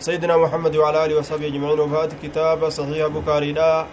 سيدنا 0.00 0.36
محمد 0.36 0.76
وعلى 0.76 1.04
آله 1.04 1.18
وصحبه 1.18 1.46
أجمعين. 1.46 1.80
وفات 1.80 2.12
كتاب 2.22 2.68
صحيح 2.68 3.06
بكاري 3.06 3.52
لا. 3.52 3.86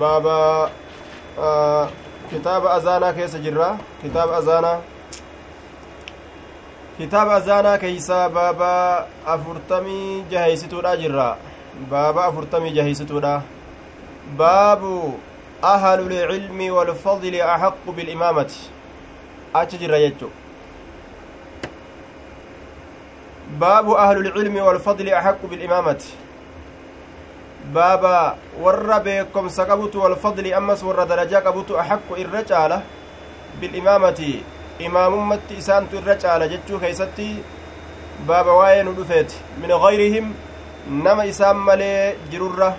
بابا 0.00 0.70
آه 1.38 1.88
كتاب 2.32 2.66
أزانا 2.66 3.12
كيس 3.12 3.36
جرا 3.36 3.78
كتاب 4.04 4.28
أزانا. 4.28 4.80
كتاب 7.00 7.28
أزانا 7.28 7.76
كيسا 7.76 8.26
بابا 8.26 9.06
أفرتمي 9.26 10.24
جهيستو 10.30 10.80
جرا 10.80 11.36
بابا 11.90 12.28
أفرتمي 12.28 12.70
جهيستو 12.70 13.20
باب 14.38 14.82
أهل 15.64 16.00
العلم 16.12 16.60
والفضل 16.72 17.40
أحق 17.40 17.84
بالإمامة. 17.96 18.52
أتجر 19.54 19.94
يجو. 19.94 20.28
باب 23.50 23.90
أهل 23.90 24.16
العلم 24.26 24.56
والفضل 24.56 25.08
أحق 25.08 25.46
بالإمامة. 25.50 26.02
بابا 27.74 28.36
ور 28.60 28.98
بكم 28.98 29.48
والفضل 29.94 30.52
أمس 30.52 30.84
ور 30.84 31.04
درجة 31.04 31.50
أحق 31.70 32.08
الرجالة 32.18 32.82
بالإمامة. 33.60 34.20
إمام 34.86 35.12
أمت 35.14 35.52
إسانت 35.58 35.94
الرجالة 35.94 36.46
جتشو 36.46 36.80
كيستي 36.80 37.36
بابا 38.28 38.52
واين 38.52 38.94
دفت 38.94 39.30
من 39.62 39.72
غيرهم 39.72 40.34
نما 40.90 41.28
إسام 41.28 41.66
ملي 41.66 42.14
جررة 42.32 42.76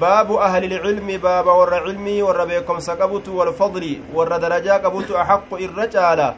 باب 0.00 0.32
أهل 0.32 0.64
العلم 0.72 1.06
باب 1.06 1.46
ور 1.46 1.74
علمي 1.74 2.22
ور 2.22 2.44
بكم 2.44 2.78
والفضل 3.28 3.98
ور 4.14 4.36
درجة 4.36 4.76
أحق 5.10 5.54
الرجالة 5.54 6.34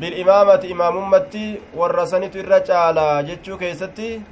bil'imaamati 0.00 0.66
imaamummatti 0.66 1.60
warra 1.74 2.06
sanitu 2.06 2.38
irra 2.38 2.60
caalaa 2.60 3.22
jechuu 3.22 3.56
keeysatti 3.58 4.22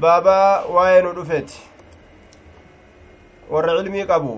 baabaa 0.00 0.64
waa'ee 0.76 1.02
nu 1.02 1.12
dhufeeti 1.18 1.58
warra 3.50 3.76
cilmii 3.78 4.06
qabu 4.12 4.36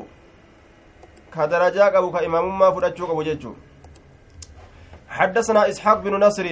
ka 1.30 1.46
darajaa 1.46 1.90
qabu 1.90 2.10
ka 2.12 2.24
imaamummaa 2.30 2.72
fudhachuu 2.72 3.06
qabu 3.06 3.24
jechuu 3.30 3.56
حدثنا 5.16 5.68
إسحاق 5.68 5.98
بن 5.98 6.14
نصر 6.24 6.46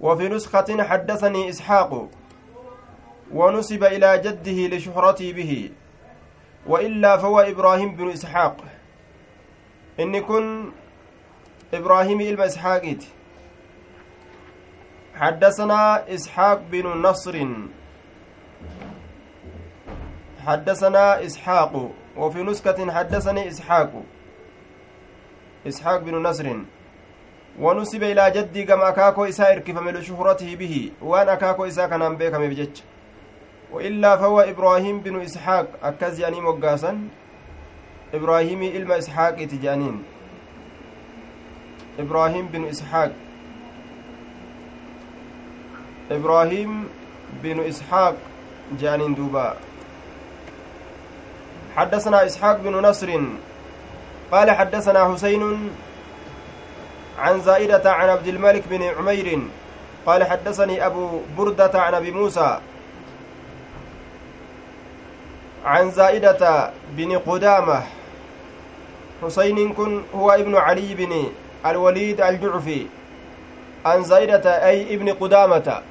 وفي 0.00 0.28
نسخة 0.28 0.82
حدثني 0.82 1.48
إسحاق 1.48 2.08
ونسب 3.34 3.84
إلى 3.84 4.18
جده 4.18 4.76
لشهرته 4.76 5.32
به 5.32 5.70
وإلا 6.66 7.16
فهو 7.16 7.40
إبراهيم 7.40 7.96
بن 7.96 8.10
إسحاق 8.10 8.56
إن 10.00 10.20
كن 10.20 10.72
إبراهيم 11.74 12.20
إلما 12.20 12.46
إسحاقيت 12.46 13.04
حدثنا 15.14 16.14
إسحاق 16.14 16.62
بن 16.70 16.86
نصر. 16.86 17.46
حدثنا 20.46 21.26
إسحاق 21.26 21.90
وفي 22.16 22.42
نسكة 22.42 22.92
حدثني 22.92 23.48
إسحاق. 23.48 24.02
إسحاق 25.66 26.00
بن 26.00 26.14
نصر. 26.22 26.56
ونسب 27.60 28.02
إلى 28.02 28.30
جدي 28.30 28.64
كما 28.64 28.88
أكاكو 28.88 29.24
إساء 29.24 29.52
إركفم 29.52 29.88
لشهرته 29.88 30.56
به 30.56 30.92
وأن 31.02 31.28
أكاكو 31.28 31.64
إساء 31.64 31.88
كان 31.88 32.02
أنبيك 32.02 32.34
مبجج 32.34 32.80
وإلا 33.72 34.16
فهو 34.16 34.40
إبراهيم 34.40 35.00
بن 35.00 35.20
إسحاق 35.20 35.66
أكز 35.82 36.20
يعني 36.20 36.40
مقاسا. 36.40 37.08
إبراهيم 38.14 38.62
إلما 38.62 38.98
إسحاق 38.98 39.34
تجانين 39.44 40.02
إبراهيم 42.00 42.46
بن 42.46 42.64
إسحاق. 42.64 43.12
إبراهيم 46.10 46.88
بن 47.42 47.60
إسحاق 47.60 48.16
جانين 48.80 49.14
دوبا. 49.14 49.56
حدثنا 51.76 52.26
إسحاق 52.26 52.56
بن 52.56 52.72
نصر. 52.72 53.20
قال 54.32 54.50
حدثنا 54.50 55.12
حسين 55.12 55.70
عن 57.18 57.40
زائدة 57.40 57.92
عن 57.92 58.08
عبد 58.08 58.26
الملك 58.26 58.62
بن 58.70 58.82
عمير. 58.82 59.40
قال 60.06 60.24
حدثني 60.24 60.86
أبو 60.86 61.20
بردة 61.38 61.82
عن 61.82 61.94
أبي 61.94 62.10
موسى. 62.10 62.58
عن 65.64 65.90
زائدة 65.90 66.70
بن 66.96 67.18
قدامة. 67.18 67.82
حسين 69.22 69.72
كن 69.72 70.02
هو 70.14 70.30
ابن 70.30 70.56
علي 70.56 70.94
بن 70.94 71.32
الوليد 71.66 72.20
الجعفي 72.20 72.86
عن 73.86 74.02
زائدة 74.02 74.66
أي 74.66 74.94
ابن 74.94 75.08
قدامة. 75.12 75.82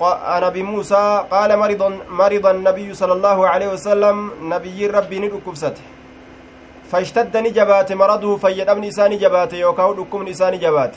عن 0.00 0.44
أبي 0.44 0.62
موسى 0.62 1.24
قال 1.30 1.58
مرض 1.58 1.82
مرض 2.10 2.46
النبي 2.46 2.94
صلى 2.94 3.12
الله 3.12 3.48
عليه 3.48 3.68
وسلم 3.68 4.30
نبي 4.42 4.86
ربي 4.86 5.18
ندكبسته 5.18 5.82
فاشتد 6.90 7.36
نجبات 7.36 7.92
مرضه 7.92 8.36
فيد 8.36 8.68
ابن 8.68 8.84
إساني 8.84 9.16
جبات 9.16 9.52
يوكاو 9.52 9.92
دكم 9.98 10.26
إساني 10.28 10.56
جبات 10.56 10.94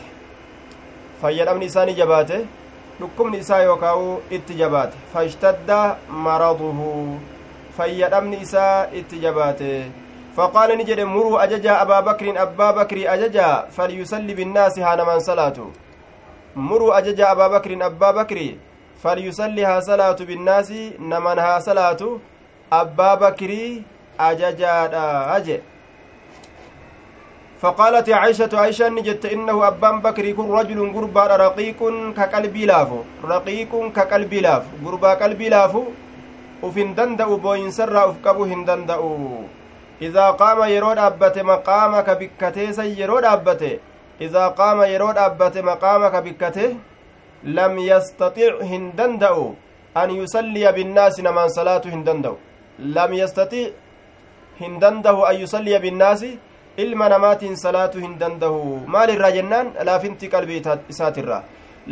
فيد 1.21 1.47
ابن 1.47 1.63
إساني 1.63 1.93
جبات 1.93 2.31
دكم 3.01 3.35
إسا 3.35 3.57
يوكاو 3.57 4.19
اتجبات 4.31 4.91
فاشتد 5.13 5.69
مرضه 6.09 6.79
فيد 7.77 8.13
ابن 8.13 8.33
إسا 8.33 8.89
اتجباته. 8.93 9.89
فقال 10.35 10.77
نجد 10.77 10.99
مروا 10.99 11.43
أججا 11.43 11.81
أبا 11.81 11.99
بكر 11.99 12.41
أبا 12.41 12.71
بكر 12.71 12.97
أججا 13.13 13.67
فليصلي 13.75 14.33
بالناس 14.33 14.79
هانا 14.79 15.03
من 15.03 15.19
صلاته. 15.19 15.67
مروا 16.55 16.97
أججا 16.97 17.31
أبا 17.31 17.47
بكر 17.47 17.71
أبا 17.85 18.11
بكر 18.11 18.39
فليصليها 19.03 19.79
صلاة 19.79 20.19
بالناس 20.29 20.71
نمنها 20.99 21.59
صلاة 21.59 22.01
أبا 22.73 23.11
بكر 23.15 23.51
أججا 24.19 24.73
أجي. 25.35 25.59
فقالت 27.61 28.09
عائشة 28.09 28.49
عائشة 28.53 28.89
نجت 28.89 29.25
إنه 29.25 29.67
أبان 29.67 30.01
بكر 30.01 30.25
يكون 30.25 30.51
رجل 30.51 30.79
قربا 30.95 31.23
رقيق 31.27 31.79
كقلبي 32.17 32.65
لافو. 32.65 32.99
رقيق 33.23 33.71
كقلبي 33.95 34.39
لاف 34.39 34.63
قربا 34.85 35.13
قلبي 35.13 35.49
لافو. 35.49 35.83
وفين 36.63 36.95
دندأ 36.95 37.25
بوين 37.25 37.71
سر 37.71 38.09
أفكبو 38.09 38.43
هندندأ 38.43 38.97
idaa 40.07 40.31
qaama 40.41 40.67
yeroo 40.73 40.93
dhaabbate 40.99 41.41
maqaama 41.51 42.03
ka 42.07 42.15
bikkateesan 42.21 42.93
yeroo 42.99 43.21
dhaabbate 43.25 43.71
idaa 44.27 44.49
qaama 44.59 44.87
yeroo 44.93 45.13
dhaabbate 45.19 45.61
maqaama 45.71 46.11
ka 46.15 46.21
bikkate 46.27 46.65
lam 47.57 47.77
yastaxic 47.89 48.61
hin 48.71 48.91
danda'u 48.99 49.45
an 50.01 50.09
yusalliya 50.19 50.73
binnaasi 50.79 51.21
namaan 51.29 51.49
salaatu 51.57 51.93
hin 51.95 52.03
danda'u 52.09 52.37
lam 52.97 53.13
yastaxic 53.21 53.73
hin 54.61 54.79
dandahu 54.83 55.25
an 55.29 55.39
yusalliya 55.43 55.79
binnaasi 55.85 56.29
ilma 56.83 57.09
namaatiin 57.13 57.55
salaatu 57.65 58.03
hin 58.05 58.13
dandahu 58.21 58.59
maalirraa 58.95 59.31
jennaan 59.37 59.73
laafinti 59.89 60.29
qalbii 60.35 60.61
isaatirraa 60.93 61.41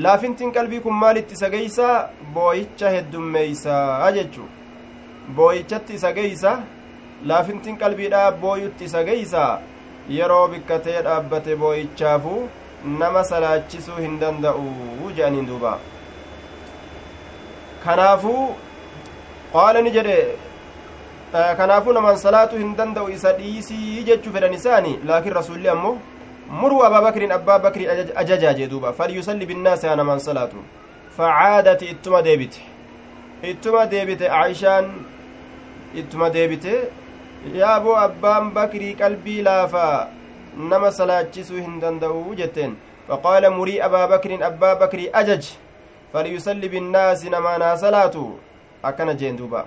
laafintiin 0.05 0.51
qalbii 0.57 0.79
kun 0.85 0.93
maalitti 1.03 1.33
isa 1.39 1.49
geeysa 1.55 1.87
booyicha 2.33 2.89
heddummeeysaa 2.95 4.11
jechu 4.17 4.43
booyichatti 5.35 5.93
isa 5.99 6.11
geeysa 6.19 6.51
laafintiin 7.25 7.77
qalbiidhaa 7.77 8.31
booyutti 8.31 8.85
isa 8.85 9.03
geeysa? 9.03 9.59
Yeroo 10.09 10.47
bikkatee 10.47 11.01
dhaabbate 11.03 11.55
booyichaafu 11.55 12.49
nama 12.99 13.23
salaachisuu 13.23 13.95
hin 13.95 14.19
danda'u 14.21 14.65
jedhaniin 15.17 15.47
duuba. 15.47 15.73
Kanaafuu 17.83 18.55
qaala 19.53 19.81
ni 19.81 19.91
jedhe 19.97 20.17
kanaafuu 21.57 21.93
naman 21.93 22.17
salaatu 22.17 22.57
hin 22.57 22.75
danda'u 22.77 23.09
isa 23.17 23.33
dhiisii 23.41 24.03
jechuu 24.09 24.33
fedhan 24.37 24.53
isaani 24.53 24.99
laakiin 25.11 25.33
rasuulli 25.39 25.69
ammoo 25.75 25.97
muruu 26.61 26.81
abaa 26.87 27.01
bakriin 27.07 27.31
abbaa 27.31 27.59
bakrii 27.59 27.87
ajajaa 28.23 28.53
jee 28.53 28.67
duuba. 28.73 28.93
Falyusalli 28.93 29.45
binnaasi 29.45 29.87
haa 29.87 29.95
naman 29.95 30.19
salaatu. 30.19 30.57
Facaadati 31.17 31.85
ittuma 31.85 32.21
deebite. 32.21 32.61
Ittuma 33.43 33.85
deebite 33.85 34.29
aishaan 34.29 34.89
ittuma 35.95 36.29
deebite 36.29 36.73
yaa 37.53 37.79
boo 37.79 37.95
abbaan 37.95 38.51
bakrii 38.53 38.93
qalbii 38.95 39.41
laafa 39.41 40.09
nama 40.57 40.91
salaachisuu 40.91 41.57
hin 41.57 41.79
danda'u 41.81 42.35
jetteen. 42.35 42.75
Faqaala 43.07 43.49
murii 43.49 43.79
abaa 43.81 44.07
bakrin 44.07 44.43
abbaa 44.43 44.75
bakrii 44.75 45.09
ajaj! 45.13 45.45
Falyusalli 46.13 46.69
binnaasi 46.69 47.29
namaanaa 47.29 47.77
salaatu! 47.77 48.39
Akkana 48.83 49.13
jeen 49.13 49.37
duuba. 49.37 49.65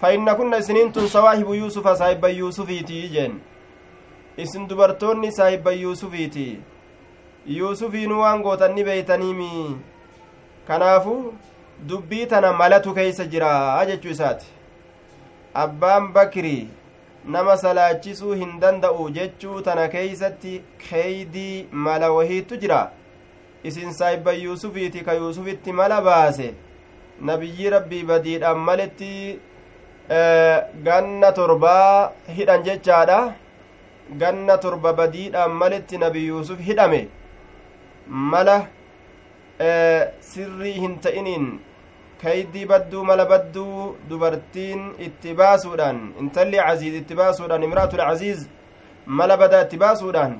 Fa'inna 0.00 0.34
kunna 0.34 0.58
isiniintun 0.58 1.08
sawaahibu 1.08 1.54
yuusufa 1.54 1.96
saahibba 1.96 2.28
yuusufiitii 2.28 3.08
jeen. 3.08 3.40
Isin 4.36 4.68
dubartoonni 4.68 5.32
saahibba 5.32 5.72
yuusufiiti 5.72 6.58
yuusufiinu 7.46 8.20
waan 8.20 8.42
gootanni 8.42 8.84
beeytaniimi 8.84 9.76
kanaafu 10.68 11.34
dubbii 11.88 12.26
tana 12.26 12.52
malatu 12.52 12.94
keeysa 12.94 13.24
jira 13.24 13.86
jechuu 13.86 14.10
isaati. 14.10 14.46
Abbaan 15.54 16.12
bakrii 16.12 16.68
nama 17.34 17.56
salaachisuu 17.62 18.34
hin 18.42 18.52
danda'u 18.62 19.08
jechuu 19.16 19.60
tana 19.68 19.88
keeysatti 19.94 20.52
keeydii 20.82 21.66
mala 21.86 22.10
wahiittu 22.16 22.58
jira 22.64 22.78
isin 23.70 23.92
saayibban 23.98 24.38
yuusufiiti 24.42 25.04
ka 25.08 25.14
yuusufitti 25.20 25.72
mala 25.80 26.00
baase 26.08 26.54
nabiyyi 27.30 27.70
rabbii 27.76 28.04
badiidhaan 28.12 28.58
maletti 28.68 29.10
ganna 30.88 31.32
torbaa 31.40 32.12
hidhan 32.38 32.64
jechaadha 32.70 33.18
ganna 34.22 34.58
torba 34.64 34.92
badiidhaan 35.02 35.50
maletti 35.62 35.98
nabi 35.98 36.26
yuusuf 36.26 36.60
hidhame 36.68 37.00
mala 38.34 38.58
sirrii 40.32 40.76
hin 40.84 40.98
ta'iniin 41.06 41.48
kaydii 42.22 42.66
badduu 42.66 43.04
mala 43.04 43.24
badduu 43.32 43.96
dubartiin 44.10 44.84
itti 45.06 45.34
baasuudhaan 45.40 45.98
intalli 46.20 46.56
caziiz 46.66 46.94
itti 47.00 47.14
baasuudhaan 47.14 47.62
imraatul 47.68 47.98
caziiz 48.08 48.46
mala 49.06 49.36
badaa 49.36 49.62
itti 49.66 49.76
baasuudhaan 49.84 50.38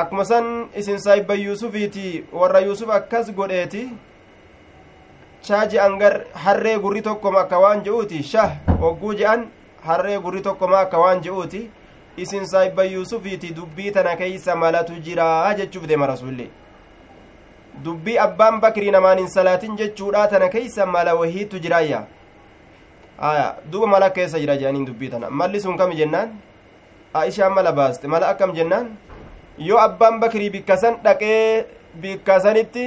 akkuma 0.00 0.24
san 0.24 0.68
isin 0.76 0.98
saayibban 1.06 1.40
yuusufiiti 1.40 2.24
warra 2.32 2.60
yuusuf 2.60 2.90
akkas 2.98 3.32
godheeti 3.40 3.88
shaa 5.48 5.66
je'an 5.72 5.98
gar 5.98 6.14
harree 6.44 6.78
gurri 6.84 7.02
tokkoma 7.02 7.40
akka 7.40 7.58
waan 7.64 7.82
je'uuti 7.88 8.22
shah 8.22 8.50
hogguu 8.84 9.14
je'an 9.22 9.44
harree 9.88 10.18
gurri 10.24 10.42
tokkoma 10.42 10.78
akka 10.84 10.98
waan 11.04 11.20
je'uuti 11.26 11.60
isin 12.16 12.46
saayibban 12.52 12.92
yuusufiiti 12.92 13.54
dubbii 13.56 13.90
tana 13.98 14.16
keeysa 14.16 14.56
malatu 14.56 14.92
jiraa 15.08 15.54
jechuuf 15.54 15.86
deema 15.86 16.06
rasulli 16.12 16.50
dubbii 17.84 18.18
abbaan 18.18 18.60
bakrii 18.60 18.90
namaan 18.90 19.18
hin 19.18 19.28
salaatin 19.28 19.76
jechuudha 19.80 20.26
tana 20.28 20.48
keeysa 20.54 20.86
mala 20.86 21.14
wahiitu 21.14 21.58
jiraayya 21.64 22.00
aya 23.30 23.46
duba 23.72 23.86
mala 23.86 24.10
keessa 24.10 24.38
jira 24.44 24.56
jedhaniin 24.62 24.86
dubbii 24.86 25.08
tana 25.14 25.30
malli 25.30 25.60
sun 25.60 25.76
kami 25.78 25.96
jennaan 26.00 26.32
aishaan 27.22 27.52
mala 27.58 27.72
baaste 27.72 28.06
mala 28.14 28.28
akkam 28.34 28.54
jennaan 28.60 28.88
yoo 29.58 29.78
abbaan 29.84 30.20
bakrii 30.20 30.50
bikka 30.56 30.76
san 30.76 30.96
dhaqee 31.04 31.64
bikka 32.02 32.40
sanitti 32.46 32.86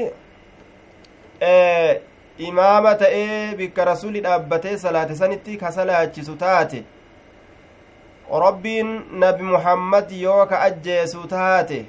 imaama 2.50 2.96
ta'ee 3.04 3.56
bikka 3.58 3.86
rasuli 3.86 4.22
dhaabbatee 4.26 4.78
salaate 4.78 5.16
sanitti 5.22 5.58
ka 5.58 5.72
salaachisu 5.78 6.36
taate 6.44 6.84
rabbiin 8.46 8.92
nabi 9.24 9.44
muhammad 9.44 10.12
yoo 10.12 10.46
ka 10.52 10.62
ajjeesu 10.68 11.28
taate 11.34 11.80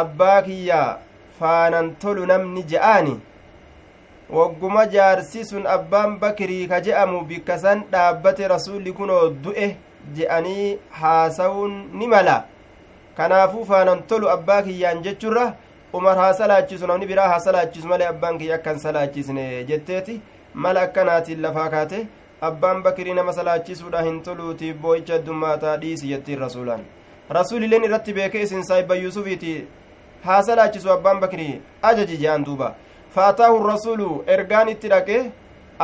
abbaa 0.00 0.42
kiyya 0.42 0.82
faanan 1.42 1.94
tolu 2.04 2.26
namni 2.32 2.62
je'aani. 2.72 3.14
Wagguma 4.30 4.86
jaarsi 4.86 5.44
sun 5.44 5.66
abbaan 5.66 6.18
bakirii 6.20 6.68
ka 6.68 6.80
je'amu 6.80 7.24
bikka 7.28 7.58
san 7.58 7.82
dhaabbate 7.92 8.48
rasulli 8.48 8.92
kunoo 8.92 9.28
du'e 9.44 9.68
je'anii 10.16 10.78
haasawuun 11.00 11.74
ni 11.98 12.06
mala. 12.06 12.36
Kanaafuu 13.16 13.64
faanan 13.64 14.02
tolu 14.08 14.30
abbaa 14.30 14.62
kiyyaan 14.62 15.02
jechurra 15.02 15.44
umar 15.92 16.16
haa 16.16 16.32
salaachisu 16.34 16.86
namni 16.86 17.06
biraa 17.06 17.28
haa 17.28 17.40
salaachisu 17.46 17.88
malee 17.88 18.06
abbaan 18.14 18.38
kiyya 18.38 18.54
akkan 18.54 18.78
salaachisne 18.78 19.64
jetteeti. 19.68 20.20
Mala 20.54 20.80
akkanaatiin 20.86 21.42
lafaa 21.42 21.68
kaate 21.74 22.06
abbaan 22.40 22.82
bakirii 22.82 23.14
nama 23.14 23.32
salaachisuudha 23.32 24.02
hin 24.02 24.22
toluutiif 24.22 24.76
boo'icha 24.76 25.14
addumaataa 25.14 25.76
dhiisi 25.76 26.08
jettiin 26.08 26.38
rasuulaan. 26.38 26.80
Rasuulilleen 27.30 27.84
irratti 27.84 28.12
beekee 28.14 28.42
isin 28.42 28.64
saayibba 28.64 28.94
yuusufiiti 28.94 29.52
haa 30.26 30.42
salaachisu 30.48 30.92
abbaan 30.96 31.20
bakirii 31.20 31.60
ajaji 31.90 32.16
je'an 32.22 32.44
duuba 32.44 32.74
faataahu 33.14 33.62
rasuulu 33.72 34.24
ergaan 34.34 34.68
itti 34.74 34.88
dhaqe 34.94 35.18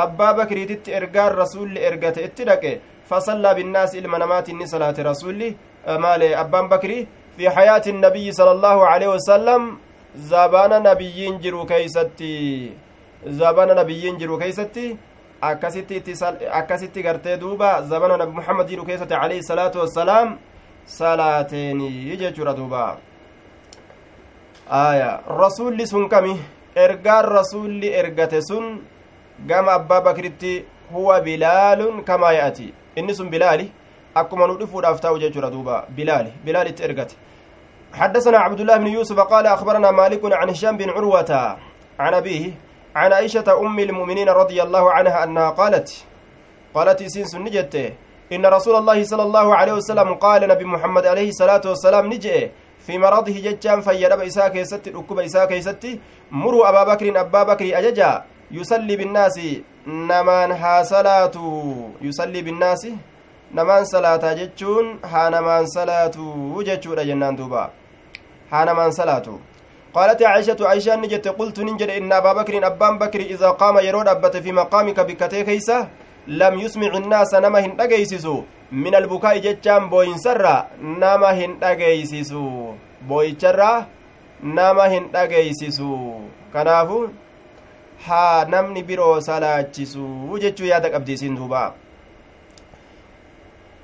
abbaa 0.05 0.35
bakiriititti 0.41 0.93
ergaan 0.99 1.33
rasuulli 1.43 1.81
ergate 1.89 2.25
itti 2.29 2.45
dhaqe 2.51 2.81
fasallaa 3.11 3.55
binnaasi 3.59 3.99
ilma 3.99 4.19
namaatiin 4.25 4.59
ni 4.59 4.69
salaate 4.69 5.03
rasuulli 5.11 5.57
maale 6.05 6.29
abbaan 6.43 6.69
bakirii 6.69 7.07
fi 7.37 7.45
hayaati 7.57 7.93
nabiyyi 7.93 8.35
sala 8.39 8.51
allaahu 8.57 8.83
aleyhi 8.93 9.13
wasalam 9.13 9.67
zabaana 10.31 10.81
nabiyyiin 10.81 11.39
jiru 11.45 11.67
keeysatti 11.67 12.33
zabana 13.41 13.75
nabiyyiin 13.75 14.19
jiru 14.19 14.39
keeysatti 14.39 14.87
akkasitti 15.41 16.15
akkasitti 16.61 17.03
gartee 17.03 17.37
duuba 17.41 17.83
zabana 17.83 18.17
nabi 18.17 18.33
muhammad 18.33 18.69
jiru 18.69 18.85
keessatti 18.85 19.15
alayhi 19.15 19.43
salaatu 19.43 19.79
wassalaam 19.79 20.39
salaateeni 20.85 22.17
jechuudha 22.17 22.55
duuba 22.57 22.99
aya 24.71 25.21
rasulli 25.27 25.87
sun 25.87 26.09
kami 26.09 26.37
ergaan 26.77 27.25
rasulli 27.25 27.89
ergate 27.89 28.41
sun 28.43 28.85
gama 29.47 29.73
abbaa 29.73 30.01
bakritti 30.01 30.65
huwa 30.93 31.21
bilaalun 31.21 32.05
kamaa 32.05 32.33
ya'ati 32.33 32.75
inni 32.97 33.15
sun 33.15 33.31
bilaali 33.31 33.73
akkuma 34.15 34.47
nu 34.47 34.59
dhufuudhaaf 34.59 35.01
taa'u 35.01 35.19
jechuudha 35.19 35.51
duuba 35.51 35.87
bilaali 35.89 36.33
bilaalitti 36.45 36.83
ergate 36.83 37.17
حدثنا 37.89 38.39
عبد 38.39 38.61
الله 38.61 38.77
بن 38.77 38.87
يوسف 38.87 39.21
قال 39.21 39.47
أخبرنا 39.47 39.91
مالك 39.91 40.21
عن 40.33 40.51
هشام 40.51 40.77
بن 40.77 40.91
عروة 40.91 41.57
عن 41.99 42.15
أبيه 42.15 42.53
عن 42.97 43.13
عائشة 43.13 43.49
أم 43.61 43.79
المؤمنين 43.79 44.29
رضي 44.29 44.63
الله 44.63 44.93
عنها 44.93 45.25
أنها 45.25 45.51
قالت 45.51 46.05
قالت 46.75 47.03
سنس 47.03 47.35
نجت 47.35 47.75
إن 48.33 48.47
رسول 48.47 48.77
الله 48.77 49.05
صلى 49.05 49.23
الله 49.23 49.57
عليه 49.57 49.73
وسلم 49.73 50.15
قال 50.15 50.49
نبي 50.49 50.65
محمد 50.65 51.07
عليه 51.07 51.29
الصلاة 51.29 51.65
والسلام 51.65 52.13
نجئ 52.13 52.49
في 52.89 52.97
مرضه 52.99 53.37
ججان 53.47 53.81
فيدب 53.85 54.21
إساء 54.29 54.49
كيست 54.49 54.89
ركب 54.97 55.19
إساء 55.29 55.45
كيست 55.53 55.85
مروا 56.33 56.69
أبا 56.69 56.83
بكر 56.91 57.07
أبا 57.21 57.43
بكر 57.53 57.67
أججا 57.79 58.11
يصلي 58.57 58.95
بالناس 59.01 59.37
نمان 59.87 60.51
ها 60.63 60.75
صلاة 60.83 61.37
يصلي 62.07 62.41
بالناس 62.47 62.83
namaan 63.57 63.87
salaataa 63.89 64.35
jechuun 64.39 64.89
haa 65.11 65.29
namaan 65.35 65.67
salaatu 65.75 66.25
jechuudha 66.69 67.05
jennaan 67.11 67.37
duuba 67.37 67.71
haa 68.51 68.65
namaan 68.71 68.93
salaatu 69.03 69.41
قالت 69.97 70.23
عائشة 70.23 70.61
عائشة 70.69 70.97
نجت 70.97 71.29
قلت 71.29 71.61
ننجد 71.61 71.91
إن 71.91 72.13
أبا 72.13 72.33
بكر 72.33 72.67
أبان 72.67 72.99
بكر 72.99 73.21
إذا 73.21 73.51
قام 73.51 73.79
يرود 73.79 74.09
أبت 74.09 74.37
في 74.37 74.53
مقامك 74.53 75.01
بكتي 75.01 75.43
كيسة 75.49 75.89
الناس 76.29 77.35
نما 77.35 77.59
هن 77.65 77.81
أجيسسو 77.81 78.37
من 78.73 78.95
البكاء 78.95 79.39
جتشان 79.39 79.89
بوين 79.89 80.19
سرا 80.19 80.57
نما 80.83 81.31
هن 81.39 81.53
أجيسسو 81.63 82.45
بوي 83.09 83.37
شرا 83.41 83.87
نما 84.43 84.85
هن 84.93 85.05
أجيسسو 85.15 85.93
كنافو 86.53 87.07
ها 88.07 88.45
نمني 88.53 88.83
برو 88.83 89.21
سلاچسو 89.21 90.39
جتشو 90.43 90.65
يادك 90.65 90.95
أبدي 90.95 91.17
سندوبا 91.17 91.75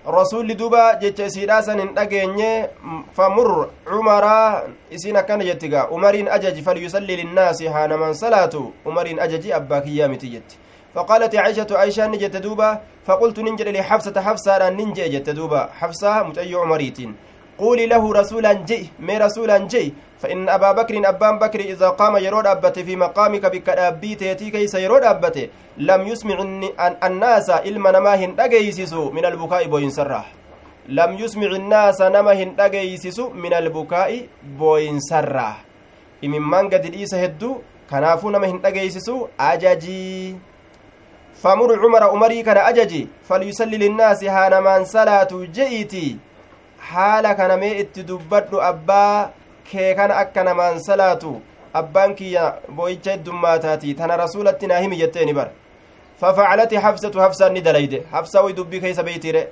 rasuulli 0.06 0.54
duba 0.54 0.96
jecha 1.00 1.26
isiidhaa 1.26 1.62
san 1.62 1.80
hin 1.80 1.94
dhageenye 1.94 2.68
famur 3.16 3.70
cumaraa 3.84 4.62
isiin 4.90 5.16
akkana 5.16 5.44
jettiga 5.44 5.88
umariin 5.90 6.28
ajaji 6.28 6.62
falyusalli 6.62 7.16
linnaasi 7.16 7.66
haa 7.66 7.88
naman 7.88 8.14
salaatu 8.14 8.72
umariin 8.84 9.20
ajaji 9.20 9.52
abbaa 9.52 9.80
kiyyaa 9.80 10.08
miti 10.08 10.28
jetti 10.28 10.58
فقالت 10.94 11.36
عائشة 11.36 11.66
عائشة 11.70 12.06
نجت 12.06 12.36
دوبا 12.36 12.80
فقلت 13.06 13.38
ننجل 13.40 13.72
لحفصة 13.74 14.20
حفصة 14.20 14.70
ننجي 14.70 15.08
جت 15.08 15.30
دوبا 15.30 15.68
حفصة 15.80 16.22
متأي 16.22 16.54
عمريتين 16.54 17.14
قولي 17.58 17.86
له 17.86 18.12
رسولا 18.12 18.52
جئ 18.52 18.82
مي 18.98 19.18
رسولا 19.18 19.58
جئ. 19.58 19.90
فإن 20.22 20.48
أبا 20.48 20.72
بكر 20.72 21.08
أبان 21.08 21.38
بكر 21.38 21.60
إذا 21.60 21.88
قام 21.88 22.16
يرود 22.16 22.46
أبته 22.46 22.82
في 22.82 22.96
مقامك 22.96 23.46
بك 23.46 23.68
أبي 23.68 24.14
تيتي 24.14 24.50
كيس 24.50 24.74
يرود 24.74 25.02
أبته 25.02 25.48
لم 25.78 26.00
يسمع 26.06 26.38
الناس 27.04 27.50
إلما 27.50 27.90
نماهن 27.90 28.40
أجيسسو 28.40 29.10
من 29.10 29.24
البكاء 29.24 29.66
بوين 29.66 29.90
سرح. 29.90 30.26
لم 30.88 31.10
يسمع 31.18 31.46
الناس 31.46 32.00
نماهن 32.00 32.54
أجيسسو 32.58 33.30
من 33.30 33.52
البكاء 33.54 34.26
بوين 34.58 35.00
سرح. 35.00 35.64
imimmaan 36.24 36.68
gadi 36.72 36.88
dhiisa 36.88 37.18
hedduu 37.20 37.62
kanaafuu 37.90 38.30
nama 38.30 38.46
hin 38.46 38.58
dhageeysisu 38.64 39.28
ajaji 39.38 40.36
famur 41.44 41.70
cumara 41.80 42.10
umarii 42.16 42.42
kana 42.44 42.64
ajaji 42.70 43.08
falyusalli 43.28 43.78
linnaasi 43.78 44.26
haa 44.34 44.48
namaan 44.54 44.84
salaatu 44.92 45.46
je'iiti 45.56 46.04
haala 46.90 47.34
kana 47.40 47.56
mee 47.62 47.72
itti 47.82 48.02
dubbadhu 48.10 48.62
abbaa 48.70 49.28
kee 49.70 49.90
kana 49.98 50.16
akka 50.22 50.44
namaan 50.48 50.80
salaatu 50.86 51.34
abbaan 51.80 52.14
kiyya 52.20 52.44
boo'icha 52.78 53.10
heddummaataati 53.16 53.94
tana 54.00 54.16
rasuulatti 54.24 54.66
naa 54.72 54.78
himi 54.86 54.96
jettee 55.02 55.24
ni 55.24 55.34
bar 55.38 55.48
fafacalati 56.20 56.76
hafsatu 56.86 57.20
hafsaan 57.20 57.52
ni 57.52 57.60
dalayde 57.68 58.02
hafsaa 58.12 58.42
way 58.42 58.52
dubbii 58.60 58.80
keeysa 58.80 59.02
beeytiire 59.02 59.48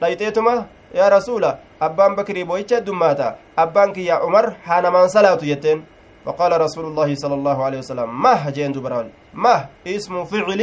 dhayxeetuma 0.00 0.54
yaa 0.98 1.10
rasuula 1.16 1.58
abbaan 1.80 2.16
bakrii 2.16 2.44
boo'icha 2.44 2.76
heddummaata 2.80 3.34
abbaan 3.64 3.92
kiyya 3.92 4.22
umar 4.30 4.46
haa 4.66 4.80
namaan 4.88 5.08
salaatu 5.16 5.44
jetteen 5.52 5.82
فقال 6.26 6.52
رسول 6.60 6.84
الله 6.90 7.14
صلى 7.14 7.34
الله 7.34 7.64
عليه 7.64 7.78
وسلم 7.78 8.08
ما 8.22 8.50
جين 8.50 8.72
دبران 8.74 9.08
ما 9.44 9.56
اسم 9.86 10.24
فعل 10.24 10.60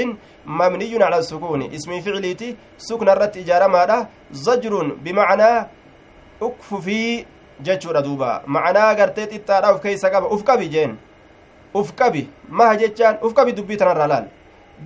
مبني 0.60 1.04
على 1.04 1.18
السكون 1.24 1.62
اسم 1.78 1.92
فعليتي 2.06 2.50
سكن 2.88 3.10
الرت 3.10 3.38
إجارة 3.38 3.68
ماذا 3.68 3.98
زجر 4.32 4.74
بمعنى 5.04 5.52
ukfufii 6.42 7.26
jechuudha 7.62 8.02
duuba 8.02 8.42
macanaa 8.48 8.96
gartee 9.00 9.26
xiqqaadha 9.32 9.74
uf 9.74 9.82
keeysa 9.82 10.10
qaba 10.14 10.28
uf 10.36 10.44
qabi 10.44 10.68
jeen 10.74 10.98
uf 11.74 11.94
qabi 12.00 12.28
maha 12.50 12.76
jechaan 12.82 13.16
uf 13.26 13.34
qabi 13.38 13.54
dubbii 13.54 13.78
tanarraa 13.78 14.08
laal 14.14 14.26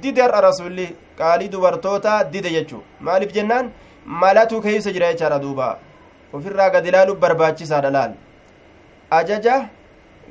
dide 0.01 0.21
har'a 0.25 0.41
rasulli 0.47 0.87
qaalii 1.19 1.49
dubartoota 1.53 2.23
dide 2.33 2.49
jechuu 2.57 2.81
maaliif 3.01 3.31
jennaan 3.37 3.71
malatu 4.05 4.61
keeysa 4.61 4.91
jira 4.91 5.13
jechaadha 5.13 5.39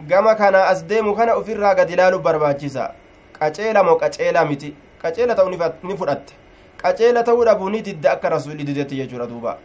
gama 0.09 0.35
kana 0.35 0.67
as 0.69 0.85
deemu 0.87 1.15
kana 1.17 1.35
ofirraa 1.35 1.75
gad 1.75 1.91
ilaalu 1.91 2.19
barbaachisa 2.19 2.91
qaceela 3.38 3.83
moo 3.85 3.97
qaceelaa 3.97 4.45
miti 4.45 4.75
qaceela 5.03 5.35
ta'u 5.35 5.50
ni 5.50 5.97
fudhatte 5.97 6.35
qaceela 6.83 7.23
ta'uu 7.23 7.45
dhabuu 7.45 7.71
ni 7.71 7.83
didda 7.83 8.12
akka 8.12 8.29
rasuulli 8.29 8.65
didetti 8.65 8.97
jechuudha 8.97 9.26
duuba 9.26 9.59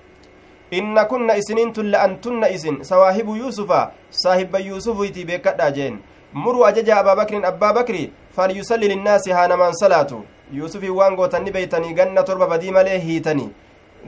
inna 0.71 1.05
kunna 1.05 1.35
isiniin 1.35 1.73
la'antunna 1.91 2.49
isin 2.49 2.83
sawaahibu 2.83 3.35
yuusufa 3.35 3.91
saahibba 4.09 4.59
yuusufiiti 4.59 5.25
beekadhaa 5.25 5.71
jeen 5.71 5.99
muruu 6.33 6.65
ajaja 6.65 6.97
abaa 6.99 7.15
bakrin 7.15 7.45
abbaa 7.45 7.73
bakri 7.73 8.11
falyusalli 8.35 8.87
linnaasi 8.87 9.31
haa 9.31 9.47
namaan 9.47 9.73
salaatu 9.73 10.23
yuusufii 10.53 10.89
waan 10.99 11.15
gootanni 11.15 11.51
beeytanii 11.51 11.93
ganna 11.93 12.23
torba 12.23 12.47
badii 12.47 12.71
malee 12.71 12.97
hiitanii 12.99 13.49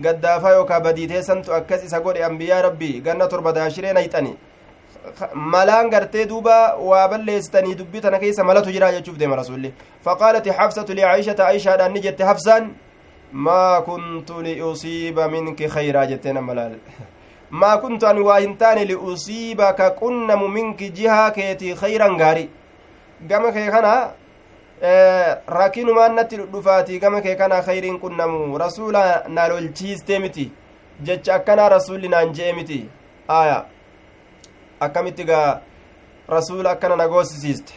gaddaafaa 0.01 0.51
yookaa 0.51 0.79
badii 0.79 1.07
teessantu 1.07 1.53
akkas 1.53 1.83
isa 1.83 1.99
godhe 1.99 2.23
ambiyaa 2.23 2.61
rabbii 2.61 3.01
ganna 3.01 3.27
torba 3.27 3.51
daashiree 3.53 3.93
nayxani 3.93 4.35
malaan 5.35 5.89
gartee 5.89 6.25
duuba 6.25 6.75
waa 6.89 7.07
balleessitanii 7.07 7.75
dubbii 7.75 8.01
tana 8.01 8.19
keessa 8.19 8.43
malatu 8.43 8.71
jira 8.71 8.91
jechuuf 8.91 9.17
deema 9.17 9.35
rasulli 9.35 9.73
faqaalati 10.05 10.51
xafsatu 10.59 10.93
licaishata 10.93 11.47
aishaadhaan 11.47 11.93
ni 11.93 11.99
jette 12.05 12.23
hafsaan 12.23 12.71
maa 13.47 13.81
kuntu 13.81 14.41
liusiiba 14.47 15.27
minki 15.27 15.67
khayraa 15.75 16.05
jetteen 16.11 16.37
ammalaal 16.37 16.75
maa 17.49 17.77
kuntu 17.77 18.07
ani 18.07 18.21
waa 18.29 18.39
hin 18.39 18.57
taane 18.57 18.85
liusiiba 18.85 19.73
ka 19.73 19.89
qunnamu 20.01 20.47
minki 20.47 20.89
jihaa 20.89 21.31
keetii 21.31 21.75
khayran 21.81 22.17
gaari 22.17 22.49
gama 23.29 23.51
kee 23.51 23.69
kana 23.71 23.93
rakinumaan 25.47 26.15
natti 26.15 26.37
dhufaatii 26.37 26.99
gama 26.99 27.21
kee 27.21 27.35
kana 27.35 27.61
khayriin 27.61 27.99
qunnamu 27.99 28.57
rasuula 28.57 29.23
na 29.27 29.47
lolchiistee 29.47 30.19
miti 30.19 30.51
jecha 31.03 31.35
akkanaa 31.35 31.69
rasulli 31.69 32.07
naan 32.07 32.33
je'e 32.33 32.53
miti 32.53 32.79
aya 33.27 33.63
akkamitti 34.83 35.23
gaa 35.23 35.61
rasuula 36.27 36.71
akkana 36.71 36.95
na 36.95 37.07
goosisiiste 37.07 37.73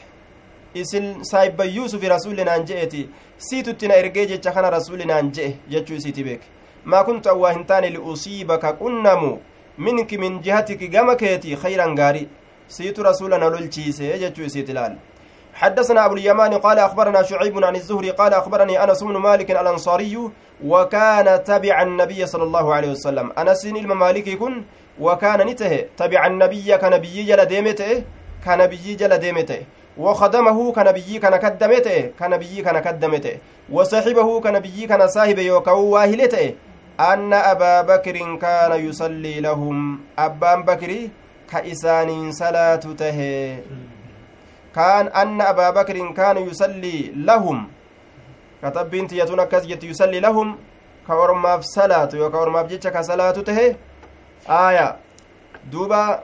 isin 0.74 1.24
saayibban 1.24 1.68
yuusufi 1.76 2.08
rasuulli 2.08 2.44
naan 2.44 2.64
je'eti 2.64 3.08
siitutti 3.38 3.88
na 3.88 3.94
ergee 3.94 4.26
jecha 4.26 4.52
kana 4.52 4.70
rasuulli 4.70 5.04
naan 5.06 5.32
je'e 5.32 5.56
jechuu 5.68 5.94
isiiti 5.96 6.24
beeke 6.24 6.46
maa 6.84 7.04
kuntu 7.04 7.30
awwaa 7.30 7.52
hin 7.52 7.64
taane 7.66 7.90
liusiibaka 7.90 8.72
qunnamu 8.72 9.38
minki 9.78 10.18
min 10.18 10.40
jihatiki 10.42 10.88
gama 10.88 11.16
keeti 11.16 11.56
khayran 11.56 11.94
gaari 11.94 12.28
siitu 12.68 13.02
rasuula 13.02 13.38
na 13.38 13.48
lolchiise 13.48 14.18
jechuu 14.18 14.44
isiiti 14.44 14.72
ilaal 14.72 14.96
حدثنا 15.56 16.04
أبو 16.06 16.14
اليمان 16.14 16.54
قال 16.54 16.78
أخبرنا 16.78 17.22
شعيب 17.22 17.64
عن 17.64 17.76
الزهري 17.76 18.10
قال 18.10 18.34
أخبرني 18.34 18.84
أنس 18.84 19.02
بن 19.02 19.16
مالك 19.16 19.50
الأنصاري 19.50 20.30
وكان 20.64 21.44
تبع 21.44 21.82
النبي 21.82 22.26
صلى 22.26 22.42
الله 22.44 22.74
عليه 22.74 22.90
وسلم 22.90 23.32
أنس 23.38 23.66
إلما 25.00 25.36
مالك 25.36 25.36
يكون 25.36 25.40
وكان 25.40 25.46
نته 25.46 25.84
تبع 25.96 26.26
النبي 26.26 26.76
كنبي 26.76 27.22
جل 27.22 27.44
ديمته 27.44 28.02
كنبي 28.44 28.94
جل 28.94 29.18
ديمته. 29.18 29.62
وخدمه 29.98 30.72
كنبي 30.72 31.18
كان 31.18 31.36
كدمته 31.36 32.10
كنبي 32.18 32.62
كان 32.62 32.78
كدمته 32.78 33.38
وصاحبه 33.72 34.40
كنبي 34.40 34.86
كان 34.86 35.08
صاحب 35.08 35.38
يوكو 35.38 35.80
واهلته 35.80 36.54
أن 37.00 37.32
أبا 37.32 37.82
بكر 37.82 38.36
كان 38.36 38.72
يصلي 38.88 39.40
لهم. 39.40 40.00
أبان 40.18 40.62
بكر 40.62 41.08
كإسان 41.50 42.32
صلاة 42.32 42.76
ته 42.76 43.18
كان 44.74 45.06
أن 45.08 45.40
أبا 45.40 45.70
بكر 45.70 46.12
كان 46.12 46.36
يصلي 46.36 47.12
لهم. 47.16 47.68
كتب 48.62 48.90
بنت 48.90 49.12
يتون 49.12 49.40
يصلي 49.82 50.20
لهم. 50.20 50.56
كورماف 51.06 51.60
صلاة 51.62 52.08
يوكورماف 52.14 52.66
جيتش 52.66 52.86
كصلاة 52.86 53.30
ته 53.30 53.74
آية. 54.48 54.96
دوبا 55.72 56.22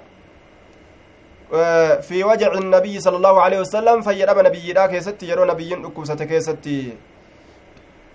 في 2.00 2.25
وجع 2.25 2.52
النبي 2.52 3.00
صلى 3.00 3.17
الله 3.17 3.41
عليه 3.43 3.61
وسلم 3.61 4.00
فيرب 4.00 4.38
نبي 4.38 4.73
ذاك 4.73 4.99
ستي 4.99 5.26
يرو 5.29 5.45
نبي 5.45 5.75
أكوسة 5.75 6.14
كيستي 6.14 6.93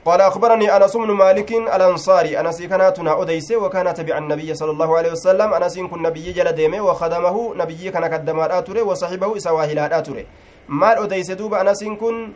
قال 0.05 0.21
أخبرني 0.21 0.75
أنس 0.77 0.97
بن 0.97 1.11
مالك 1.11 1.51
الأنصاري. 1.51 2.39
أنس 2.39 2.61
كانتنا 2.61 3.21
أديس 3.21 3.51
وكان 3.51 3.93
تبع 3.93 4.17
النبي 4.17 4.55
صلى 4.55 4.71
الله 4.71 4.97
عليه 4.97 5.11
وسلم. 5.11 5.53
أنس 5.53 5.79
كن 5.79 6.01
نبي 6.01 6.31
جل 6.31 6.51
ديمه 6.51 6.81
وخدمه 6.81 7.55
نبي 7.55 7.91
كان 7.91 8.05
قدما 8.05 8.57
آتره 8.57 8.81
وصحبه 8.81 9.37
سواهل 9.37 9.79
آتره 9.79 10.25
مال 10.69 10.97
أديس 11.03 11.31
دوب 11.31 11.53
أنس 11.53 11.83
كن 11.83 12.31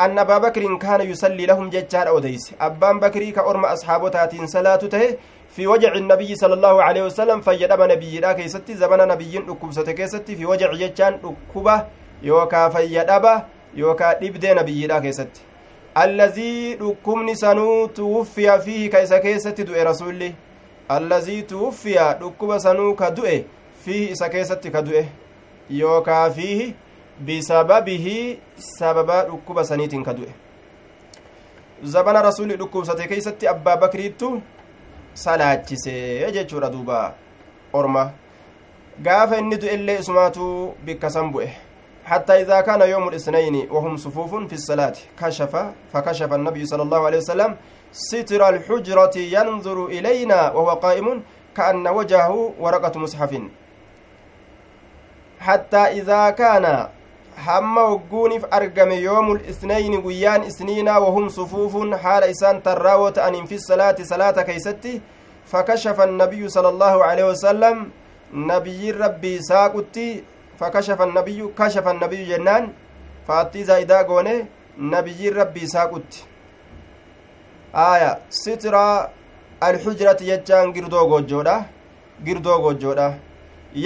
أن 0.00 0.18
أبا 0.18 0.38
بكر 0.38 0.78
كان 0.78 1.00
يصلي 1.10 1.46
لهم 1.46 1.70
ججار 1.70 2.18
أديس 2.18 2.54
أبان 2.60 3.00
بكري 3.00 3.30
كأرم 3.30 3.64
أصحابه 3.64 4.46
صلاة 4.46 4.76
ته 4.76 5.16
في 5.50 5.66
وجع 5.66 5.92
النبي 5.94 6.34
صلى 6.34 6.54
الله 6.54 6.82
عليه 6.82 7.02
وسلم 7.04 7.40
فيدب 7.40 7.80
نبي 7.82 8.20
لا 8.20 8.32
كيستي 8.32 8.74
زمن 8.74 9.08
نبي 9.08 9.38
ركوبسة 9.38 9.92
كيستي 9.92 10.36
في 10.36 10.46
وجع 10.46 10.72
جتان 10.72 11.18
ركوبة 11.24 11.86
يوكا 12.22 12.68
فيدب 12.68 13.24
يوكا 13.74 14.12
دبدي 14.12 14.54
نبي 14.54 14.86
لا 14.86 14.98
كيستي. 14.98 15.40
الذي 15.98 16.74
ركمني 16.74 17.34
سنو 17.34 17.86
توفي 17.86 18.58
فيه 18.60 18.90
كيس 18.90 19.12
كيستي 19.14 19.62
دوئ 19.62 19.82
رسولي. 19.82 20.34
الذي 20.90 21.42
توفي 21.42 22.18
ركوبة 22.22 22.58
سنو 22.58 22.94
كدوئ 22.94 23.42
فيه 23.84 24.12
إسا 24.12 24.26
كيستي 24.28 24.70
كدوئ 24.70 25.04
يوكا 25.70 26.28
فيه 26.28 26.74
بسببه 27.26 28.36
سبب 28.58 29.10
ركوبة 29.10 29.62
سنيت 29.62 29.94
كدوئ 29.94 30.30
زمن 31.82 32.16
رسولي 32.16 32.54
ركوبسة 32.54 33.04
كيستي 33.06 33.50
أبا 33.50 33.74
بكريتو 33.74 34.38
salaachisee 35.14 36.32
jechuudha 36.32 36.70
duuba 36.70 37.14
orma. 37.72 38.12
Gaafa 39.02 39.38
inni 39.38 39.56
du'ellee 39.56 39.98
isumaatu 40.00 40.74
bikka 40.84 41.10
san 41.10 41.32
bu'e. 41.32 41.48
حتى 42.10 42.42
إذا 42.42 42.60
كان 42.60 42.80
يوم 42.80 43.08
الاثنين 43.08 43.70
وهم 43.70 43.96
صفوف 43.96 44.34
في 44.34 44.52
الصلاة 44.52 44.92
كشف 45.20 45.56
فكشف 45.92 46.32
النبي 46.32 46.66
صلى 46.66 46.82
الله 46.82 47.06
عليه 47.06 47.18
وسلم 47.18 47.56
ستر 47.92 48.48
الحجرة 48.48 49.16
ينظر 49.16 49.86
إلينا 49.86 50.50
وهو 50.50 50.70
قائم 50.70 51.22
كأن 51.56 51.88
وجهه 51.88 52.54
ورقة 52.58 52.98
مصحف 52.98 53.32
حتى 55.40 55.76
إذا 55.76 56.30
كان 56.30 56.88
hamma 57.46 57.82
wogguuniif 57.90 58.44
argame 58.50 58.96
yoomul 59.02 59.40
isnayni 59.52 59.98
guyyaan 60.06 60.44
isniinaa 60.50 60.98
wahum 61.04 61.28
sufuufun 61.36 61.94
haala 62.02 62.26
isaan 62.34 62.62
tarraawoo 62.62 63.10
ta'aniin 63.18 63.46
fi 63.52 63.58
salaati 63.58 64.04
salaata 64.12 64.44
keeysatti 64.48 65.02
fakashafa 65.52 66.02
annabiyyu 66.08 66.50
sala 66.50 66.68
allaahu 66.74 67.02
aleyhi 67.10 67.28
wasalam 67.28 67.78
nabiyyiin 68.52 68.98
rabbii 69.04 69.38
saaqutti 69.50 70.24
fakashafa 70.62 71.04
annabiyyu 71.08 71.48
kashafa 71.60 71.90
annabiyyu 71.90 72.26
jennaan 72.32 72.68
faattii 73.30 73.64
zaa'idaa 73.70 74.02
goone 74.10 74.34
nabiyyiin 74.96 75.34
rabbii 75.42 75.68
saaqutti 75.76 76.24
aya 77.86 78.18
sitira 78.42 78.84
alxujrati 79.60 80.24
jechaan 80.32 80.72
girdoo 80.76 81.06
gojjoodha 81.14 81.56
girdoo 82.24 82.58
gojjoodha 82.66 83.08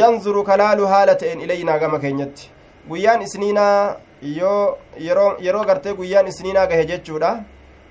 yanzuru 0.01 0.45
kalaalu 0.51 0.87
haala 0.87 1.15
ta'en 1.23 1.41
ilaynaa 1.47 1.79
gama 1.79 1.99
keenyatti 2.05 2.54
guyyaan 2.89 3.23
isniinaa 3.23 3.97
yoo 4.23 4.79
yeroo 5.47 5.65
gartee 5.65 5.95
guyyaan 5.95 6.27
isniinaa 6.33 6.67
gahe 6.67 6.85
jechuudha 6.93 7.31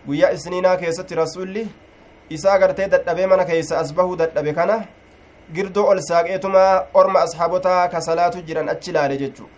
guyyaa 0.07 0.31
isniinaa 0.37 0.77
keessatti 0.77 1.15
rasulli 1.15 1.63
isaa 2.29 2.57
gartee 2.59 2.87
dadhabee 2.93 3.27
mana 3.27 3.45
keessa 3.45 3.79
as 3.79 3.93
bahuu 3.93 4.15
dadhabe 4.21 4.53
kana 4.53 4.77
girdoo 5.55 5.85
ol 5.91 6.01
saaqeetuma 6.09 6.63
orma 6.93 7.19
ashaabotaa 7.27 7.87
ka 7.93 8.01
salaatu 8.01 8.41
jiran 8.47 8.69
achi 8.73 8.91
laale 8.97 9.17
jechu 9.17 9.49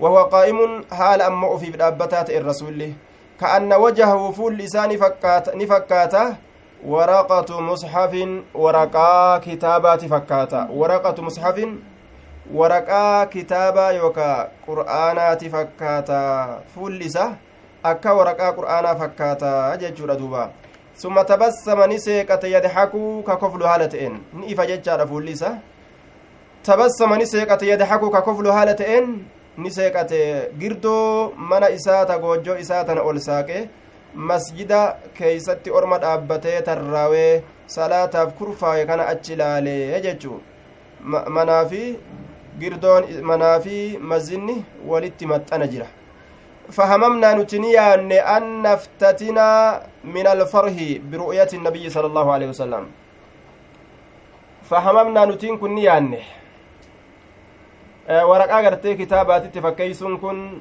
wahuwa 0.00 0.28
qaa'imun 0.34 0.84
haala 0.98 1.26
amma 1.26 1.50
ufiif 1.54 1.76
dhaabbataa 1.82 2.24
ta'e 2.24 2.42
rasulli 2.50 2.94
ka'anna 3.40 3.78
wajahahu 3.84 4.32
fuulli 4.34 4.64
isaa 4.64 4.86
ni 5.56 5.66
fakkaata 5.66 6.24
waraqatu 6.94 7.60
musxafin 7.68 8.42
waraqaa 8.54 9.40
kitaabaati 9.46 10.08
fakkaata 10.08 10.68
waraqatu 10.80 11.22
musxafin 11.22 11.78
waraqaa 12.54 13.26
kitaabaa 13.26 13.92
yookaa 13.92 14.48
qur'aanaati 14.66 15.50
fakkaata. 15.54 16.20
Fuulli 16.74 17.06
isa 17.10 17.36
akka 17.82 18.14
waraqaa 18.18 18.52
qur'aanaa 18.58 18.96
fakkaata 19.00 19.76
jechuudha 19.82 20.16
duuba. 20.18 20.50
Summa 20.94 21.24
tabassama 21.24 21.86
ni 21.86 21.98
seeqate 22.00 22.50
yadxakuu 22.50 23.22
ka 23.22 23.36
koflu 23.36 23.64
haala 23.64 23.88
ta'een. 23.88 24.20
Ni 24.32 24.46
ifa 24.52 24.66
jechaadha 24.66 25.06
fuulli 25.06 25.34
tabassama 26.62 27.18
ni 27.18 27.26
seeqate 27.26 27.66
yadxakuu 27.72 28.10
ka 28.10 28.22
koflu 28.22 28.52
haala 28.52 28.74
ta'een. 28.74 29.24
Ni 29.58 29.70
seeqate 29.70 30.50
girdoo 30.58 31.32
mana 31.36 31.70
isaa 31.70 32.04
ta 32.06 32.18
goojjoo 32.18 32.56
isaa 32.56 32.84
tana 32.84 33.02
ol 33.02 33.20
saaqe. 33.20 33.68
Masjida 34.14 34.96
keeysatti 35.14 35.70
orma 35.70 35.98
dhaabbatee 35.98 36.62
tarraawee 36.62 37.42
salaataaf 37.66 38.32
kurfaawe 38.38 38.86
kana 38.86 39.06
achi 39.12 39.32
ilaalee 39.32 40.00
jechuu 40.00 40.40
manaa 41.04 41.64
fi 41.70 41.82
girdoon 42.60 43.04
manaa 43.22 43.60
fi 43.60 43.98
mazinni 44.00 44.64
walitti 44.86 45.26
maxxana 45.26 45.66
jira. 45.66 45.86
فهممنا 46.68 47.32
نتنيان 47.34 48.12
أن 48.12 48.62
نفتتنا 48.62 49.48
من 50.04 50.26
الفرح 50.26 50.76
برؤية 51.10 51.48
النبي 51.54 51.84
صلى 51.88 52.06
الله 52.06 52.32
عليه 52.32 52.48
وسلم 52.52 52.84
فهممنا 54.68 55.24
نتين 55.24 55.56
كن 55.56 55.74
نيان 55.74 56.12
ورقا 58.08 58.60
غرتي 58.60 58.94
كتابات 59.00 59.44
تفكيسون 59.56 60.16
كن 60.16 60.58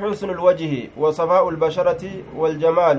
حسن 0.00 0.30
الوجه 0.30 0.72
وصفاء 0.96 1.48
البشرة 1.48 2.02
والجمال 2.36 2.98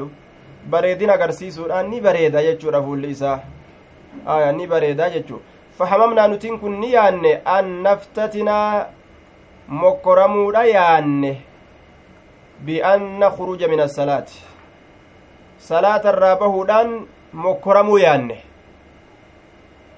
bareedina 0.67 1.13
agarsiisuudhaan 1.13 1.87
ni 1.87 2.01
bareeda 2.01 2.43
jechuudha 2.43 2.81
fuulli 2.83 3.09
isaa. 3.15 3.39
Aya 4.25 4.51
ni 4.51 4.67
bareeda 4.67 5.09
jechuu. 5.09 5.39
Kun 6.59 6.79
ni 6.79 6.91
yaanne 6.93 7.41
an 7.45 7.83
naftatinaa 7.83 8.85
mokkoramuudha 9.67 10.63
yaanne 10.65 11.41
bi'an 12.65 13.19
nakhruja 13.19 13.67
min 13.67 13.79
assalaati 13.79 14.43
salaata 15.57 16.09
irraa 16.09 16.35
bahuudhaan 16.35 17.07
mokkoramuu 17.33 17.97
yaanne 17.97 18.43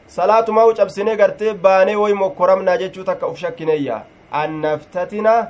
salaatumaa 0.07 0.73
cabsinee 0.73 1.15
gartee 1.15 1.53
baanee 1.53 1.95
woy 1.95 2.13
mokkoramnaa 2.13 2.77
jechuu 2.77 3.03
takka 3.03 3.27
uf 3.27 3.39
shakkineeyya 3.39 4.01
an 4.31 4.61
naftatina 4.61 5.47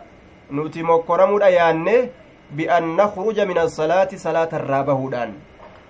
nuti 0.52 0.84
mokkoramuudha 0.84 1.50
yaanne 1.50 1.96
bi'an 2.56 2.96
nakhruja 2.96 3.46
min 3.46 3.58
assalaati 3.58 4.20
salaata 4.20 4.60
irraa 4.62 4.84
bahuudhaan 4.84 5.34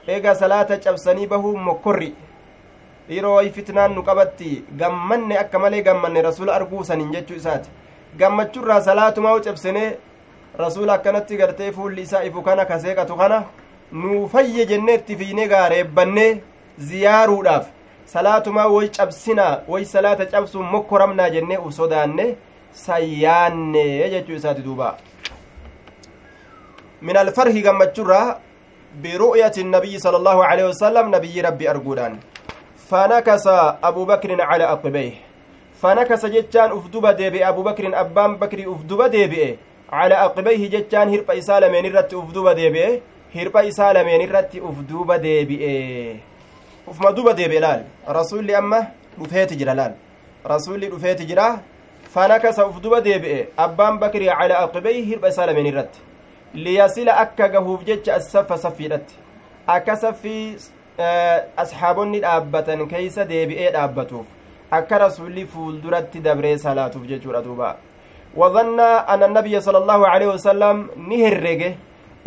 eega 0.08 0.36
salaata 0.36 0.78
cabsanii 0.78 1.28
bahuu 1.28 1.58
mokkorri 1.58 2.16
way 3.10 3.50
fitnaan 3.50 3.94
nu 3.96 4.04
qabatti 4.04 4.64
gammanne 4.78 5.38
akka 5.38 5.60
malee 5.60 5.82
gammanne 5.82 6.22
rasuula 6.22 6.54
arguu 6.54 6.84
saniin 6.84 7.12
jechuu 7.12 7.36
isaati 7.36 7.70
gammachurraa 8.18 8.82
salaatumaa 8.82 9.40
cabsinee 9.40 9.98
rasuula 10.58 10.94
akkanatti 10.94 11.38
gartee 11.38 11.72
fuulli 11.72 12.02
isaa 12.02 12.24
ifu 12.24 12.42
kana 12.42 12.66
kaseeqatu 12.66 13.16
kana 13.16 13.44
nuu 13.92 14.28
fayye 14.28 14.66
jennee 14.66 14.96
itti 14.96 15.16
fiinee 15.18 15.48
gaareebbannee 15.48 16.42
ziyaaruudhaaf 16.78 17.66
salaatumaa 18.06 18.68
way 18.68 18.88
cabsinaa 18.90 19.62
way 19.68 19.86
salaata 19.86 20.26
cabsuun 20.26 20.66
mokkoramnaa 20.66 21.30
jennee 21.30 21.58
uf 21.58 21.74
sodaanne 21.74 22.36
sayyaanne 22.72 24.10
jechuu 24.10 24.36
isaati 24.36 24.62
duuba 24.62 24.98
من 27.02 27.18
الفرح 27.18 27.56
قمتشرة 27.68 28.22
برؤية 29.04 29.56
النبي 29.58 29.94
صلى 30.00 30.18
الله 30.18 30.38
عليه 30.46 30.66
وسلم 30.72 31.16
نبي 31.16 31.42
ربي 31.42 31.70
أرجودان 31.72 32.14
فنكس 32.90 33.48
أبو 33.90 34.06
بكر 34.06 34.42
على 34.42 34.64
أقبيه 34.64 35.14
فنكس 35.82 36.26
جتان 36.26 36.72
أفدوب 36.72 37.08
ديبي 37.08 37.40
أبو 37.50 37.62
بكر 37.64 38.00
أبان 38.00 38.36
بكر 38.36 38.60
أفدوب 38.74 39.02
ديبي 39.04 39.58
على 39.92 40.16
أقبيه 40.16 40.62
جتان 40.70 41.10
هرب 41.14 41.32
إسالة 41.32 41.68
من 41.70 41.86
الرت 41.86 42.14
أفدوب 42.14 42.48
ديبي 42.50 43.02
هرب 43.36 43.56
إسالة 43.58 44.04
من 44.04 44.22
الرت 44.26 44.52
أفدوب 44.56 45.10
ديبي 45.14 46.30
ufuma 46.90 47.12
duba 47.12 47.34
deebi'e 47.34 47.60
laal 47.60 47.82
rasuulli 48.18 48.56
amma 48.56 48.80
dhufeeti 49.18 49.56
jira 49.60 49.74
laal 49.80 49.94
rasuulli 50.52 50.88
dhufeeti 50.90 51.26
jira 51.30 51.60
fanakasa 52.14 52.66
uf 52.70 52.80
duba 52.82 53.02
deebi'e 53.08 53.48
abbaan 53.66 54.00
bakrii 54.00 54.30
calaa 54.40 54.64
aqibeyhi 54.66 55.04
hirba 55.10 55.30
isaa 55.34 55.46
lameen 55.50 55.68
irratti 55.72 56.00
liyasila 56.64 57.18
akka 57.24 57.48
gahuuf 57.54 57.84
jecha 57.90 58.16
assaffa 58.16 58.58
saffiidhatti 58.66 59.16
akka 59.76 59.96
saffii 59.96 60.58
asxaabonni 61.64 62.20
dhaabbatan 62.26 62.88
keeysa 62.88 63.26
deebi'ee 63.30 63.72
dhaabbatuuf 63.76 64.26
akka 64.72 64.98
rasuulli 65.06 65.46
fuulduratti 65.54 66.20
dabree 66.22 66.58
salaatuuf 66.58 67.06
jechuudha 67.12 67.44
duuba. 67.44 67.78
وظن 68.38 68.80
أن 68.80 69.24
النبي 69.24 69.60
صلى 69.62 69.78
الله 69.78 70.08
عليه 70.08 70.28
وسلم 70.28 70.76
نهرج 71.12 71.62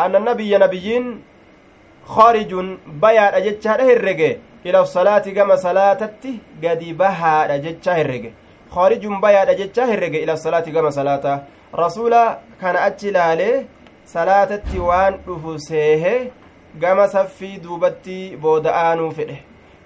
أن 0.00 0.16
النبي 0.16 0.58
نبيين 0.58 1.04
خارج 2.06 2.52
بيان 3.02 3.34
أجتشا 3.38 3.74
هرج 3.88 4.20
إلى 4.66 4.78
الصلاة 4.80 5.26
كما 5.36 5.56
صلاتتي 5.56 6.32
قد 6.64 6.82
بها 6.98 7.54
أجتشا 7.54 7.92
هرج 8.00 8.24
خارج 8.74 9.02
بيان 9.06 9.48
أجتشا 9.54 9.84
هرج 9.92 10.14
إلى 10.22 10.32
الصلاة 10.32 10.66
كما 10.74 10.90
صلاة 10.90 11.24
رسول 11.74 12.14
كان 12.60 12.76
أجلالي 12.76 13.66
waan 14.82 15.14
dhufu 15.26 15.58
seehe 15.58 16.32
gama 16.79 17.07
saffii 17.07 17.57
duubatti 17.59 18.37
booda'aanuu 18.41 19.11
fedhe 19.11 19.37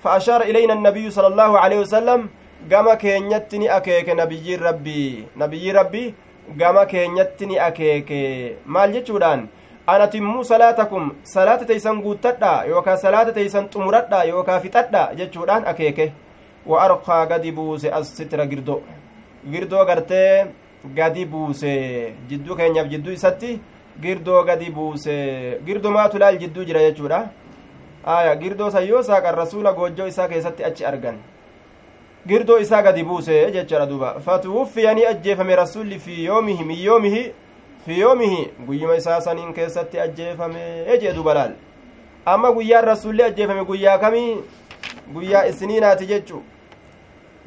فأشار 0.04 0.41
إلينا 0.41 0.74
النبي 0.74 1.10
صلى 1.13 1.28
الله 1.28 1.60
عليه 1.60 1.80
وسلم 1.80 2.22
gama 2.70 2.96
keenyatti 2.96 3.60
ni 3.60 3.67
akeeke 3.70 4.13
nabiyyiin 4.13 4.60
rabbii 4.60 5.26
nabiyyi 5.36 5.72
rabbii 5.74 6.13
gama 6.58 6.86
keenyatti 6.86 7.46
ni 7.46 7.60
akeeke 7.60 8.56
maal 8.65 8.91
jechuudhaan 8.94 9.48
anatimmuu 9.88 10.44
salaatakum 10.44 11.12
salaata 11.24 11.65
teeysan 11.65 12.02
guuttadha 12.02 12.65
yookaa 12.70 12.98
salaata 12.98 13.32
teeysan 13.34 13.70
xumuradha 13.70 14.24
yookaa 14.24 14.60
fixadha 14.60 15.04
jechuudhaan 15.15 15.67
akeeke 15.67 16.13
wa 16.65 16.82
arqaa 16.84 17.26
gadi 17.26 17.52
buuse 17.52 17.89
as 17.94 18.15
sitira 18.17 18.46
girdo 18.46 18.82
girdoo 19.52 19.86
gartee 19.86 20.46
gadi 20.96 21.26
buuse 21.26 22.13
jidduu 22.30 22.56
keenyaaf 22.56 22.88
jidduu 22.94 23.13
isatti 23.13 23.60
girdoo 24.01 24.45
gadi 24.45 24.71
buuse. 24.71 25.59
Girdoo 25.67 25.91
maatu 25.91 26.19
laal 26.19 26.39
jidduu 26.39 26.65
jira 26.65 26.81
jechuudha. 26.81 27.29
Aya 28.05 28.37
girdoo 28.37 28.71
san 28.71 28.87
yoo 28.87 29.03
saaqan 29.03 29.35
rasuula 29.35 29.73
goojjoo 29.73 30.07
isaa 30.07 30.29
keessatti 30.29 30.65
achi 30.65 30.85
argan. 30.85 31.17
Girdoo 32.27 32.59
isaa 32.59 32.83
gadi 32.83 33.03
buuse 33.05 33.51
jechaadha 33.53 33.87
duuba. 33.87 34.21
Fatuwuffiyanii 34.21 35.07
ajjeefame 35.07 35.57
rasulli 35.57 35.99
fi 35.99 36.25
yoomihi 36.25 36.65
min 36.65 38.51
guyyuma 38.67 38.97
isaa 38.97 39.21
saniin 39.21 39.55
keessatti 39.55 40.01
ajjeefame 40.01 40.99
jee 41.01 41.13
duuba 41.13 41.35
laal. 41.35 41.53
Amma 42.27 42.53
guyyaan 42.53 42.85
rasulli 42.85 43.23
ajjeefame 43.23 43.65
guyyaa 43.65 43.99
kamii? 43.99 44.37
Guyyaa 45.15 45.47
isniinaati 45.47 46.07
jechu 46.07 46.43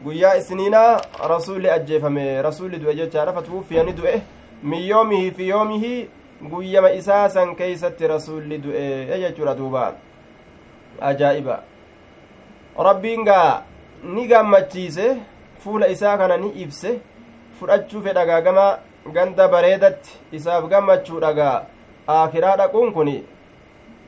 guyyaa 0.04 0.36
isniinaa 0.36 1.02
rasulli 1.28 1.70
ajjeefame 1.70 2.42
rasulli 2.42 2.80
du'e 2.80 2.96
jechaadha. 2.96 3.34
Fatuwuffiyanii 3.34 3.94
du'e 3.94 4.22
min 4.64 4.88
yoomihi 4.88 5.32
fi 5.32 5.48
yoomihi 5.50 6.10
guyyama 6.42 6.92
isaa 6.92 7.30
san 7.30 7.56
keeysatti 7.56 8.08
rasulli 8.08 8.58
du'e 8.58 9.20
jechuudha 9.20 9.56
duuba? 9.56 9.94
Ajaa'iba. 11.02 11.64
Rabbiin 12.78 13.26
gaa 13.26 13.64
ni 14.04 14.28
gammachiise 14.28 15.18
fuula 15.60 15.88
isaa 15.88 16.18
kana 16.18 16.38
ni 16.38 16.50
ibse 16.62 17.02
fudhachuu 17.60 18.02
fedhagaa 18.02 18.42
gama 18.42 18.80
ganda 19.14 19.48
bareedatti 19.48 20.20
isaaf 20.32 20.70
gammachuu 20.70 21.20
dhagaa 21.20 21.66
aakiraa 22.08 22.56
dhaquun 22.58 22.94
kun 22.94 23.12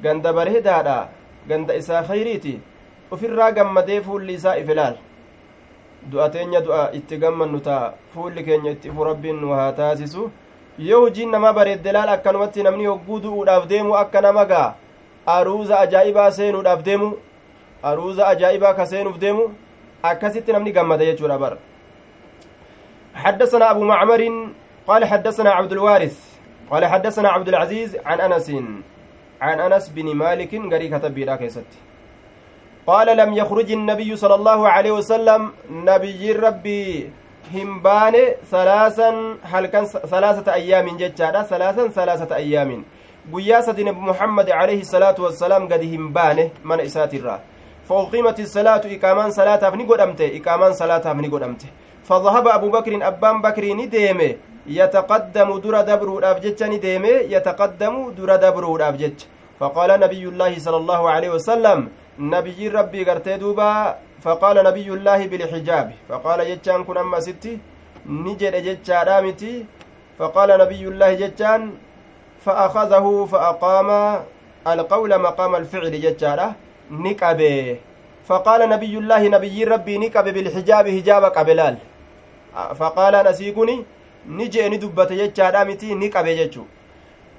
ganda 0.01 0.33
bareedaadha 0.33 1.09
ganda 1.47 1.75
isaa 1.75 2.03
khayriiti. 2.03 2.59
Ufirraa 3.11 3.51
gammadee 3.51 4.01
fuulli 4.01 4.33
isaa 4.33 4.55
if 4.55 4.69
ilaal 4.69 4.95
du'a 6.11 6.29
teenya 6.29 6.61
du'a 6.61 6.91
itti 6.93 7.17
gammannu 7.17 7.59
ta'a. 7.59 7.93
Fuulli 8.13 8.43
keenya 8.43 8.71
itti 8.71 8.87
ifu 8.87 9.03
rabbiin 9.03 9.41
nu 9.41 9.49
haa 9.51 9.71
taasisu 9.71 10.31
yoo 10.77 11.01
hojiin 11.01 11.31
namaa 11.31 11.53
bareedde 11.53 11.91
laal 11.91 12.09
akkanumatti 12.09 12.63
namni 12.63 12.85
hogguu 12.85 13.19
du'uudhaaf 13.19 13.67
deemu 13.67 13.95
akka 13.95 14.21
nama 14.21 14.45
gaa 14.45 14.73
aruuza 15.25 15.79
ajaa'ibaa 15.79 16.31
seenuudhaaf 16.31 16.83
deemu 16.83 17.09
aruuza 17.83 18.27
ajaa'ibaa 18.27 18.73
ka 18.73 18.85
seenuuf 18.85 19.17
deemu 19.19 19.51
akkasitti 20.03 20.51
namni 20.51 20.71
gammada 20.71 21.05
jechuudha 21.05 21.37
bar 21.37 21.57
حدثنا 23.15 23.71
أبو 23.71 23.83
معمر 23.83 24.51
قال 24.87 25.05
حدثنا 25.05 25.51
عبد 25.51 25.71
الوارث 25.71 26.15
قال 26.71 26.85
حدثنا 26.85 27.29
عبد 27.29 27.47
العزيز 27.47 27.97
عن 28.05 28.19
أنس 28.19 28.51
عن 29.41 29.59
أنس 29.59 29.89
بن 29.89 30.15
مالك 30.15 30.55
قري 30.55 30.87
كتب 30.87 31.19
كيست 31.19 31.65
قال 32.87 33.17
لم 33.17 33.33
يخرج 33.33 33.71
النبي 33.71 34.15
صلى 34.15 34.35
الله 34.35 34.67
عليه 34.69 34.91
وسلم 34.91 35.51
نبي 35.71 36.31
ربي 36.31 37.09
همبان 37.53 38.15
ثلاثا 38.51 39.09
هل 39.43 39.65
كان 39.65 39.85
ثلاثة 39.85 40.53
أيام 40.53 40.97
جتشادا 40.97 41.41
ثلاثا 41.43 41.87
ثلاثة 41.87 42.35
أيام 42.35 42.83
قياسة 43.33 43.91
محمد 43.91 44.49
عليه 44.49 44.79
الصلاة 44.81 45.17
والسلام 45.19 45.61
قد 45.71 45.81
همبانه 45.93 46.49
من 46.69 46.79
إسات 46.79 47.13
الراه 47.13 47.39
فأقيمت 47.89 48.39
الصلاة 48.39 48.83
إقامان 48.95 49.29
صلاة 49.31 49.63
فني 49.71 49.83
قدمته 49.83 50.27
إقامان 50.37 50.71
صلاة 50.73 51.05
فني 51.13 51.27
قدمته 51.27 51.69
فذهب 52.03 52.47
أبو 52.47 52.69
بكر 52.69 53.07
أبان 53.07 53.41
بكر 53.41 53.63
نديمه 53.79 54.31
يتقدم 54.67 55.49
در 55.63 55.75
دبر 55.81 56.09
الأبجج 56.17 56.63
نديمه 56.63 57.13
يتقدم 57.35 57.95
در 58.17 58.35
دبر 58.35 58.63
الأبجج 58.75 59.17
فقال 59.59 59.99
نبي 59.99 60.23
الله 60.31 60.59
صلى 60.59 60.77
الله 60.77 61.01
عليه 61.09 61.29
وسلم 61.29 61.79
نبي 62.19 62.67
ربي 62.67 63.01
قرتي 63.03 63.37
دوبا 63.37 63.95
فقال 64.21 64.63
نبي 64.63 64.87
الله 64.97 65.27
بالحجاب. 65.27 65.87
فقال 66.09 66.39
جتان 66.49 66.83
كن 66.83 66.97
أما 66.97 67.19
ستي 67.19 67.57
نجد 68.05 68.55
جتان 68.67 69.07
رامتي 69.07 69.65
فقال 70.19 70.49
نبي 70.63 70.83
الله 70.91 71.13
جتان 71.13 71.61
فأخذه 72.45 73.05
فأقام 73.31 73.89
القول 74.67 75.11
مقام 75.27 75.55
الفعل 75.55 75.93
جتان 76.01 76.39
نقبه 76.91 77.77
فقال 78.29 78.61
نبي 78.69 78.93
الله 78.97 79.21
نبي 79.27 79.63
ربي 79.63 79.97
نقب 79.97 80.25
بالحجاب 80.35 80.85
حجاب 80.89 81.23
قبلال. 81.37 81.75
فقال 82.79 83.13
نسيقني 83.27 83.75
نجي 84.37 84.69
ندبت 84.69 85.11
جتشا 85.19 85.63
متي 85.63 85.89
نقب 86.01 86.25
جتشو. 86.39 86.63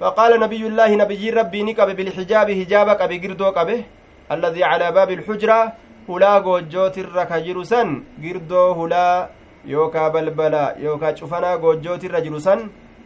فقال 0.00 0.40
نبي 0.40 0.62
الله 0.66 0.90
نبي 1.02 1.30
ربي 1.30 1.60
نقب 1.62 1.88
بالحجاب 1.96 2.46
حجاب 2.58 2.88
قبي 3.00 3.16
قردو 3.22 3.48
قبه 3.58 3.80
الذي 4.34 4.64
على 4.64 4.86
باب 4.92 5.10
الحجرة 5.10 5.72
هلا 6.08 6.32
قوجوت 6.46 6.98
الركجر 6.98 7.62
سن 7.62 7.88
قردو 8.22 8.72
هلا 8.78 9.28
يوكا 9.64 10.08
بلبلا 10.08 10.74
يوكا 10.78 11.14
شفنا 11.14 11.50
قوجوت 11.62 12.04
الرجل 12.04 12.34
سن 12.42 12.60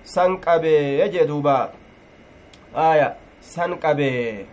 سن 0.05 0.37
قبي 0.37 0.75
يجي 1.01 1.25
دوبا 1.25 1.71
آية 2.77 3.09
سن 3.41 3.75
قبي 3.75 4.47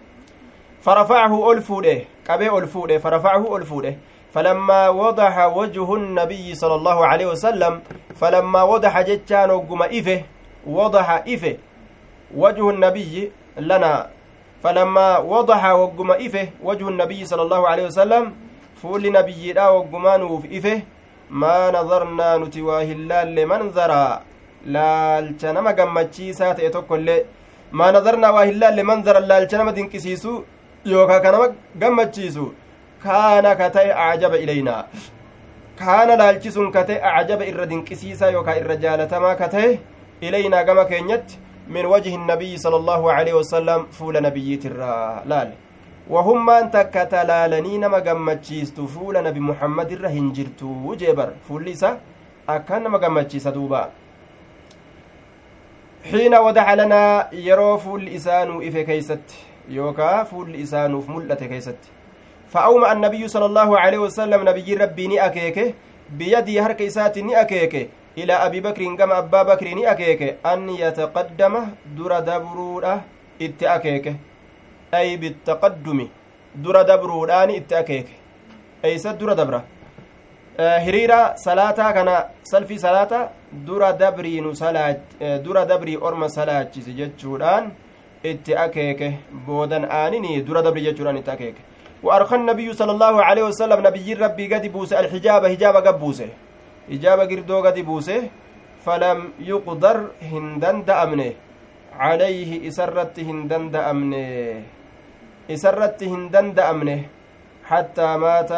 فرفعه 0.82 1.52
ألفوده 1.52 1.98
قبي 2.30 2.48
ألفوده 2.58 2.98
فرفعه 2.98 3.58
ألفوده 3.58 3.94
فلما 4.34 4.90
وضح 4.90 5.36
وجه 5.58 5.88
النبي 5.96 6.56
صلى 6.56 6.76
الله 6.76 7.06
عليه 7.06 7.26
وسلم 7.26 7.82
فلما 8.16 8.62
وضح 8.64 9.02
جتان 9.02 9.52
وقم 9.52 9.82
إفه 9.84 10.22
وضح 10.68 11.08
إفه 11.28 11.58
وجه 12.36 12.70
النبي 12.70 13.32
لنا 13.58 14.10
فلما 14.64 15.18
وضح 15.18 15.66
وقم 15.66 16.12
إفه 16.12 16.48
وجه 16.64 16.90
النبي 16.90 17.26
صلى 17.26 17.42
الله 17.42 17.68
عليه 17.68 17.86
وسلم 17.86 18.34
فول 18.82 19.12
نبي 19.12 19.54
لا 19.54 19.70
وقمان 19.70 20.22
إفه 20.58 20.82
ما 21.30 21.72
نظرنا 21.72 22.38
نتواه 22.38 22.90
الله 22.98 23.24
لمنظرا 23.24 24.22
laalcha 24.66 25.54
nama 25.54 25.74
gammachiisaa 25.74 26.54
ta'e 26.56 26.70
tokkoillee 26.70 27.26
maa 27.72 27.92
nazarnaa 27.92 28.32
waa 28.32 28.44
hin 28.46 28.60
laalle 28.60 28.84
manzara 28.84 29.20
laalcha 29.20 29.58
nama 29.58 29.72
dinqisiisu 29.76 30.46
yookaa 30.86 31.20
ka 31.26 31.32
nama 31.36 31.48
gammachiisu 31.82 32.46
kaana 33.06 33.56
ka 33.56 33.70
ta'e 33.78 33.92
acjaba 34.06 34.38
ilaynaa 34.46 34.84
kaana 35.82 36.16
laalchisuun 36.22 36.72
ka 36.72 36.84
ta'e 36.92 37.02
acjaba 37.12 37.46
irra 37.52 37.66
dinqisiisaa 37.72 38.32
yookaa 38.38 38.56
irra 38.62 38.76
jaalatamaa 38.76 39.36
من 41.68 41.86
وجه 41.86 42.16
النبي 42.16 42.58
صلى 42.58 42.76
الله 42.76 43.12
عليه 43.12 43.34
وسلم 43.34 43.86
فول 43.92 44.22
نبيت 44.22 44.66
الرا 44.66 45.24
لال. 45.26 45.54
وهم 46.10 46.50
أنت 46.50 46.90
كتلالني 46.94 47.78
نما 47.78 47.98
قمتشيست 47.98 48.82
فول 48.82 49.24
نبي 49.24 49.40
محمد 49.40 49.92
الرهنجرت 49.92 50.64
وجبر. 50.64 51.30
فول 51.48 51.64
ليسا 51.64 52.00
أكان 52.50 52.84
نما 52.84 52.98
قمتشيس 52.98 53.48
دوبا. 53.48 53.90
حين 56.12 56.36
ودع 56.36 56.74
لنا 56.74 57.30
يرو 57.34 57.78
فول 57.78 58.08
إسان 58.08 58.68
إفه 58.68 58.82
كيست. 58.82 59.28
يوكا 59.70 60.24
فول 60.24 60.56
إسان 60.56 61.02
في 61.02 61.12
ملة 61.12 61.36
كيست. 61.36 61.80
فأومأ 62.52 62.92
النبي 62.92 63.28
صلى 63.28 63.46
الله 63.46 63.80
عليه 63.80 63.98
وسلم 63.98 64.50
نبي 64.50 64.74
ربي 64.74 65.08
ني 65.08 65.26
أكيكه. 65.26 65.74
بيدي 66.10 66.62
هرك 66.62 66.82
إسات 66.82 67.18
ني 67.20 67.42
أبي 68.18 68.60
بكر 68.62 68.96
كما 68.96 69.18
أبا 69.18 69.44
بكر 69.44 69.68
ني 69.74 69.92
أكيك 69.92 70.22
أن 70.46 70.70
يتقدم 70.70 71.54
در 71.98 72.20
دبرودة 72.20 73.02
إت 73.42 73.64
أكيك 73.64 74.16
أي 74.94 75.18
بالتقدم 75.18 76.00
در 76.56 76.82
دبرودان 76.82 77.50
إت 77.50 77.74
أكيك 77.74 78.08
أي 78.86 78.98
سد 78.98 79.18
در 79.18 79.34
دبرة 79.34 79.64
hiriira 80.86 81.34
salaataa 81.36 81.94
kana 81.94 82.26
salfii 82.44 82.80
salaataa 82.80 83.30
dura 83.66 83.94
dabrii 83.94 84.42
nu 84.42 84.54
dura 85.44 85.66
dabrii 85.66 85.98
orma 85.98 86.30
salaachise 86.30 86.94
jechuudhaan 86.94 87.72
itti 88.24 88.56
akeeke 88.56 89.20
boodan 89.48 89.88
aanini 89.90 90.42
dura 90.46 90.62
dabrii 90.62 90.84
jechuudhaan 90.84 91.18
itti 91.18 91.32
akeeke 91.32 91.62
وأرخى 92.04 92.36
النبي 92.36 92.74
صلى 92.74 92.92
الله 92.92 93.24
عليه 93.24 93.44
وسلم 93.44 93.88
نبي 93.88 94.14
ربي 94.14 94.56
قد 94.56 94.68
بوسه 94.68 95.00
الحجاب 95.00 95.48
حجاب 95.48 95.76
قد 95.76 96.00
بوسه 96.00 96.30
ijaaba 96.90 97.28
girdoo 97.28 97.62
gadi 97.62 97.84
buuse 97.84 98.30
falam 98.84 99.34
yuqdar 99.40 100.12
hin 100.20 100.60
danda'amne 100.60 101.36
calayhi 101.96 102.64
isarratti 102.70 103.24
hin 103.24 103.48
danda'amne 103.48 104.24
isarratti 105.48 106.08
hin 106.08 106.30
danda'amne 106.30 106.98
حتى 107.64 108.10
مات 108.20 108.52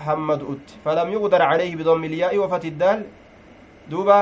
حمد 0.00 0.40
أت 0.40 0.66
فلم 0.80 1.08
يقدر 1.12 1.42
عليه 1.42 1.76
بضم 1.76 2.04
الياء 2.04 2.32
وفتح 2.40 2.72
الدال. 2.72 3.04
دوبا 3.92 4.20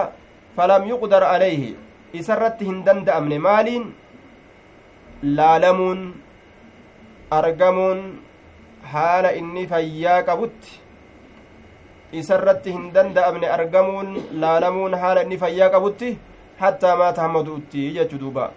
فلم 0.59 0.83
يقدر 0.91 1.23
عليه. 1.23 1.79
إسرت 2.15 2.63
هندن 2.63 3.05
دأمن 3.07 3.39
مال 3.39 3.69
لالمون 5.23 6.01
أرقمون 7.33 7.99
حال 8.91 9.25
إني 9.27 9.67
فيا 9.67 10.17
قبت 10.23 10.63
isarratti 12.13 12.73
hin 12.73 12.93
danda'amne 12.93 13.49
argamuun 13.49 14.17
laalamuun 14.45 14.95
haala 14.95 15.23
inni 15.23 15.39
fayyaa 15.39 15.71
qabutti 15.71 16.19
hattaa 16.61 16.97
maata 16.97 17.23
hamma 17.23 17.43
du'utti 17.43 17.91
jechu 17.95 18.19
duuba. 18.19 18.53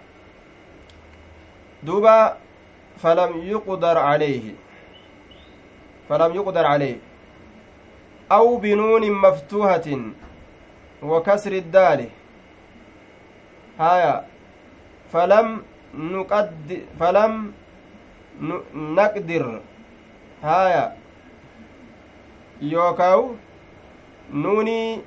Duuba 1.82 2.36
falam 3.02 3.36
yuqdar 3.50 3.96
calayhi 3.96 4.56
falam 6.08 6.34
yuqdar 6.34 6.64
calayhi 6.64 7.00
aw 8.28 8.58
binuunin 8.58 9.12
maftuuhatin 9.12 10.14
wa 11.02 11.22
kasri 11.22 11.60
daali. 11.60 12.10
Haya 13.78 14.24
falam 15.12 15.62
nuqaddi 15.94 16.86
falam 16.98 17.52
naqdir. 18.74 19.44
Haya 20.42 20.94
yookaawu 22.60 23.36
nuunii 24.32 25.02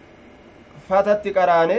fatatti 0.90 1.32
qaraane 1.34 1.78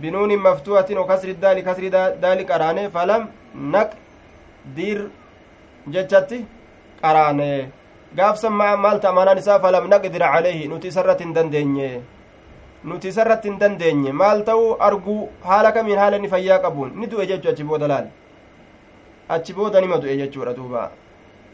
binuunin 0.00 0.40
maftuuhatin 0.40 0.98
o 0.98 1.04
kasri 1.04 1.34
daali 1.34 1.62
kasri 1.62 1.90
daali 1.90 2.44
qaraane 2.44 2.90
falam 2.90 3.28
naq 3.54 3.90
dir 4.76 5.06
jechatti 5.94 6.44
qaraane 7.02 7.70
gaafsan 8.16 8.52
maal 8.52 8.98
ta'a 9.00 9.38
isaa 9.38 9.60
falam 9.60 9.88
naqdir 9.88 10.22
calayhi 10.34 10.68
nuti 10.68 10.88
isarratti 10.88 11.24
hin 11.24 11.34
dandeenye 11.34 11.88
nuti 12.84 13.08
isarratti 13.08 13.48
hin 13.48 13.58
dandeenye 13.62 14.12
maal 14.12 14.42
ta'uu 14.48 14.76
arguu 14.88 15.28
haala 15.44 15.72
kamiin 15.72 15.98
haala 15.98 16.16
inni 16.16 16.28
fayyaa 16.34 16.58
qabuun 16.66 16.92
ni 17.00 17.06
du'e 17.06 17.26
jechuu 17.30 17.50
achi 17.54 17.64
booda 17.70 17.88
laal 17.92 18.06
achi 19.36 19.52
booda 19.58 19.80
nima 19.80 19.98
du'e 20.02 20.16
jechuudha 20.22 20.54
duuba 20.58 20.90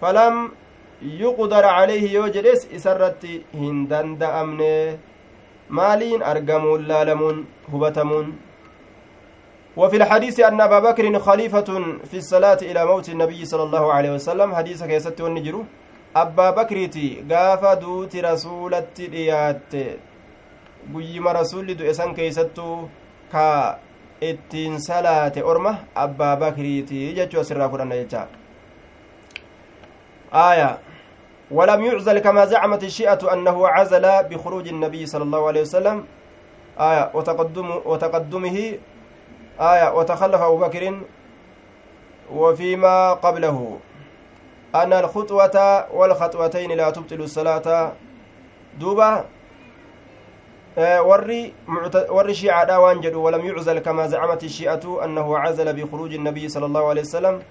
falam 0.01 0.51
calayhi 1.00 2.14
yoo 2.14 2.28
jedhes 2.28 2.68
isarratti 2.78 3.44
hin 3.52 3.88
danda'amne 3.88 4.98
maaliin 5.68 6.22
argamuun 6.22 6.86
laalamuun 6.92 7.46
hubatamuun 7.72 8.38
وفي 9.76 9.96
الحديث 9.96 10.40
أن 10.40 10.60
أبا 10.60 10.78
بكر 10.78 11.18
خليفة 11.18 11.70
في 12.10 12.16
الصلاة 12.16 12.58
إلى 12.62 12.86
موت 12.86 13.08
النبي 13.08 13.44
صلى 13.44 13.62
الله 13.62 13.92
عليه 13.92 14.10
وسلم 14.10 14.54
حديث 14.54 14.82
كيست 14.82 15.20
والنجر 15.20 15.64
أبا 16.16 16.50
بكرتي 16.50 17.24
قاف 17.30 17.64
دوت 17.78 18.16
رسولة 18.16 18.90
ديات 18.98 19.72
قيم 20.94 21.28
رسول 21.28 21.76
دو 21.76 21.90
إسان 21.90 22.14
كيستو 22.14 22.86
كا 23.32 23.78
ittiin 24.20 24.80
salaate 24.80 25.42
orma 25.42 25.72
abbaa 25.94 26.36
bakriiti 26.36 27.12
jechuu 27.16 27.40
asirraa 27.40 27.68
fudhanna 27.72 27.96
jecha 27.96 28.26
aya 30.32 30.68
ولم 31.50 31.84
يعزل 31.84 32.18
كما 32.18 32.44
زعمت 32.44 32.84
الشيعة 32.84 33.18
أنه 33.32 33.68
عزل 33.68 34.04
بخروج 34.30 34.68
النبي 34.68 35.06
صلى 35.06 35.22
الله 35.22 35.46
عليه 35.48 35.60
وسلم 35.60 36.04
آية 36.80 37.10
وتقدم 37.14 37.68
وتقدمه 37.84 38.56
آية 39.60 39.94
وتخلف 39.94 40.40
أبو 40.40 40.56
بكر 40.56 41.00
وفيما 42.32 43.12
قبله. 43.12 43.78
أن 44.74 44.92
الخطوة 44.92 45.56
والخطوتين 45.94 46.70
لا 46.72 46.90
تبطل 46.90 47.20
الصلاة. 47.20 47.92
دوبا 48.78 49.24
warri 50.78 51.52
warri 52.08 52.34
shiicaadha 52.34 52.80
waan 52.80 53.02
jedhu 53.02 53.24
walam 53.24 53.42
yuczal 53.42 53.82
kamaa 53.82 54.06
zacmat 54.08 54.42
الشيئة 54.42 55.04
أنه 55.04 55.38
عزل 55.38 55.72
بخروج 55.72 56.14
النبي 56.14 56.48
صلى 56.48 56.66
الله 56.66 56.88
عليه 56.88 57.00
وسلم 57.00 57.42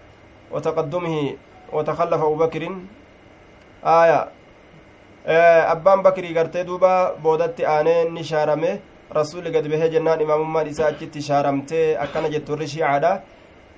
وتقدمه 0.51 1.35
وتخلف 1.73 2.21
أبو 2.21 2.35
بكر. 2.35 2.63
aya. 3.83 4.27
Eh, 5.27 5.71
Abbaan 5.71 6.01
bakirii 6.03 6.33
gartee 6.33 6.63
duuba 6.67 7.13
boodatti 7.23 7.65
aanee 7.65 8.09
ni 8.09 8.23
shaarame 8.23 8.79
rasuulli 9.11 9.51
gad 9.51 9.67
bahee 9.69 9.89
jennaan 9.89 10.21
imaamummaan 10.21 10.67
isaa 10.67 10.87
achitti 10.87 11.21
shaaramtee 11.21 11.97
akkana 12.05 12.29
jetturri 12.29 12.67
shiicadha 12.67 13.11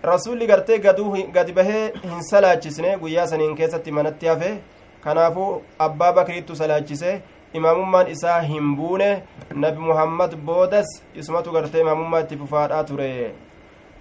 rasuulli 0.04 0.48
gartee 0.48 0.80
gaduu 0.80 1.12
gad 1.34 1.52
bahee 1.54 1.84
hin 2.04 2.24
salaachisne 2.30 2.98
guyyaa 3.02 3.28
saniin 3.28 3.56
keessatti 3.56 3.92
manatti 3.92 4.28
hafe. 4.28 4.58
Kanaafuu 5.04 5.62
abbaa 5.80 6.14
bakiriittu 6.14 6.56
salaachise 6.56 7.22
imaamummaan 7.54 8.08
isaa 8.08 8.42
hin 8.42 8.76
buune. 8.76 9.24
Nabi 9.54 9.80
muhammad 9.80 10.36
boodas 10.36 10.86
isumatu 11.16 11.52
gartee 11.52 11.82
imaamummaa 11.82 12.20
itti 12.20 12.38
fufaadhaa 12.38 12.84
ture. 12.84 13.32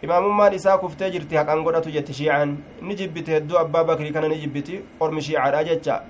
Imaamummaan 0.03 0.55
isaa 0.55 0.79
kuftee 0.79 1.11
jirti 1.11 1.37
haqan 1.37 1.63
godhatu 1.65 1.91
jetti 1.97 2.15
shiican 2.15 2.57
ni 2.83 2.95
jibbiti 3.01 3.33
hedduu 3.37 3.59
abbaa 3.59 3.85
bakrii 3.85 4.13
kana 4.13 4.29
ni 4.29 4.39
jibbiti 4.45 4.81
ormi 5.01 5.23
shiicaadha 5.23 5.65
jecha 5.65 6.01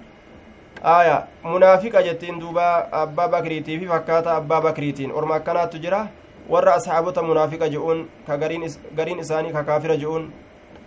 aya 0.83 1.17
munaafiqa 1.43 2.03
jettiin 2.03 2.39
duuba 2.41 2.67
abbaa 2.93 3.29
bakriitiifi 3.29 3.87
fakkaata 3.87 4.37
abbaa 4.37 4.61
bakriitiin 4.69 5.13
orma 5.13 5.35
akkanaattu 5.41 5.83
jira 5.87 6.07
warra 6.49 6.75
asxaabota 6.75 7.23
munaafiqa 7.23 7.69
je'uun 7.75 8.07
ka 8.27 8.39
gariin 8.39 9.19
isaanii 9.25 9.53
ka 9.53 9.65
kaafira 9.65 9.97
je'uun 9.97 10.31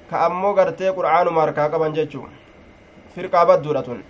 ka 0.09 0.25
ammoo 0.25 0.53
gartee 0.53 0.95
qur'aanuma 0.97 1.41
harkaa 1.41 1.69
qaban 1.69 1.93
jechuu 1.93 2.25
firqaa 3.15 3.45
badduudha 3.45 3.83
tun 3.83 4.03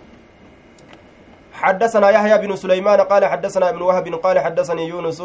حدثنا 1.54 2.10
يحيى 2.10 2.38
بن 2.38 2.56
سليمان 2.56 3.00
قال 3.00 3.24
حدثنا 3.24 3.68
ابن 3.68 3.82
وهب 3.82 4.06
قال 4.14 4.38
حدثني 4.38 4.88
يونس 4.88 5.22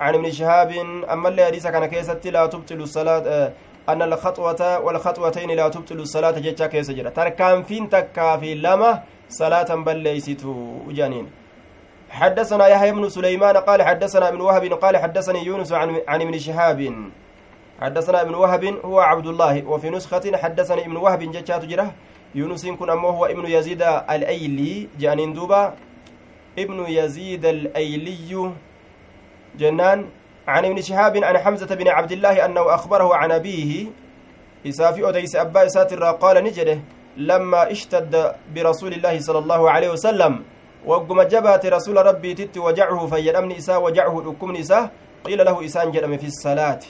عن 0.00 0.14
ابن 0.14 0.30
شهاب 0.30 0.70
أما 1.12 1.28
اللي 1.28 1.44
حديث 1.44 1.66
كان 1.66 1.86
كيست 1.86 2.26
لا 2.26 2.46
تبطل 2.46 2.80
الصلاة 2.82 3.52
أن 3.88 4.02
الخطوة 4.02 4.78
والخطوتين 4.84 5.50
لا 5.50 5.68
تبطل 5.68 6.00
الصلاة 6.00 6.30
جتشا 6.38 6.66
كيس 6.66 6.90
جرا 6.90 7.10
تركان 7.10 7.62
فين 7.62 7.88
تكا 7.88 8.36
في 8.36 8.54
لما 8.54 9.02
صلاة 9.28 9.74
بل 9.74 9.96
ليستو 9.96 10.54
جانين 10.88 11.26
حدثنا 12.10 12.66
يحيى 12.68 12.92
بن 12.92 13.08
سليمان 13.08 13.56
قال 13.56 13.82
حدثنا 13.82 14.28
ابن 14.28 14.40
وهب 14.40 14.64
قال 14.72 14.96
حدثني 14.96 15.44
يونس 15.44 15.72
عن, 15.72 16.00
عن 16.08 16.22
ابن 16.22 16.38
شهاب. 16.38 16.80
حدثنا 17.80 18.22
ابن 18.22 18.34
وهب 18.34 18.64
هو 18.84 19.00
عبد 19.00 19.26
الله 19.26 19.68
وفي 19.68 19.90
نسخة 19.90 20.36
حدثني 20.36 20.86
ابن 20.86 20.96
وهب 20.96 21.18
جتشا 21.18 21.58
تجرة. 21.58 21.94
يونس 22.34 22.66
كن 22.66 22.90
أمه 22.90 23.08
هو 23.08 23.26
ابن 23.26 23.44
يزيد 23.46 23.82
الأيلي 23.82 24.88
جانين 24.98 25.32
دوبا. 25.32 25.74
ابن 26.58 26.78
يزيد 26.88 27.44
الأيلي 27.44 28.52
جنان 29.56 30.06
عن 30.48 30.64
ابن 30.64 30.80
شهاب 30.82 31.16
عن 31.16 31.38
حمزة 31.38 31.66
بن 31.74 31.88
عبد 31.88 32.12
الله 32.12 32.44
أنه 32.44 32.74
أخبره 32.74 33.14
عن 33.16 33.32
أبيه 33.32 33.86
إسافي 34.66 35.08
أديس 35.08 35.36
أبا 35.36 35.66
إساتر 35.66 36.04
قال 36.04 36.44
نجده 36.44 36.78
لما 37.16 37.70
اشتد 37.72 38.32
برسول 38.54 38.92
الله 38.92 39.20
صلى 39.20 39.38
الله 39.38 39.70
عليه 39.70 39.90
وسلم 39.90 40.42
وقم 40.86 41.20
رسول 41.64 42.06
ربي 42.06 42.34
تت 42.34 42.58
وجعه 42.58 43.06
فيدمن 43.06 43.52
إساء 43.52 43.82
وجعه 43.82 44.14
لكم 44.26 44.52
قيل 45.24 45.44
له 45.44 45.64
إسان 45.64 45.90
جرم 45.90 46.16
في 46.16 46.26
الصلاة 46.26 46.80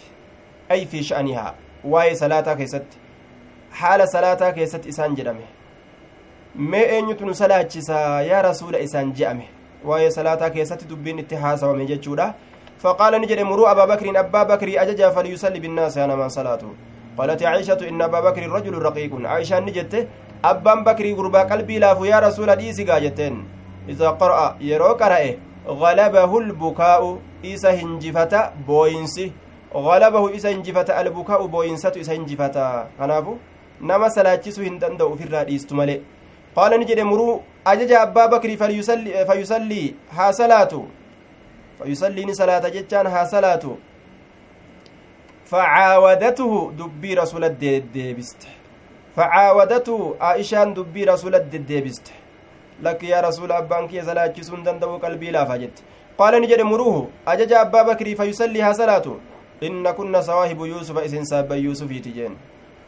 أي 0.71 0.87
في 0.87 1.03
شأنها 1.03 1.55
واي 1.85 2.15
صلاة 2.15 2.55
كيست 2.55 2.85
حال 3.73 4.09
صلاة 4.09 4.51
كيست 4.51 4.87
إسان 4.87 5.15
جرمه. 5.15 5.59
mee 6.59 6.83
eenyutu 6.83 7.27
nu 7.27 7.35
salaachisaa 7.35 8.23
yaa 8.23 8.43
rasuula 8.43 8.79
isaan 8.79 9.13
je'ame 9.13 9.49
waa'ee 9.85 10.11
salaataa 10.11 10.51
keessatti 10.51 10.89
dubbiin 10.89 11.19
itti 11.19 11.35
haasawame 11.35 11.87
jechuudha. 11.87 12.35
فقال 12.79 13.21
نجد 13.21 13.41
مروا 13.41 13.71
أبا 13.71 13.85
بكر 13.85 14.07
أبا 14.21 14.43
بكر 14.43 14.69
أججا 14.83 15.11
فليصلي 15.11 15.61
بالناس 15.61 15.99
أنا 15.99 16.15
من 16.15 16.29
صلاته 16.29 16.71
قالت 17.19 17.43
عائشة 17.43 17.81
إن 17.91 18.03
أبا 18.03 18.21
بكر 18.21 18.43
رجل 18.47 18.75
رقيق 18.79 19.13
عائشة 19.27 19.61
نجدت 19.61 20.09
أبا 20.45 20.75
بكر 20.87 21.13
غربا 21.19 21.43
قلبي 21.51 21.79
لاف 21.79 21.99
يا 22.07 22.19
رسول 22.19 22.57
ديسي 22.57 22.85
قاجتين 22.85 23.35
إذا 23.89 24.09
قرأ 24.11 24.57
يرو 24.61 24.93
قرأ 24.95 25.23
غلبه 25.67 26.39
البكاء 26.39 27.19
إيسا 27.45 27.71
هنجفة 27.71 28.33
بوينسي 28.67 29.33
غلبه 29.75 30.29
إيسا 30.29 30.51
هنجفة 30.55 30.89
البكاء 31.01 31.47
بوينسة 31.47 31.93
إيسا 31.97 32.15
هنجفة 32.15 32.57
هنافو 33.01 33.35
نما 33.83 34.09
سلاچسو 34.09 34.63
هندندو 34.63 35.15
في 35.15 35.25
الرئيس 35.25 35.67
qaala 36.59 36.79
ni 36.79 36.85
jedhe 36.91 37.05
muruu 37.05 37.43
ajaja 37.65 38.01
abbaa 38.01 38.29
bakrii 38.29 38.57
fayyusallii 38.57 39.87
eh, 39.89 39.95
haa 40.17 40.33
salaatu. 40.33 40.87
Fayyusallii 41.79 42.25
ni 42.25 42.35
salaata 42.35 42.71
jechaan 42.71 43.07
haa 43.07 43.27
salaatu. 43.27 43.79
Facaawadatuhu 45.51 46.73
dubbii 46.79 47.15
rasula 47.15 47.49
deddeebiste. 47.49 48.49
Facaawadatuhu 49.17 50.17
aa'ishaan 50.21 50.75
dubbii 50.75 51.05
rasula 51.05 51.41
deddeebiste. 51.41 52.13
Lakki 52.83 53.11
yaa 53.11 53.23
rasuula 53.23 53.57
abbaan 53.57 53.89
kiyya 53.89 54.05
salaachisuu 54.05 54.57
hin 54.57 54.65
danda'u 54.65 54.99
qalbii 55.07 55.31
laafa 55.31 55.59
jette. 55.59 55.83
Qaala 56.19 56.41
ni 56.41 56.47
jedhe 56.47 56.65
muruuhu 56.73 57.09
ajaja 57.27 57.61
abbaa 57.61 57.85
bakrii 57.85 58.17
fayyusallii 58.17 58.61
haa 58.61 58.75
salaatu. 58.75 59.21
Inna 59.61 59.93
kunna 59.93 60.23
sawaahibu 60.23 60.67
yuusufa 60.67 61.05
isin 61.05 61.25
saabban 61.25 61.65
yuusufiiti 61.65 62.13
jeen. 62.13 62.37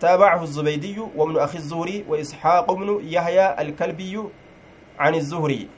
تابعه 0.01 0.43
الزبيدي 0.43 0.99
وابن 1.17 1.37
أخي 1.37 1.59
الزهري 1.59 2.05
وإسحاق 2.09 2.73
بن 2.73 3.01
يحيى 3.03 3.47
الكلبي 3.63 4.15
عن 4.99 5.15
الزهري 5.15 5.69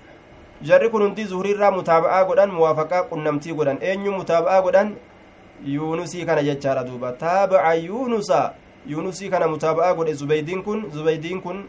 jarri 0.63 0.91
kun 0.91 1.03
hundi 1.03 1.25
zuhuriirraa 1.25 1.71
mutaaba'aa 1.75 2.25
godhan 2.25 2.51
muwaafaqaa 2.55 3.03
qunnamtii 3.11 3.55
godhan 3.59 3.79
eenyu 3.83 4.13
mutaaba'aa 4.13 4.63
godhan 4.63 4.95
yuunusii 5.67 6.25
kana 6.27 6.43
jechaadha 6.43 6.85
duuba 6.85 7.13
taabaca 7.13 7.75
yuunusa 7.75 8.55
yuunusii 8.87 9.31
kana 9.31 9.49
mutaaba'aa 9.49 9.95
godhe 9.95 10.15
zubaydiin 10.15 10.63
kun 10.63 10.91
zubaydiin 10.95 11.41
kun 11.43 11.65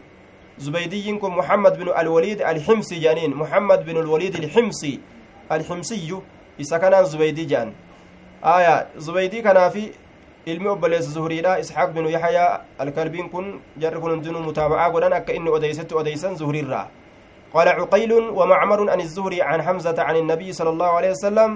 zubaydiyyiin 0.58 1.18
kun 1.18 1.32
muhammad 1.34 1.78
binu 1.78 1.92
alwaliid 1.92 2.40
alximsi 2.42 3.00
jedhaniin 3.00 3.34
muhammad 3.34 3.84
binu 3.84 4.00
alwaliid 4.00 4.34
alximsi 4.36 5.00
alximsiyyu 5.48 6.22
isa 6.58 6.78
kanaan 6.78 7.04
zubaydii 7.04 7.46
jedhan 7.46 7.72
aya 8.42 8.86
zubaydii 8.98 9.42
kanaafi 9.42 9.92
ilmi 10.46 10.68
obboleessa 10.68 11.10
zuhuriidha 11.16 11.58
isxaaq 11.62 11.92
binu 11.96 12.08
yaxyaa 12.16 12.60
alkalbiin 12.78 13.28
kun 13.30 13.46
jarri 13.82 14.00
kun 14.00 14.10
hundinuu 14.14 14.42
mutaaba'aa 14.48 14.90
godhan 14.90 15.12
akka 15.12 15.32
inni 15.32 15.50
odeysetti 15.50 15.94
odeysan 15.94 16.36
zuhuriirraa 16.36 16.86
قال 17.54 17.68
عقيل 17.68 18.12
ومعمر 18.38 18.90
عن 18.90 19.00
الزهري 19.00 19.42
عن 19.42 19.62
حمزة 19.62 19.94
عن 20.02 20.16
النبي 20.16 20.52
صلى 20.52 20.70
الله 20.74 20.90
عليه 20.98 21.10
وسلم 21.10 21.50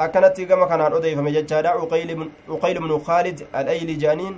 أكنت 0.00 0.40
كما 0.40 0.66
كان 0.66 0.80
أضيف 0.80 1.18
مججادا 1.18 1.68
عقيل 1.68 2.30
عقيل 2.48 2.76
بن 2.84 2.98
خالد 2.98 3.38
الأيلي 3.58 3.94
جانين 3.94 4.34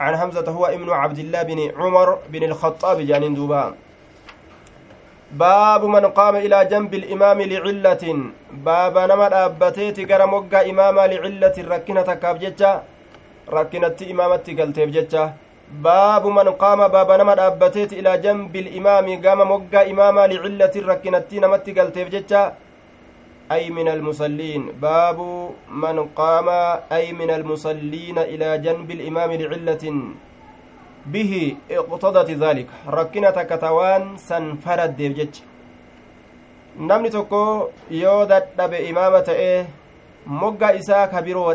عن 0.00 0.16
حمزة 0.16 0.48
هو 0.56 0.64
ابن 0.66 0.88
عبد 0.90 1.18
الله 1.18 1.42
بن 1.42 1.60
عمر 1.80 2.08
بن 2.32 2.42
الخطاب 2.50 2.98
جانين 3.10 3.34
باب 5.32 5.84
من 5.84 6.04
قام 6.06 6.36
إلى 6.36 6.64
جنب 6.64 6.94
الإمام 6.94 7.38
لعلة 7.52 8.04
باب 8.66 8.94
نمر 9.10 9.32
أبتيت 9.46 9.98
مقا 10.12 10.60
إماما 10.70 11.06
لعلة 11.06 11.56
ركنة 11.74 12.08
كابججة 12.22 12.72
ركنة 13.56 13.98
إمامة 14.12 14.46
قلتيف 14.58 14.88
ججة 14.96 15.24
baabu 15.70 16.32
man 16.34 16.48
qaama 16.58 16.88
baaba 16.90 17.16
nama 17.18 17.34
dhaabbateeti 17.38 17.96
ilaa 18.02 18.16
janbi 18.18 18.58
ilimaami 18.58 19.16
gama 19.24 19.44
moggaa 19.50 19.84
imaamaa 19.92 20.26
licillatin 20.32 20.86
rakkinattii 20.90 21.40
namatti 21.44 21.72
galteef 21.76 22.08
jecha 22.14 22.40
ay 23.48 23.70
min 23.76 23.88
almusalliin 23.92 24.64
baabu 24.82 25.54
man 25.84 26.02
qaama 26.18 26.58
ay 26.90 27.12
min 27.20 27.30
almusalliina 27.36 28.26
ilaa 28.34 28.58
janbi 28.66 28.94
ilimaami 28.98 29.38
licillatin 29.42 30.02
bihi 31.12 31.44
iqtadati 31.78 32.34
dhaalika 32.42 32.74
rakkina 32.98 33.32
takka 33.38 33.58
tawaan 33.66 34.18
san 34.28 34.56
faraddeef 34.64 35.14
jecha 35.22 35.42
namni 36.90 37.10
tokko 37.14 37.70
yoo 38.02 38.20
dadhabe 38.32 38.78
imaama 38.90 39.22
ta'e 39.28 39.52
mogga 40.42 40.74
isaa 40.80 41.04
ka 41.12 41.22
biroo 41.22 41.54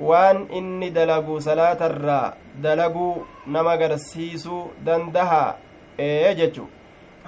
waan 0.00 0.46
inni 0.50 0.90
dalagu 0.90 1.40
salaatarraa 1.40 2.34
dalaguu 2.62 3.26
nama 3.46 3.76
garsiisuu 3.76 4.70
dandaha 4.84 5.54
ee 5.98 6.34
jechu. 6.34 6.66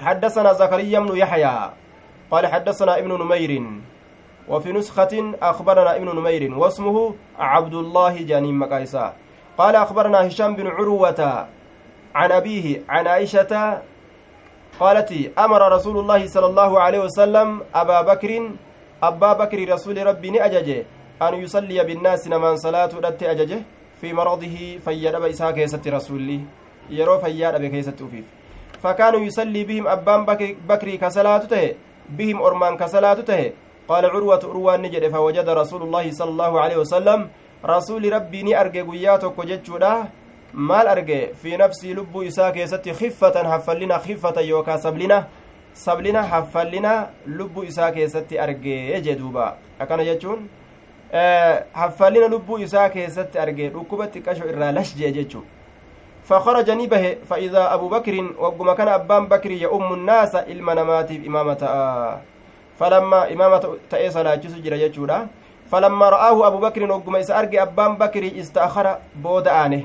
حدثنا 0.01 0.53
زكريا 0.53 1.01
بن 1.01 1.17
يحيى 1.17 1.71
قال 2.31 2.47
حدثنا 2.47 2.99
ابن 2.99 3.13
نمير 3.23 3.63
وفي 4.49 4.73
نسخة 4.73 5.35
أخبرنا 5.43 5.97
ابن 5.97 6.09
نمير 6.17 6.55
واسمه 6.59 7.15
عبد 7.39 7.75
الله 7.75 8.23
جانين 8.23 8.55
مقايسا 8.55 9.13
قال 9.59 9.77
أخبرنا 9.77 10.27
هشام 10.27 10.57
بن 10.57 10.67
عروة 10.67 11.47
عن 12.15 12.33
أبيه 12.33 12.83
عن 12.89 13.07
عائشة 13.07 13.83
قالت 14.81 15.11
أمر 15.39 15.73
رسول 15.73 15.99
الله 15.99 16.27
صلى 16.27 16.47
الله 16.47 16.81
عليه 16.81 16.99
وسلم 16.99 17.61
أبا 17.75 18.01
بكر 18.03 18.51
أبا 19.03 19.33
بكر 19.33 19.69
رسول 19.69 20.07
ربي 20.07 20.31
أن 21.23 21.35
يصلي 21.35 21.85
بالناس 21.85 22.29
نمان 22.29 22.57
صلاة 22.57 22.91
ودت 22.97 23.23
أججه 23.23 23.61
في 24.01 24.13
مرضه 24.13 24.57
فيدب 24.85 25.25
إساء 25.25 25.51
كيست 25.51 25.89
رسولي. 25.89 26.41
يرو 26.91 27.19
فياد 27.19 27.67
كيست 27.67 28.03
أفيف 28.03 28.25
فكانوا 28.83 29.21
يصلي 29.21 29.65
بهم 29.65 29.89
أبان 29.89 30.21
بكري 30.69 30.97
كصلاة 30.97 31.45
ته 31.53 31.75
بهم 32.09 32.43
أرمان 32.43 32.77
كصلاة 32.77 33.21
ته. 33.29 33.53
قال 33.89 34.07
عروة 34.07 34.43
أروان 34.45 34.83
نجد 34.83 35.09
فوجد 35.09 35.49
رسول 35.49 35.83
الله 35.83 36.11
صلى 36.11 36.31
الله 36.31 36.61
عليه 36.61 36.77
وسلم 36.77 37.29
رسول 37.65 38.13
ربي 38.13 38.43
ني 38.43 38.61
أرجع 38.61 38.83
قياتك 38.83 39.39
وجدشودا 39.39 39.95
maal 40.53 40.89
arge 40.89 41.31
fi 41.43 41.57
nafsii 41.57 41.95
lubbuu 41.95 42.23
isaa 42.23 42.53
keessatti 42.53 42.93
khiffatan 42.93 43.47
haffallina 43.47 43.99
khiffatan 43.99 44.49
yookaa 44.49 44.79
sablina 44.79 45.27
sablina 45.73 46.23
haffallina 46.23 47.09
lubbuu 47.27 47.63
isaa 47.63 47.91
keessatti 47.93 48.39
argee 48.39 49.01
jeduuba 49.01 49.57
akkana 49.79 50.05
jechuun 50.05 50.49
haffallina 51.13 52.29
lubbuu 52.29 52.59
isaa 52.59 52.89
keessatti 52.89 53.39
argee 53.39 53.69
dhukkuba 53.69 54.07
xiqqasho 54.07 54.49
irraa 54.49 54.73
lash 54.73 54.95
jee 54.97 55.13
jechuu 55.13 55.47
فخرج 56.31 56.71
نبه 56.71 57.17
فإذا 57.31 57.75
أبو 57.75 57.89
بكر 57.89 58.15
وقم 58.39 58.73
كان 58.73 58.89
أبان 58.89 59.27
بكر 59.27 59.51
يؤم 59.51 59.95
الناس 59.95 60.35
إلما 60.37 60.75
نماتي 60.75 61.27
إمامة 61.27 61.63
فلما 62.79 63.33
إمامة 63.33 63.77
تأي 63.91 64.11
صلاة 64.11 64.35
جسجر 64.35 64.73
يجودا 64.73 65.27
فلما 65.71 66.09
رآه 66.09 66.47
أبو 66.47 66.59
بكر 66.59 66.93
وقم 66.93 67.17
إسا 67.17 67.39
أرقي 67.39 67.63
أبان 67.63 67.95
بكر 67.97 68.31
استأخر 68.41 68.99
بود 69.23 69.49
آنه 69.49 69.83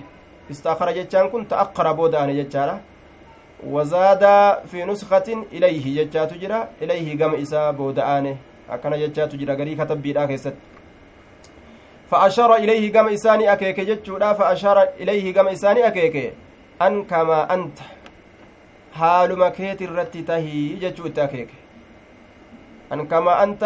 استأخر 0.51 0.91
جتان 0.91 1.29
كن 1.29 1.47
تأخر 1.47 1.93
بود 1.93 2.15
آنه 2.15 2.33
جتانا 2.33 2.81
وزاد 3.65 4.23
في 4.69 4.85
نسخة 4.85 5.45
إليه 5.53 5.85
جتات 5.97 6.33
جرا 6.33 6.59
إليه 6.81 7.07
قم 7.19 7.33
إسا 7.41 7.71
بود 7.71 7.99
آنه 7.99 8.38
أكنا 8.69 8.97
جتات 8.97 9.35
جرا 9.35 9.53
قري 9.53 9.75
كتب 9.75 10.01
بيدا 10.01 10.25
كيست 10.25 10.53
فأشار 12.11 12.55
إليه 12.55 12.93
قام 12.93 13.07
إساني 13.07 13.53
أكيك 13.53 13.79
جتشودا 13.79 14.33
فأشار 14.33 14.77
إليه 15.01 15.33
قام 15.35 15.47
إساني 15.47 15.87
أكيك. 15.87 16.33
أن 16.81 17.03
كما 17.03 17.53
أنت. 17.53 17.77
حال 18.93 19.39
مكيت 19.39 19.81
الرتي 19.81 20.21
تهي 20.21 20.75
جتشوت 20.81 21.19
أكيك. 21.19 21.49
أن 22.93 23.07
كما 23.07 23.43
أنت. 23.43 23.63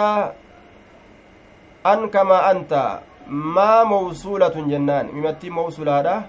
أن 1.86 2.10
كما 2.10 2.52
أنت. 2.52 2.99
ما 3.28 3.84
موصولة 3.84 4.56
جنان. 4.71 5.06
ممتي 5.13 5.49
موصولة 5.49 6.23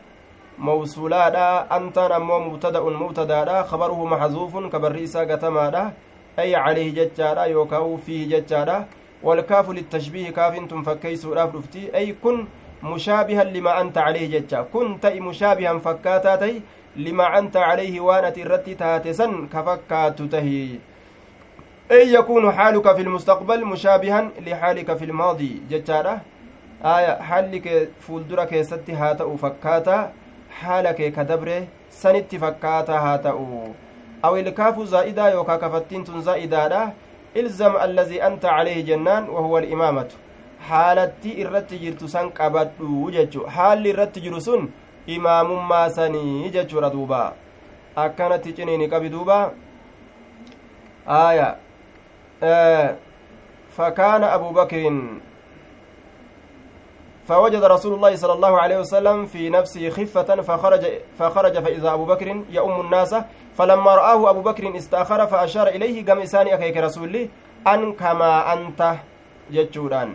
موصولة 0.61 1.39
أنت 1.77 1.99
أمو 1.99 2.39
مبتدأ 2.39 2.81
مبتدأ 2.81 3.63
خبره 3.63 4.05
محذوف 4.05 4.53
كبر 4.73 5.05
إسا 5.05 5.21
قتما 5.21 5.93
أي 6.39 6.57
عليه 6.57 6.89
جتشارا 6.95 7.45
يوكاو 7.45 7.97
فيه 7.97 8.29
جتشارا 8.33 8.87
والكاف 9.23 9.71
للتشبيه 9.71 10.31
كاف 10.31 10.59
تنفكيس 10.71 11.27
راف 11.27 11.55
رفتي. 11.55 11.97
أي 11.97 12.13
كن 12.23 12.47
مشابها 12.83 13.45
لما 13.45 13.81
أنت 13.81 13.99
عليه 13.99 14.39
جتشا. 14.39 14.63
كنت 14.73 15.07
مشابها 15.07 15.79
فكاتا 15.79 16.37
تي 16.37 16.63
لما 16.97 17.39
أنت 17.39 17.57
عليه 17.57 18.01
وانت 18.01 18.39
الرتي 18.39 18.75
تاتسا 18.75 19.49
كفكات 19.53 20.23
تهي. 20.23 20.69
أي 21.91 22.15
يكون 22.15 22.53
حالك 22.53 22.97
في 22.97 23.03
المستقبل 23.03 23.65
مشابها 23.65 24.31
لحالك 24.47 24.97
في 24.97 25.05
الماضي 25.05 25.63
جتشارا 25.71 26.21
آية 26.85 27.21
حالك 27.21 27.89
فولدرك 28.01 28.63
ستي 28.63 28.93
هاتأو 28.93 29.37
فكاتا 29.37 30.13
حالك 30.51 30.97
كدبره 30.97 31.67
سنتي 31.91 32.39
فكاتا 32.39 32.93
هاتأو. 32.93 33.69
أو 34.25 34.37
الكاف 34.37 34.81
زائدة 34.81 35.33
يوكا 35.33 35.57
كفتين 35.57 36.05
زائدة 36.21 36.93
anta 37.35 38.49
calayhi 38.49 38.83
jennaan 38.83 39.29
wahuwa 39.29 39.59
alimaamatu 39.61 40.17
haalatti 40.69 41.31
irratti 41.43 41.79
jirtu 41.79 42.09
san 42.09 42.31
qabadhu 42.33 43.11
jechu 43.11 43.41
haalli 43.47 43.89
irratti 43.91 44.21
jiru 44.21 44.41
sun 44.41 44.71
imaamummaa 45.07 45.91
sanii 45.91 46.51
jechuudha 46.51 46.91
duuba 46.91 47.33
akkanatti 47.97 48.53
ciniini 48.53 48.89
qabi 48.89 49.09
duuba 49.09 49.53
aya 51.07 51.57
fakaana 53.77 54.33
abu 54.33 54.53
bakrin 54.53 55.21
فوجد 57.31 57.65
رسول 57.65 57.95
الله 57.95 58.13
صلى 58.17 58.33
الله 58.33 58.61
عليه 58.63 58.79
وسلم 58.79 59.25
في 59.27 59.51
نفسه 59.51 59.91
خفة 59.91 60.43
فخرج 60.43 60.85
فخرج 61.19 61.55
فإذا 61.65 61.91
أبو 61.95 62.05
بكر 62.05 62.29
يؤم 62.51 62.81
الناس 62.81 63.15
فلما 63.55 63.95
رآه 63.95 64.31
أبو 64.31 64.41
بكر 64.41 64.77
استأخر 64.77 65.27
فأشار 65.27 65.67
إليه 65.69 66.07
قام 66.07 66.19
إساني 66.19 66.55
أكيك 66.55 66.77
رسولي 66.77 67.31
أن 67.67 67.93
كما 67.93 68.53
أنت 68.53 68.81
جتشوران 69.51 70.11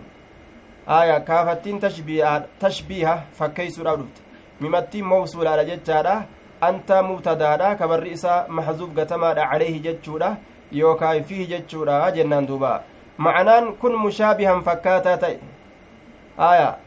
آية 0.89 1.17
كافتين 1.17 1.79
تشبيه 1.79 2.45
تشبيه 2.59 3.25
فكيس 3.39 3.79
رابط 3.79 4.13
ممتي 4.61 5.01
موصول 5.01 5.47
على 5.47 5.65
جتشارة 5.65 6.25
أنت 6.63 6.91
مبتدادا 6.91 7.73
كبر 7.73 8.11
إسا 8.13 8.45
محذوب 8.49 8.99
قتما 8.99 9.41
عليه 9.41 9.81
جتشورة 9.81 10.37
يوكاي 10.71 11.23
فيه 11.23 11.41
جتشورة 11.51 12.09
جنان 12.09 12.45
دوبا 12.45 12.81
معنان 13.19 13.63
كن 13.81 13.95
مشابها 13.95 14.59
فكاتا 14.59 15.15
تي 15.15 15.37
آية 16.39 16.84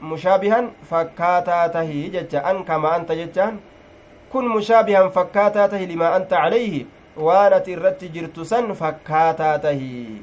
mushaabihan 0.00 0.70
fakkaataa 0.90 1.68
tahii 1.68 2.10
jecha 2.10 2.44
an 2.44 2.64
kama 2.64 2.92
anta 2.92 3.14
jechaan 3.16 3.58
kun 4.32 4.48
mushaabihan 4.48 5.10
fakkaataa 5.10 5.68
tahi 5.68 5.86
limaa 5.86 6.12
anta 6.14 6.36
calayhi 6.36 6.86
waan 7.16 7.52
ati 7.52 7.72
irratti 7.72 8.08
jirtu 8.08 8.44
san 8.44 8.74
fakkaataa 8.74 9.58
tahi 9.58 10.22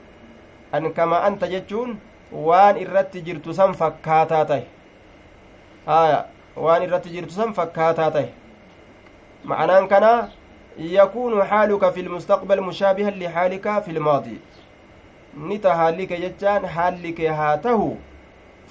an 0.72 0.94
kama 0.94 1.24
anta 1.30 1.48
jechuun 1.48 1.98
waan 2.32 2.78
irratti 2.78 3.22
jirtu 3.22 3.54
san 3.54 3.74
fakkaataa 3.74 4.46
tahi 4.46 4.66
haya 5.86 6.26
waan 6.56 6.84
irratti 6.84 7.10
jirtu 7.10 7.34
san 7.34 7.54
fakkaataa 7.54 8.12
tahi 8.12 8.32
معنى 9.46 9.88
كان 9.88 10.28
يكون 10.78 11.44
حالك 11.44 11.90
في 11.90 12.00
المستقبل 12.00 12.62
مشابها 12.62 13.10
لحالك 13.12 13.84
في 13.84 13.92
الماضي 13.92 14.38
نتا 15.38 15.74
حالك 15.76 16.14
جتان 16.14 16.68
حالك 16.68 17.22
هاته 17.22 17.96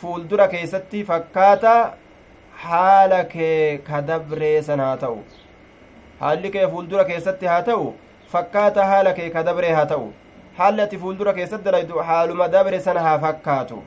fuuldura 0.02 0.48
keessatti 0.54 1.04
fakkaata 1.10 1.74
haala 2.64 3.24
kee 3.34 3.78
ka 3.90 4.00
dabree 4.10 4.56
san 4.70 4.80
haa 4.86 4.96
ta'u 5.04 5.18
haalli 6.20 6.50
kee 6.56 6.66
fuuldura 6.74 7.04
keessatti 7.10 7.46
haa 7.52 7.62
ta'u 7.70 7.86
fakkaata 8.34 8.84
haala 8.92 9.12
kee 9.20 9.30
ka 9.36 9.42
dabree 9.50 9.72
haa 9.78 9.86
ta'u 9.94 10.08
haalli 10.58 10.82
ati 10.86 10.98
fuuldura 11.04 11.32
keessatti 11.38 11.64
dalaydu 11.70 12.06
haaluma 12.10 12.48
dabre 12.56 12.80
sana 12.86 13.00
haa 13.08 13.18
fakkaatu 13.26 13.82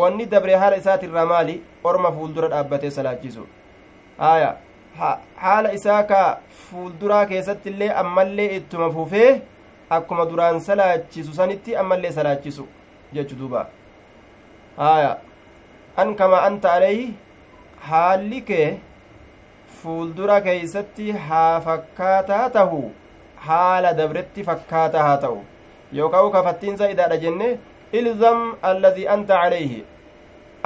wanni 0.00 0.26
dabree 0.34 0.58
haala 0.64 0.76
isaatirraa 0.82 1.26
maali 1.32 1.56
orma 1.92 2.12
fuuldura 2.18 2.48
dhaabbatee 2.54 2.90
salaachisu 2.98 3.46
aya 4.30 4.54
haala 5.44 5.72
isaa 5.78 6.02
ka 6.12 6.22
fuulduraa 6.70 7.26
keessatti 7.34 7.68
illee 7.74 7.90
ammallee 8.04 8.48
ittuma 8.56 8.90
fufee 8.96 9.30
akkuma 9.98 10.26
duraan 10.32 10.60
salaachisu 10.70 11.34
sanitti 11.40 11.76
ammallee 11.84 12.12
salaachisu 12.18 12.66
jechu 13.18 13.36
duuba 13.42 13.66
haya 14.76 15.12
an 15.96 16.14
kama 16.20 16.42
anta 16.48 16.72
alayhi 16.78 17.14
haalli 17.90 18.40
kee 18.50 18.68
fuuldura 19.82 20.40
keeysatti 20.46 21.10
haa 21.28 21.60
fakkaataa 21.66 22.44
tahu 22.56 22.80
haala 23.46 23.92
dabretti 24.00 24.44
fakkaataa 24.48 25.02
haa 25.08 25.16
ta'u. 25.24 25.38
Yookaa 25.98 26.22
u 26.26 26.30
kafattiin 26.36 26.76
za'idaadha 26.82 27.16
jenne 27.24 27.48
ilzam 28.00 28.42
alladii 28.70 29.08
anta 29.14 29.40
calayhi 29.42 29.84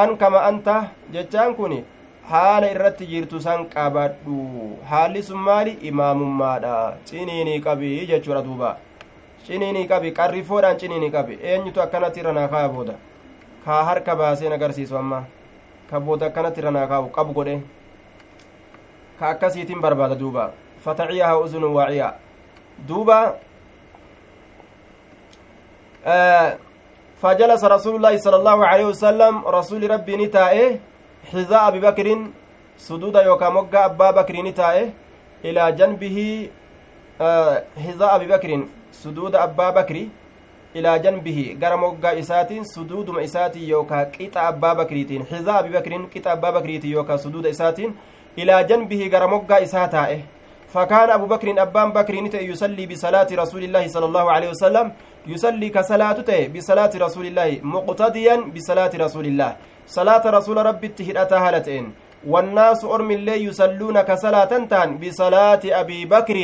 an 0.04 0.16
kama 0.22 0.42
anta 0.50 0.76
jechaan 1.14 1.54
kun 1.60 1.74
haala 2.30 2.70
irratti 2.74 3.06
jirtu 3.12 3.40
san 3.40 3.66
qabadhu. 3.74 4.38
Haalli 4.90 5.22
sun 5.22 5.38
maali? 5.48 5.78
Imaamummaadha. 5.90 6.76
Ciniinii 7.10 7.60
qabi 7.66 8.06
jechuudha 8.12 8.42
duuba. 8.44 8.76
Ciniinii 9.46 9.88
qabi 9.92 10.12
qarrifoodhaan 10.20 10.78
ciniinii 10.78 11.10
qabi. 11.18 11.38
Eenyutu 11.42 11.82
akkanatti 11.82 12.20
irra 12.20 12.32
naa 12.32 12.48
kaaya 12.54 12.68
booda 12.68 12.94
kaa 13.66 13.82
harka 13.88 14.14
baaseen 14.14 14.52
agarsiisu 14.52 14.96
amma 14.96 15.24
ka 15.90 16.00
booda 16.00 16.26
akkanatti 16.26 16.60
irra 16.62 16.70
naa 16.70 16.86
kaa'u 16.86 17.10
qabu 17.16 17.32
godhe 17.38 17.56
ka 19.18 19.24
akkasiitiin 19.34 19.80
barbaada 19.82 20.14
duuba 20.14 20.52
fataciyaha 20.84 21.40
uzunun 21.44 21.74
waaciya 21.78 22.14
duuba 22.88 23.18
فجلس 27.22 27.62
رسول 27.64 27.94
الله 27.96 28.14
صلى 28.24 28.36
الله 28.36 28.58
عليه 28.66 28.86
وسلم 28.92 29.34
رسول 29.58 29.82
ربي 29.90 30.14
نتائه 30.22 30.66
حذاء 31.32 31.62
أبي 31.68 31.80
بكر 31.80 32.06
سدود 32.78 33.16
يوكا 33.16 33.48
مقا 33.56 33.84
أبا 33.84 34.08
بكر 34.20 34.34
نتائه 34.48 34.86
إلى 35.44 35.62
جنبه 35.78 36.18
حذاء 37.84 38.10
أبي 38.16 38.26
بكر 38.34 38.50
سدود 38.92 39.34
أبا 39.34 39.68
بكر 39.70 39.96
ilaa 40.78 40.98
janbihi 41.04 41.44
gara 41.62 41.76
moggaa 41.82 42.12
isaatiin 42.22 42.64
suduuduma 42.74 43.22
isaatiin 43.28 43.68
yookaa 43.70 44.04
qixa 44.14 44.46
abbaa 44.52 44.74
bakriitiin 44.80 45.26
xizaa 45.30 45.58
abi 45.62 45.74
bakriin 45.76 46.06
qixa 46.14 46.32
abbaa 46.32 46.52
bakriitiin 46.56 46.94
yookaa 46.98 47.18
suduuda 47.24 47.52
isaatiin 47.56 47.98
ilaa 48.36 48.62
janbihi 48.72 49.10
gara 49.14 49.28
moggaa 49.34 49.60
isaa 49.68 49.88
taa'e 49.98 50.18
فكان 50.74 51.10
أبو 51.10 51.26
بكر 51.26 51.62
أبان 51.62 51.92
بكر 51.92 52.14
يصلي 52.52 52.86
بصلاة 52.86 53.30
رسول 53.32 53.62
الله 53.64 53.84
صلى 53.94 54.06
الله 54.06 54.26
عليه 54.34 54.48
وسلم 54.50 54.86
يصلي 55.26 55.68
كصلاته 55.68 56.48
بصلاة 56.54 56.92
رسول 57.06 57.26
الله 57.26 57.50
مقتديا 57.62 58.36
بصلاة 58.54 58.92
رسول 59.04 59.26
الله 59.26 59.50
صلاة 59.86 60.24
رسول 60.36 60.56
ربي 60.66 60.88
تهدأتها 60.88 61.48
هالتين 61.48 61.84
والناس 62.26 62.84
أرم 62.84 63.10
اللي 63.10 63.36
يصلون 63.48 63.96
كصلاة 64.00 64.52
تان 64.72 64.88
بصلاة 64.98 65.62
أبي 65.64 66.04
بكر 66.04 66.38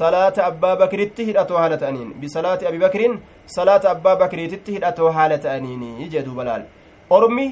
abbaa 0.00 0.76
bakritti 0.76 1.24
hidhatoo 1.24 1.56
haala 1.56 1.76
ta'aniin 1.76 2.14
bisalaati 2.20 2.66
abi 2.66 2.78
bakriin 2.78 3.20
salaata 3.46 3.90
abbaa 3.90 4.16
bakriititti 4.16 4.72
hidhatoo 4.76 5.10
haala 5.18 5.38
ta'aniini 5.38 6.08
jedhu 6.14 6.34
balaal 6.38 6.62
ormi 7.10 7.46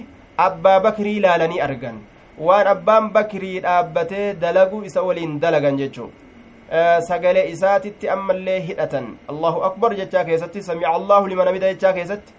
abbaa 0.47 0.81
bakrii 0.81 1.21
laalanii 1.27 1.61
argan 1.69 2.01
waan 2.49 2.67
abbaan 2.75 3.11
bakrii 3.17 3.61
dhaabbatee 3.67 4.27
dalagu 4.45 4.85
isa 4.91 5.03
waliin 5.09 5.41
dalagan 5.41 5.77
jechuu 5.83 6.11
sagalee 7.09 7.47
isaatitti 7.55 8.09
ammallee 8.17 8.61
hidhatan 8.69 9.09
allahu 9.33 9.65
akbar 9.69 9.91
jechaa 10.01 10.25
keessatti 10.29 10.63
samica 10.69 10.95
allahu 10.99 11.29
liman 11.33 11.47
hamida 11.51 11.73
jechaa 11.75 11.93
keessatti 11.99 12.33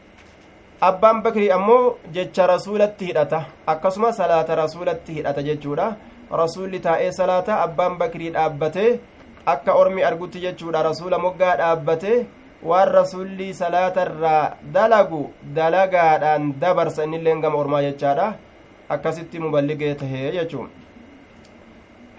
abbaan 0.89 1.21
bakrii 1.25 1.51
ammoo 1.57 1.97
jecha 2.15 2.47
rasuulatti 2.53 3.05
hidhata 3.09 3.45
akkasuma 3.73 4.11
salaata 4.19 4.55
rasuulatti 4.63 5.13
hidhata 5.17 5.43
jechuudha 5.49 5.87
rasuulli 6.41 6.79
taa'ee 6.87 7.11
salaata 7.19 7.61
abbaan 7.65 7.97
bakrii 8.01 8.31
dhaabbatee 8.37 8.89
akka 9.53 9.73
ormi 9.81 10.03
argutti 10.09 10.41
jechuudha 10.45 10.83
rasuula 10.89 11.17
moggaa 11.25 11.55
dhaabbate 11.61 12.11
waan 12.69 12.89
rasuulli 12.97 13.53
salaatarraa 13.53 14.55
dalagu 14.75 15.21
dalagaadhaan 15.55 16.53
dabarsa 16.61 17.03
innilleen 17.03 17.41
gama 17.41 17.57
ormaa 17.63 17.81
jechaadha 17.87 18.27
akkasitti 18.95 19.39
muballigee 19.45 19.93
tahee 20.01 20.31
jechuun 20.37 20.69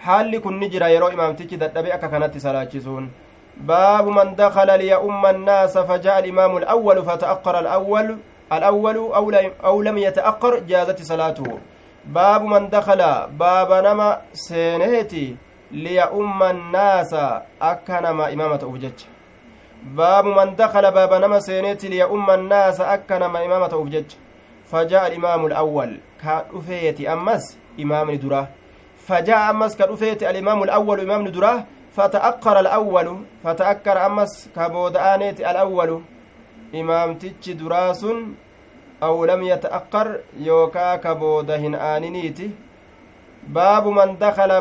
haalli 0.06 0.40
kun 0.46 0.58
ni 0.60 0.68
jira 0.74 0.88
yeroo 0.94 1.10
imaamtichi 1.16 1.56
dadhabe 1.56 1.92
akka 1.98 2.08
kanatti 2.16 2.40
salaachisuun 2.46 3.06
باب 3.56 4.06
من 4.08 4.34
دخل 4.34 4.78
ليؤم 4.78 5.26
الناس 5.26 5.78
فجاء 5.78 6.18
الإمام 6.18 6.56
الأول 6.56 7.04
فتأخر 7.04 7.58
الأول 7.58 8.16
الأول 8.52 8.96
أو 9.64 9.82
لم 9.82 9.98
يتأخر 9.98 10.58
جازت 10.58 11.02
صلاته 11.02 11.58
باب 12.04 12.42
من 12.42 12.68
دخل 12.68 13.00
باب 13.30 13.70
نما 13.86 14.20
سينهتي 14.32 15.36
ليؤم 15.70 16.42
الناس 16.42 17.14
أكنما 17.62 18.32
إمامة 18.32 18.60
أوجج 18.62 18.98
باب 19.84 20.24
من 20.26 20.56
دخل 20.56 20.90
باب 20.90 21.12
نما 21.12 21.40
سينهتي 21.40 21.88
ليؤم 21.88 22.30
الناس 22.30 22.80
أكنما 22.80 23.44
إمامة 23.44 23.72
أوجج 23.72 24.04
فجاء 24.64 25.06
الإمام 25.06 25.46
الأول. 25.46 26.00
كأفيتي 26.22 27.12
أمس 27.12 27.58
إمام 27.80 28.14
دراه 28.14 28.48
فجاء 28.96 29.50
أمس 29.50 29.76
كأفيتي 29.76 30.30
الإمام 30.30 30.62
الأول 30.62 31.00
إمام 31.00 31.28
دراه 31.28 31.64
فتأكر 31.92 32.60
الأول. 32.60 33.18
فتأكر 33.44 34.06
أمس 34.06 34.48
كبود 34.56 34.96
آنيت 34.96 35.40
الأول. 35.40 36.00
إمام 36.74 37.14
تتش 37.14 37.50
دراس 37.50 38.06
أو 39.02 39.24
لم 39.24 39.42
يتأكر 39.42 40.20
يوكا 40.38 40.96
كبود 40.96 41.50
هن 41.50 41.74
آنينيتي 41.74 42.50
باب 43.48 43.88
من 43.88 44.18
دخل 44.18 44.60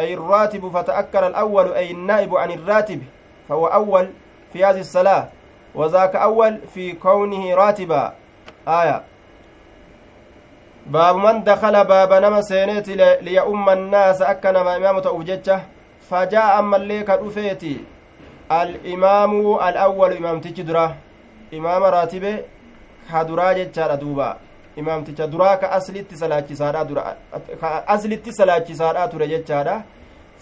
أي 0.00 0.14
الراتب 0.14 0.68
فتأكر 0.68 1.26
الأول 1.26 1.72
أي 1.72 1.90
النائب 1.90 2.36
عن 2.36 2.50
الراتب 2.50 3.02
فهو 3.48 3.66
أول 3.66 4.10
في 4.52 4.64
هذه 4.64 4.80
الصلاة 4.80 5.28
وذاك 5.74 6.16
أول 6.16 6.58
في 6.74 6.92
كونه 6.92 7.54
راتبا. 7.54 8.12
آية. 8.68 9.02
باب 10.86 11.16
من 11.16 11.44
دخل 11.44 11.84
باب 11.84 12.12
نما 12.12 12.40
سينيت 12.40 12.88
ليؤم 13.22 13.70
الناس 13.70 14.22
أكنما 14.22 14.76
إمامة 14.76 15.06
أوججة 15.06 15.60
فجاء 16.10 16.58
أما 16.58 16.76
اللي 16.76 17.02
كدفيتي 18.50 18.62
الإمام 18.62 19.32
الأول 19.68 20.12
إمام 20.16 20.40
تجدرة 20.40 20.96
إمام 21.54 21.82
راتبه 21.82 22.36
كدرا 23.12 23.52
جتشارة 23.52 23.94
دوبا 23.94 24.36
imaamticha 24.76 25.26
duraa 25.26 25.56
ka 25.56 25.72
aslitti 25.72 26.16
salaachisaadha 26.16 26.84
dura 26.84 27.16
ka 27.60 27.88
aslitti 27.88 28.32
salaachisaadha 28.32 29.08
ture 29.08 29.26
jechaadha 29.28 29.82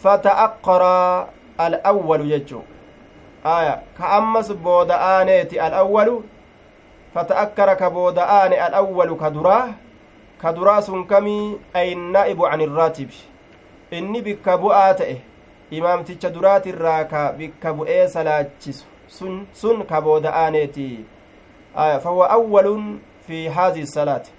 fata'aqqara 0.03 1.29
al'awwalu 1.59 2.27
jechuu 2.29 2.63
aya 3.45 3.83
ka 3.99 4.09
ammas 4.19 4.53
booda'aaneeti 4.53 5.61
al'awwalu 5.61 6.25
fata'akkara 7.15 7.77
ka 7.77 7.91
booda'aane 7.91 8.61
al'awwalu 8.61 9.17
ka 9.17 9.31
duraa 9.31 9.75
ka 10.39 10.53
duraa 10.53 10.83
sun 10.83 11.07
kamii 11.07 11.59
aynnaa'ibu 11.75 12.47
an 12.47 12.61
irraatibi 12.61 13.17
inni 13.91 14.23
bikka 14.23 14.59
bu'aa 14.59 14.95
ta'e 14.95 15.17
imaamticha 15.71 16.31
duraatirraa 16.31 17.05
ka 17.05 17.33
bikka 17.33 17.73
bu'ee 17.75 18.09
salaachisu 18.09 18.87
sun 19.07 19.47
sun 19.53 19.85
ka 19.87 20.01
booda'aaneeti 20.01 21.05
aya 21.75 22.01
fahuwa 22.01 22.31
awwalun 22.31 23.01
fi 23.27 23.47
haadii 23.49 23.87
salaati. 23.87 24.33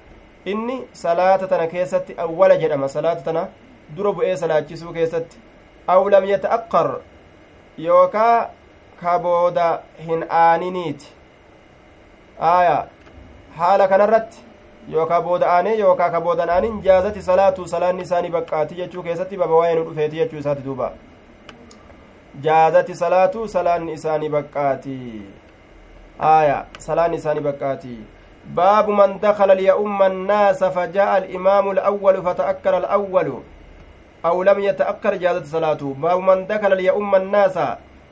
Inni 0.45 0.87
salaata 0.91 1.47
tana 1.47 1.67
keessatti 1.67 2.15
awwala 2.17 2.57
jedhama. 2.57 2.89
Salaata 2.89 3.21
tana 3.21 3.47
dura 3.95 4.11
bu'ee 4.11 4.35
salaachisuu 4.37 4.93
keessatti. 4.93 5.37
Aw 5.87 6.09
lam 6.09 6.25
yata'aqqar 6.25 6.99
yookaa 7.77 8.49
ka 9.01 9.19
booda 9.19 9.81
hin 9.97 10.25
aaniniiti. 10.29 11.07
Aya 12.39 12.87
haala 13.57 13.87
kanarratti 13.87 14.37
yookaa 14.89 15.21
booda 15.21 15.47
aanee 15.51 15.77
yookaa 15.77 16.09
ka 16.09 16.21
boodan 16.21 16.49
aanin 16.49 16.81
jaazati 16.81 17.21
salaatu 17.21 17.67
salaanni 17.67 18.01
isaanii 18.01 18.29
baqqaati 18.29 18.75
jechuu 18.75 19.03
keessatti 19.03 19.37
baba 19.37 19.55
waa'ee 19.55 19.75
nu 19.75 19.83
dhufeeti 19.83 20.15
jechuu 20.15 20.39
isaati 20.39 20.61
duuba 20.61 20.91
jaazati 22.41 22.95
salaatu 22.95 23.47
salaanni 23.47 23.93
isaanii 23.93 24.29
baqqaati 24.29 24.97
aya 26.19 26.65
salaanni 26.77 27.17
isaanii 27.17 27.45
baqqaati 27.49 27.97
باب 28.49 28.89
من 28.89 29.19
دخل 29.19 29.57
ليؤم 29.57 30.03
الناس 30.03 30.63
فجاء 30.63 31.17
الإمام 31.17 31.71
الأول 31.71 32.23
فتأكر 32.23 32.77
الأول 32.77 33.33
أو 34.25 34.43
لم 34.43 34.59
يتأكر 34.59 35.15
جازت 35.15 35.45
صلاته 35.45 35.93
باب 35.93 36.19
من 36.19 36.47
دخل 36.47 36.77
ليؤم 36.77 37.15
الناس 37.15 37.57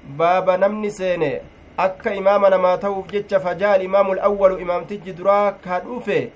باب 0.10 0.50
نمني 0.50 0.90
سيني 0.90 1.42
namaa 1.78 2.78
ta'uuf 2.78 3.08
jecha 3.12 3.40
fajaa 3.40 3.72
alimaamu 3.72 4.12
alawwalu 4.14 4.60
imaamtichi 4.60 5.14
duraa 5.14 5.52
ka 5.52 5.80
dhufe 5.80 6.32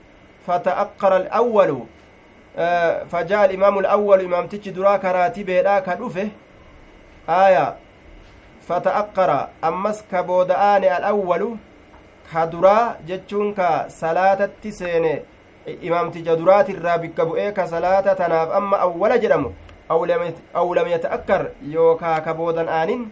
fata'aqqara 0.46 1.16
alawwalu 1.16 1.88
fajaa 3.10 3.42
alimaamu 3.42 3.80
alawwalu 3.80 4.24
imaamtichi 4.24 4.72
duraa 4.72 5.00
karaatibeedha 5.00 5.82
ka 5.82 5.96
dhufe 5.96 6.30
aya 7.28 7.76
fata'aqqara 8.68 9.50
ammas 9.62 10.04
ka 10.12 10.24
booda'aane 10.24 10.90
alawwalu 10.90 11.58
ka 12.32 12.46
duraa 12.48 12.96
jechuun 13.08 13.54
ka 13.54 13.86
salaatatti 13.90 14.72
seene 14.72 15.22
imaamticha 15.82 16.36
duraatirraa 16.36 16.98
bikka 16.98 17.26
bu'ee 17.26 17.52
ka 17.54 17.68
salaata 17.68 18.16
tanaaf 18.16 18.56
amma 18.60 18.80
awwala 18.86 19.18
jedhamu 19.20 19.54
aw 19.90 20.74
lam 20.76 20.88
yata'akkar 20.94 21.42
yookaa 21.74 22.22
ka 22.22 22.34
boodan 22.34 22.70
aanin 22.70 23.10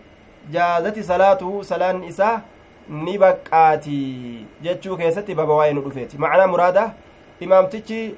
jaazati 0.51 1.03
salaatuhu 1.03 1.63
salaan 1.63 2.03
isaa 2.03 2.41
ni 2.89 3.17
baqqaati 3.17 3.97
jechuu 4.61 4.97
keessatti 4.97 5.35
baba 5.35 5.53
waa'ee 5.59 5.73
nu 5.73 5.81
dhufeeti 5.81 6.17
macnaa 6.17 6.47
muraada 6.47 6.91
imaamtichi 7.39 8.15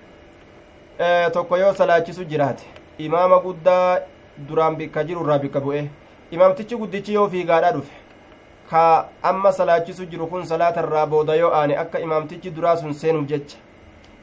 tokko 1.34 1.58
yoo 1.58 1.74
salaachisu 1.74 2.24
jiraate 2.26 2.64
imaama 2.98 3.39
guddaa 3.39 4.00
duraan 4.48 4.76
bikka 4.76 5.04
jiru 5.04 5.24
irraa 5.24 5.39
bikka 5.39 5.60
bu'ee. 5.60 5.89
Imaamtichi 6.32 6.76
guddichi 6.78 7.14
yoo 7.14 7.28
fiigaadhaa 7.30 7.72
dhufe 7.72 7.94
ka 8.70 8.84
amma 9.24 9.52
salaachisu 9.52 10.06
jiru 10.06 10.28
kun 10.28 10.46
salaata 10.46 10.82
irraa 10.86 11.06
booda 11.06 11.36
yoo 11.36 11.52
aane 11.54 11.76
akka 11.78 12.00
imaamtichi 12.00 12.52
duraa 12.52 12.76
sun 12.78 12.94
seenuuf 12.94 13.28
jecha. 13.28 13.58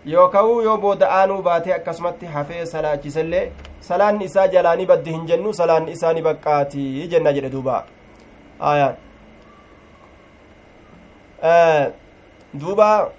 Yooka'uu 0.06 0.62
yoo 0.62 0.76
booda 0.78 1.10
aanuu 1.10 1.42
baatee 1.42 1.72
akkasumatti 1.74 2.26
hafee 2.26 2.66
salaachisellee 2.66 3.50
salaan 3.80 4.20
isaa 4.22 4.46
jalaanii 4.48 4.86
baddi 4.86 5.12
hin 5.12 5.26
jennu 5.26 5.52
salaanni 5.60 5.92
isaa 5.92 6.12
ni 6.12 6.22
baqqaatii 6.22 7.08
jenna 7.08 7.32
jedhe 7.32 7.50
duuba. 7.50 7.84
Duuba. 12.54 13.10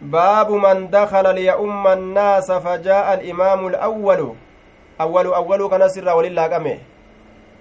Baabu 0.00 0.58
man 0.60 0.88
dakala 0.90 1.32
liya'umma 1.32 1.92
annaasa 1.92 2.60
fajaa'a 2.60 3.12
alimaamu 3.12 3.68
alawwalu. 3.68 4.36
أول 5.00 5.68
كان 5.70 5.88
سر 5.88 6.08
ولله 6.16 6.46
كمه 6.46 6.78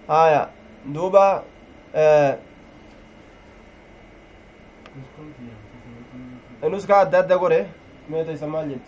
آية 0.09 0.49
دوبا 0.85 1.43
آه 1.95 2.37
نسخة 6.63 7.01
أدى 7.01 7.19
أدى 7.19 7.33
قرأ 7.33 7.65
ميتا 8.09 8.31
يسمى 8.31 8.59
جلت 8.69 8.85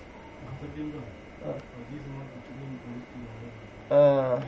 آه 3.92 4.40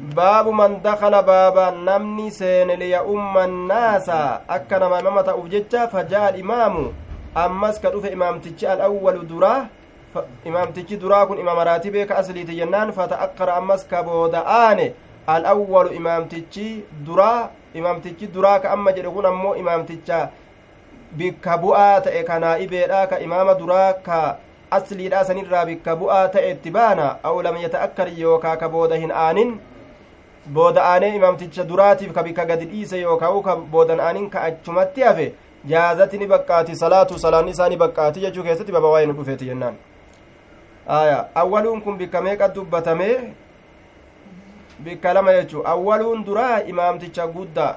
baabu 0.00 0.52
man 0.52 0.80
dakala 0.82 1.20
baaba 1.22 1.70
namni 1.70 2.30
seene 2.32 2.72
liya'umma 2.76 3.42
annaasa 3.44 4.40
akka 4.48 4.78
nama 4.80 5.00
imama 5.00 5.20
ta'uuf 5.22 5.44
jecha 5.52 5.88
fajaa 5.92 6.26
alimaamu 6.32 6.94
ammas 7.36 7.76
ka 7.80 7.90
dhufe 7.92 8.08
imaamtichi 8.08 8.64
alawwalu 8.66 9.28
duraa 9.28 9.68
imaamtichi 10.44 10.96
duraa 10.96 11.26
kun 11.26 11.38
imaama 11.38 11.64
raatibee 11.64 12.06
ka 12.06 12.16
asliiti 12.22 12.56
jennaan 12.56 12.92
fata'akkara 12.92 13.56
ammas 13.62 13.86
ka 13.88 14.02
booda 14.02 14.42
aane 14.46 14.92
alawwalu 15.26 15.94
imaamtichi 16.00 16.84
duraa 17.06 17.48
imaamtichi 17.74 18.26
duraa 18.26 18.58
ka 18.60 18.70
amma 18.76 18.92
jedhe 18.92 19.10
kun 19.16 19.26
ammoo 19.26 19.54
imaamticha 19.62 20.20
bikka 21.22 21.58
bu'aa 21.58 22.00
ta'e 22.06 22.22
ka 22.24 22.38
naa'ibeedha 22.38 23.06
ka 23.06 23.18
imaama 23.26 23.54
duraa 23.54 23.92
ka 23.92 24.20
asliidha 24.70 25.24
sanirraa 25.24 25.64
bikka 25.66 25.96
bu'aa 25.96 26.28
ta'e 26.28 26.50
itti 26.50 26.70
baana 26.70 27.10
aw 27.22 27.42
lam 27.42 27.56
yata'akkar 27.64 28.08
yookaa 28.22 28.56
ka 28.56 28.68
booda 28.68 28.96
hin 29.04 29.12
aanin 29.26 29.58
booda 30.58 30.84
aanee 30.84 31.14
imaamticha 31.16 31.64
duraatiif 31.64 32.12
ka 32.12 32.22
bikka 32.22 32.44
gadi 32.44 32.64
dhiise 32.72 33.00
yookaan 33.00 33.42
ka 33.42 33.56
boodan 33.56 34.00
aaniin 34.00 34.30
ka 34.30 34.42
achumatti 34.48 35.02
hafe 35.02 35.32
jaazati 35.72 36.18
ni 36.18 36.26
baqqaati 36.26 36.76
salaatu 36.76 37.18
salaanni 37.18 37.50
isaa 37.50 37.68
ni 37.68 37.76
baqqaati 37.76 38.20
jechuu 38.20 38.42
keessatti 38.42 38.72
baba 38.72 39.06
nu 39.06 39.12
dhufeeti 39.12 39.44
jennaan 39.44 39.74
awwaluun 40.90 41.80
kun 41.82 41.98
bikka 41.98 42.20
meeqa 42.22 42.48
dubbatamee 42.48 43.32
bikka 44.78 45.12
lama 45.14 45.32
jechuu 45.32 45.62
awwaluun 45.66 46.24
duraa 46.24 46.62
imaamticha 46.62 47.26
guddaa? 47.26 47.76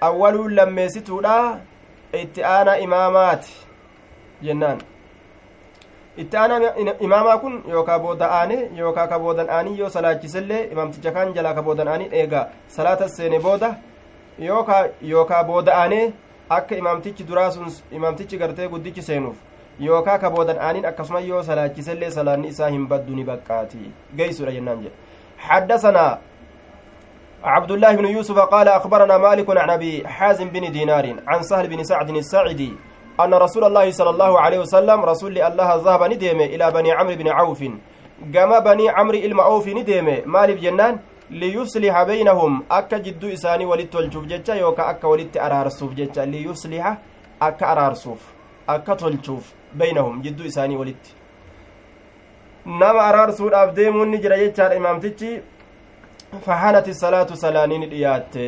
Awwaluun 0.00 0.54
lammeessituudha? 0.54 1.58
Itti 2.12 2.44
aanaa 2.44 2.76
imaamaati 2.76 3.52
jennaan. 4.42 4.78
Itti 6.16 6.36
aanaa 6.36 6.74
imaamaa 7.00 7.38
kun 7.38 7.62
yookaa 7.70 7.98
booda 7.98 8.30
aane 8.30 8.70
yookaa 8.78 9.06
ka 9.06 9.18
boodan 9.18 9.50
aanii 9.50 9.78
yoo 9.78 9.88
salaachisellee 9.90 10.68
imaamticha 10.72 11.12
kaan 11.12 11.32
jalaa 11.34 11.54
ka 11.54 11.62
boodan 11.62 11.88
aanii 11.88 12.08
eega 12.12 12.48
salaata 12.68 13.08
seene 13.08 13.38
booda 13.40 13.74
yookaa 15.02 15.44
booda 15.44 15.74
aanee 15.80 16.12
akka 16.48 16.76
imaamtichi 16.76 17.24
duraa 17.24 17.50
sun 17.50 17.72
imaamtichi 17.92 18.38
gartee 18.38 18.68
guddichi 18.68 19.02
seenuuf 19.02 19.36
yookaa 19.80 20.18
ka 20.18 20.30
boodan 20.30 20.58
aanin 20.58 20.86
akkasuma 20.86 21.20
yoo 21.20 21.42
salaachisellee 21.42 22.10
salaanni 22.10 22.48
isaa 22.48 22.68
hin 22.68 22.86
baddu 22.88 23.14
ni 23.14 23.24
baqqaati 23.24 23.90
geeysudha 24.16 24.52
jennaan 24.52 24.82
jedhe 24.82 25.04
حدثنا 25.44 26.18
عبد 27.44 27.70
الله 27.70 27.96
بن 27.96 28.04
يوسف 28.06 28.38
قال 28.38 28.68
أخبرنا 28.68 29.18
مالك 29.18 29.56
عن 29.56 29.70
أبي 29.70 30.08
حازم 30.08 30.48
بن 30.48 30.72
دينار 30.72 31.16
عن 31.26 31.42
سهل 31.42 31.68
بن 31.68 31.84
سعد 31.84 32.10
الساعدي 32.10 32.72
أن 33.20 33.34
رسول 33.34 33.64
الله 33.64 33.90
صلى 33.90 34.10
الله 34.10 34.40
عليه 34.40 34.58
وسلم 34.58 35.04
رسول 35.04 35.38
الله 35.38 35.74
ذهب 35.74 36.02
ندم 36.12 36.40
إلى 36.40 36.70
بني 36.70 36.92
عمرو 36.92 37.14
بن 37.14 37.28
عوف 37.28 37.62
banii 38.64 38.88
camri 38.94 39.18
ilma 39.18 39.44
oofii 39.44 39.74
ni 39.74 39.84
deeme 39.84 40.22
maaliif 40.26 40.60
jennaan 40.60 40.98
liyusliha 41.30 42.04
beynahum 42.04 42.62
akka 42.68 42.98
jidduu 42.98 43.28
isaanii 43.28 43.64
walitti 43.64 43.96
tolchuuf 43.96 44.26
jecha 44.26 44.54
yookaan 44.54 44.88
akka 44.88 45.08
walitti 45.08 45.38
araarsuuf 45.38 45.94
jecha 45.94 46.26
liyusliha 46.26 46.96
akka 48.66 48.96
tolchuuf 48.96 49.52
beynahum 49.74 50.22
jidduu 50.22 50.46
isaanii 50.46 50.76
walitti 50.76 51.14
nama 52.66 53.00
araarsuudhaaf 53.06 53.74
deemuun 53.74 54.08
ni 54.08 54.18
jira 54.18 54.38
jechaadha 54.38 54.76
imaamtichi 54.76 55.40
fahanati 56.46 56.94
salaatu 56.94 57.36
salaanii 57.36 57.78
ni 57.78 57.86
dhiyaatte 57.86 58.44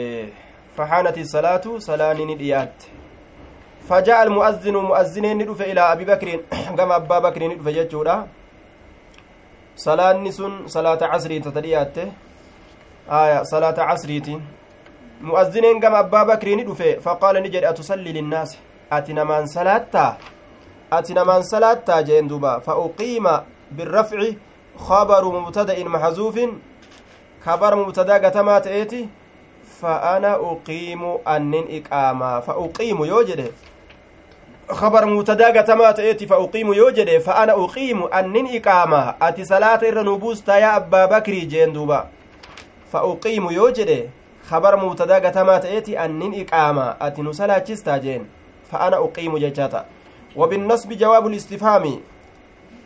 fahanati 0.76 1.24
salaatu 1.24 1.80
salaanii 1.80 2.24
ni 2.24 2.34
dhiyaatte 2.34 2.96
فجاء 3.90 4.22
المؤذن 4.22 4.76
مؤذنين 4.76 5.38
ندف 5.38 5.62
إلى 5.62 5.80
أبي 5.92 6.04
بكر 6.04 6.28
كما 6.76 6.96
أبا 6.96 7.18
بكر 7.18 7.42
ندف 7.46 7.66
sun 9.76 10.52
salaata 10.68 11.08
casriiti 11.08 11.50
tadhiyaatte 11.52 12.12
aya 13.08 13.44
salaata 13.44 13.86
casriiti 13.86 14.36
mu'azzineen 15.20 15.80
gama 15.80 15.98
abbaa 15.98 16.24
bakrii 16.24 16.56
ni 16.56 16.64
dhufe 16.64 17.00
faqaala 17.00 17.40
ni 17.40 17.50
jedhe 17.50 17.66
atusalli 17.66 18.12
linnaasi 18.12 18.58
ati 18.90 19.14
namaan 19.14 19.48
salaattaa 19.48 20.16
ati 20.90 21.14
namaan 21.14 21.44
salaattaa 21.44 22.02
jeen 22.02 22.28
duba 22.28 22.60
fa 22.60 22.76
uqiima 22.76 23.44
birrafci 23.70 24.38
khabaru 24.88 25.32
mubtada'in 25.32 25.88
maxzuufin 25.88 26.58
kabara 27.44 27.76
mubtadaa 27.76 28.18
gatamaa 28.18 28.60
ta'eeti 28.60 29.08
fa 29.80 30.14
ana 30.14 30.38
uqiimu 30.38 31.20
annin 31.24 31.70
iqaamaa 31.78 32.40
fa 32.40 32.56
uqiimu 32.56 33.06
yoo 33.06 33.22
jedhe 33.24 33.52
خبر 34.70 35.04
مبتدا 35.06 35.60
قتما 35.60 35.90
تأتي 35.90 36.26
فأقيم 36.26 36.72
يوجد 36.72 37.18
فأنا 37.18 37.52
أقيم 37.64 38.04
أنن 38.04 38.46
إقامة 38.56 39.14
أتي 39.22 39.44
صلاة 39.44 39.78
الرنوبوس 39.82 40.48
يا 40.48 40.76
أبا 40.76 41.06
بكري 41.06 41.40
جين 41.40 41.70
فأقيم 42.92 43.50
يوجد 43.50 44.10
خبر 44.50 44.76
مبتدا 44.76 45.14
قتما 45.14 45.58
تأتي 45.58 46.04
أنن 46.04 46.40
إقامة 46.40 46.96
أتي 47.00 47.22
نسلا 47.22 47.58
جستا 47.58 47.96
جين 47.96 48.26
فأنا 48.72 48.96
أقيم 48.96 49.38
ججاتا 49.38 49.86
وبالنصب 50.36 50.92
جواب 50.92 51.26
الاستفهام 51.26 52.00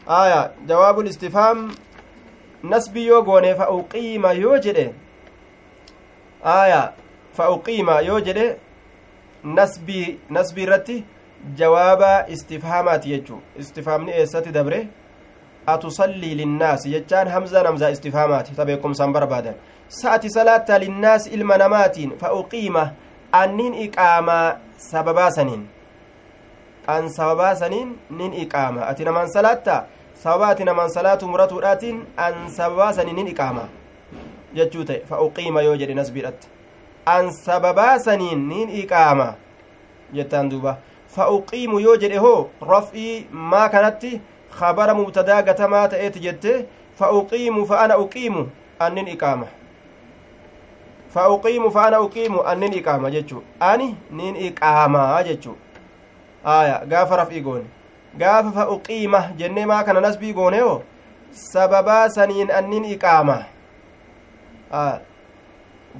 آية 0.08 0.50
جواب 0.68 1.00
الاستفهام 1.00 1.68
نسبي 2.64 3.06
يوغوني 3.06 3.54
فأقيم 3.54 4.26
يوجد 4.26 4.92
آية 6.44 6.92
فأقيم 7.36 7.90
يوجد 7.90 8.56
نسبي 9.44 10.18
نسبي 10.30 10.64
رتي 10.64 11.04
jawaaba 11.56 12.26
istifhaamaati 12.28 13.08
jechuu 13.08 13.40
istifhaamni 13.58 14.12
eessatti 14.12 14.50
dabre 14.52 14.88
atusallii 15.66 16.34
linnaasi 16.34 16.90
jechaan 16.90 17.28
hamzaan 17.28 17.66
hamzaa 17.66 17.90
istifhaamaati 17.90 18.54
ta 18.54 18.64
beekumsaan 18.64 19.12
barbaadan 19.12 19.54
sa'ati 19.88 20.30
salaata 20.30 20.78
linnaasi 20.78 21.30
ilma 21.30 21.56
namaatiin 21.58 22.12
fa 22.18 22.32
uqiima 22.32 22.90
annin 24.88 24.88
iqaamaa 24.88 24.88
sababaasaniin 24.88 25.68
an 26.86 27.08
sababaasaniin 27.08 27.98
nin 28.10 28.32
iqaama 28.32 28.86
ati 28.86 29.04
namaan 29.04 29.32
salaatta 29.32 29.86
sababa 30.14 30.48
ati 30.48 30.64
namaan 30.64 30.90
salaatu 30.90 31.28
muratuudhaatiin 31.28 32.06
an 32.16 32.50
sababaasaniin 32.50 33.16
nin 33.16 33.28
iqaama 33.28 33.68
jechuu 34.54 34.84
ta'e 34.84 35.00
fa 35.08 35.20
uqiima 35.20 35.62
yoo 35.62 35.76
jedhe 35.76 35.94
nasbiidhatte 35.94 36.48
an 37.06 37.32
sababaasaniin 37.32 38.48
nin 38.48 38.68
iqaama 38.70 39.34
jettaan 40.12 40.50
duuba 40.50 40.78
فأقيم 41.10 41.78
يوجد 41.78 42.12
هو 42.18 42.46
رفعي 42.62 43.24
ما 43.32 43.66
كانت 43.66 44.06
خبر 44.50 44.94
مبتدا 44.94 45.36
قتما 45.36 45.86
تأتي 45.86 46.18
جت 46.18 46.66
فأقيم 46.98 47.64
فأنا 47.64 47.94
أقيم 47.94 48.50
أنن 48.82 49.08
إقامة 49.08 49.46
فأقيم 49.46 49.46
فأنا 49.46 49.54
أقيم 49.54 49.54
أنن 49.56 49.59
إقامة 52.78 53.08
جتشو 53.08 53.40
أني 53.62 53.94
نين 54.10 54.34
إقامة 54.46 55.22
جتشو 55.22 55.52
آية 56.46 56.76
غاف 56.90 57.12
رفعي 57.12 57.40
قون 57.42 57.64
غاف 58.20 58.44
فأقيمة 58.54 59.20
جنة 59.38 59.64
ما 59.64 59.82
كان 59.82 60.02
نسبي 60.06 60.32
قونه 60.32 60.82
سببا 61.32 62.08
سنين 62.08 62.50
أنن 62.50 62.84
إقامة 62.94 63.38
آه 64.72 65.00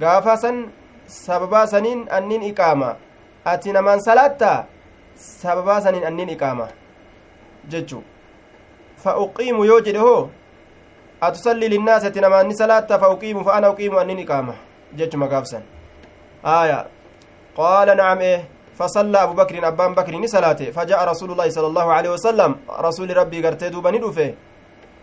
غاف 0.03 0.27
سن 0.39 0.57
سببا 1.07 1.67
سنين 1.67 2.09
أنن 2.09 2.43
إقامة 2.51 2.97
أتي 3.47 3.73
نمان 3.73 3.99
صلاة 4.01 4.67
sababaa 5.21 5.81
saniin 5.81 6.05
anniin 6.07 6.29
iqaama 6.29 6.69
jechu 7.69 8.03
fa 9.05 9.17
uqiimu 9.25 9.65
yoo 9.65 9.81
jedhe 9.81 9.99
hoo 9.99 10.31
atusallii 11.21 11.69
linnaasi 11.69 12.07
ati 12.07 12.21
namaanni 12.25 12.57
salaatta 12.61 12.99
fa 12.99 13.11
uqiimu 13.15 13.45
fa 13.45 13.55
ana 13.55 13.71
uqiimu 13.71 13.99
anniin 14.03 14.23
iqaama 14.25 14.55
jechuma 14.97 15.27
gaafsan 15.29 15.63
aya 16.45 16.87
qaala 17.57 17.95
nacam 17.95 18.23
ee 18.23 18.41
فصلى 18.81 19.23
أبو 19.23 19.35
بكر 19.35 19.69
أبان 19.69 19.93
بكر 19.93 20.17
نسلاته 20.25 20.73
فجاء 20.73 21.01
رسول 21.13 21.31
الله 21.33 21.49
صلى 21.53 21.67
الله 21.67 21.87
عليه 21.93 22.11
وسلم. 22.17 22.57
رسول 22.81 23.17
ربي 23.17 23.39
قرتي 23.45 23.69
دوبا 23.69 23.91
ندفه 23.91 24.35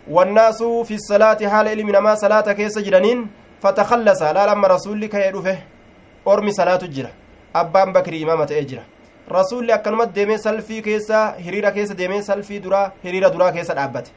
والناس 0.10 0.64
في 0.88 0.94
الصلاة 0.98 1.38
حال 1.46 1.68
إلي 1.68 1.84
من 1.84 1.98
ما 1.98 2.16
صلاة 2.16 2.48
كيس 2.58 2.74
جرانين 2.80 3.30
فتخلص. 3.62 4.22
لا 4.22 4.44
لما 4.50 4.68
رسول 4.68 5.02
لك 5.02 5.14
يدفه 5.14 5.58
أرمي 6.28 6.52
صلاة 6.52 6.82
الجرة 6.90 7.12
أبان 7.56 7.94
بكر 7.94 8.14
إمامة 8.24 8.50
أجرة 8.52 8.84
rasuulli 9.30 9.74
akkanumatti 9.74 10.14
deemee 10.16 10.38
salfii 10.38 10.82
keessa 10.82 11.36
hiriira 11.38 11.72
keessa 11.72 11.94
deemee 11.94 12.22
salfii 12.22 12.60
duraa 12.60 12.92
hiriira 13.04 13.30
duraa 13.30 13.52
keessa 13.52 13.74
dhaabbate 13.76 14.12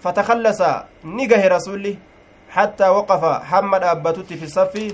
fatakallasa 0.00 0.86
ni 1.04 1.26
gahe 1.26 1.48
dhaabbatutti 3.84 4.36
fi 4.36 4.48
saffii 4.48 4.90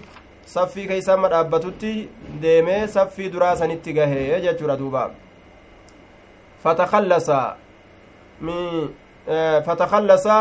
saffii 0.47 0.87
keessa 0.89 1.13
hamma 1.13 1.29
dhaabbatutti 1.29 1.93
deemee 2.43 2.87
saffii 2.89 3.31
duraa 3.33 3.57
sanitti 3.57 3.93
gahee 3.93 4.41
jechuudha 4.47 4.77
duuba 4.79 5.11
fatakallasa 6.63 7.57
mi 8.41 8.57
fatakallasa 9.67 10.39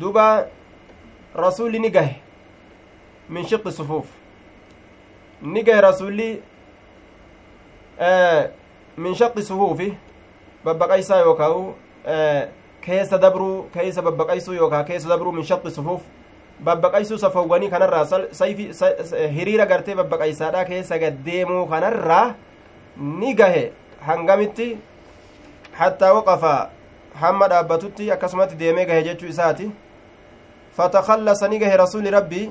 duuba 0.00 0.26
rasuulli 1.34 1.78
ni 1.78 1.90
gahe 1.90 2.16
min 3.30 3.46
shiqi 3.52 3.72
sufuuf 3.72 4.06
ni 5.42 5.62
gahe 5.62 5.80
rasuulli 5.80 6.42
min 8.96 9.14
shaqi 9.14 9.42
sufuufi 9.42 9.94
babbaqaysaa 10.64 11.18
yookaa 11.20 11.50
keessa 12.80 13.18
dabruu 13.18 13.68
keessa 13.74 14.02
babbaqaysuu 14.02 14.54
yookaa 14.54 14.84
keessa 14.84 15.08
dabruu 15.08 15.32
min 15.32 15.44
shaqi 15.44 15.70
babbaqaysuu 16.60 17.18
safawwanii 17.18 17.68
kanarraa 17.68 18.04
sayfi 18.40 18.70
hiriira 19.36 19.66
gartee 19.66 19.94
babbaqaysaadha 19.94 20.64
keessa 20.64 20.98
gaddeemuu 20.98 21.66
kanarraa 21.66 22.34
ni 22.96 23.34
gahe 23.34 23.64
hangamitti 24.06 24.68
hattaa 25.78 26.12
waqafa 26.18 26.52
hamma 27.22 27.48
dhaabbatutti 27.48 28.10
akkasumatti 28.12 28.56
deemee 28.62 28.84
gahe 28.92 29.02
jechuu 29.08 29.28
isaati 29.34 29.70
fatakallasa 30.76 31.48
ni 31.48 31.58
gahe 31.58 31.76
rasuli 31.76 32.10
rabbii 32.10 32.46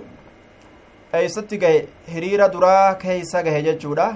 eeysatti 1.14 1.58
gahe 1.64 1.88
hiriira 2.14 2.50
duraa 2.58 2.94
keeysa 3.06 3.44
gahe 3.48 3.64
jechuudha 3.64 4.12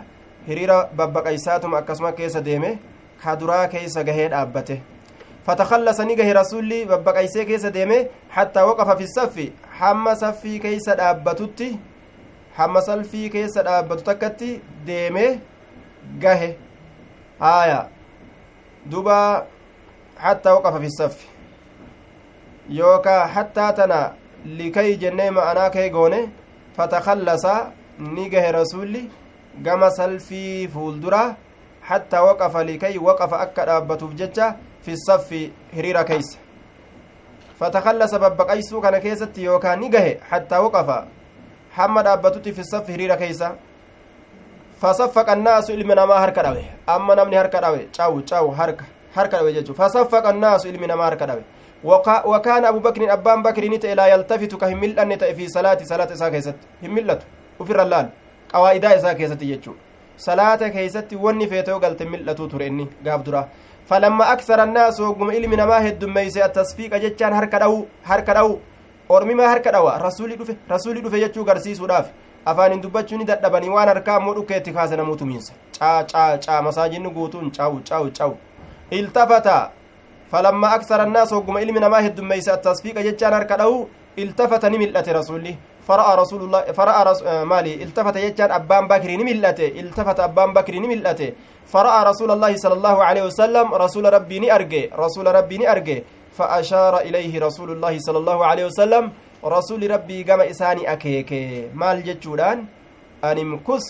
hiriira 0.48 0.78
babbaqaysaatuma 1.02 1.78
akkasuma 1.78 2.12
keessa 2.20 2.42
deeme 2.42 2.78
ka 3.24 3.36
duraa 3.36 3.68
keessa 3.68 4.04
gahee 4.04 4.30
dhaabbate 4.30 4.82
rasulli 5.48 6.86
babbaqaysee 6.86 7.46
keessa 7.46 7.72
deeme 7.74 8.10
hattaa 8.30 8.66
waqafa 8.66 8.98
fi 8.98 9.08
saffi 9.08 9.54
hamma 9.80 10.16
saffii 10.16 10.60
keessa 10.60 10.96
dhaabbatutti 10.96 11.70
hamma 12.58 12.82
salfii 12.82 13.30
keessa 13.30 13.64
dhaabbatu 13.64 14.04
takkatti 14.04 14.62
deeme 14.86 15.40
gahe 16.24 16.50
haaya 17.40 17.80
duba 18.86 19.46
hattaa 20.26 20.54
waqafa 20.56 20.80
fi 20.86 20.90
saffi 20.92 21.28
yookaa 22.80 23.28
hattaa 23.36 23.72
tana 23.74 24.00
likay 24.46 24.96
jennee 25.04 25.30
ma'anaa 25.40 25.70
kee 25.76 25.90
goone 25.90 26.22
fatakallasa 26.78 27.54
ni 28.16 28.30
gahe 28.30 28.52
rasulli 28.52 29.10
gama 29.68 29.92
salfii 29.92 30.68
fuuldura 30.74 31.22
hattaa 31.90 32.24
waqafa 32.30 32.64
likay 32.64 32.98
waqafa 33.10 33.40
akka 33.46 33.66
dhaabbatuuf 33.70 34.14
jecha 34.22 34.56
fi 34.88 34.98
saffi 34.98 35.40
hiriira 35.76 36.04
keeysa 36.10 36.40
fatakallasa 37.60 38.20
babbaqaysuu 38.20 38.82
kana 38.82 39.00
keessatti 39.06 39.44
yookaan 39.48 39.80
ni 39.84 39.90
gahe 39.96 40.14
hattaa 40.30 40.62
waqafa 40.66 40.98
hamma 41.80 42.04
dhaabbatutti 42.08 42.54
fi 42.60 42.64
saffi 42.72 42.96
hiriira 42.96 43.18
keeysa 43.24 43.52
fasaffaqa 44.86 45.36
annaasu 45.38 45.74
ilmi 45.74 46.00
namaa 46.02 46.20
harka 46.24 46.48
dhawe 46.48 46.64
amma 46.96 47.20
namni 47.22 47.36
harka 47.42 47.62
dhawe 47.68 47.84
cawu 48.00 48.24
cawu 48.32 48.56
harka 48.62 48.86
harka 49.16 49.38
dhawe 49.38 49.54
jechu 49.60 49.76
fasaffaqa 49.82 50.36
annaasu 50.36 50.74
ilmi 50.74 50.88
namaa 50.94 51.12
harka 51.12 51.32
dhawe 51.34 51.44
وكان 51.84 52.66
أبو 52.66 52.80
بكر 52.80 53.14
أبان 53.14 53.44
بكر 53.44 53.64
نتا 53.70 53.94
لا 53.94 54.08
يلتفت 54.08 54.56
كهمل 54.56 55.00
أن 55.00 55.18
في 55.38 55.48
صلاة 55.48 55.78
صلاة 55.84 56.10
إساء 56.14 56.30
كيست 56.30 56.56
وفر 57.60 57.82
اللال 57.84 58.10
قوائدا 58.54 58.96
إساء 58.96 59.14
كيست 59.14 59.70
صلاة 60.18 60.62
كيست 60.68 61.14
وني 61.14 61.48
فيتو 61.48 61.78
قلت 61.78 62.02
ملتو 62.04 62.46
تريني 62.46 62.88
قاب 63.06 63.24
درا 63.24 63.42
فلما 63.90 64.26
أكثر 64.34 64.64
الناس 64.64 65.00
وقم 65.00 65.30
إلي 65.30 65.48
من 65.48 65.64
ما 65.64 65.78
هد 65.88 66.06
ميسي 66.06 66.46
التصفيق 66.46 66.92
جتشان 67.04 67.34
هركا 67.34 67.58
دو 67.64 67.86
هركا 68.06 68.34
دو 68.34 68.60
ormi 69.10 69.36
maa 69.40 69.48
harka 69.48 69.72
dhawa 69.72 69.98
rasuuli 69.98 70.36
dhufe 70.36 70.54
rasuuli 70.70 71.02
dhufe 71.02 71.20
jechuu 71.20 71.44
garsiisuudhaaf 71.50 72.08
afaanin 72.46 72.82
dubbachuu 72.82 73.18
ni 73.18 73.26
dadhabanii 73.30 73.70
waan 73.76 73.88
harkaa 73.88 74.16
ammoo 74.20 74.34
dhukeetti 74.38 74.72
kaase 74.78 74.96
namuu 75.00 75.16
tumiinsa 75.22 75.54
caa 75.80 76.04
caa 76.12 76.38
caa 76.46 76.62
masaajinni 76.68 77.10
guutuun 77.18 77.52
caawu 77.58 77.80
caawu 77.90 78.12
caawu 78.18 78.36
iltafata 79.00 79.56
falammaa 80.32 80.72
aksara 80.78 81.04
annaas 81.08 81.32
hogguma 81.36 81.62
ilmi 81.62 81.80
namaa 81.86 82.02
heddummeeyse 82.08 82.52
attasfiiqa 82.58 83.04
jechaan 83.08 83.34
harka 83.34 83.58
dhawu 83.58 83.88
iltafata 84.16 84.70
ni 84.70 84.78
mil'ate 84.84 85.14
rasuulli 85.20 85.58
rasuulullah 85.88 86.74
fara'a 86.74 87.46
maali 87.46 87.74
iltafata 87.74 88.20
jechaan 88.20 88.52
abbaan 88.52 88.88
bakrii 88.88 89.18
ni 89.18 89.24
mil'ate 89.24 89.68
iltafata 89.68 90.24
abbaan 90.24 90.54
bakrii 90.54 90.80
ni 90.80 90.88
mil'ate 90.88 91.36
fara'a 91.66 92.04
rasuulallahi 92.04 92.60
sala 92.60 92.76
allahu 92.76 93.02
aleyhi 93.02 93.28
wasalam 93.28 93.72
rasuula 93.74 94.10
rabbii 94.10 94.40
ni 94.40 94.50
arge 94.50 94.90
rasuula 94.98 95.32
rabbii 95.32 95.58
ni 95.58 95.66
arge 95.66 96.04
فأشار 96.38 96.98
إليه 97.10 97.34
رسول 97.42 97.70
الله 97.72 97.98
صلى 98.00 98.18
الله 98.18 98.40
عليه 98.46 98.66
وسلم 98.70 99.04
رسول 99.46 99.82
ربي 99.92 100.24
قام 100.24 100.42
إساني 100.42 100.84
أكيك 100.94 101.32
مال 101.74 102.04
جتشودان 102.04 102.66
أن 103.24 103.38
امكس 103.40 103.86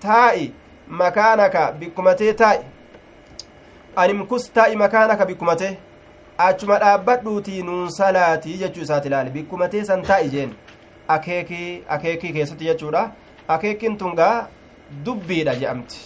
تائي 0.00 0.52
مكانك 0.88 1.56
بكمتي 1.80 2.32
تائي 2.32 2.62
أن 3.98 4.10
امكس 4.10 4.50
تائي 4.54 4.76
مكانك 4.76 5.22
بكمتي 5.22 5.70
nuun 7.62 7.90
salaatii 7.90 8.58
jechuu 8.58 8.82
isaati 8.82 9.08
ilaali 9.08 9.30
bikkumatee 9.30 9.84
san 9.84 10.02
taa'i 10.02 10.28
jeen 10.28 10.50
akeekii 11.08 11.84
akeekii 11.88 12.32
keessatti 12.32 12.64
jechuudha. 12.64 13.10
Akeekiin 13.48 13.96
tungaa 13.98 14.48
dubbiidha 15.04 15.54
jedhamti. 15.54 16.00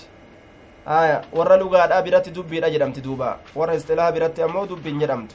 Aya 0.87 1.23
warra 1.33 1.57
lugaadhaa 1.57 2.03
biratti 2.03 2.31
dubbiidha 2.35 2.71
jedhamti 2.71 3.01
duuba. 3.05 3.39
Warra 3.55 3.75
isxilaa 3.75 4.13
biratti 4.13 4.43
ammoo 4.43 4.67
dubbiin 4.69 5.01
jedhamtu. 5.01 5.35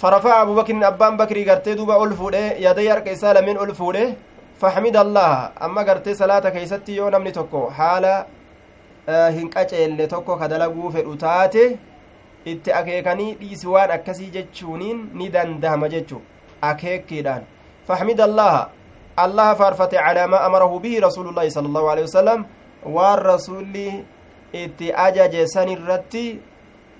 Farafa'a 0.00 0.40
abubakrin 0.44 0.82
abbaan 0.84 1.16
bakirii 1.16 1.44
gartee 1.44 1.74
duuba 1.76 1.96
ol 1.96 2.12
fuudhe 2.14 2.56
yaadai 2.60 2.86
harka 2.86 3.10
isaa 3.10 3.32
lameen 3.34 3.58
ol 3.58 3.72
fuudhe 3.74 4.02
faxmid 4.60 4.96
allaha 4.96 5.52
amma 5.66 5.84
gartee 5.84 6.14
salaata 6.14 6.50
keeysatti 6.50 6.96
yoo 6.96 7.10
namni 7.10 7.32
tokko 7.32 7.62
haala 7.78 8.12
eh, 9.08 9.30
hin 9.38 9.48
qaceelle 9.54 10.06
tokko 10.14 10.36
ka 10.36 10.48
dalaguu 10.52 10.90
fedhu 10.96 11.16
taate 11.24 11.64
itti 12.52 12.72
akeekanii 12.80 13.34
dhiisi 13.40 13.66
waan 13.74 13.90
akkasii 13.96 14.30
jechuuniin 14.36 15.02
ni 15.14 15.28
dandahama 15.36 15.88
jechuu. 15.88 16.22
Akeekkiidhaan. 16.70 17.42
Allaha 17.88 18.70
allaha 19.16 19.54
faarfate 19.56 19.96
calaa 19.96 20.26
maa 20.26 20.44
amarahu 20.46 20.80
bihi 20.80 21.00
rasuulu 21.00 21.30
llaahi 21.32 21.50
sala 21.50 21.68
allahu 21.68 21.88
alehi 21.90 22.06
wasalam 22.06 22.44
waan 22.84 23.18
rasulli 23.18 24.04
itti 24.52 24.92
ajaje 24.92 25.46
san 25.46 25.68
irratti 25.68 26.40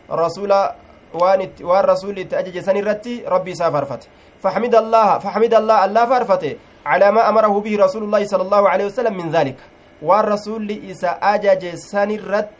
rasula 0.08 0.74
waan 1.12 1.84
rasuulli 1.84 2.20
itti 2.22 2.36
ajaje 2.36 2.62
san 2.62 2.76
irratti 2.76 3.22
rabbi 3.26 3.50
isaa 3.50 3.70
faarfate 3.70 4.08
فحمد 4.42 4.74
الله 4.74 5.08
فحمد 5.18 5.54
الله 5.54 5.78
الله 5.84 6.04
فارفته 6.06 6.52
على 6.86 7.06
ما 7.10 7.28
أمره 7.28 7.54
به 7.60 7.74
رسول 7.84 8.02
الله 8.04 8.22
صلى 8.24 8.42
الله 8.46 8.62
عليه 8.68 8.84
وسلم 8.92 9.14
من 9.16 9.28
ذلك 9.32 9.58
والرسول 10.02 10.68
إسا 10.92 11.10
أجج 11.34 11.74
سنرت 11.74 12.58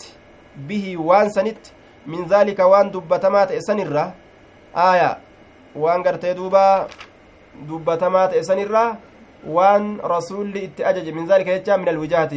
به 0.69 0.97
وان 0.97 1.29
سنت 1.31 1.63
من 2.07 2.25
ذلك 2.25 2.59
وان 2.59 2.91
دبتمات 2.91 3.51
سنرة 3.69 4.05
آية 4.77 5.11
وان 5.77 6.03
قرتي 6.03 6.33
دوبا 6.33 6.87
دبتمات 7.69 8.39
سنرة 8.39 8.97
وان 9.49 9.99
رسول 10.05 10.57
إتأجج 10.57 11.09
من 11.09 11.27
ذلك 11.27 11.47
يجا 11.47 11.77
من 11.77 11.89
الوجهة 11.89 12.33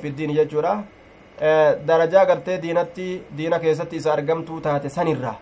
في 0.00 0.06
الدين 0.08 0.30
يجورا 0.30 0.84
darajaa 1.86 2.24
gartee 2.26 2.58
diinatti 2.62 3.22
diina 3.36 3.58
keessatti 3.58 3.96
isa 3.96 4.12
argamtuu 4.12 4.60
taate 4.60 4.88
sanirra 4.88 5.34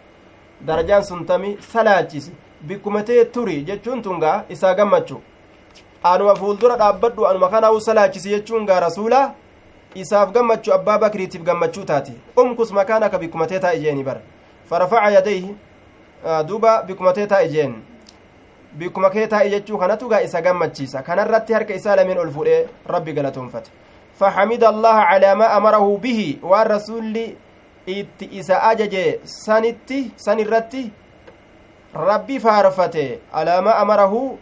darajaan 0.67 1.05
sun 1.05 1.27
tami 1.27 1.59
salaachisi 1.73 2.33
bikkumatee 2.69 3.25
turi 3.25 3.65
jechuun 3.65 4.03
tun 4.03 4.21
gaa 4.21 4.45
isaa 4.49 4.75
gammachu 4.75 5.21
anuma 6.03 6.35
fuuldura 6.35 6.77
dhaabbadhu 6.77 7.27
anuma 7.27 7.49
kanaa'u 7.49 7.81
salaachisi 7.81 8.31
jechuun 8.31 8.67
gaa 8.67 8.81
rasuula 8.81 9.35
isaaf 9.95 10.33
gammachu 10.33 10.73
abbaa 10.73 10.99
bakriitiif 10.99 11.43
gammachuu 11.43 11.85
taate 11.85 12.13
umkus 12.37 12.73
makaanaka 12.73 13.19
bikkumatee 13.19 13.59
taa 13.59 13.73
ijeeni 13.73 14.05
bara 14.05 14.21
farafaca 14.71 15.13
yadayhi 15.13 15.55
duuba 16.47 16.83
bikkumatee 16.83 17.27
taa 17.27 17.43
ijeen 17.43 17.75
bikkuma 18.79 19.11
kee 19.11 19.27
taa'i 19.27 19.51
jechuu 19.51 19.79
kanatu 19.79 20.09
gaa 20.09 20.21
isa 20.23 20.43
gammachiisa 20.43 21.03
kanarratti 21.03 21.53
harka 21.53 21.75
isaa 21.75 21.97
lameen 21.97 22.19
ol 22.19 22.31
fuudhee 22.31 22.67
rabbi 22.87 23.13
galatoonfate 23.13 23.71
فحمد 24.21 24.65
الله 24.65 24.95
على 25.11 25.35
ما 25.35 25.57
أمره 25.57 25.97
به 26.03 26.37
والرسول 26.43 27.17
itti 27.87 28.29
isa 28.33 28.63
ajaje 28.69 29.21
sanitti 29.25 30.13
san 30.17 30.39
irratti 30.39 30.93
rabbi 31.95 32.39
faarfate 32.39 33.19
alaama 33.33 33.73
amarahu 33.77 34.39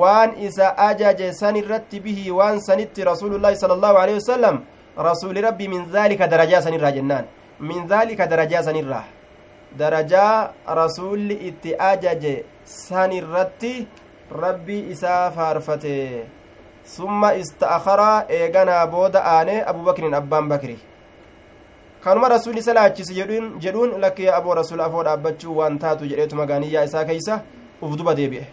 waan 0.00 0.30
isa 0.38 0.76
ajaje 0.78 1.32
san 1.32 1.56
irratti 1.56 2.00
bihi 2.00 2.30
waan 2.30 2.60
sanitti 2.60 3.04
rasuulullaahi 3.04 3.56
sala 3.56 3.74
allahu 3.74 3.96
alehi 3.98 4.18
wasalam 4.20 4.60
rasuuli 4.98 5.40
rabbi 5.40 5.68
min 5.68 5.90
daalika 5.92 6.28
darajaa 6.28 6.60
sanirraa 6.62 6.92
jennaan 6.92 7.24
min 7.60 7.88
daalika 7.88 8.26
darajaa 8.26 8.62
sanirraa 8.62 9.04
darajaa 9.78 10.52
rasuulli 10.68 11.34
itti 11.48 11.74
ajaje 11.78 12.44
san 12.74 13.12
irratti 13.12 13.86
rabbi 14.30 14.78
isaa 14.94 15.30
faarfate. 15.30 16.26
Summa 16.84 17.34
ista'akara 17.34 18.26
eeganaa 18.28 18.86
booda 18.86 19.20
aane 19.34 19.62
abubakrin 19.70 20.14
abbaan 20.14 20.48
bakri. 20.48 20.78
Kanuma 22.04 22.28
rasuli 22.28 22.58
isa 22.58 22.74
laachisi 22.74 23.14
jedhuun 23.14 24.00
lakkee 24.00 24.30
aboo 24.38 24.54
rasula 24.54 24.84
afoo 24.84 25.04
dhaabbachuu 25.04 25.56
waan 25.58 25.78
taatu 25.78 26.04
jedheetuma 26.10 26.46
gaaniyyaa 26.46 26.84
isaa 26.84 27.04
keeysa 27.04 27.40
uf 27.82 27.96
duba 27.96 28.14
deebi'e. 28.14 28.44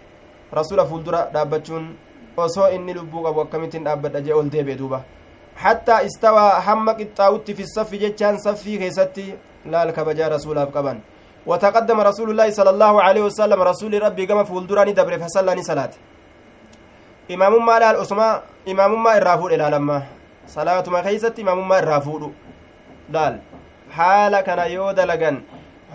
Rasula 0.53 0.85
fuuldura 0.85 1.25
dhaabbachuun 1.33 1.89
osoo 2.37 2.69
inni 2.75 2.93
lubbuu 2.93 3.23
qabu 3.23 3.41
akkamittiin 3.41 3.83
dhaabbadha 3.83 4.21
jee 4.21 4.33
ol 4.33 4.49
deebi'e 4.51 4.75
duuba. 4.77 5.03
Hattaa 5.55 6.01
istawaa 6.03 6.61
hamma 6.61 6.93
qixxaa'utti 6.99 7.55
fi 7.55 7.67
saffi 7.75 7.97
jechaan 7.99 8.39
saffii 8.39 8.77
keessatti 8.79 9.33
laal 9.65 9.91
kabajaa 9.93 10.29
rasuulaaf 10.29 10.71
qaban 10.71 11.01
وتقدم 11.45 11.99
رسول 12.01 12.29
الله 12.29 12.49
صلى 12.51 12.69
الله 12.69 13.01
عليه 13.01 13.21
وسلم 13.21 13.59
رسول 13.61 14.01
ربي 14.01 14.25
كما 14.25 14.43
فولدراني 14.43 14.93
دبر 14.93 15.17
فصلاني 15.19 15.63
صلاه 15.63 15.93
imaamummaa 17.31 17.79
laal 17.79 17.95
osuma 18.03 18.41
imaamummaa 18.65 19.15
irraa 19.17 19.37
fuudhe 19.37 19.57
laalamma 19.57 19.97
salaatuma 20.53 21.01
keeysatti 21.05 21.41
imaamummaa 21.41 21.77
irraa 21.81 21.99
fuudhu 22.07 22.29
laal 23.15 23.35
haala 23.97 24.43
kana 24.47 24.65
yoo 24.65 24.93
dalagan 24.93 25.37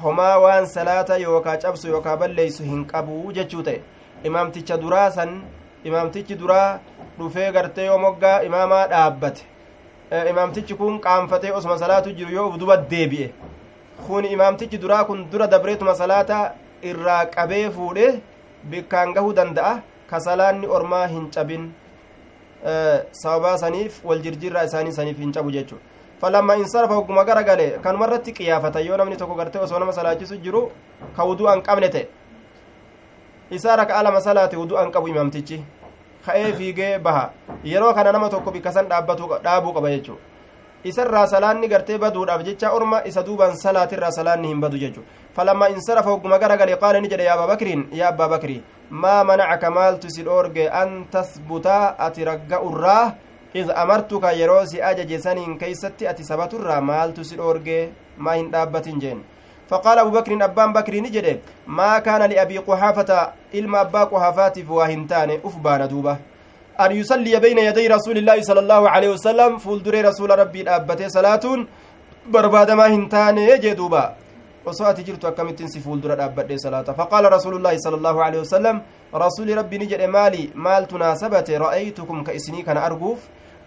homaa 0.03 0.39
waan 0.45 0.67
salaata 0.67 1.19
yookaa 1.25 1.57
cabsu 1.65 1.89
yookaa 1.89 2.17
balleeysu 2.23 2.63
hin 2.71 2.87
qabuu 2.93 3.33
jechuu 3.39 3.63
ta'e 3.69 3.81
imaamticha 4.31 4.81
duraa 4.85 5.11
san 5.19 5.35
imaamtichi 5.85 6.39
duraa 6.45 6.79
dhufee 7.19 7.53
gartee 7.59 7.87
yoo 7.91 7.99
moggaa 8.07 8.41
imaamaa 8.49 8.87
dhaabbate 8.95 9.45
imaamtichi 10.31 10.75
kun 10.75 11.01
qaanfatee 11.09 11.53
osuma 11.61 11.79
salaatu 11.85 12.17
jiru 12.21 12.33
yoo 12.39 12.49
uf 12.49 12.59
duba 12.59 12.77
kun 14.07 14.25
imaamtichi 14.25 14.79
duraa 14.79 15.05
kun 15.05 15.27
dura 15.31 15.47
dabreetuma 15.47 15.95
salaata 15.95 16.39
irraa 16.83 17.25
qabee 17.37 17.71
fuudhe 17.71 18.07
bikkaan 18.71 19.13
gahuu 19.15 19.33
danda'a 19.33 19.81
kasalaanni 20.11 20.67
ormaa 20.79 21.07
hin 21.07 21.31
cabin 21.31 21.73
sababaa 23.13 23.57
saniif 23.59 24.05
wal 24.05 24.21
jirjirraa 24.27 24.65
isaanii 24.69 24.93
saniif 24.99 25.19
hin 25.25 25.33
cabu 25.33 25.51
jechuudha 25.57 25.85
falamma 26.21 26.57
insarafa 26.57 26.95
hogguma 26.95 27.25
gara 27.25 27.43
gale 27.43 27.67
kanuma 27.87 28.07
irratti 28.09 28.33
qiyaafata 28.39 28.81
yoo 28.81 28.97
namni 28.97 29.17
tokko 29.17 29.35
gartee 29.41 29.65
osoo 29.69 29.79
nama 29.79 29.93
salaachisu 29.93 30.37
jiru 30.45 30.63
ka 31.17 31.25
wuduu 31.31 31.49
an 31.49 31.63
qabne 31.63 31.89
ta'e 31.97 32.07
isaa 33.51 33.77
raka'a 33.83 34.03
lama 34.03 34.21
salaate 34.21 34.57
wuduu 34.57 34.79
an 34.85 34.91
qabu 34.91 35.09
imaamtichi 35.09 35.65
ka'ee 36.27 36.53
fiigee 36.53 36.99
baha 36.99 37.31
yeroo 37.65 37.93
kana 37.95 38.13
nama 38.13 38.29
tokko 38.29 38.51
bikka 38.51 38.73
san 38.73 38.89
dhaabuu 38.89 39.73
qaba 39.73 39.91
jechuudha 39.91 40.36
isarraa 40.91 41.26
salaanni 41.32 41.68
gartee 41.72 41.99
baduudhaaf 42.05 42.43
jecha 42.49 42.72
orma 42.78 43.03
isa 43.11 43.22
duuban 43.28 43.57
salaatirraa 43.64 44.11
salaanni 44.18 44.49
hin 44.53 44.61
badu 44.64 44.78
jechuudha 44.78 45.09
falamma 45.37 45.68
insarafa 45.74 46.11
hogguma 46.11 46.39
gara 46.39 46.57
gale 46.57 46.74
qaala 46.82 47.01
ni 47.01 47.09
jedhe 47.12 47.24
yaa 47.28 47.37
abaa 47.37 47.51
bakriin 47.53 47.87
yaa 48.01 48.09
abbaa 48.14 48.28
bakrii 48.34 48.62
maa 49.05 49.20
manacaka 49.30 49.70
maaltu 49.78 50.11
si 50.16 50.22
dhoorge 50.28 50.64
an 50.80 50.99
tasbutaa 51.14 51.95
ati 52.09 52.24
ragga'urraa 52.30 53.05
id 53.61 53.70
amartuka 53.84 54.32
yeroo 54.41 54.64
si 54.72 54.82
ajaje 54.91 55.18
saniin 55.28 55.59
keeysatti 55.62 56.09
ati 56.12 56.24
sabaturraa 56.30 56.80
maaltu 56.91 57.24
si 57.24 57.37
dhoorge 57.41 57.78
maa 58.18 58.37
hin 58.41 58.53
dhaabbatin 58.53 59.01
jeen 59.07 59.24
فقال 59.70 59.99
أبو 59.99 60.11
بكر 60.11 60.45
أبان 60.45 60.72
بكر 60.72 60.95
نجد 60.95 61.41
ما 61.66 61.99
كان 61.99 62.22
لأبي 62.30 62.59
قحافة 62.59 63.32
إلما 63.55 63.80
أبا 63.80 64.03
قحافات 64.05 64.59
فواهنتان 64.62 65.30
أفبان 65.45 65.89
دوبة 65.89 66.16
أن 66.81 66.91
يصلي 66.93 67.41
بين 67.41 67.59
يدي 67.59 67.87
رسول 67.87 68.18
الله 68.18 68.43
صلى 68.43 68.61
الله 68.61 68.83
عليه 68.91 69.09
وسلم 69.09 69.59
فولدري 69.59 70.01
رسول 70.01 70.31
ربي 70.39 70.61
الأبتي 70.61 71.09
صلاة 71.09 71.45
برباد 72.33 72.70
ما 72.70 72.87
هنتان 72.87 73.39
ati 74.66 75.03
jirtu 75.05 75.27
akkamittiin 75.27 75.68
si 75.68 75.81
fuuldura 75.81 76.16
dhaabbadhe 76.16 76.59
salaata 76.59 76.95
faqaala 76.95 77.31
rasuulullaahi 77.31 77.79
sala 77.79 77.97
allaahu 77.97 78.20
alehi 78.20 78.43
wasalam 78.43 78.81
rasuuli 79.14 79.55
rabbi 79.55 79.79
ni 79.79 79.87
jedhe 79.87 80.07
maali 80.07 80.51
maaltu 80.55 80.99
naasabate 80.99 81.59
ra'aytukum 81.59 82.24
ka 82.24 82.33
isinii 82.33 82.64
kana 82.64 82.83
arguuf 82.83 83.18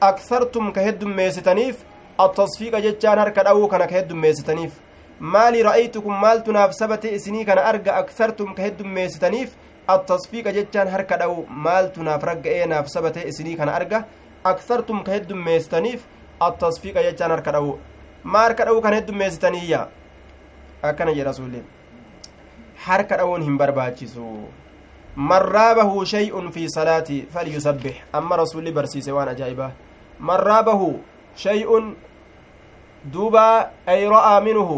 akthartum 0.02 0.74
ka 0.74 0.82
heddummeessitaniif 0.82 1.76
attasfiiqa 2.18 2.82
jechaan 2.82 3.20
harka 3.20 3.44
dha'uu 3.48 3.68
kana 3.68 3.88
ka 3.88 3.96
heddummeessitaniif 3.96 4.72
maali 5.20 5.64
ra'aytukum 5.64 6.20
maaltu 6.22 6.52
naaf 6.52 6.76
sabate 6.80 7.16
isinii 7.16 7.46
kana 7.46 7.64
arga 7.72 7.96
akthartum 8.02 8.54
ka 8.56 8.62
heddummeessitaniif 8.64 9.56
attasfiiqa 9.96 10.52
jechaan 10.58 10.88
harka 10.96 11.18
dha'u 11.22 11.46
maaltu 11.68 12.04
naaf 12.08 12.24
ragga'ee 12.30 12.66
naaf 12.74 12.88
sabate 12.94 13.22
isinii 13.32 13.56
kana 13.62 13.76
arga 13.80 14.04
akthartum 14.52 15.04
ka 15.04 15.12
heddummeessitaniif 15.18 16.06
attasfiiqa 16.48 17.04
jechaan 17.08 17.32
harka 17.36 17.52
dha'u 17.58 17.76
maa 18.24 18.44
harka 18.48 18.66
dha'uu 18.70 18.82
kan 18.86 18.94
heddummeessitaniiyya 18.98 19.82
akkana 20.92 21.14
jedha 21.18 21.30
rasuulli 21.32 21.62
harka 22.88 23.18
dha'uun 23.22 23.44
hin 23.48 23.58
barbaachisu 23.58 24.26
man 25.32 25.44
raabahu 25.58 26.06
shay'un 26.14 26.52
fi 26.52 26.70
salaati 26.78 27.22
falyusabbix 27.34 27.96
amma 28.14 28.38
rasuulli 28.44 28.72
barsiise 28.72 29.12
waan 29.18 29.34
ajaa'ibaa 29.36 29.72
man 30.20 30.40
raabahu 30.50 30.90
shay'un 31.46 31.96
duuba 33.14 33.46
ay 33.88 34.06
ra'aa 34.16 34.40
minhu 34.50 34.78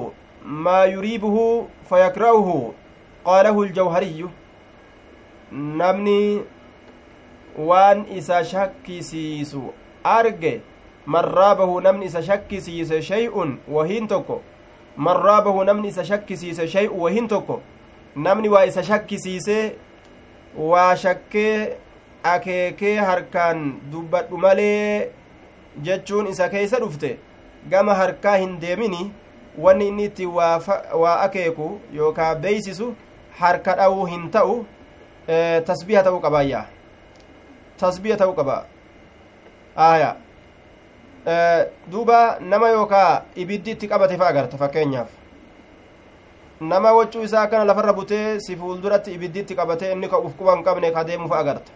maa 0.67 0.85
yuriibuhu 0.85 1.67
fayakra'uhu 1.89 2.55
qaalahu 3.25 3.65
ljawhariyyu 3.65 4.29
namni 5.51 6.43
waan 7.57 8.05
isa 8.17 8.43
shakkisiisu 8.43 9.61
arge 10.03 10.61
man 11.05 11.25
raabahu 11.25 11.81
namni 11.81 12.05
isa 12.05 12.23
shakkisiise 12.23 13.01
shay'un 13.01 13.57
wahiin 13.67 14.07
tokko 14.07 14.41
man 14.97 15.17
raabahu 15.23 15.63
namni 15.63 15.87
isa 15.87 16.05
shakkisiise 16.05 16.67
shay'un 16.67 16.99
wahiin 16.99 17.27
tokko 17.27 17.61
namni 18.15 18.49
waa 18.49 18.63
isa 18.65 18.83
shakkisiise 18.83 19.75
waa 20.57 20.95
shakkee 20.95 21.77
akeekee 22.23 22.95
harkaan 22.97 23.81
dubbadhu 23.91 24.37
malee 24.37 25.09
jechuun 25.83 26.27
isa 26.27 26.49
keeysa 26.49 26.79
dhufte 26.79 27.17
gama 27.69 27.93
harkaa 27.93 28.35
hin 28.35 28.59
deemini 28.61 29.11
wanni 29.57 29.87
inni 29.87 30.03
itti 30.09 30.25
waa 30.25 31.15
akeeku 31.21 31.79
yookaa 31.93 32.35
beeysisu 32.35 32.93
harka 33.39 33.75
dha'uu 33.75 34.05
hin 34.05 34.29
ta'u 34.31 34.65
tasbiha 35.27 36.03
ta'uu 36.03 36.19
qabaayya 36.19 36.65
tasbiha 37.77 38.17
ta'uu 38.17 38.33
qaba. 38.35 38.65
Aya 39.75 40.15
duuba 41.87 42.37
nama 42.39 42.69
yookaa 42.69 43.21
ibiddi 43.35 43.71
itti 43.71 43.87
qabate 43.87 44.17
fa 44.17 44.27
agarta 44.27 44.57
fakkeenyaaf. 44.57 45.09
Nama 46.61 46.93
waccuu 46.93 47.23
isaa 47.23 47.41
akkana 47.41 47.65
lafarra 47.65 47.93
butee 47.93 48.39
si 48.39 48.55
fuulduratti 48.55 49.11
ibiddi 49.13 49.39
itti 49.39 49.55
qabate 49.55 49.91
inni 49.91 50.07
uf 50.07 50.35
quba 50.37 50.55
hin 50.55 50.63
qabne 50.63 50.91
ka 50.91 51.03
deemu 51.03 51.27
fa 51.27 51.39
agarta. 51.39 51.71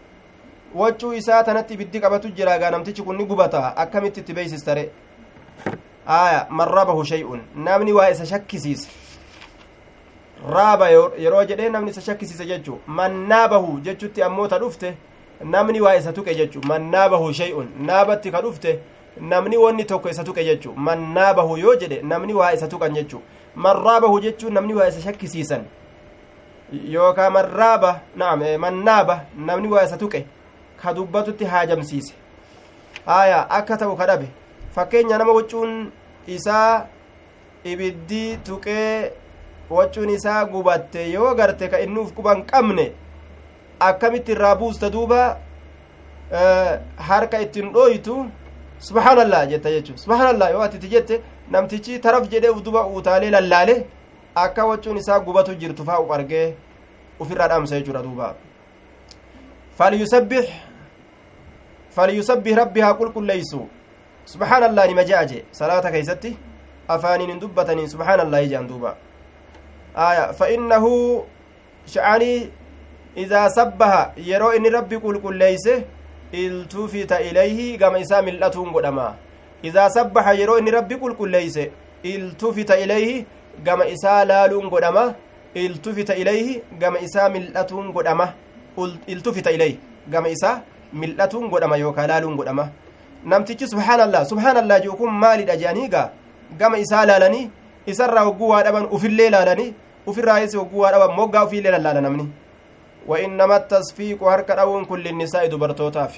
Waccuu 0.76 1.14
isaa 1.14 1.43
tanatti 1.43 1.74
ibiddi 1.74 2.00
qabatu 2.00 2.30
jira 2.36 2.58
gaa 2.60 2.72
namtichi 2.72 3.02
kun 3.02 3.18
ni 3.18 3.26
gubata. 3.26 3.74
Akkamitti 3.78 4.20
itti 4.20 4.34
beeysistare 4.34 4.89
aya 6.06 6.48
man 6.50 6.68
rabahu 6.68 7.06
shay'un. 7.06 7.41
Namni 7.56 7.93
waa 7.93 8.10
isa 8.10 8.26
shakkisiise 8.26 8.89
raaba 10.56 10.90
yeroo 10.90 11.44
jedhee 11.46 11.70
namni 11.70 11.92
isa 11.92 12.02
shakkisiise 12.02 12.46
jechuu 12.46 12.80
man 12.88 13.28
naabahu 13.28 13.80
jechutti 13.80 14.24
ammoo 14.24 14.48
ta 14.48 14.60
dhufte 14.60 14.94
namni 15.44 15.82
waa 15.82 15.96
isa 15.96 16.14
tuqe 16.14 16.36
jechu 16.36 16.62
man 16.68 16.92
shay'un 17.34 17.68
naabatti 17.80 18.32
ka 18.32 18.42
dhufte 18.42 18.80
namni 19.22 19.58
wanni 19.58 19.86
tokko 19.86 20.10
isa 20.10 20.24
tuqe 20.24 20.44
jechu 20.44 20.74
man 20.76 21.14
naabahu 21.14 21.58
yoo 21.58 21.76
jedhe 21.76 22.02
namni 22.02 22.34
waa 22.34 22.54
isa 22.54 22.68
tuqan 22.68 22.94
jechu 22.94 23.22
man 23.56 23.84
raabahu 23.84 24.20
jechuun 24.20 24.54
namni 24.54 24.74
waa 24.74 24.88
isa 24.88 25.02
shakkisiisan 25.02 25.66
yookaa 26.72 27.30
man 27.30 27.46
raaba 27.52 28.02
naam 28.16 28.44
man 28.60 28.84
naaba 28.84 29.26
namni 29.38 29.68
waa 29.68 29.84
isa 29.84 29.98
tuqe 29.98 30.26
ka 30.82 30.94
dubbatutti 30.94 31.46
haajamsiise 31.46 32.14
haya 33.06 33.50
akka 33.50 33.78
ta'u 33.78 33.96
ka 33.96 34.06
dhabe 34.08 34.28
fakkeenya 34.76 35.18
nama 35.18 35.32
waccuun 35.34 35.92
isaa 36.28 36.86
ibiddi 37.64 38.38
tuqee 38.44 39.12
waccuun 39.70 40.09
isaa 40.09 40.45
gubatte 40.45 41.11
yoo 41.11 41.36
garte 41.36 41.70
ka 41.70 41.80
inni 41.80 41.99
uf 41.99 42.13
quban 42.13 42.43
qabne 42.45 42.91
akkamitti 43.80 44.32
irraa 44.32 44.55
buusta 44.55 44.89
duuba 44.89 45.38
harka 46.97 47.41
ittiin 47.41 47.72
dhooytu 47.74 48.26
subhaanallah 48.80 49.47
jetta 49.49 49.70
jechuun 49.70 49.97
subhaanallah 49.97 50.51
yoo 50.51 50.61
ati 50.61 50.89
jette 50.89 51.22
namtichi 51.51 51.99
taraf 51.99 52.30
jedhee 52.30 52.53
duba 52.63 52.88
utaalee 52.88 53.30
lallaale 53.30 53.86
akka 54.36 54.66
waccuun 54.66 54.97
isaa 54.97 55.20
gubatu 55.20 55.55
jirtu 55.55 55.86
faa 55.86 55.99
uf 55.99 56.11
argee 56.11 56.55
ufirraa 57.20 57.47
dhaamsa 57.47 57.80
jechuudha 57.80 58.03
duuba 58.03 58.36
falyusabbix 59.78 60.49
falyusabbih 61.95 62.55
rabbi 62.55 62.82
haa 62.82 62.93
qulqulleeysu 62.93 63.61
subhaanallah 64.26 64.88
nima 64.88 65.03
je'a 65.09 65.26
je 65.26 65.45
salaata 65.51 65.91
keeysatti 65.91 66.38
afaaniin 66.88 67.30
hin 67.30 67.41
dubbatanii 67.41 67.88
subhaanallahi 67.93 68.49
jean 68.53 68.68
duuba 68.68 68.95
aya 69.96 70.34
fa 70.34 70.50
innahu 70.50 71.24
sha'anii 71.93 72.50
idaa 73.16 73.50
sabbaha 73.50 74.12
yeroo 74.30 74.54
inni 74.54 74.70
rabbi 74.70 74.98
qulqulleeyse 75.06 75.84
iltufita 76.32 77.22
ilayhi 77.22 77.78
gama 77.78 78.00
isaa 78.00 78.22
mil'atuun 78.22 78.72
godhama 78.76 79.16
idaa 79.64 79.89
sabbaha 79.89 80.34
yeroo 80.34 80.58
inni 80.60 80.72
rabbi 80.72 80.96
qulqulleeyse 81.04 81.72
iltufita 82.04 82.78
ilayhi 82.78 83.26
gama 83.64 83.88
isaa 83.88 84.26
laaluun 84.26 84.70
godhama 84.70 85.14
iltufita 85.54 86.16
ilayhi 86.16 86.62
gama 86.80 87.00
isaa 87.00 87.30
mil'atuun 87.30 87.91
godhama 87.96 88.34
iltufita 89.08 89.52
ilayhi 89.52 89.80
gama 90.10 90.30
isaa 90.30 90.62
mil'atuun 90.93 91.50
godhama 91.50 91.78
yookaa 91.78 92.08
laaluun 92.08 92.36
godhama 92.36 92.70
namtichi 93.24 93.68
subhaanallah 93.68 94.26
subhaanallah 94.32 94.82
jeu 94.84 94.96
kun 95.00 95.12
maalidha 95.24 95.56
jeaniiga 95.64 96.10
gama 96.60 96.78
isaa 96.84 97.06
laalanii 97.06 97.50
isarraa 97.93 98.24
hogguu 98.28 98.50
waa 98.54 98.64
dhaban 98.68 98.86
ufillee 98.98 99.30
laalanii 99.36 99.74
ufirraayis 100.08 100.56
hogguu 100.60 100.82
waa 100.86 100.91
dhaban 100.91 101.16
moggaa 101.20 101.45
ufiillee 101.47 101.72
lallaala 101.78 102.01
namni 102.01 102.28
وإنما 103.08 103.56
التصفيق 103.58 104.24
هرك 104.24 104.49
أون 104.51 104.86
كل 104.86 105.08
النساء 105.08 105.45
دبرتوتاف 105.53 106.14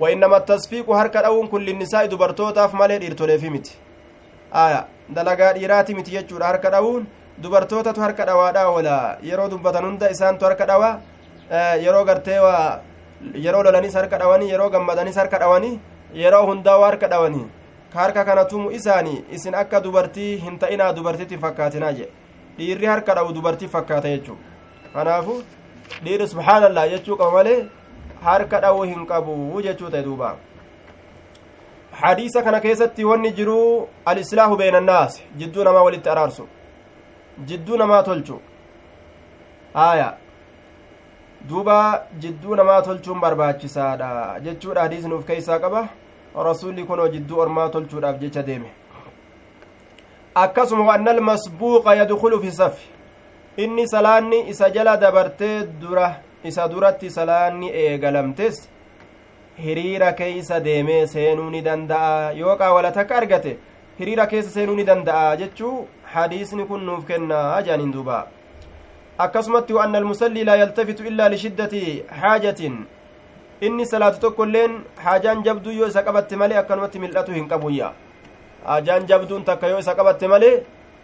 وإنما 0.00 0.36
التصفيق 0.36 0.90
هرك 0.90 1.16
أون 1.16 1.46
كل 1.46 1.68
النساء 1.68 2.06
دبرتوتاف 2.06 2.74
مالي 2.74 2.98
ديرتولي 2.98 3.38
في 3.38 3.48
متي 3.50 3.74
آية 4.54 4.86
دلقا 5.16 5.52
ديراتي 5.52 5.94
متي 5.94 6.14
يجور 6.14 6.44
هرك 6.44 6.64
أون 6.66 7.04
dubartootatu 7.42 8.00
harka 8.00 8.24
dhawaadha 8.26 8.70
wala 8.70 9.18
yeroo 9.22 9.48
dubbatan 9.48 9.84
hunda 9.84 10.10
isaantu 10.10 10.44
harka 10.44 10.66
dhawa 10.66 11.00
yeroo 11.84 12.04
gartee 12.04 12.38
waa 12.38 12.80
yeroo 13.34 13.62
lolanis 13.62 13.94
harka 13.94 14.18
dhawanii 14.18 14.50
yeroo 14.52 14.70
gammadanis 14.70 15.16
harka 15.16 15.38
dhawanii 15.38 15.80
yeroo 16.22 16.44
hundaa 16.46 16.78
harka 16.84 17.08
dhawanii 17.08 17.46
ka 17.92 17.98
harka 18.00 18.24
kana 18.24 18.44
tumu 18.44 18.70
isaanii 18.78 19.24
isin 19.36 19.54
akka 19.54 19.80
dubartii 19.80 20.36
hin 20.44 20.58
ta'inaa 20.58 20.92
dubartitti 20.92 21.38
fakkaatinaa 21.44 21.92
jedhe 21.92 22.12
dhiirri 22.58 22.86
harka 22.92 23.14
dhawu 23.14 23.32
dubartii 23.32 23.68
fakkaata 23.74 24.08
jechuu 24.14 24.38
kanaafu 24.94 25.42
dhiirri 26.04 26.28
subhaanallah 26.32 26.88
jechuu 26.94 27.16
qaba 27.16 27.32
malee 27.38 27.60
harka 28.24 28.60
dhawuu 28.60 28.82
hin 28.92 29.06
qabu 29.06 29.62
jechuu 29.62 29.90
ta'e 29.90 30.02
duuba 30.08 30.36
hadiisa 32.00 32.42
kana 32.42 32.60
keessatti 32.60 33.04
wanni 33.04 33.32
jiru 33.38 33.88
alislaahu 34.04 34.56
beena 34.56 34.78
annaas 34.78 35.22
jidduu 35.36 35.64
namaa 35.64 35.82
walitti 35.88 36.08
araarsu 36.14 36.48
jidduu 37.50 37.76
namaa 37.76 38.02
tolchu 38.02 38.40
haya 39.74 40.08
duuba 41.48 42.06
jidduu 42.18 42.54
namaa 42.56 42.82
tolchuun 42.82 43.20
barbaachisaadha 43.20 44.40
jechuudha 44.44 44.80
hadiisni 44.86 45.14
uf 45.14 45.26
keeysaa 45.26 45.58
qaba 45.58 45.88
rasuulli 46.48 46.84
kunoo 46.84 47.08
jidduu 47.08 47.40
ormaa 47.44 47.68
tolchuudhaaf 47.68 48.18
jecha 48.18 48.42
deeme 48.42 48.70
akkasuma 50.34 50.84
waanna 50.84 51.10
almasbuuqa 51.10 51.94
yadkulu 51.96 52.40
fi 52.42 52.50
safi 52.52 52.86
inni 53.56 53.88
salaanni 53.88 54.48
isa 54.48 54.70
jala 54.70 54.96
dabartee 54.96 55.64
dura 55.80 56.20
isa 56.44 56.68
duratti 56.68 57.10
salaanni 57.10 57.68
eegalamtes 57.70 58.68
hiriira 59.64 60.12
keeysa 60.12 60.60
deemee 60.60 61.06
seenuu 61.06 61.50
ni 61.50 61.60
danda'a 61.62 62.32
yoo 62.32 62.56
qaawala 62.56 62.92
takka 62.92 63.16
argate 63.16 63.58
hiriira 63.98 64.26
keessa 64.26 64.50
seenuu 64.50 64.74
ni 64.76 64.84
danda'a 64.84 65.36
jechuu 65.36 65.86
hadiisni 66.14 66.64
kun 66.66 66.84
nuuf 66.86 67.04
kennaa 67.06 67.62
jaaniin 67.62 67.92
duuba 67.92 68.26
akkasumatti 69.18 69.72
waanna 69.74 69.98
almusallii 69.98 70.44
laa 70.44 70.56
yaltafitu 70.56 71.04
illaa 71.10 71.28
lishiddati 71.28 72.04
xaajatin 72.20 72.78
inni 73.60 73.86
salaatu 73.86 74.20
tokko 74.20 74.44
illeen 74.46 74.80
haajaan 75.04 75.42
jabduu 75.44 75.72
yoo 75.72 75.86
isa 75.92 76.02
qabatte 76.02 76.36
malee 76.36 76.56
akkanumatti 76.62 76.98
mil'atu 76.98 77.32
hin 77.32 77.48
qabuyya 77.48 77.92
haajaan 78.64 79.06
jabduun 79.08 79.44
takka 79.44 79.68
yoo 79.68 79.78
isa 79.78 79.94
qabatte 79.94 80.26
malee 80.28 80.54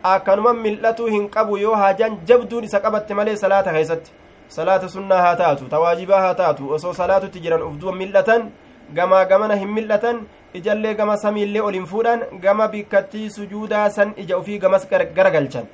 akkanuma 0.03 0.53
mil'atuu 0.55 1.07
hin 1.15 1.29
qabu 1.37 1.57
yoo 1.65 1.75
haajaan 1.83 2.19
jabduun 2.29 2.65
isa 2.65 2.81
qabatte 2.81 3.15
malee 3.15 3.37
salaata 3.37 3.73
keessatti. 3.73 4.11
Salaata 4.49 4.89
sunnaa 4.89 5.23
haa 5.23 5.37
taatu 5.37 5.65
tawaajibaa 5.73 6.21
haa 6.21 6.35
taatu 6.35 6.71
osoo 6.77 6.93
salaatutti 7.01 7.41
jiran 7.41 7.63
uf 7.63 7.75
duba 7.81 7.93
mil'atan 7.93 8.47
gamaa 8.95 9.25
gamana 9.25 9.57
hin 9.63 9.69
mil'atan 9.79 10.23
ijallee 10.61 10.95
gama 10.95 11.17
samiillee 11.25 11.61
ol 11.63 11.73
hin 11.79 11.87
fuudhan 11.91 12.23
gama 12.45 12.69
bikkattii 12.69 13.27
sujuudaa 13.35 13.91
san 13.91 14.15
ija 14.17 14.39
ufii 14.39 14.59
gamas 14.59 14.87
garagalchan 14.91 15.67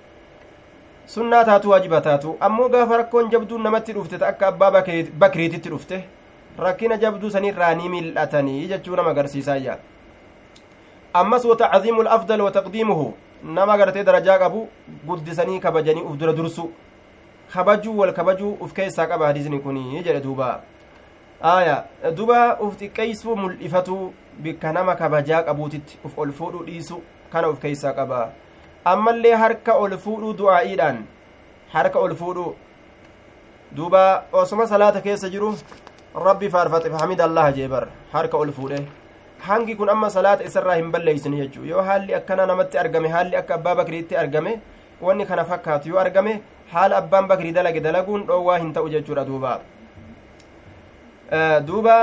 sunnaa 1.07 1.45
taatu 1.45 1.71
waajiba 1.71 2.01
taatu. 2.01 2.37
Ammoo 2.41 2.69
gaafa 2.69 2.97
rakkoon 2.97 3.31
jabduun 3.31 3.63
namatti 3.63 3.93
dhufte 3.93 4.19
akka 4.27 4.47
abbaa 4.49 4.71
bakriititti 5.19 5.69
dhufte 5.69 6.05
rakkina 6.59 6.97
jabduu 6.97 7.31
sanirraa 7.31 7.75
ni 7.75 7.89
mil'atanii 7.89 8.67
jechuu 8.69 8.97
nama 8.97 9.11
agarsiisaayya 9.11 9.79
ammas 11.15 11.45
watacziimu 11.45 12.03
lafdal 12.03 12.41
wataqdiimuhu 12.41 13.15
nama 13.45 13.77
gartee 13.79 14.05
darajaa 14.05 14.39
qabu 14.39 14.69
guddisanii 15.07 15.61
kabajanii 15.61 16.03
uf 16.03 16.17
dura 16.19 16.33
dursu 16.33 16.71
kabajuu 17.53 17.99
wal 17.99 18.13
kabajuu 18.13 18.57
uf 18.61 18.73
keessaa 18.73 19.07
qaba 19.07 19.27
hadiisni 19.27 19.61
kun 19.61 19.77
jedhe 20.07 20.21
duuba 20.21 20.49
aya 21.43 21.85
duba 22.17 22.59
uf 22.61 22.75
xiqqeeysuu 22.81 23.37
mul'ifatuu 23.37 24.13
bikka 24.43 24.73
nama 24.73 24.97
kabajaa 24.97 25.43
qabuutitti 25.43 25.99
uf 26.05 26.19
ol 26.19 26.33
fuudhuu 26.33 26.65
dhiisu 26.65 27.01
kana 27.33 27.49
uf 27.49 27.61
keeysaa 27.61 27.93
qaba 27.93 28.33
ammallee 28.85 29.35
harka 29.45 29.79
ol 29.85 29.97
fuudhuu 29.99 30.35
du'aa'iidhaan 30.43 31.01
harka 31.77 31.99
ol 31.99 32.15
fuudhuu 32.25 32.57
duuba 33.77 34.25
osoma 34.33 34.67
salaata 34.67 35.01
keessa 35.01 35.31
jiru 35.31 35.55
rabbi 36.27 36.51
faarfate 36.51 36.91
hamid 37.01 37.21
allah 37.21 37.49
jee 37.55 37.69
bar 37.69 37.87
harka 38.13 38.37
ol 38.37 38.53
fuudhe 38.53 39.04
hangi 39.49 39.75
kun 39.77 39.89
amma 39.95 40.11
salaata 40.17 40.45
isarraa 40.51 40.75
hin 40.81 40.91
balleeysine 40.97 41.37
jechuu 41.43 41.65
yoo 41.71 41.83
haalli 41.89 42.15
akkana 42.21 42.47
namatti 42.51 42.79
argame 42.83 43.09
haalli 43.15 43.37
akka 43.43 43.55
abbaa 43.59 43.75
bakriitti 43.81 44.17
argame 44.23 44.53
wanni 45.07 45.27
kana 45.31 45.45
fakkaatu 45.53 45.89
yoo 45.93 45.99
argame 46.05 46.33
haala 46.75 46.97
abbaan 47.03 47.27
bakrii 47.33 47.53
dalage 47.59 47.81
dalaguun 47.87 48.27
dhoowwaa 48.29 48.59
hin 48.59 48.73
ta'u 48.77 48.89
jechuudha 48.95 49.25
duuba 49.31 49.55
duuba 51.67 51.97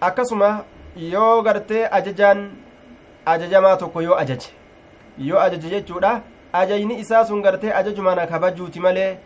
akkasuma 0.00 0.64
yoo 0.96 1.42
gartee 1.42 1.88
ajajaan 1.98 2.50
ajajamaa 3.34 3.76
tokko 3.76 4.02
yoo 4.02 4.16
ajaje 4.22 4.50
yoo 5.18 5.40
ajaje 5.40 5.70
jechuudha 5.70 6.20
ajajni 6.52 6.98
isaa 7.04 7.24
sun 7.24 7.42
gartee 7.42 7.72
ajajumana 7.82 8.26
kabajuuti 8.26 8.80
malee 8.80 9.16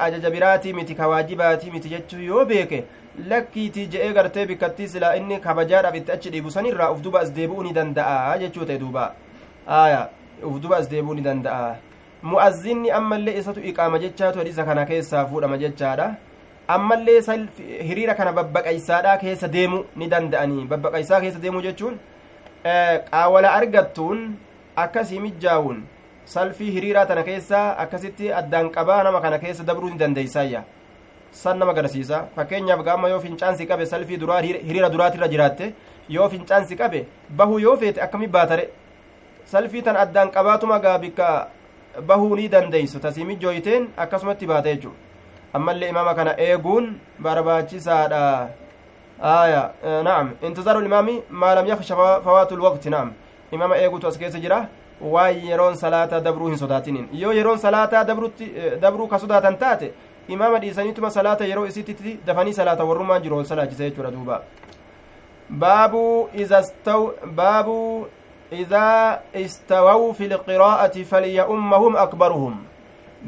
ajaja 0.00 0.30
biraatii 0.30 0.72
miti 0.72 0.94
ka 0.94 1.08
waajibaatii 1.08 1.70
miti 1.70 1.88
jechuu 1.88 2.20
yoo 2.30 2.44
beeke 2.44 2.84
lakkiitii 3.30 3.86
je'ee 3.92 4.12
gartee 4.12 4.46
bikkattii 4.46 4.88
silaa 4.88 5.14
inni 5.16 5.40
kabajaadhaaf 5.40 5.94
itti 5.96 6.12
achi 6.12 6.30
dhiibu 6.30 6.50
sanirraa 6.50 6.90
uf 6.92 7.00
duba 7.02 7.20
as 7.20 7.32
deebi'uu 7.32 7.62
ni 7.62 7.72
danda'a 7.72 8.38
jechuu 8.38 8.64
ta'e 8.64 8.78
duuba. 8.78 9.12
Aya 9.66 10.08
uf 10.42 10.60
duba 10.62 10.76
as 10.76 10.88
deebi'uu 10.90 11.14
ni 11.14 11.22
danda'a. 11.22 11.76
Mu'azzinni 12.22 12.90
ammallee 12.90 13.38
isatu 13.38 13.60
iqaama 13.60 13.98
jechaatu 13.98 14.38
hadisa 14.38 14.64
kana 14.64 14.86
keessaa 14.86 15.26
fuudhama 15.26 15.58
jechaadha. 15.58 16.14
Ammallee 16.68 17.20
hiriira 17.88 18.14
kana 18.14 18.32
babbaqaysaadha 18.32 19.16
keessa 19.18 19.48
deemu 19.48 19.84
ni 19.96 20.08
danda'anii. 20.08 20.64
Babbaqaysaa 20.66 21.20
keessa 21.20 21.40
deemuu 21.42 21.62
jechuun 21.62 21.98
qaawala 23.10 23.52
argattuun 23.58 24.34
akkasii 24.76 25.20
mijjaawun 25.20 25.82
salfii 26.24 26.70
hiriiraa 26.70 27.06
tana 27.06 27.22
keessaa 27.22 27.76
akkasitti 27.84 28.32
addaan 28.40 28.70
qabaa 28.70 29.02
nama 29.04 29.20
kana 29.20 29.38
keessa 29.38 29.64
dabruu 29.64 29.90
ni 29.90 29.98
dandeeysaayya 29.98 30.62
san 31.32 31.58
nama 31.58 31.72
agarsiisa 31.72 32.24
fakkeenyaaf 32.36 32.82
gaama 32.84 33.08
yoo 33.08 33.20
fincaansi 33.20 33.66
qabe 33.66 33.86
salfii 33.86 34.16
duraa 34.16 34.40
hiriira 34.40 34.88
duraatirra 34.90 35.28
jiraatte 35.28 35.72
yoo 36.08 36.28
fincaansi 36.28 36.76
qabe 36.76 37.06
bahuu 37.30 37.58
yoo 37.58 37.76
feete 37.76 38.02
akkami 38.02 38.26
baatare 38.26 38.68
salfii 39.44 39.82
tan 39.82 39.96
addaan 39.96 40.30
qabaatuma 40.30 40.78
gaa 40.78 40.98
bikka 40.98 41.48
bahuu 42.06 42.36
ni 42.36 42.48
dandeeysu 42.48 43.00
tasii 43.00 43.24
mijjooyteen 43.24 43.88
akkasumatti 43.96 44.46
baata 44.46 44.68
jechuu 44.74 44.92
ammallee 45.52 45.88
imaama 45.88 46.14
kana 46.14 46.34
eeguun 46.38 46.98
barbaachisaadha 47.18 48.48
aya 49.20 49.62
naam 50.04 50.32
intizaaru 50.42 50.80
limaami 50.80 51.22
maa 51.30 51.54
lam 51.54 51.66
yaksha 51.66 51.96
fawaatu 51.96 52.56
lwaqti 52.56 52.90
naam 52.90 53.12
imaama 53.52 53.76
eegutu 53.76 54.06
as 54.08 54.18
keessa 54.18 54.40
jira 54.40 54.68
waan 55.00 55.36
yeroon 55.46 55.76
salaataa 55.76 56.20
dabruu 56.20 56.48
hin 56.48 56.58
sodaatinin 56.58 57.08
yoo 57.12 57.32
yeroon 57.32 57.58
salaataa 57.58 58.04
dabruu 58.80 59.08
ka 59.08 59.18
sodaatan 59.18 59.56
taate 59.58 59.92
imaama 60.28 60.58
dhiisaniituma 60.58 61.10
salaata 61.10 61.44
yeroo 61.44 61.66
isitti 61.66 62.18
dafanii 62.26 62.52
salaata 62.52 62.84
warrumaan 62.84 63.22
jiru 63.22 63.36
ol 63.38 63.44
salaachise 63.44 63.90
jechuudha 63.90 64.10
duuba 64.10 64.42
baabu 65.50 66.28
izastaw 66.34 67.10
baabu 67.34 68.06
idaa 68.52 69.18
istawaw 69.34 70.12
fi 70.14 70.28
lqiraa'ati 70.28 71.04
falya'ummahum 71.04 71.96
akbaruhum 71.96 72.56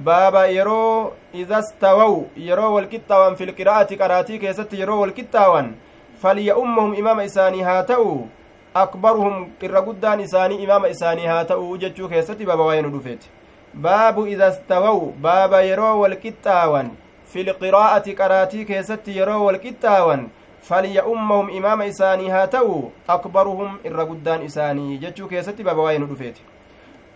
baaba 0.04 0.46
yeroo 0.46 1.12
izastawaw 1.34 2.14
yeroo 2.36 2.74
walqixxaawan 2.74 3.36
fi 3.36 3.46
lqiraa'ati 3.46 3.96
qaraatii 3.96 4.38
keessatti 4.38 4.80
yeroo 4.80 5.00
walqixxaawan 5.00 5.74
falya'ummahum 6.22 6.94
imaama 6.94 7.24
isaanii 7.24 7.62
haa 7.62 7.82
ta'u 7.82 8.28
akbaruhum 8.74 9.50
irra 9.62 9.82
guddaan 9.82 10.20
isaanii 10.20 10.62
imaama 10.62 10.88
isaanii 10.88 11.26
haa 11.26 11.44
ta'u 11.44 11.76
jechuu 11.78 12.08
keessatti 12.08 12.46
baaba 12.46 12.64
waa'ee 12.64 12.82
nu 12.82 12.90
dhufeeti 12.96 13.28
baabu 13.74 14.26
ida 14.26 14.52
stawaw 14.52 15.00
baaba 15.22 15.62
yeroo 15.62 16.00
walqixxaawan 16.02 16.90
fi 17.32 17.42
lqiraa'ati 17.48 18.14
qaraatii 18.20 18.64
keessatti 18.70 19.16
yeroo 19.18 19.44
walqixxaawan 19.46 20.28
falya'ummahum 20.68 21.50
imaama 21.58 21.84
isaanii 21.92 22.28
haa 22.36 22.46
ta'u 22.54 22.78
akbaruhum 23.16 23.78
irra 23.90 24.04
guddaan 24.10 24.42
isaanii 24.48 24.98
jechuu 25.04 25.28
keessatti 25.28 25.62
baaba 25.68 25.82
waa'ee 25.86 25.98
nu 26.02 26.06
dhufeeti 26.06 26.42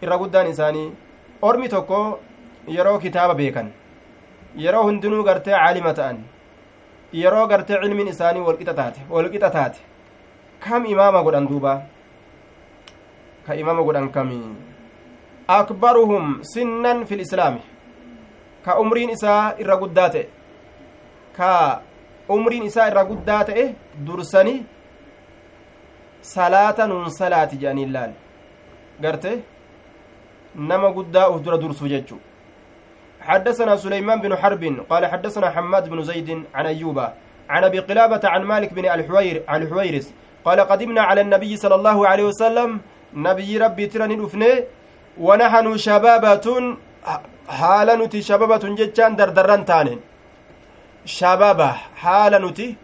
irra 0.02 0.18
guddaan 0.22 0.46
isaanii 0.52 0.92
ormi 1.42 1.68
tokko 1.68 1.98
yeroo 2.76 2.98
kitaaba 2.98 3.34
beekan 3.40 3.72
yeroo 4.66 4.82
hundinuu 4.88 5.24
gartee 5.30 5.55
caalima 5.57 5.92
ta'an 6.00 6.22
yeroo 7.22 7.46
gartee 7.55 7.80
cilmiin 7.82 8.09
isaanii 8.14 8.46
walqixa 8.50 8.74
taate 8.80 9.00
walqixa 9.16 9.50
taate 9.59 9.80
kam 10.68 10.86
imaama 10.94 11.22
godhan 11.26 11.48
duuba 11.50 11.74
ka 13.46 13.55
imaama 13.64 13.82
godhan 13.82 14.09
kami 14.16 14.40
akbaruhum 15.47 16.42
sinnan 16.42 17.07
fi 17.07 17.16
lislaami 17.16 17.61
ka 18.64 18.78
umriin 18.80 19.11
isaa 19.11 19.55
irra 19.61 19.76
guddaa 19.76 20.09
ta'e 20.11 20.28
ka 21.36 21.82
umriin 22.28 22.64
isaa 22.70 22.88
irra 22.90 23.05
guddaa 23.05 23.45
ta'e 23.45 23.64
dursani 24.07 24.55
salaata 26.34 26.86
nun 26.88 27.11
salaati 27.11 27.57
jedhanii 27.62 27.90
laal 27.97 28.12
garte 29.01 29.32
nama 30.55 30.90
guddaa 30.99 31.28
uf 31.30 31.42
dura 31.42 31.59
dursu 31.59 31.88
jechu 31.88 32.20
حدثنا 33.24 33.76
سليمان 33.76 34.20
بن 34.20 34.36
حرب 34.36 34.84
قال 34.90 35.07
حدثنا 35.07 35.51
حماد 35.51 35.88
بن 35.88 36.03
زيد 36.05 36.45
عن 36.55 36.66
أيوب 36.66 36.99
عن 37.49 37.64
أبي 37.64 37.78
قلابة 37.78 38.20
عن 38.24 38.42
مالك 38.45 38.72
بن 38.72 38.84
الحوير 38.84 39.42
الحويرس 39.51 40.12
قال 40.45 40.61
قدمنا 40.61 41.03
على 41.03 41.20
النبي 41.20 41.57
صلى 41.57 41.74
الله 41.74 42.09
عليه 42.09 42.24
وسلم 42.24 42.80
نبي 43.16 43.59
ربي 43.59 43.86
ترني 43.86 44.16
دفنه 44.16 44.53
ونحن 45.18 45.66
شبابة 45.76 46.46
حال 47.48 47.88
نتي 48.00 48.22
شبابة 48.22 48.64
جتان 48.78 49.16
دردران 49.16 49.64
تانين. 49.64 50.00
شبابة 51.06 51.70
حال 52.02 52.32
نتي 52.44 52.76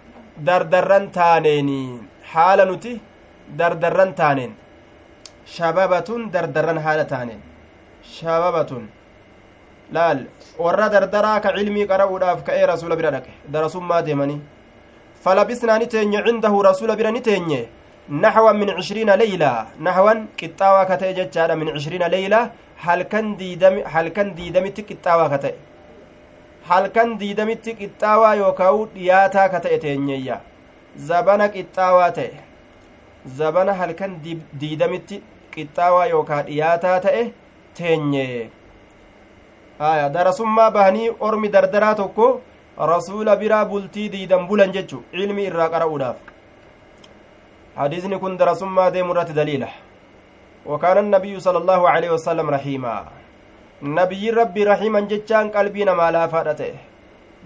دردران 0.46 1.12
تانين 1.12 1.68
حال 2.32 2.60
نتي 2.70 3.00
دردران 3.58 4.14
تانين. 4.14 4.52
شبابة 5.46 6.08
دردران 6.34 6.78
حال 6.80 7.00
تانين. 7.06 7.40
شبابة 8.16 8.72
laal 9.92 10.18
warra 10.58 10.86
dardaraa 10.94 11.42
ka 11.42 11.50
cilmii 11.56 11.86
qara'uudhaaf 11.90 12.44
ka'ee 12.46 12.66
rasuula 12.72 12.96
bira 13.00 13.10
dhaqe 13.10 13.32
darasummaa 13.54 14.02
deemanii 14.06 14.40
فلبسنا 15.24 15.78
نتني 15.78 16.16
عنده 16.16 16.54
رسول 16.70 16.90
نحو 16.96 17.66
naxwan 18.10 18.58
min 18.58 18.68
cishriina 18.76 19.16
leyla 19.16 19.50
naxwan 19.78 20.26
qixxaawaa 20.38 20.86
ka 20.90 20.96
ta'e 21.00 21.14
jechaadha 21.14 21.56
min 21.56 21.68
cishriina 21.74 22.08
leyla 22.14 22.50
halkan 22.84 23.36
diidami 23.40 23.82
halkan 23.94 24.34
diidamitti 24.38 24.82
qixxaawaa 24.88 25.28
ka 25.32 25.38
ta'e 25.44 25.54
halkan 26.70 27.18
diidamitti 27.20 27.74
qixxaawaa 27.80 28.34
yookaa'u 28.42 28.86
dhiyaataa 28.94 29.48
ka 29.52 29.60
ta'e 29.66 29.78
teenyeeyya 29.84 30.40
zabana 31.10 31.48
qixxaawaa 31.56 32.10
ta'e 32.18 32.30
zabana 33.38 33.78
halkan 33.82 34.18
diidamitti 34.60 35.22
qixxaawaa 35.54 36.06
yookaa 36.14 36.42
dhiyaataa 36.48 36.98
ta'e 37.06 37.22
teenye 37.78 38.50
aya 39.90 40.08
darasummaa 40.16 40.70
bahanii 40.70 41.10
ormi 41.28 41.48
dardaraa 41.54 41.94
tokko 42.02 42.26
rasuula 42.92 43.36
biraa 43.36 43.64
bultii 43.70 44.08
diidan 44.16 44.48
bulan 44.50 44.72
jechu 44.76 45.02
ilmi 45.12 45.46
irraa 45.52 45.70
qara'uudhaaf 45.76 46.18
hadiisni 47.80 48.18
kun 48.24 48.36
darasummaa 48.40 48.90
deemu 48.96 49.14
irratti 49.14 49.38
daliila 49.40 49.70
وكان 50.66 50.98
النبي 50.98 51.40
صلى 51.40 51.58
الله 51.58 51.88
عليه 51.88 52.10
وسلم 52.10 52.50
رحيما 52.50 53.04
نبي 53.82 54.30
ربي 54.30 54.64
رحيما 54.64 55.00
جتان 55.00 55.48
قلبي 55.56 55.84
نما 55.84 56.10
لا 56.10 56.26
فادته 56.26 56.74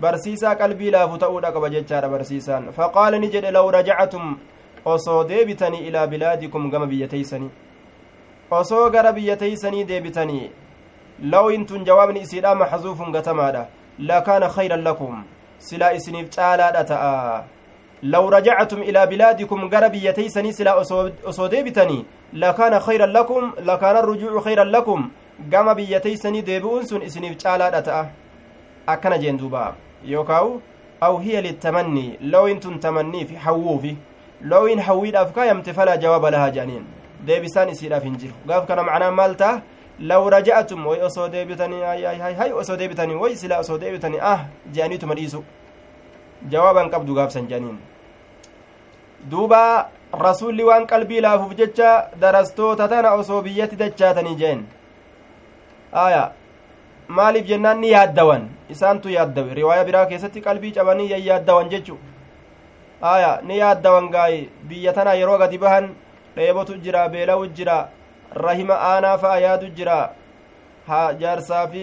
برسيسا 0.03 0.51
قلبي 0.61 0.91
لا 0.91 1.07
فتؤود 1.07 1.45
قب 1.45 1.65
جتان 1.75 2.05
برسيسان 2.11 2.63
فقال 2.71 3.13
نجد 3.21 3.45
لو 3.57 3.71
رجعتم 3.71 4.25
bilaadikum 4.85 6.71
gama 6.71 6.87
biyya 6.87 7.09
teeysanii 7.09 7.51
osoo 8.51 8.91
gara 8.91 9.13
biyya 9.17 9.37
teeysanii 9.37 9.85
deebitanii 9.85 10.51
law 11.33 11.47
intun 11.55 11.85
jawaabni 11.85 12.21
isiidha 12.21 12.55
maxzuufun 12.55 13.13
gatamaadha 13.13 13.63
lakaana 13.99 14.49
khayran 14.57 14.83
lakum 14.83 15.25
silaa 15.59 15.93
isiniif 15.99 16.29
caalaadha 16.37 16.85
ta'a 16.85 17.45
law 18.05 18.31
rajactum 18.31 18.83
ilaa 18.83 19.07
bilaadikum 19.07 19.69
gara 19.69 19.89
biyya 19.89 20.13
teeysanii 20.13 20.53
silaa 20.53 20.75
osoo 21.25 21.49
deebitanii 21.49 22.05
lakaana 22.33 22.81
khayran 22.81 23.13
lakum 23.13 23.53
lakaana 23.65 23.99
arrujuucu 23.99 24.41
khayran 24.41 24.71
lakum 24.71 25.11
gama 25.51 25.75
biyya 25.75 26.01
teeysanii 26.01 26.43
deebi'uun 26.43 26.87
sun 26.87 27.03
isiniif 27.03 27.37
caalaadha 27.43 27.83
ta'a 27.83 28.05
akkana 28.87 29.19
jeen 29.19 29.39
duuba 29.39 29.75
yookaawu 30.05 30.61
aw 31.01 31.17
hiya 31.19 31.41
litamannii 31.41 32.19
looyin 32.33 32.61
tun 32.61 32.79
tamanniif 32.81 33.33
hawwuufi 33.45 33.97
looyin 34.43 34.81
hawwiidhaaf 34.81 35.33
kaayamte 35.33 35.73
falaa 35.73 35.97
jawaaba 35.97 36.31
lahaa 36.31 36.51
jedhaniin 36.51 36.85
deebisaan 37.27 37.69
isiidhaaf 37.69 38.05
hin 38.05 38.17
jiru 38.17 38.35
gaaf 38.47 38.67
kana 38.67 38.83
macnaan 38.83 39.15
maal 39.15 39.37
ta'a 39.37 39.63
law 40.01 40.29
raja'atum 40.37 40.87
way 40.87 41.01
osoo 41.09 41.29
deebitanii 41.29 41.83
hay 41.83 42.35
hay 42.35 42.53
osoo 42.53 42.77
deebitanii 42.77 43.15
way 43.25 43.37
silaa 43.37 43.59
osoo 43.65 43.79
deebitanii 43.79 44.21
ah 44.33 44.39
je'aniituma 44.73 45.15
dhiisu 45.15 45.45
jawaaban 46.51 46.91
qabdu 46.91 47.15
gaafsan 47.15 47.49
jedhaniin 47.49 47.79
duuba 49.31 49.89
rasuulli 50.27 50.65
waan 50.71 50.87
qalbii 50.87 51.21
laafuuf 51.27 51.55
jecha 51.61 51.91
darastoota 52.21 52.89
tana 52.89 53.13
osoo 53.21 53.43
biyyatti 53.43 53.77
dachaatanii 53.83 54.37
jeen 54.43 54.65
aya 56.05 56.23
maaliif 57.09 57.47
jennaan 57.51 57.81
ni 57.81 57.91
yaaddawan 57.91 58.49
isaantu 58.75 59.15
yaaddawe 59.17 59.55
riwaaya 59.61 59.85
biraa 59.85 60.07
keessatti 60.13 60.41
qalbii 60.47 60.73
cabanii 60.79 61.11
yayyaaddawan 61.11 61.71
jechu 61.75 61.99
aya 63.15 63.31
ni 63.43 63.59
yaaddawan 63.59 64.11
gaayi 64.17 64.49
biyya 64.69 64.93
tana 64.99 65.15
yeroo 65.21 65.39
gadi 65.39 65.59
bahan 65.65 65.89
dheebotu 66.37 66.79
jira 66.85 67.09
beela'u 67.09 67.47
jira 67.59 67.79
rahima 68.47 68.79
aanaa 68.91 69.19
fa'a 69.25 69.41
yaadu 69.47 69.69
jira 69.81 69.99
ha 70.89 71.01
jaarsaa 71.21 71.67
fi 71.75 71.83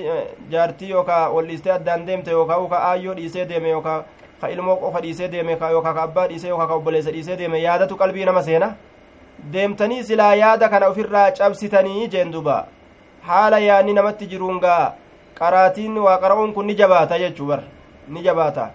jaartii 0.50 0.89
yookaa 0.96 1.30
wal 1.36 1.48
dhiistee 1.52 1.74
addaan 1.78 2.06
deemte 2.08 2.32
yookaa 2.32 2.60
ka 2.74 2.82
aayyoo 2.89 3.16
dhiisee 3.20 3.46
deeme 3.52 3.70
yookaa 3.70 4.04
ka 4.42 4.50
ilmoo 4.50 4.76
qofa 4.76 5.02
dhiisee 5.02 5.28
deeme 5.32 5.58
yookaa 5.72 5.94
ka 5.94 6.04
abbaa 6.04 6.28
dhiisee 6.28 6.50
yookaa 6.50 6.68
ka 6.68 6.74
obboleessa 6.76 7.12
dhiisee 7.12 7.38
deeme 7.38 7.62
yaadatu 7.62 7.96
qalbii 7.96 8.26
nama 8.26 8.44
seena. 8.44 8.74
Deemtanii 9.54 10.04
silaa 10.04 10.36
yaada 10.36 10.70
kana 10.70 10.88
ofirraa 10.88 11.32
cabsitanii 11.32 12.08
jeen 12.08 12.32
duba 12.32 12.66
haala 13.28 13.60
yaanni 13.60 13.94
namatti 13.94 14.28
jiruungaa 14.32 14.94
qaraatiin 15.39 15.98
waa 16.06 16.18
qara'uun 16.24 16.54
kun 16.54 16.66
ni 16.68 16.76
jabaata 16.76 17.18
jechuu 17.20 17.48
bar 17.48 17.62
ni 18.08 18.22
jabaata. 18.24 18.70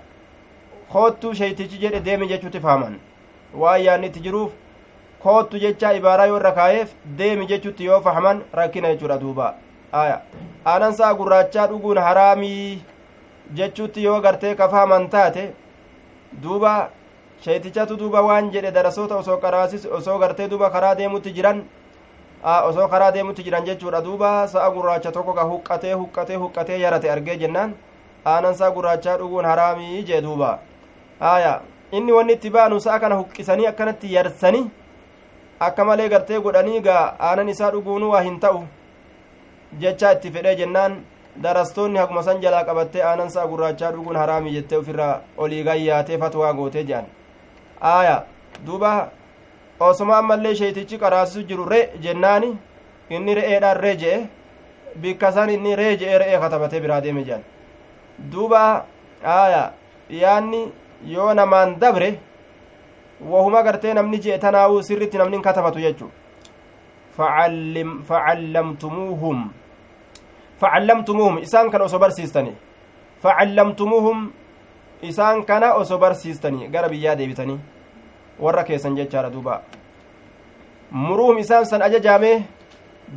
Koottuu 0.92 1.34
sheeytichi 1.34 1.78
jedhe 1.78 2.00
deemi 2.04 2.26
jechuutti 2.28 2.60
faaman. 2.60 2.98
Waan 3.54 3.82
yaanni 3.84 4.06
itti 4.06 4.20
jiruuf 4.26 4.52
koottu 5.22 5.58
jecha 5.58 5.92
ibaaraa 5.98 6.26
yoo 6.26 6.36
irra 6.40 6.52
kaayeef 6.58 6.92
deemi 7.18 7.46
jechuutti 7.46 7.84
yoo 7.84 8.00
fahaman 8.00 8.42
rakkina 8.52 8.88
jechuudha 8.94 9.18
duuba. 9.20 9.54
Aya 9.92 10.20
aanan 10.66 10.94
sa'a 10.94 11.14
gurraachaa 11.14 11.66
dhuguun 11.70 11.98
haraamii 11.98 12.82
jechuutti 13.54 14.04
yoo 14.04 14.20
gartee 14.20 14.54
ka 14.54 14.68
fahaman 14.68 15.08
taate 15.10 15.52
duuba 16.42 16.90
sheetichatu 17.44 17.96
duuba 17.96 18.22
waan 18.22 18.50
jedhe 18.50 18.70
darasoota 18.72 19.16
osoo 19.16 19.36
qaraasis 19.40 19.86
osoo 19.86 20.18
gartee 20.18 20.48
duuba 20.48 20.70
karaa 20.70 20.94
deemutti 20.94 21.32
jiran 21.32 21.62
osoo 22.44 22.88
karaa 22.88 23.10
deemutti 23.12 23.42
jiran 23.44 23.64
jechuudha 23.64 24.00
duuba 24.04 24.48
sa'a 24.48 24.70
gurraacha 24.70 25.12
tokko 25.12 25.32
ka 25.34 25.44
huqqatee 25.44 25.92
huqqatee 25.92 26.36
huqqatee 26.36 26.78
yarate 26.80 27.10
argee 27.10 27.36
jennaan 27.38 27.74
aanan 28.24 28.54
sa'a 28.54 28.70
gurraachaa 28.70 29.16
dhuguun 29.18 29.44
haraamii 29.44 30.02
jee 30.02 30.20
duuba 30.22 30.58
aya 31.20 31.60
inni 31.92 32.12
wanni 32.12 32.32
itti 32.32 32.50
baanu 32.50 32.80
sa'a 32.80 32.98
kana 33.00 33.14
huqqisanii 33.22 33.66
akkanatti 33.66 34.12
yarsanii 34.14 34.70
akka 35.60 35.84
malee 35.84 36.08
gartee 36.08 36.40
godhanii 36.40 36.80
gaa 36.80 37.04
aanan 37.20 37.48
isaa 37.48 37.70
dhuguunuu 37.70 38.10
waa 38.14 38.22
hin 38.22 38.40
ta'u 38.40 38.64
jecha 39.80 40.12
itti 40.16 40.30
fedhee 40.30 40.56
jennaan 40.56 40.96
darastoonni 41.42 41.98
haguma 41.98 42.22
san 42.22 42.40
jalaa 42.40 42.64
qabattee 42.64 43.02
aanan 43.02 43.30
sa'a 43.30 43.46
gurraachaa 43.50 43.90
dhuguun 43.92 44.16
haraamii 44.16 44.52
jettee 44.56 44.78
ofirraa 44.78 45.20
olii 45.36 45.62
gayyaatee 45.64 46.18
fatwaa 46.18 46.52
gootee 46.54 46.84
jedhan 46.84 47.04
aaya 47.92 48.22
duuba 48.66 49.08
osoma 49.80 50.16
ammallee 50.18 50.54
sheetichi 50.54 50.98
qaraasisu 50.98 51.42
jiru 51.48 51.64
re 51.68 51.90
jennaani? 52.02 52.56
Inni 53.10 53.34
re'eedhaan 53.34 53.76
ree 53.80 53.96
je'e? 53.96 54.26
Bikka 55.00 55.32
san 55.32 55.50
inni 55.50 55.76
ree 55.76 55.96
je'e 55.96 56.18
re'ee 56.18 56.38
katabatee 56.44 56.80
biraa 56.80 57.00
deeme 57.00 57.24
jedhan 57.24 57.42
duuba 58.32 58.84
aaya 59.24 59.72
yaanni 60.10 60.72
yoo 61.14 61.34
namaan 61.34 61.78
dabre 61.80 62.18
wahuma 63.32 63.62
gartee 63.62 63.94
namni 63.94 64.18
je'e 64.24 64.38
tanaa'uu 64.38 64.82
sirriitti 64.82 65.18
namni 65.18 65.42
katabatu 65.42 65.78
jechuu. 65.80 66.10
Facallamtumuuhum 67.16 69.50
facallamtumuuhum 70.60 71.38
isaan 71.38 71.70
kana 71.70 71.84
osoo 71.84 71.98
barsiistani 71.98 72.52
facallamtumuuhum 73.22 74.30
isaan 75.02 75.44
kana 75.44 75.72
osoo 75.74 75.98
barsiistanii 75.98 76.68
gara 76.68 76.88
biyyaa 76.88 77.14
deebitanii 77.18 77.58
warra 78.40 78.64
keessan 78.64 78.96
jechaadha 78.96 79.30
duuba 79.30 79.60
muruuhum 80.90 81.38
isaan 81.38 81.64
san 81.66 81.82
ajajaame 81.82 82.44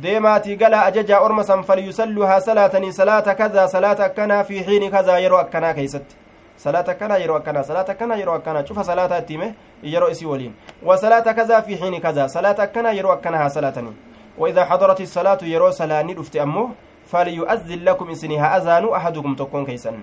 deemaatii 0.02 0.56
galaa 0.56 0.84
ajajaa 0.84 1.20
orma 1.20 1.44
san 1.44 1.62
falyusalluhaa 1.64 2.40
salaatanii 2.40 2.92
salaata 2.92 3.34
kadaa 3.34 3.68
salaata 3.68 4.04
akkanaa 4.04 4.44
fi 4.44 4.62
xiini 4.64 4.90
kadaa 4.90 5.18
yeroo 5.18 5.38
akkanaa 5.38 5.74
keeysatti 5.74 6.16
salaata 6.56 6.92
akkanaa 6.92 7.18
yeroo 7.18 7.36
akkanaa 7.36 7.62
salaata 7.62 7.92
akkanaa 7.92 8.16
yeroo 8.16 8.34
akkanaa 8.34 8.62
cufa 8.62 8.84
salaata 8.84 9.18
itti 9.18 9.32
hime 9.32 9.54
yeroo 9.82 10.08
isii 10.10 10.26
waliin 10.26 10.54
wa 10.82 10.96
salaata 10.96 11.34
kadaa 11.34 11.62
fi 11.62 11.76
xiini 11.76 12.00
kadaa 12.00 12.28
salaata 12.28 12.62
akkanaa 12.62 12.92
yeroo 12.92 13.12
akkanaa 13.12 13.38
haa 13.38 13.50
salaatanii 13.58 13.96
وإذا 14.38 14.64
حضرت 14.64 15.00
الصلاة 15.00 15.38
يرو 15.42 15.70
سلاني 15.70 16.14
دفت 16.14 16.36
أمو 16.36 16.64
فليؤذن 17.10 17.80
لكم 17.84 18.10
إسني 18.10 18.38
ها 18.38 18.56
أذانو 18.56 18.94
أحدكم 18.96 19.34
تكون 19.34 19.66
كيسن 19.66 19.96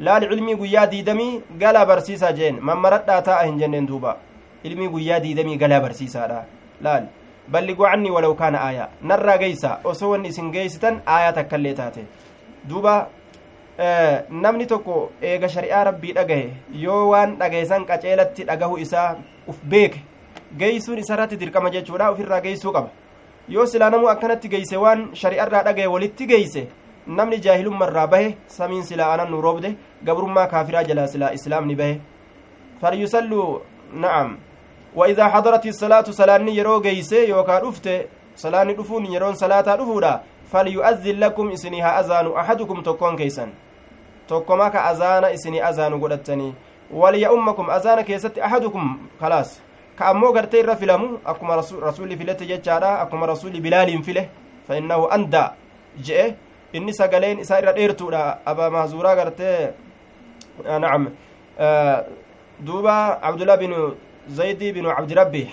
لا 0.00 0.16
العلمي 0.16 0.54
قيا 0.54 0.84
ديدمي 0.84 1.28
قال 1.60 1.76
برسيسا 1.86 2.30
جين 2.30 2.54
من 2.66 2.76
مرد 2.82 3.10
آتاء 3.10 3.48
هنجنين 3.48 3.86
دوبا 3.86 4.12
علمي 4.64 4.86
قيا 4.94 5.18
ديدمي 5.18 5.54
قال 5.60 5.80
برسيسا 5.80 6.26
لا 6.30 6.40
لا 6.80 7.06
بلغوا 7.48 7.88
عني 7.88 8.10
ولو 8.10 8.34
كان 8.34 8.54
آية 8.54 8.88
نرى 9.02 9.34
قيسا 9.42 9.80
أسوان 9.86 10.26
إسن 10.26 10.50
قيستن 10.52 10.94
آية 11.08 11.30
تكاليتاتي 11.30 12.04
دوبا 12.64 12.94
namni 14.30 14.66
tokko 14.66 15.10
eega 15.20 15.48
shari'aa 15.48 15.84
rabbii 15.84 16.12
dhagahe 16.14 16.52
yoo 16.82 17.10
waan 17.10 17.36
dhagahesan 17.38 17.86
qaceelatti 17.86 18.44
dhagahu 18.44 18.78
isaa 18.78 19.16
uf 19.48 19.56
beeke. 19.64 19.98
Geeysuun 20.58 20.98
isarratti 20.98 21.36
dirqama 21.36 21.70
jechuudha 21.70 22.10
ofirraa 22.12 22.40
geeysuu 22.40 22.72
qaba. 22.72 22.90
Yoo 23.48 23.66
silaa 23.66 23.90
namuu 23.90 24.08
akkanatti 24.08 24.48
geeyse 24.48 24.76
waan 24.76 25.14
shari'arraa 25.14 25.62
dhagahe 25.62 25.86
walitti 25.86 26.26
geeyse 26.26 26.68
namni 27.06 27.38
jaahilummarraa 27.38 28.06
bahe 28.06 28.36
samiin 28.46 28.82
silaa 28.82 29.12
anan 29.14 29.30
nu 29.30 29.40
roobde 29.40 29.76
gabrummaa 30.04 30.46
kaafiraa 30.46 30.84
jalaa 30.84 31.06
silaa 31.06 31.32
islaamni 31.32 31.76
bahe 31.76 32.00
falyusalluu 32.80 33.60
na'am 33.94 34.36
وإذا 34.94 35.28
حضرت 35.28 35.66
الصلاة 35.66 36.06
صلاة 36.10 36.38
يرو 36.38 36.80
جيسي 36.80 37.28
يوكا 37.28 37.58
دفته 37.58 38.04
صلاة 38.36 38.64
دفون 38.78 39.06
يرون 39.06 39.34
صلاة 39.34 39.60
دفودا 39.74 40.20
فليؤذن 40.52 41.18
لكم 41.20 41.50
إسنها 41.50 42.00
أذان 42.00 42.26
أحدكم 42.32 42.82
تكون 42.82 43.16
كيسا 43.16 43.48
تكما 44.28 44.68
كأذان 44.68 45.24
إسني 45.24 45.68
أذان 45.68 46.00
قدتني 46.02 46.54
وليأمكم 46.94 47.70
أذان 47.70 48.00
كيست 48.00 48.38
أحدكم 48.38 48.98
خلاص 49.20 49.60
كأمو 49.98 50.28
قرتي 50.36 50.60
رفلمو 50.60 51.18
أكما 51.26 51.54
رسول, 51.56 51.82
رسول 51.82 52.18
فلت 52.18 52.42
ججارا 52.42 53.02
أكما 53.02 53.26
رسول 53.26 53.60
بلال 53.60 54.02
فله 54.02 54.26
فإنه 54.68 55.14
أندى 55.14 55.44
جئ 56.06 56.34
إني 56.74 56.92
سقلين 56.92 57.40
إسائر 57.40 57.70
ديرتو 57.70 58.10
أبا 58.46 58.68
مهزورا 58.68 59.10
قرتي 59.18 59.70
آه 60.66 60.78
نعم 60.78 61.02
آه 61.58 62.06
دوبا 62.60 62.92
عبد 63.26 63.40
الله 63.40 63.54
بن 63.54 63.72
zaydii 64.28 64.72
binu 64.72 64.88
cabdirabbi 64.88 65.50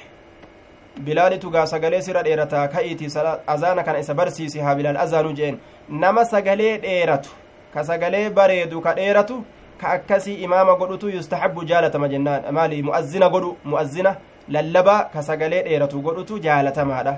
bilaalitu 0.98 1.50
gaa 1.52 1.66
sagalee 1.68 2.02
sira 2.02 2.24
dheerataa 2.24 2.68
ka'iiti 2.68 3.08
azaana 3.48 3.84
kana 3.84 4.00
isa 4.00 4.14
barsiisi 4.14 4.60
haa 4.60 4.76
bilaal 4.76 4.98
azaanu 4.98 5.34
jeen 5.34 5.58
nama 5.90 6.26
sagalee 6.26 6.78
dheeratu 6.78 7.30
ka 7.74 7.84
sagalee 7.84 8.30
bareedu 8.30 8.82
ka 8.82 8.94
dheeratu 8.94 9.44
ka 9.82 9.88
akkasii 9.88 10.34
imaama 10.34 10.76
godhutu 10.76 11.10
yustahabbu 11.10 11.66
jaalatama 11.66 12.08
jennaan 12.08 12.52
maali 12.52 12.84
mu'azzina 12.84 13.30
godhu 13.30 13.58
mu'azzina 13.66 14.16
lallabaa 14.56 15.04
ka 15.14 15.24
sagalee 15.30 15.64
dheeratu 15.68 16.02
godhutu 16.08 16.40
jaalatamaadha 16.46 17.14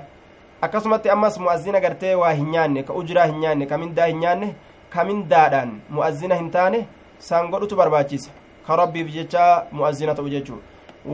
akkasumatti 0.62 1.10
ammas 1.14 1.38
mu'azzina 1.46 1.80
gartee 1.80 2.14
waa 2.14 2.32
hin 2.32 2.50
nyaanne 2.50 2.82
ka 2.82 2.92
ujiraa 3.00 3.26
hin 3.30 3.38
nyaanne 3.44 3.66
ka 3.66 3.78
mindaa 3.78 4.06
hin 4.12 4.18
nyaanne 4.26 4.54
ka 4.94 5.04
mindaadhaan 5.04 5.72
mu'azzina 5.96 6.34
hin 6.42 6.50
taane 6.50 6.86
san 7.18 7.50
godhutu 7.50 7.76
barbaachisa 7.76 8.30
ka 8.66 8.76
rabbiif 8.82 9.08
jecha 9.16 9.48
mu'azzina 9.72 10.14
ta'u 10.14 10.28
jechuu 10.36 10.60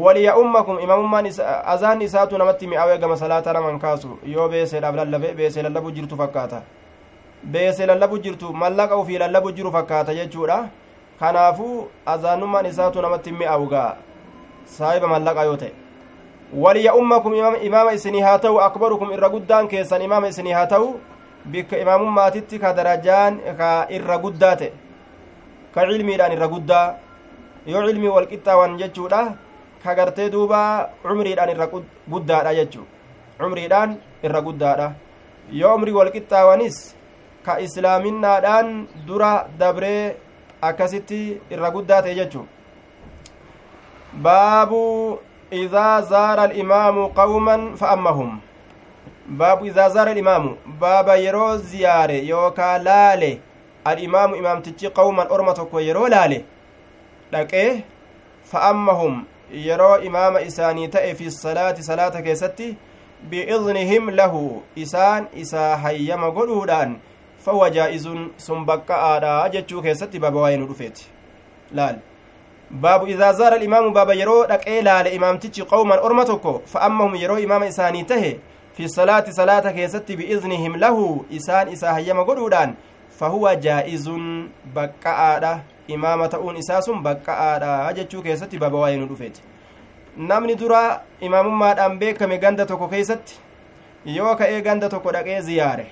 waliya'ummakum 0.02 0.78
imamummaan 0.80 1.26
azaan 1.74 2.02
isaatu 2.02 2.38
namatti 2.38 2.66
mi'aawee 2.66 2.98
gama 2.98 3.16
salaata 3.16 3.52
naman 3.52 3.78
kaasu 3.78 4.18
yoo 4.34 4.48
beeseedhaaf 4.48 4.94
lallabe 5.00 5.32
beesee 5.38 5.62
lallabu 5.62 5.90
jirtu 5.96 6.16
fakkaata 6.16 6.62
beesee 7.54 7.86
lallabu 7.86 8.18
jirtu 8.18 8.52
mallaqa 8.62 8.96
ufii 9.02 9.18
lallabu 9.18 9.52
jiru 9.52 9.72
fakkaata 9.72 10.14
jechuudha 10.14 10.58
kanaafuu 11.20 11.88
azaanummaan 12.06 12.66
isaatu 12.66 13.02
namatti 13.02 13.32
mi'aawu 13.32 13.66
gaa 13.74 13.96
saahiba 14.78 15.08
mallaqa 15.08 15.44
yoo 15.44 15.56
ta'e 15.56 15.72
waliya'ummakum 16.54 17.34
imaama 17.62 17.92
isinii 17.92 18.20
haa 18.20 18.38
ta'u 18.38 18.58
akbarukum 18.60 19.12
irra 19.12 19.28
guddaan 19.28 19.68
keessan 19.68 20.02
imaama 20.02 20.28
isinii 20.28 20.52
haa 20.52 20.66
ta'u 20.66 21.00
bikka 21.46 21.78
imaamummaatitti 21.78 22.58
ka 22.58 22.72
darajaan 22.74 23.38
ka 23.58 23.86
irra 23.90 24.18
guddaa 24.18 24.56
ta'e 24.56 24.72
ka 25.74 25.86
cilmiidhaan 25.90 26.32
irra 26.32 26.48
guddaa 26.48 26.86
yoo 27.66 27.86
cilmii 27.86 28.08
walqixxaawan 28.16 28.78
jechuudha 28.78 29.20
ka 29.82 29.94
gartee 29.94 30.30
duuba 30.30 30.90
cumriidhaan 31.02 31.50
irra 31.54 31.66
guddaadha 32.12 32.54
jechuu 32.58 32.86
cumriidhaan 33.38 33.96
irra 34.22 34.40
guddaadha 34.46 34.92
yoo 35.52 35.74
umrii 35.76 35.94
wal 35.94 36.10
qixxaawanis 36.16 36.76
ka 37.46 37.58
islaaminaadhaan 37.66 38.86
dura 39.06 39.32
dabree 39.58 40.16
akkasitti 40.68 41.40
irra 41.50 41.70
guddaa 41.76 42.02
ta'e 42.02 42.14
jechu 42.20 42.44
baabu 44.24 44.82
alimaamu 45.50 47.08
qawman 47.08 47.76
fa 47.76 47.90
ammahum 47.90 48.40
baabu 49.26 49.66
idaa 49.66 49.88
zaara 49.88 50.10
alimaamu 50.10 50.56
baaba 50.80 51.16
yeroo 51.16 51.56
ziyaare 51.56 52.26
yookaa 52.26 52.78
laale 52.78 53.40
alimaamu 53.84 54.36
imaamtichi 54.36 54.90
qawman 54.90 55.26
orma 55.30 55.54
tokko 55.54 55.80
yeroo 55.80 56.08
laale 56.08 56.44
dhaqee 57.32 57.82
fa 58.44 58.62
ammahum 58.62 59.24
yeroo 59.52 59.98
imaama 59.98 60.40
isaanii 60.40 60.88
ta'e 60.88 61.14
fi 61.14 61.30
salaati 61.30 61.82
salaata 61.82 62.22
keessatti 62.22 62.76
biidnihim 63.30 64.10
lahu 64.10 64.62
isaan 64.76 65.26
isaa 65.34 65.76
hayyama 65.76 66.30
godhuudhaan 66.30 66.96
fahuwa 67.44 67.70
jaa'izun 67.70 68.30
sun 68.36 68.64
baqqa'aadha 68.66 69.48
jechuu 69.48 69.82
keessatti 69.82 70.18
baaba 70.18 70.40
waa'ee 70.40 70.56
nu 70.56 70.66
dhufeeti 70.66 71.10
laal 71.72 71.96
baabu 72.70 73.06
idaa 73.06 73.32
zaara 73.32 73.56
alimaamu 73.56 73.90
baaba 73.90 74.14
yeroo 74.14 74.46
dhaqee 74.46 74.82
laale 74.82 75.10
imaamtichi 75.14 75.64
qawman 75.64 75.98
orma 76.02 76.24
tokko 76.24 76.62
fa 76.66 76.80
ammahum 76.80 77.16
yeroo 77.16 77.38
imaama 77.38 77.66
isaanii 77.66 78.02
tahe 78.04 78.38
fi 78.76 78.88
salaati 78.88 79.32
salaata 79.32 79.72
keessatti 79.72 80.16
biiznihim 80.16 80.76
lahu 80.76 81.26
isaan 81.30 81.72
isaa 81.72 81.92
hayyama 81.92 82.24
godhuudhaan 82.24 82.74
fahuwa 83.18 83.56
jaa'izun 83.56 84.48
baqqa'aadha 84.74 85.58
imaama 85.88 86.28
ta'uun 86.28 86.56
isaa 86.56 86.80
sun 86.82 87.02
baqqa'aadha 87.02 87.92
jechuu 88.00 88.22
keessatti 88.22 88.58
baaba 88.58 88.78
waa'ee 88.78 88.96
nu 88.96 89.06
dhufeeti 89.06 89.42
namni 90.16 90.54
dura 90.54 91.00
imaamummaadhaan 91.20 91.98
beekame 91.98 92.38
ganda 92.38 92.66
tokko 92.66 92.88
keeysatti 92.88 93.38
yoo 94.04 94.34
ka'ee 94.36 94.60
ganda 94.62 94.88
tokko 94.88 95.12
dhaqee 95.12 95.40
ziyaare 95.40 95.86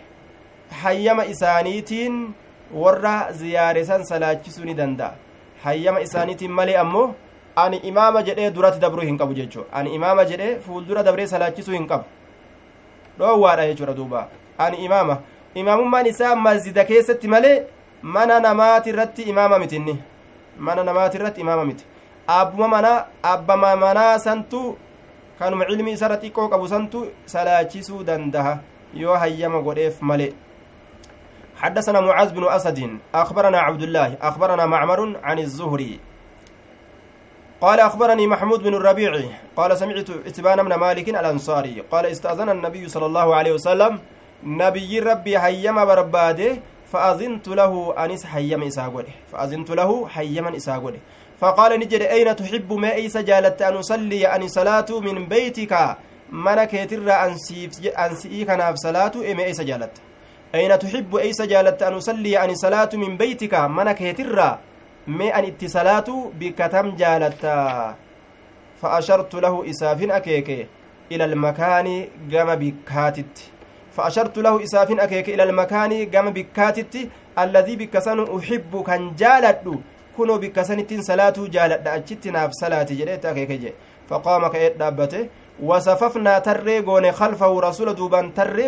hayyama 0.83 1.25
isaaniitiin 1.25 2.27
warra 2.73 3.33
ziyaare 3.33 3.85
san 3.85 4.05
salaachisuu 4.05 4.65
ni 4.65 4.75
danda'a 4.75 5.28
hayyama 5.65 6.01
isaaniitiin 6.01 6.53
malee 6.53 6.77
ammoo 6.83 7.15
ani 7.57 7.77
imaama 7.91 8.23
jedhee 8.23 8.51
duratti 8.51 8.81
dabruu 8.81 9.07
hin 9.11 9.19
qabu 9.19 9.35
jechuu 9.41 9.65
ani 9.73 9.95
imaama 9.95 10.25
jedhee 10.25 10.59
fuuldura 10.67 11.03
dabree 11.03 11.27
salaachisuu 11.27 11.75
hin 11.75 11.87
qabu 11.87 12.05
dhoowwaadha 13.19 13.67
jechuudha 13.71 13.95
duuba 14.01 14.29
ani 14.59 14.85
imaama 14.89 15.19
imaamummaan 15.55 16.07
isaa 16.07 16.35
masjida 16.47 16.85
keessatti 16.85 17.29
malee 17.29 17.57
mana 18.03 18.41
namaati 18.41 18.91
irratti 18.91 19.23
imaama 19.23 19.59
mitinni 19.59 19.99
mana 20.59 20.85
namaati 20.85 21.41
imaama 21.41 21.65
miti 21.65 21.85
abbuma 22.27 22.69
manaa 22.69 23.07
abbama 23.23 23.77
manaa 23.77 24.19
santu 24.19 24.77
kanuma 25.39 25.65
cilmi 25.65 25.93
isarra 25.93 26.17
xiqqoo 26.23 26.49
qabu 26.49 26.69
santu 26.69 27.07
salaachisuu 27.25 28.05
dandaha 28.05 28.59
yoo 28.95 29.17
hayyama 29.17 29.61
godheef 29.63 30.03
malee 30.03 30.33
حدثنا 31.59 32.01
معاذ 32.01 32.31
بن 32.35 32.45
أسد 32.49 32.99
أخبرنا 33.15 33.59
عبد 33.59 33.83
الله 33.83 34.17
أخبرنا 34.23 34.67
معمر 34.67 35.17
عن 35.23 35.39
الزهري. 35.39 36.01
قال 37.61 37.81
أخبرني 37.81 38.27
محمود 38.27 38.63
بن 38.63 38.75
الربيع 38.75 39.13
قال 39.57 39.79
سمعت 39.79 40.11
إتبان 40.11 40.63
بن 40.63 40.75
مالك 40.75 41.09
الأنصاري 41.09 41.83
قال 41.91 42.07
استأذن 42.07 42.49
النبي 42.49 42.89
صلى 42.89 43.07
الله 43.07 43.35
عليه 43.35 43.53
وسلم 43.53 43.99
نبي 44.43 44.99
ربي 45.01 45.39
حيما 45.39 45.85
برباده 45.85 46.57
فأذنت 46.93 47.49
له 47.49 47.95
أنس 48.05 48.27
حيما 48.27 48.67
إساغوده 48.67 49.13
فأذنت 49.33 49.71
له 49.71 50.09
حيما 50.09 50.57
إساغوده. 50.57 50.99
فقال 51.41 51.81
نجد 51.81 52.03
أين 52.03 52.37
تحب 52.37 52.73
ما 52.73 52.95
أيس 52.95 53.17
جالت 53.17 53.63
أن 53.63 53.77
أصلي؟ 53.77 54.27
أن 54.27 54.49
صلاة 54.49 54.87
من 54.91 55.27
بيتك. 55.27 55.97
من 56.33 56.65
كيتر 56.65 57.01
أنسئي 57.99 58.45
كناف 58.45 58.75
صلاة 58.75 59.13
إما 59.33 59.45
أيس 59.45 59.61
جالت 59.61 59.91
أين 60.55 60.79
تحب 60.79 61.17
أيس 61.17 61.43
جالت 61.43 61.83
أن 61.83 61.95
أصلي 61.95 62.45
أن 62.45 62.55
صلاة 62.55 62.89
من 62.95 63.17
بيتك؟ 63.17 63.55
من 63.55 63.93
كيتر 63.93 64.59
ما 65.07 65.39
أن 65.39 65.45
اتصالات 65.45 66.09
بكتم 66.41 66.97
جالت 66.97 67.43
فأشرت 68.81 69.35
له 69.35 69.71
إساف 69.71 70.11
أكيك 70.11 70.69
إلى 71.13 71.25
المكان 71.25 72.07
قام 72.33 72.55
بكاتت. 72.55 73.37
فأشرت 73.97 74.39
له 74.39 74.65
إساف 74.65 74.91
أكيك 75.01 75.29
إلى 75.29 75.43
المكان 75.43 76.11
قام 76.15 76.31
بكاتت. 76.31 76.95
الذي 77.39 77.77
بكسن 77.77 78.19
أحب 78.39 78.83
كان 78.87 79.15
جالت. 79.17 79.65
kunoo 80.19 80.39
bikka 80.39 80.65
sanittiin 80.65 81.03
salaatuu 81.03 81.47
jaaladha 81.55 81.93
achitti 81.93 82.31
naaf 82.37 82.51
salaati 82.61 82.97
jedheetti 83.01 83.29
akeeke 83.33 83.57
jee 83.65 83.75
faqaama 84.09 84.49
ka'ee 84.55 84.71
dhaabbate 84.81 85.21
wasafafnaa 85.69 86.41
tarree 86.41 86.83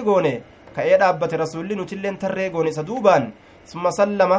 goone 0.05 0.35
ka'ee 0.77 0.97
dhaabbate 1.03 1.37
rasulli 1.45 1.75
nutilleen 1.77 2.17
tarree 2.19 2.51
goone 2.51 2.71
isa 2.71 2.83
duubaan 2.83 3.33
summa 3.65 3.93
sallama 3.93 4.39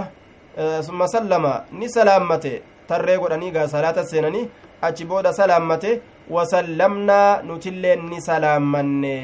summa 0.88 1.08
sallama 1.08 1.54
ni 1.72 1.90
salaammate 1.90 2.62
tarree 2.88 3.18
godhanii 3.18 3.52
gaa 3.52 3.68
salaata 3.68 4.06
seenanii 4.06 4.48
achi 4.82 5.06
booda 5.06 5.34
salaammate 5.34 6.02
wasallamnaa 6.30 7.42
nutilleen 7.44 8.10
ni 8.10 8.22
salaammanne 8.22 9.16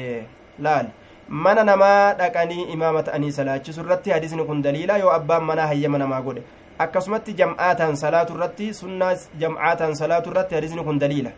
laal 0.66 0.86
mana 1.28 1.64
namaa 1.64 2.14
dhaqanii 2.20 2.62
imaama 2.74 3.02
ta'anii 3.02 3.32
salaachisu 3.32 3.80
irratti 3.80 4.10
hadisni 4.10 4.44
kun 4.44 4.62
daliila 4.62 4.96
yoo 5.02 5.10
abbaan 5.18 5.44
manaa 5.50 5.66
hayyama 5.72 5.98
namaa 5.98 6.20
godhe 6.26 6.42
akkasumatti 6.84 7.34
jam'aataan 7.40 7.96
salaatu 8.02 8.34
irratti 8.36 8.72
sunnaa 8.80 9.12
jam'aataan 9.42 9.94
salaatu 10.00 10.30
irratti 10.30 10.54
hadisni 10.54 10.84
kun 10.88 10.98
daliila 11.02 11.30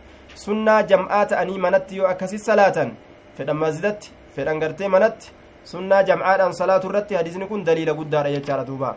sunnaa 0.45 0.81
jam'aa 0.91 1.25
ta'anii 1.33 1.57
manatti 1.65 1.97
yoo 1.99 2.07
akkasi 2.13 2.39
salaatan 2.47 2.91
fedhan 3.37 3.57
masjidatti 3.63 4.11
fedhan 4.35 4.59
gartee 4.63 4.87
manatti 4.95 5.31
sunnaa 5.63 6.03
jam'aadhaan 6.03 6.53
salaatu 6.53 6.89
irratti 6.89 7.15
hadisni 7.15 7.47
kun 7.47 7.63
daliila 7.65 7.93
guddaadha 7.93 8.31
jechaadha 8.35 8.65
duuba 8.65 8.95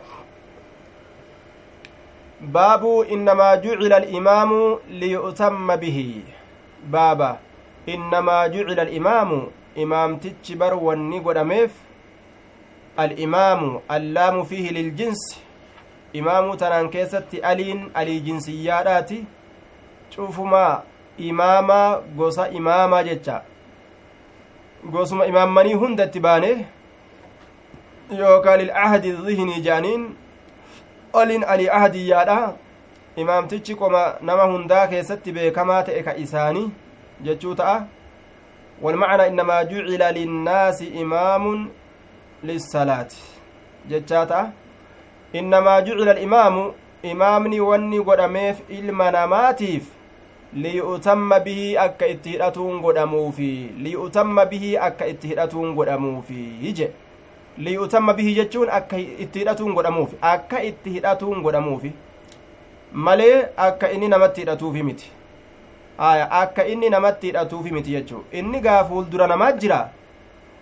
baabu 2.41 3.03
innamaa 3.03 3.57
jucila 3.57 3.95
alimaamu 3.95 4.79
liyu'tamma 4.89 5.77
bihi 5.77 6.23
baaba 6.97 7.37
innamaa 7.85 8.49
jucila 8.49 8.81
alimaamu 8.81 9.39
imaamtichi 9.75 10.55
bar 10.55 10.73
wanni 10.87 11.19
godhameef 11.19 11.71
alimaamu 12.97 13.81
allaamu 13.87 14.45
fiihi 14.45 14.69
liljinsi 14.79 15.39
imaamuu 16.13 16.55
tanaan 16.55 16.89
keessatti 16.89 17.41
aliin 17.41 17.91
alii 17.93 18.19
jinsiyyaadhaati 18.27 19.25
cufumaa 20.15 20.81
imaamaa 21.17 21.99
gosa 22.17 22.49
imaamaa 22.49 23.03
jecha 23.03 23.41
gosuma 24.91 25.25
imaammanii 25.25 25.73
hunda 25.73 26.05
itti 26.05 26.19
baane 26.19 26.51
yookaan 28.19 28.59
lilcahdi 28.59 29.11
dhihnii 29.11 29.61
jedhaniin 29.65 30.03
oliin 31.13 31.43
alii 31.43 31.69
ahdiyyaadha 31.79 32.53
imaamtichi 33.23 33.75
qoma 33.75 34.01
nama 34.21 34.43
hundaa 34.53 34.87
keessatti 34.87 35.31
beekamaa 35.31 35.83
ta'e 35.83 36.03
ka 36.03 36.17
isaanii 36.25 36.71
jechuu 37.21 37.55
ta'a 37.55 37.77
والمعنى 38.81 39.27
إنما 39.27 39.63
جعل 39.63 40.03
للناس 40.15 40.83
إمام 41.01 41.69
للصلاة 42.43 43.11
جتشاتا 43.89 44.51
innamaa 45.33 45.81
jucila 45.81 46.11
alimaamu 46.11 46.73
imaamni 47.03 47.59
wanni 47.59 48.03
godhameef 48.03 48.57
ilma 48.69 49.11
liyu'tamma 50.55 51.39
bihii 51.39 51.77
akka 51.77 52.07
itti 52.07 52.29
hidhatuun 52.29 52.81
godhamuufi 52.81 53.47
liyu'tamma 53.87 54.45
bihii 54.45 54.77
akka 54.77 55.07
itti 55.13 55.27
hidhatuun 55.27 55.73
godhamuufi 55.75 56.73
je 56.77 56.91
liyu'tamma 57.57 58.13
bihii 58.13 58.35
jechuun 58.35 58.69
akka 58.69 58.97
itti 58.97 59.39
hidhatuun 59.39 59.73
godhamuufi 59.73 60.15
akka 60.21 60.63
itti 60.63 60.89
hidhatuun 60.95 61.41
godhamuufi. 61.41 61.91
Malee 62.93 63.49
akka 63.57 63.91
inni 63.91 64.07
namatti 64.07 64.41
hidhatuufi 64.41 64.83
miti. 64.83 65.11
Aya 65.97 66.31
akka 66.31 66.65
inni 66.65 66.89
namatti 66.89 67.27
hidhatuufi 67.27 67.71
miti 67.71 67.91
jechuu. 67.91 68.23
Inni 68.31 68.59
gaa 68.61 68.83
fuuldura 68.83 69.27
namaa 69.27 69.51
jira 69.51 69.89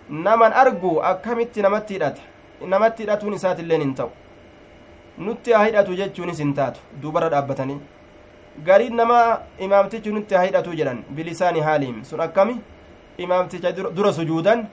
naman 0.08 0.52
argu 0.52 1.00
akkamitti 1.02 1.62
namatti 1.62 1.94
hidhata? 1.94 2.22
Namatti 2.66 3.02
hidhatuun 3.02 3.34
isaatilleen 3.34 3.80
hin 3.80 3.94
ta'u. 3.94 4.10
Nutti 5.18 5.52
haa 5.52 5.64
hidhatu 5.64 5.94
jechuunis 5.94 6.38
hin 6.38 6.54
taatu. 6.54 6.80
Duubarra 7.02 7.28
dhaabbatanii 7.28 7.80
gariin 8.62 8.94
nama 8.96 9.40
imaamtichi 9.58 10.12
nutti 10.12 10.34
haa 10.34 10.44
hidhatu 10.44 10.76
jedhan 10.78 11.02
bilisaani 11.16 11.60
haaliim 11.60 12.04
sun 12.04 12.20
akkami 12.20 12.60
imaamticha 13.18 13.72
dura 13.72 14.12
sujuudan 14.12 14.66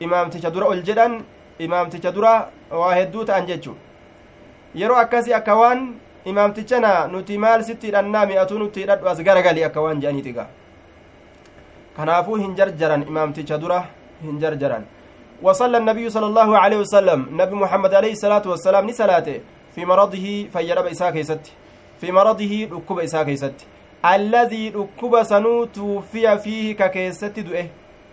imaamticha 0.00 0.50
dura 0.50 0.66
ol 0.66 0.82
jedhan 0.82 1.22
imaamticha 1.58 2.12
dura 2.12 2.32
waa 2.70 2.94
hedduu 2.94 3.24
ta'an 3.24 3.46
jechu 3.46 3.76
yeroo 4.74 4.96
akkasii 5.04 5.34
akka 5.40 5.54
waan 5.60 5.80
imaamtichana 6.24 6.92
nuti 7.12 7.38
maal 7.38 7.64
sitti 7.64 7.86
hidhannaa 7.86 8.26
mi'atuu 8.26 8.58
nutti 8.58 8.80
hidhadhu 8.80 9.08
as 9.08 9.18
garagali 9.28 9.64
akka 9.64 9.80
waan 9.80 10.00
jedhaniiti 10.00 10.32
gaa 10.32 10.48
kanaafuu 11.96 12.36
hin 12.44 12.54
jarjaran 12.54 13.02
imaamticha 13.02 13.58
dura 13.58 13.80
hin 14.22 14.38
jarjaran 14.44 14.84
وصلى 15.42 15.76
النبي 15.78 16.10
صلى 16.10 16.26
الله 16.26 16.50
عليه 16.58 16.78
وسلم 16.84 17.20
نبي 17.40 17.54
محمد 17.54 17.92
عليه 17.94 18.12
الصلاة 18.18 18.42
والسلام 18.52 18.82
نسلاته 18.90 19.36
في 19.74 19.84
مرضه 19.86 20.26
فيرب 20.52 20.86
إساء 20.94 21.10
كيست 21.14 21.44
في 22.00 22.12
مرضه 22.12 22.68
ركب 22.72 22.98
إساء 22.98 23.22
كيست 23.22 23.66
الذي 24.14 24.68
ركب 24.68 25.22
سنو 25.22 25.64
توفي 25.64 26.38
فيه 26.38 26.72
ككيست 26.76 27.38
دؤه 27.38 27.66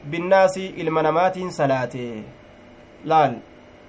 بالناس 0.06 0.58
المنامات 0.58 1.38
صلاته 1.50 2.24
laal 3.06 3.34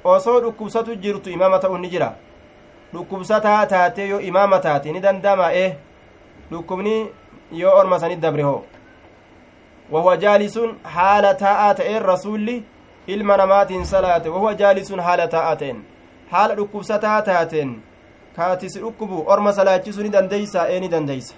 osoo 0.05 0.41
dhukkubsatu 0.41 0.95
jirtu 0.97 1.31
imaama 1.31 1.59
ta'u 1.59 1.79
ni 1.79 1.89
jira 1.89 2.09
dhukkubsataa 2.95 3.67
taatee 3.67 4.09
yoo 4.09 4.21
imaama 4.21 4.59
taate 4.67 4.93
ni 4.93 5.01
dandama 5.01 5.53
e 5.55 5.67
dhukkubni 6.51 6.95
yoo 7.53 7.77
orma 7.79 8.01
sanit 8.01 8.21
dabre 8.21 8.43
hoo 8.43 8.63
wahuwa 9.91 10.17
jaalisun 10.17 10.75
haala 10.97 11.35
taa'aa 11.35 11.75
ta'een 11.75 12.03
rasuulli 12.03 12.65
ilma 13.07 13.37
namaatiin 13.37 13.85
salaate 13.85 14.29
wahuwa 14.29 14.55
jaalisun 14.55 15.01
haala 15.01 15.29
taa'aa 15.29 15.57
ta'een 15.57 15.83
haala 16.31 16.55
dhukkubsataa 16.55 17.23
taateen 17.23 17.77
kaatisi 18.37 18.79
dhukkubu 18.81 19.25
orma 19.27 19.53
salaachisuu 19.53 20.03
ni 20.03 20.09
dandeeysa 20.11 20.67
ee 20.71 20.81
ni 20.81 20.89
dandeeysa. 20.89 21.35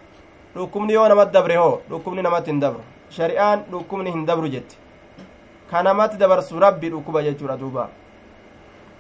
Dhukkubni 0.55 0.93
yoo 0.93 1.09
namatti 1.09 1.33
dabre 1.33 1.57
hoo 1.57 1.81
dhukkubni 1.91 2.23
namatti 2.23 2.51
hin 2.51 2.61
dabru. 2.61 2.81
Shari'aan 3.17 3.63
dhukkubni 3.71 4.11
hin 4.11 4.27
dabru 4.27 4.49
jetti. 4.49 4.77
Ka 5.71 5.83
namatti 5.83 6.17
dabarsu 6.19 6.61
rabbi 6.61 6.89
dhukkuba 6.91 7.23
jechuudha 7.23 7.57
duuba. 7.57 7.89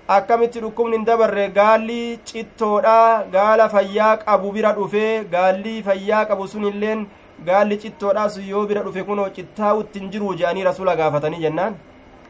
Akkamitti 0.09 0.61
dhukkubni 0.61 0.97
hin 0.97 1.05
dabarre? 1.05 1.49
Gaalli 1.59 2.19
cittoodha 2.25 3.25
gaala 3.33 3.69
fayyaa 3.69 4.17
qabu 4.25 4.53
bira 4.53 4.73
dhufee 4.73 5.25
gaalli 5.33 5.83
fayyaa 5.83 6.25
qabu 6.27 6.49
sun 6.49 6.65
illeen 6.71 7.07
gaalli 7.47 7.77
cittoodha 7.83 8.29
sun 8.31 8.45
yoo 8.49 8.67
bira 8.67 8.83
dhufe 8.83 9.03
kunoo 9.05 9.29
cittaa'utti 9.37 9.99
hin 10.01 10.11
jiruu 10.13 10.35
je'anii 10.35 10.65
rasula 10.71 10.97
gaafatanii 10.97 11.41
jennaan. 11.47 11.75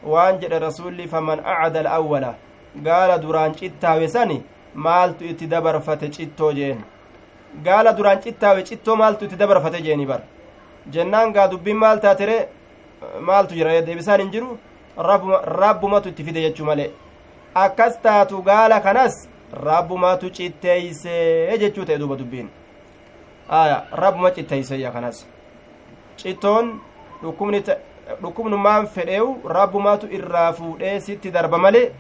Waan 0.05 0.39
jedhe 0.41 0.59
rasulli 0.59 1.09
faman 1.09 1.41
acda 1.45 1.81
alawwala 1.81 2.35
gaala 2.85 3.19
duraan 3.19 3.55
cittaawe 3.61 4.09
sani 4.09 4.43
maaltu 4.75 5.25
itti 5.25 5.47
dabarfate 5.47 6.11
cittoo 6.11 6.53
jeen 6.53 6.81
gaala 7.65 7.93
duraan 7.93 8.23
cittaawe 8.23 8.63
cittoo 8.65 8.97
maaltu 8.97 9.25
itti 9.25 9.37
dabarfate 9.37 9.83
jeeni 9.83 10.07
bar 10.07 10.21
jennaan 10.93 11.33
gaa 11.33 11.49
dubbiin 11.51 11.77
maal 11.77 12.01
taatere 12.01 12.49
maaltu 13.21 13.55
jira 13.55 13.81
deebisaan 13.87 14.21
hin 14.21 14.31
jiru? 14.33 14.59
Rabbumatu 14.99 16.09
itti 16.09 16.25
fide 16.25 16.41
jechuu 16.43 16.65
malee. 16.67 16.91
Akkas 17.55 17.99
taatu 18.03 18.43
gaala 18.43 18.81
kanas 18.81 19.29
rabbumatu 19.53 20.31
citteeysee 20.31 21.59
jechuu 21.59 21.85
ta'e 21.85 21.99
duuba 21.99 22.17
dubbiin. 22.17 22.49
Aya 23.49 23.85
rabbuma 23.93 24.31
citteeyseeyya 24.31 24.91
kanas. 24.91 25.27
Cittoon 26.17 26.81
dhukkubnummaan 28.23 28.87
fedheewu 28.87 29.41
rabbumatu 29.49 30.07
irraa 30.11 30.53
fuudhee 30.53 31.01
sitti 31.01 31.31
darba 31.31 31.59
malee 31.59 31.93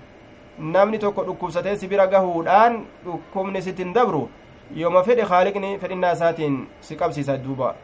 namni 0.58 0.98
tokko 0.98 1.24
dhukkubsatee 1.24 1.76
si 1.76 1.88
bira 1.88 2.06
gahuudhaan 2.06 2.84
dhukkubni 3.04 3.62
sitti 3.62 3.82
hin 3.84 3.94
dabru 3.94 4.28
yooma 4.76 5.02
fedhe 5.02 5.22
haaliqni 5.22 5.78
fedhinnaa 5.78 6.12
isaatiin 6.12 6.56
si 6.80 6.96
qabsiisa 6.96 7.36
duuba 7.44 7.74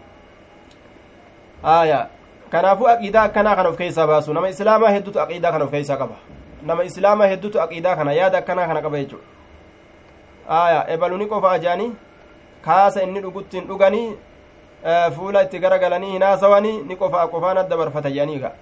aya 1.63 2.09
kanaafuu 2.51 2.89
aqiidaa 2.89 3.23
akkanaa 3.31 3.57
kana 3.57 3.69
of 3.69 3.77
keessaa 3.77 4.07
baasu 4.07 4.33
nama 4.33 4.49
islaamaa 4.49 4.91
heddutu 4.97 5.21
aqiidaa 5.21 5.53
kana 5.53 5.65
of 5.65 5.71
keessaa 5.71 5.97
qaba 5.97 6.17
nama 6.63 6.85
islaamaa 6.91 7.27
heddutu 7.27 7.61
aqiidaa 7.61 7.97
kana 7.97 8.13
yaada 8.13 8.39
akkanaa 8.39 8.67
kana 8.67 8.83
qaba 8.83 8.99
jechuudha 8.99 9.27
aya 10.49 10.85
ebaluni 10.95 11.27
qofa 11.27 11.53
ajaanii 11.53 11.93
kaasa 12.65 13.03
inni 13.03 13.21
dhugutti 13.21 13.57
hin 13.61 13.69
dhuganii 13.69 14.09
fuula 15.17 15.43
itti 15.43 15.59
garagalanii 15.59 16.13
hinaasawanii 16.13 16.83
ni 16.83 16.97
qofa 16.97 17.27
qofaan 17.29 17.59
adda 17.59 17.77
barfata 17.77 18.11
jedhaniiga 18.11 18.53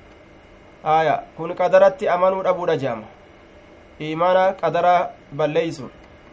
aya 0.84 1.22
kun 1.36 1.55
qadaratti 1.55 2.09
amanuu 2.09 2.43
dhabuudha 2.43 2.76
jeama 2.76 3.06
إيمان 4.01 4.36
قدر 4.62 5.06
بليس 5.32 5.82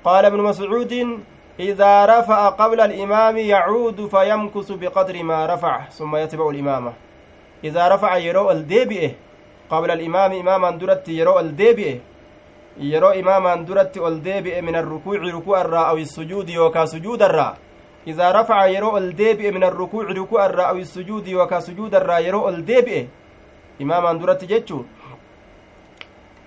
قال 0.04 0.26
ابن 0.26 0.40
مسعود 0.40 0.94
إذا 1.60 2.06
رفع 2.06 2.50
قبل 2.50 2.82
الإمام 2.82 3.38
يعود 3.38 4.08
فيمكث 4.08 4.72
بقدر 4.72 5.24
ما 5.24 5.46
رفع 5.46 5.90
ثم 5.90 6.16
يتبع 6.16 6.50
الإمامة 6.50 6.94
إذا 7.64 7.88
رفع 7.88 8.18
يرو 8.18 8.52
الديبئه 8.52 9.12
قبل 9.70 9.92
الإمام 9.92 10.32
إماما 10.32 10.72
درت 10.72 11.10
يرو 11.10 11.40
الديبئه 11.40 12.00
yeroo 12.80 13.14
imaamaan 13.14 13.66
duratti 13.68 14.00
ol 14.00 14.22
deebi'e 14.24 14.62
min 14.62 14.76
arrukuuci 14.76 15.32
rukuu 15.32 15.56
irraa 15.60 15.88
aw 15.92 15.98
isujuudi 16.00 16.54
yookaa 16.54 16.88
sujuuda 16.88 17.26
irraa 17.26 17.56
idaa 18.06 18.32
rafaca 18.32 18.68
yeroo 18.68 18.94
ol 18.96 19.14
deebi'e 19.14 19.52
min 19.52 19.64
arrukuuci 19.64 20.14
rukuu 20.14 20.40
irraa 20.40 20.68
aw 20.72 20.78
isujuudi 20.78 21.32
yookaa 21.32 21.62
sujuuda 21.62 22.00
irraa 22.00 22.20
yeroo 22.20 22.44
ol 22.48 22.62
deebi'e 22.64 23.08
imaamaan 23.80 24.20
duratti 24.20 24.48
jechuu 24.48 24.86
yacuudu 24.88 24.88
fayamkusu 25.60 26.28
biqadri 26.28 26.28
maa 26.28 26.28
rafaca 26.28 26.28
jedhe 26.28 26.38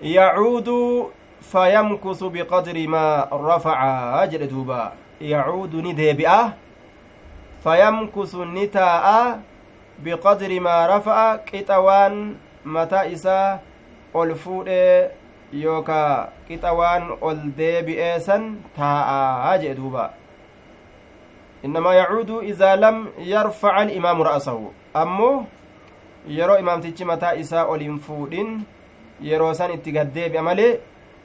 duuba 4.47 4.93
yacuudu 5.19 5.81
ni 5.81 5.93
deebi'a 5.93 6.53
fayamkusu 7.63 8.45
ni 8.45 8.67
taa'a 8.67 9.39
biqadri 10.03 10.59
maa 10.59 10.87
rafa'a 10.87 11.37
qixa 11.47 11.79
waan 11.79 12.35
mataa 12.63 13.05
isaa 13.05 13.59
ol 14.13 14.35
fuudhee 14.35 15.09
yookaa 15.53 16.29
qixa 16.47 16.73
waan 16.73 17.03
ol 17.21 17.39
deebi'ee 17.57 18.19
san 18.19 18.59
taa'aa 18.75 19.57
jedhe 19.57 19.75
duuba 19.79 20.13
innamaa 21.63 21.95
yacuudu 21.95 22.41
idaa 22.43 22.75
lam 22.75 23.07
yarfaca 23.17 23.75
alimaamu 23.87 24.23
ra'sahu 24.23 24.73
ammoo 24.93 25.45
yeroo 26.27 26.59
imaamtichi 26.59 27.05
mataa 27.05 27.35
isaa 27.39 27.65
ol 27.65 27.79
hin 27.79 27.99
yeroo 29.29 29.53
san 29.53 29.71
itti 29.73 29.91
gaddeebi'a 29.91 30.41
malee 30.43 30.79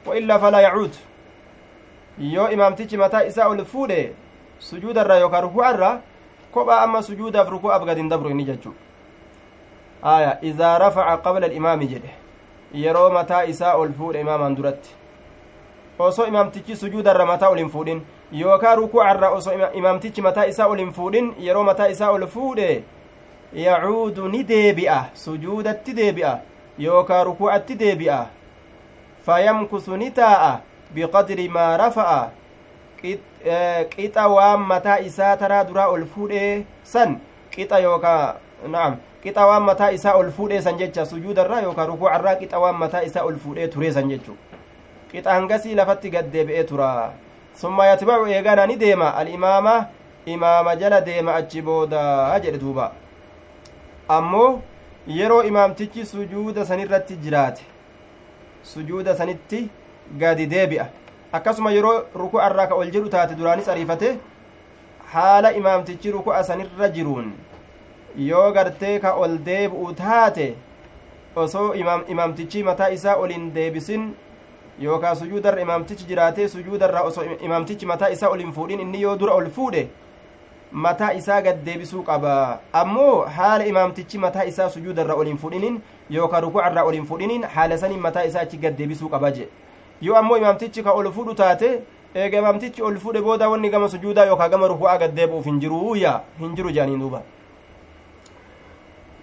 waillaa 0.05 0.39
falaa 0.39 0.61
yacuud 0.61 0.93
yoo 2.19 2.49
imaamtichi 2.49 2.97
mataa 2.97 3.23
isaa 3.31 3.47
ol 3.47 3.65
fuudhe 3.65 4.11
sujuudarra 4.59 5.17
yookaan 5.23 5.43
ruku'arra 5.43 5.89
kophaa 6.51 6.81
amma 6.83 7.01
sujuudaaf 7.09 7.49
ruku'aaf 7.55 7.85
gad 7.85 7.97
hin 7.97 8.09
dabru 8.09 8.29
inni 8.29 8.45
jechuu 8.51 8.73
aya 10.03 10.37
idaa 10.41 10.77
rafaca 10.79 11.17
qabla 11.23 11.45
alimaami 11.45 11.87
jedhe 11.87 12.11
yeroo 12.83 13.09
mataa 13.09 13.43
isaa 13.53 13.73
ol 13.81 13.93
fuudhe 13.99 14.21
imaamaan 14.21 14.55
duratti 14.55 14.89
osoo 15.99 16.25
imaamtichi 16.31 16.75
sujuudarra 16.75 17.25
mataa 17.25 17.49
ol 17.49 17.57
hin 17.57 17.69
fuudhin 17.69 18.01
yookaan 18.41 18.77
ruku'arra 18.77 19.29
osoo 19.37 19.53
imaamtichi 19.81 20.21
mataa 20.21 20.45
isaa 20.45 20.67
ol 20.67 20.77
hin 20.83 20.91
fuudhin 20.93 21.33
yeroo 21.47 21.63
mataa 21.63 21.87
isaa 21.95 22.11
ol 22.11 22.27
fuudhe 22.27 22.83
yacuudu 23.53 24.27
ni 24.27 24.43
deebi'a 24.43 24.99
sujuudatti 25.13 25.93
deebi'a 25.93 26.37
yookaa 26.79 27.23
ruku'atti 27.23 27.75
deebi'a 27.75 28.25
fayamkusu 29.25 29.97
ni 29.97 30.11
taa'a 30.11 30.61
biqadri 30.95 31.49
maa 31.49 31.77
rafa'a 31.77 32.31
qixa 33.01 34.27
waan 34.27 34.59
mataa 34.71 34.99
isaa 34.99 35.37
taraa 35.37 35.63
duraa 35.63 35.87
ol 35.91 36.05
fuudhee 36.05 36.65
san 36.83 37.19
qixa 37.51 37.79
yookaa 37.79 38.35
na'am 38.67 38.97
qixa 39.23 39.47
waan 39.47 39.63
mataa 39.63 39.91
isaa 39.91 40.15
ol 40.15 40.31
fuudhee 40.31 40.61
san 40.61 40.77
jecha 40.77 41.05
sujuudarraa 41.05 41.61
yookaa 41.67 41.85
rukuucarraa 41.91 42.35
qixa 42.41 42.59
waan 42.59 42.75
mataa 42.75 43.03
isaa 43.03 43.23
ol 43.23 43.35
fuudhee 43.43 43.67
turee 43.67 43.91
san 43.91 44.09
jechuu 44.09 44.37
qixa 45.11 45.33
hangasii 45.33 45.75
lafatti 45.75 46.09
gad 46.09 46.31
tura 46.67 47.13
summa 47.55 47.85
yatbacu 47.91 48.27
eegana 48.27 48.67
ni 48.67 48.75
deema 48.75 49.15
alimaama 49.15 49.85
imaama 50.25 50.75
jala 50.75 51.01
deema 51.01 51.35
achi 51.35 51.61
booda 51.61 52.39
jedhe 52.39 52.57
duuba 52.57 52.91
ammoo 54.07 54.61
yeroo 55.07 55.43
imaamtichi 55.43 56.05
sujuuda 56.05 56.65
sanirratti 56.65 57.15
jiraate 57.15 57.61
sujuuda 58.63 59.15
sanitti 59.15 59.69
gadi 60.17 60.45
deebi'a. 60.47 60.85
Akkasuma 61.33 61.71
yeroo 61.71 62.03
ruku'a 62.15 62.49
irraa 62.49 62.67
ka 62.67 62.75
ol 62.75 62.91
jedhu 62.91 63.09
taate 63.09 63.35
duraanis 63.35 63.67
ariifate 63.69 64.17
haala 65.13 65.51
imaamtichi 65.53 66.11
ruku'a 66.11 66.43
sanirra 66.43 66.89
jiruun 66.89 67.31
yoo 68.17 68.51
gartee 68.51 68.99
ka 68.99 69.13
ol 69.13 69.37
deebi'u 69.45 69.93
taate 69.93 70.55
osoo 71.35 71.73
imaamtichi 72.07 72.63
mataa 72.63 72.89
isaa 72.89 73.15
ol 73.15 73.29
hin 73.31 73.53
deebisin 73.53 74.09
yookaan 74.81 75.15
sujuudarra 75.15 75.61
imaamtichi 75.61 76.05
jiraatee 76.09 76.47
sujuudarra 76.47 77.01
osoo 77.03 77.23
imaamtichi 77.41 77.85
mataa 77.85 78.09
isaa 78.09 78.29
ol 78.29 78.39
hin 78.39 78.51
fuudhin 78.53 78.79
inni 78.79 79.01
yoo 79.01 79.15
dura 79.19 79.33
ol 79.33 79.49
fuudhe 79.57 79.87
mataa 80.71 81.13
isaa 81.13 81.41
gad 81.41 81.63
deebisuu 81.65 82.03
qaba 82.03 82.59
ammoo 82.73 83.21
haala 83.37 83.65
imaamtichi 83.65 84.17
mataa 84.17 84.43
isaa 84.43 84.69
sujuudarra 84.69 85.15
ol 85.15 85.25
hin 85.25 85.37
fudhinin 85.37 85.79
yookaan 86.09 86.43
rukuucarraa 86.43 86.83
ol 86.83 86.93
hin 86.93 87.05
fudhinin 87.05 87.43
haala 87.43 87.77
saniin 87.77 87.99
mataa 87.99 88.23
isaa 88.23 88.41
achi 88.41 88.57
gad 88.57 88.77
deebisuu 88.77 89.09
qaba 89.09 89.31
je 89.31 89.47
yoo 90.01 90.15
ammoo 90.15 90.37
imaamtichi 90.37 90.83
ka 90.83 90.91
ol 90.91 91.11
fudhu 91.11 91.33
taate 91.33 91.81
eega 92.15 92.37
imaamtichi 92.37 92.81
ol 92.81 92.97
fudhe 92.99 93.21
booda 93.21 93.49
wanni 93.49 93.69
gama 93.69 93.89
sujuudaa 93.89 94.25
yookaan 94.25 94.51
gama 94.51 94.67
rukuu'aa 94.67 94.97
gad 94.97 95.15
deebi'uuf 95.15 95.45
hin 95.45 95.59
jiru 95.59 95.95
yaa 95.95 96.21
hin 96.39 96.55
jiru 96.55 96.71
jaaniin 96.71 96.99
duuba 96.99 97.21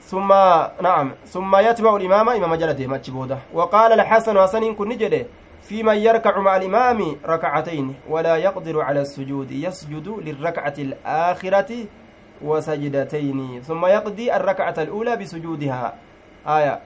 ثم 0.07 0.29
نعم 0.83 1.11
ثم 1.27 1.57
يتبع 1.57 1.97
الإمام 1.97 2.29
إمام 2.29 2.55
جل 2.55 2.75
ديمتش 2.75 3.11
بودا 3.11 3.39
وقال 3.55 3.93
الحسن 3.93 4.39
حسن 4.43 4.75
كن 4.75 4.89
نجده 4.89 5.27
في 5.69 5.83
من 5.83 5.97
يركع 5.97 6.39
مع 6.39 6.57
الإمام 6.57 7.17
ركعتين 7.27 7.95
ولا 8.09 8.37
يقدر 8.37 8.81
على 8.81 9.01
السجود 9.01 9.51
يسجد 9.51 10.09
للركعة 10.09 10.75
الآخرة 10.79 11.87
وسجدتين 12.43 13.63
ثم 13.63 13.87
يقضي 13.87 14.37
الركعة 14.37 14.75
الأولى 14.79 15.17
بسجودها. 15.17 15.95
آية. 16.47 16.81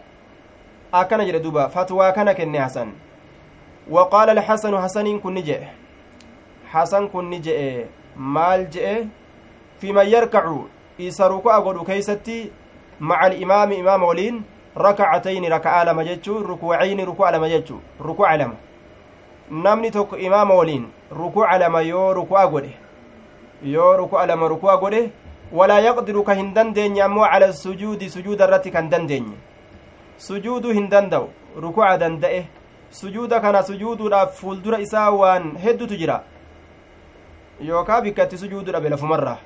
أكن 0.94 1.18
جل 1.26 1.42
دوبا. 1.42 1.66
فتوى 1.68 2.12
كان 2.12 2.32
كن 2.32 2.60
حسن. 2.60 2.92
وقال 3.90 4.30
الحسن 4.30 4.78
حسن 4.78 5.18
كن 5.18 5.34
نجئ 5.34 5.60
حسن 6.68 7.08
كن 7.08 7.30
نجئ 7.30 7.84
مال 8.16 8.70
جئ. 8.70 9.04
في 9.80 9.92
من 9.92 10.06
يركع 10.06 10.56
إسرك 11.00 11.46
أقول 11.46 11.84
كيستي 11.84 12.50
مع 13.00 13.26
الإمام 13.26 13.72
إمام 13.72 14.02
ولين 14.02 14.42
ركعتين 14.76 15.52
ركعة 15.52 15.84
لما 15.84 16.02
جتشو 16.02 16.38
ركوعين 16.38 17.00
ركوع 17.00 17.30
لما 17.30 17.48
جتشو 17.48 17.76
ركوع 18.00 18.34
لما. 18.34 18.69
Namni 19.50 19.90
tokko 19.90 20.16
imaama 20.16 20.54
waliin 20.54 20.86
rukuuca 21.10 21.58
lama 21.58 21.82
yoo 21.82 22.12
ruku'a 22.14 22.46
godhe 22.46 22.72
yoo 23.64 23.96
ruku'a 23.96 24.26
lama 24.26 24.48
ruku'a 24.48 24.76
godhe 24.76 25.10
walaa 25.52 25.80
yaqdiru 25.80 26.22
ka 26.24 26.34
hin 26.34 26.54
dandeenye 26.54 27.02
ammoo 27.02 27.26
cala 27.26 27.52
sujuudi 27.52 28.10
sujuuda 28.10 28.44
irratti 28.46 28.70
kan 28.70 28.90
dandeenye 28.90 29.36
sujuuduu 30.18 30.72
hin 30.72 30.88
danda'u 30.90 31.28
ruku'a 31.56 31.98
danda'e 31.98 32.46
sujuuda 32.90 33.40
kana 33.40 33.62
sujuuduudhaaf 33.62 34.38
fuuldura 34.40 34.78
isaa 34.80 35.10
waan 35.10 35.56
heddutu 35.64 35.96
jira 35.96 36.22
yookaa 37.60 38.00
bikkatti 38.00 38.38
sujuudu 38.38 38.72
dhabe 38.72 38.88
lafumarraa 38.88 39.38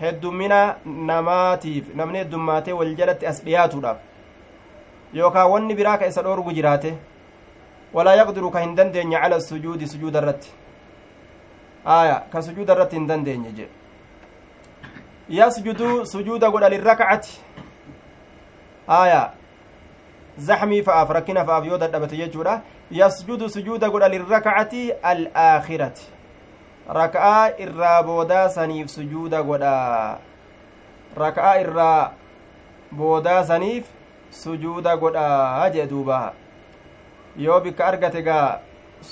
heddummina 0.00 0.76
namaatiif 0.84 1.94
namni 1.94 2.18
heddummaatee 2.18 2.72
wal 2.72 2.94
jalatti 2.94 3.26
as 3.26 3.44
dhiyaatuudhaaf 3.44 3.96
yookaa 5.14 5.46
wanni 5.46 5.74
biraa 5.74 5.96
ka 5.98 6.06
isa 6.06 6.22
dhoorgu 6.22 6.52
jiraate 6.52 6.92
sujuuda 9.86 10.18
irratti 10.22 10.50
aya 11.84 12.22
ka 12.32 12.42
sujuuda 12.42 12.72
irratti 12.74 12.96
hin 12.96 13.06
dandeenye 13.06 13.52
jedhe 13.52 13.70
yasjudu 15.28 16.06
sujuuda 16.06 16.50
godha 16.50 16.68
lirrakacati 16.68 17.40
aya 18.88 19.32
zaxmii 20.38 20.82
fa'aaf 20.82 21.10
rakkina 21.10 21.44
fa'aaf 21.44 21.66
yoo 21.66 21.78
dadhabate 21.78 22.16
jechuudha 22.16 22.60
yasjudu 22.90 23.48
sujuuda 23.48 23.90
godha 23.90 24.08
lirrakacati 24.08 24.92
alaakhirati 25.02 26.08
raka'aa 26.88 27.58
irraa 27.58 28.02
boodaa 28.02 28.48
saniif 28.48 28.90
sujuuda 28.90 29.42
godha 29.42 30.18
raka'aa 31.16 31.60
irraa 31.60 32.12
boodaa 32.92 33.44
saniif 33.44 33.84
sujuuda 34.30 34.96
godha 34.96 35.70
jee 35.72 35.86
duuba 35.86 36.32
yoo 37.38 37.60
bikka 37.60 37.86
argate 37.86 38.22
gaa 38.22 38.58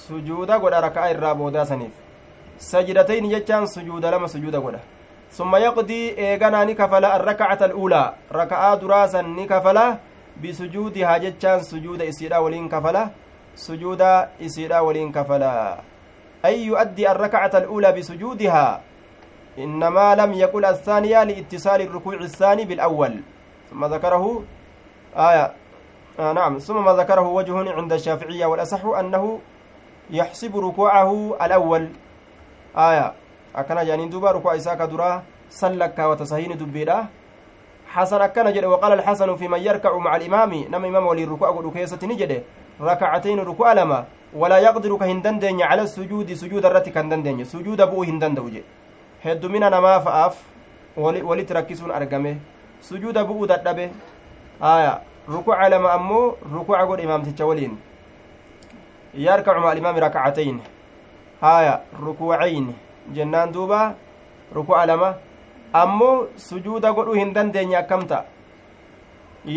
sujuuda 0.03 0.59
godha 0.59 0.81
raka'aa 0.87 1.11
irraa 1.15 1.35
boodaa 1.35 1.65
saniif 1.71 1.93
sajidatayni 2.71 3.29
jechaan 3.35 3.67
sujuuda 3.75 4.11
lama 4.11 4.29
sujuuda 4.29 4.61
godha 4.61 4.81
summa 5.39 5.59
yaqdii 5.67 6.15
eeganaa 6.29 6.65
ni 6.65 6.75
kafala 6.75 7.13
arrakacata 7.19 7.65
al'uulaa 7.71 8.13
raka'aa 8.41 8.77
duraasan 8.83 9.35
ni 9.37 9.47
kafala 9.47 9.99
bisujuudihaa 10.43 11.19
jechaan 11.27 11.65
sujuuda 11.73 12.05
isiidha 12.05 12.41
waliin 12.41 12.69
kafala 12.69 13.11
sujuuda 13.67 14.29
isiidha 14.41 14.83
waliin 14.83 15.13
kafala 15.13 15.53
أن 16.45 16.55
يؤدي 16.71 17.11
الركعة 17.11 17.51
الأولى 17.55 17.93
بسجودها 17.93 18.81
إنما 19.59 20.15
لم 20.15 20.33
يقل 20.33 20.65
الثانية 20.65 21.25
لاتصال 21.25 21.81
الركوع 21.83 22.15
الثاني 22.15 22.65
بالأول 22.65 23.21
ثم 23.71 23.85
ذكره 23.85 24.43
آية 25.17 25.53
آه 26.19 26.33
نعم. 26.33 26.59
ثم 26.59 26.85
ما 26.85 26.93
ذكره 26.93 27.29
وجه 27.29 27.73
عند 27.73 27.93
الشافعية 27.93 28.47
والأصح 28.47 28.85
أنه 28.85 29.41
يحسب 30.11 30.57
ركوعه 30.57 31.37
الأول. 31.43 31.85
آية. 32.77 33.13
أكنا 33.57 33.85
جانين 33.85 34.11
دوبا 34.11 34.31
ركوع 34.31 34.57
إساك 34.57 34.83
درا 34.83 35.23
سلك 35.49 35.99
وتسهين 35.99 36.57
دبيرا. 36.57 37.07
حسن 37.87 38.21
أكنا 38.21 38.51
جد. 38.51 38.65
وقال 38.65 38.93
الحسن 38.93 39.37
في 39.37 39.49
من 39.49 39.61
يركع 39.61 39.97
مع 39.99 40.17
الإمام. 40.17 40.53
نم 40.73 40.85
إمام 40.85 41.07
ولي 41.07 41.25
الركوع 41.25 41.51
قد 41.51 41.73
كيسة 41.73 42.01
نجد. 42.03 42.43
ركعتين 42.81 43.39
ركوع 43.41 43.73
لما. 43.73 44.05
ولا 44.35 44.59
يقدر 44.59 44.97
كهن 44.97 45.23
دندن 45.23 45.63
على 45.63 45.83
السجود. 45.83 46.33
سجود 46.33 46.65
الرتي 46.67 46.91
كان 46.91 47.09
دندن 47.09 47.45
سجود 47.45 47.81
أبو 47.81 48.03
هن 48.03 48.19
دندوجه 48.19 48.63
heddumina 49.27 49.71
namaa 49.71 50.01
fa'aaf 50.01 50.37
walitti 50.97 51.55
rakkisuun 51.55 51.91
argame 51.91 52.37
sujuuda 52.81 53.25
bu'uu 53.25 53.47
dadhabe 53.47 53.91
aya 54.61 55.01
rukuca 55.29 55.69
lama 55.69 55.93
ammoo 55.93 56.37
rukuca 56.53 56.87
godhe 56.87 57.03
imaamticha 57.03 57.47
waliin 57.47 57.77
yarkacu 59.15 59.61
ma 59.61 59.71
alimaami 59.71 60.01
rakacatayn 60.01 60.61
haya 61.41 61.81
rukuucayn 62.01 62.73
jennaan 63.13 63.53
duuba 63.53 63.95
ruku'a 64.55 64.87
lama 64.87 65.15
ammoo 65.73 66.29
sujuuda 66.37 66.93
godhuu 66.93 67.15
hin 67.19 67.33
dandeenye 67.35 67.77
akkamta 67.77 68.25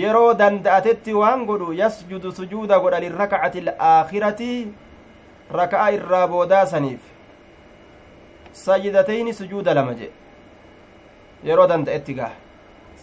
yeroo 0.01 0.33
danda'atetti 0.33 1.13
waan 1.13 1.45
godhu 1.45 1.73
yasjudu 1.73 2.31
sujuuda 2.31 2.79
godha 2.79 2.99
lirrakacati 3.05 3.59
alaakhirati 3.65 4.51
raka'a 5.61 5.91
irraa 5.97 6.27
boodaa 6.27 6.65
saniif 6.65 7.01
sajidatayni 8.51 9.33
sujuuda 9.33 9.73
lama 9.73 9.93
jedhe 9.93 10.13
yeroo 11.49 11.67
danda'etti 11.67 12.13
gaa 12.13 12.31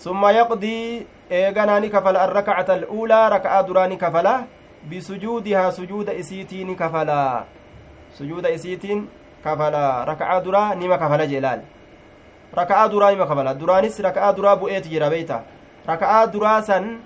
summa 0.05 0.33
yaqdii 0.33 1.07
eeganaa 1.31 1.81
ni 1.81 1.91
kafala 1.91 2.21
arrakacata 2.23 2.73
al'uulaa 2.75 3.29
raka'aa 3.29 3.63
duraa 3.63 3.87
ni 3.89 3.97
kafala 3.97 4.45
bisujuudihaa 4.89 5.71
sujuuda 5.73 6.13
isiitii 6.15 6.65
ni 6.65 6.75
kafala 6.75 7.45
sujuuda 8.19 8.51
isiitiin 8.51 9.09
kafala 9.45 10.05
raka'aa 10.05 10.41
duraa 10.41 10.75
nima 10.75 10.99
kafala 10.99 11.27
jee 11.27 11.41
laal 11.41 11.61
raka'aa 12.55 12.89
duraa 12.89 13.11
nima 13.11 13.27
kafala 13.27 13.55
duraanis 13.55 13.99
raka'aa 13.99 14.33
duraa 14.33 14.57
bu'eeti 14.57 14.89
jira 14.89 15.11
beeyta 15.11 15.43
raka'aa 15.87 16.27
duraa 16.27 16.63
san 16.63 16.99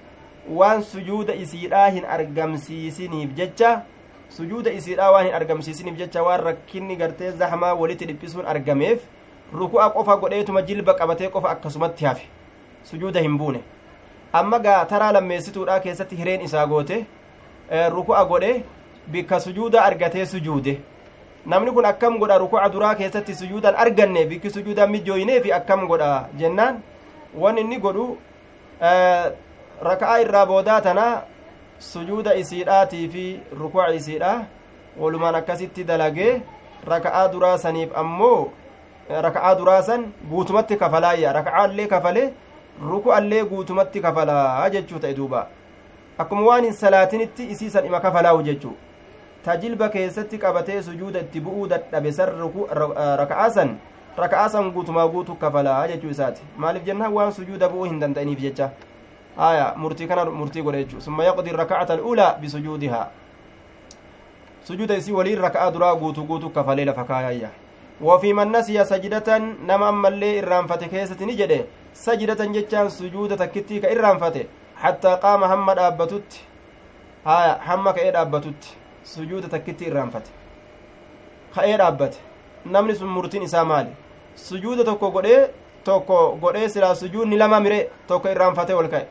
waan 0.49 0.83
sujuuda 0.83 1.35
isiidhaa 1.35 1.89
hin 1.89 2.05
argamsiisiniif 2.05 3.33
jecha 3.41 3.83
sujuuda 4.29 4.71
isiidhaa 4.73 5.11
waan 5.13 5.27
hin 5.27 5.35
argamsiisiniif 5.35 5.97
jecha 5.97 6.23
waan 6.23 6.41
rakkinni 6.45 6.97
gartee 6.97 7.31
zahmaa 7.33 7.75
walitti 7.75 8.05
dhiphisuun 8.07 8.47
argameef 8.47 9.01
ruku'a 9.53 9.91
qofa 9.91 10.17
godheetuma 10.17 10.63
jilba 10.63 10.95
qabatee 10.95 11.29
qofa 11.29 11.51
akkasumatti 11.51 12.05
hafe 12.05 12.29
sujuuda 12.85 13.21
hin 13.21 13.39
buune 13.39 13.61
amma 14.33 14.59
gaa 14.59 14.85
taraa 14.85 15.13
lammeessituudha 15.13 15.81
keessatti 15.81 16.17
hireen 16.17 16.41
isaa 16.47 16.67
goote 16.67 17.05
ruku'a 17.97 18.25
godhe 18.25 18.53
bikka 19.07 19.41
sujuuda 19.41 19.83
argatee 19.85 20.27
sujuude. 20.27 20.81
Namni 21.47 21.73
kun 21.73 21.85
akkam 21.85 22.19
godha 22.19 22.39
ruku'a 22.39 22.69
duraa 22.73 22.95
keessatti 22.95 23.35
sujuudan 23.35 23.75
arganne 23.75 24.25
bikki 24.31 24.51
sujuudan 24.51 24.91
mijjooyinee 24.91 25.41
fi 25.41 25.53
akkam 25.53 25.87
godha 25.89 26.29
jennaan? 26.39 26.81
Wan 27.35 27.59
inni 27.59 27.79
godhu 27.81 28.19
raka'aa 29.89 30.19
irraa 30.25 30.47
boodaa 30.47 30.81
tana 30.81 31.23
sujuuda 31.79 32.35
isiidhaatii 32.35 33.09
fi 33.09 33.25
ruku'a 33.61 33.89
isiidha 33.99 34.33
walumaan 35.01 35.35
akkasitti 35.35 35.85
dalagee 35.85 36.43
raka'aa 36.93 37.29
duraa 37.33 37.59
saniif 37.59 37.91
ammoo 38.03 38.51
raka'aa 39.27 39.55
duraa 39.59 39.83
san 39.83 40.05
guutumatti 40.31 40.77
kafalaayya 40.77 41.33
raka'aallee 41.39 41.87
kafale 41.87 42.25
ruku'allee 42.89 43.45
guutumatti 43.45 44.01
kafalaa 44.01 44.71
jechuu 44.71 44.99
ta'e 44.99 45.15
duuba 45.15 45.47
akkuma 46.19 46.43
waan 46.47 46.65
hin 46.65 46.73
salaatinitti 46.73 47.45
isiisan 47.55 47.87
ima 47.87 48.01
kafalaa'u 48.01 48.43
jechuu 48.43 48.75
tajilba 49.45 49.89
keessatti 49.89 50.39
qabatee 50.39 50.83
sujuuda 50.83 51.21
itti 51.21 51.41
bu'uu 51.41 51.67
dadhabe 51.69 52.13
san 52.13 52.29
raka'aa 53.23 53.51
san 53.51 53.77
raka'aa 54.17 54.49
san 54.49 54.71
guutumaa 54.73 55.09
guutu 55.09 55.35
kafalaa 55.35 55.89
jechuu 55.89 56.11
isaati 56.11 56.43
maaliif 56.57 56.85
jennaan 56.85 57.13
waan 57.13 57.33
sujuuda 57.33 57.69
bu'uu 57.69 57.85
hin 57.85 58.01
danda'iniif 58.01 58.41
jecha 58.41 58.71
aya 59.39 59.73
murtii 59.77 60.07
kana 60.09 60.25
murtii 60.25 60.63
godhe 60.63 60.85
jechuu 60.85 61.01
summa 61.01 61.25
yaqdi 61.25 61.53
raka'ata 61.63 61.95
al'uulaa 61.95 62.35
bisujuudihaa 62.41 63.07
sujuuda 64.65 64.97
isii 64.97 65.13
waliin 65.13 65.39
raka'aa 65.41 65.71
duraa 65.71 65.95
guutu 65.97 66.25
guutu 66.25 66.51
kafalee 66.51 66.85
lafa 66.85 67.05
kaayayya 67.05 67.51
وفي 68.01 68.33
من 68.33 68.49
نسي 68.53 68.85
سجدة 68.85 69.39
نما 69.69 69.89
أما 69.89 70.09
اللي 70.09 70.39
إرانفته 70.41 70.87
كيسة 70.87 71.21
نجده 71.21 71.61
sajidatan 71.93 72.53
jechaan 72.55 72.91
sujuuda 72.91 73.37
takkitti 73.37 73.81
ka 73.81 73.89
irraanfate 73.91 74.47
hattaa 74.75 75.17
qaama 75.17 75.49
hamma 75.49 75.75
dhaabbatutti 75.75 76.41
haya 77.25 77.59
hamma 77.69 77.93
ka'ee 77.93 78.13
dhaabbatutti 78.13 78.77
sujuuda 79.05 79.49
takkitti 79.49 79.85
irraanfate. 79.85 80.31
Ka'ee 81.55 81.77
dhaabbate. 81.79 82.19
Namni 82.65 82.95
sun 82.95 83.09
murtiin 83.09 83.43
isaa 83.43 83.65
maali? 83.65 83.91
Sujuuda 84.35 84.85
tokko 84.85 85.11
godhee 85.11 85.51
tokko 85.85 86.39
godhee 86.41 86.69
silaa 86.69 86.95
sujuudni 86.95 87.39
lama 87.39 87.61
mire 87.61 87.91
tokko 88.07 88.29
irraanfate 88.29 88.75
ol 88.75 88.89
ka'e. 88.89 89.07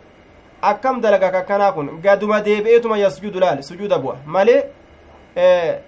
Akkam 0.62 1.02
dalagaa 1.02 1.32
kakkanaa 1.32 1.72
kun 1.72 2.00
gaduma 2.04 2.42
deebi'eetuma 2.46 3.10
sujuudu 3.10 3.40
laal 3.40 3.64
sujuuda 3.64 4.00
bu'a. 4.00 4.18
Malee 4.26 4.70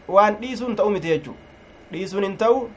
waan 0.08 0.38
dhiisuun 0.42 0.76
ta'u 0.76 0.90
miti 0.90 1.08
jechuu. 1.08 1.36
Dhiisuun 1.92 2.24
hin 2.24 2.38
ta'u 2.38 2.70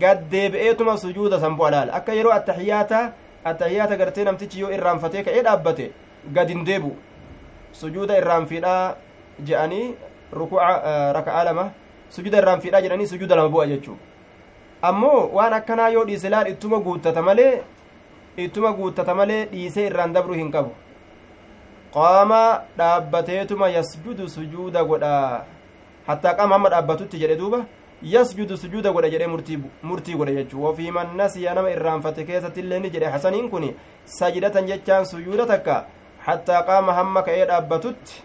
gad 0.00 0.30
deebi'eetuma 0.30 0.96
sujuuda 0.96 1.40
san 1.40 1.56
bu'a 1.56 1.70
laal 1.70 1.90
akka 1.90 2.12
yeroo 2.12 2.32
attaxiyaataa 2.32 3.12
attahiyaata 3.52 3.96
gartee 4.02 4.24
namtichi 4.28 4.60
yoo 4.64 4.70
irraanfatee 4.76 5.22
ka'ee 5.28 5.42
dhaabbate 5.48 5.86
gad 6.38 6.48
hin 6.54 6.64
deebu 6.70 6.92
sujuuda 7.80 8.16
irraanfiidhaa 8.22 8.82
je'anii 9.50 9.86
ruku'a 10.40 10.68
raka'aa 11.18 11.44
lama 11.50 11.64
sujuuda 12.16 12.38
irraanfiidhaa 12.42 12.80
jedhanii 12.86 13.06
sujuuda 13.14 13.36
lama 13.40 13.48
bu'a 13.56 13.66
jechuu 13.72 13.96
ammoo 14.90 15.20
waan 15.38 15.52
akkanaa 15.60 15.88
yoo 15.96 16.04
dhiise 16.10 16.28
laal 16.34 16.48
ittuma 16.54 16.78
guuttata 16.88 17.22
malee 17.30 17.52
ittuma 18.46 18.72
guuttata 18.80 19.14
malee 19.20 19.40
dhiisee 19.52 19.86
irraan 19.90 20.12
dabru 20.18 20.34
hin 20.40 20.50
qabu 20.56 20.72
qaama 21.94 22.42
dhaabbateetuma 22.78 23.68
yasjudu 23.76 24.28
sujuuda 24.36 24.84
godha 24.90 25.14
hattaa 26.06 26.34
qaama 26.40 26.54
hamma 26.54 26.68
dhaabbatutti 26.74 27.18
jedhe 27.22 27.36
duuba 27.40 27.64
yasjudu 28.02 28.56
sujuuda 28.56 28.92
godha 28.92 29.10
jedhee 29.10 29.26
murtii 29.82 30.14
godhe 30.14 30.34
jechuu 30.34 30.64
wafii 30.64 30.90
man 30.90 31.16
nasiya 31.16 31.54
nama 31.54 31.70
irraanfate 31.70 32.24
keessatti 32.24 32.60
illee 32.60 32.78
ni 32.80 32.90
jedhe 32.90 33.06
hasaniin 33.06 33.50
kun 33.50 33.74
sajidatan 34.04 34.66
jechaan 34.66 35.06
sujuuda 35.06 35.46
takka 35.46 35.84
hattaa 36.26 36.62
qaama 36.62 36.94
hamma 36.94 37.22
ka'ee 37.22 37.46
dhaabbatutti 37.46 38.22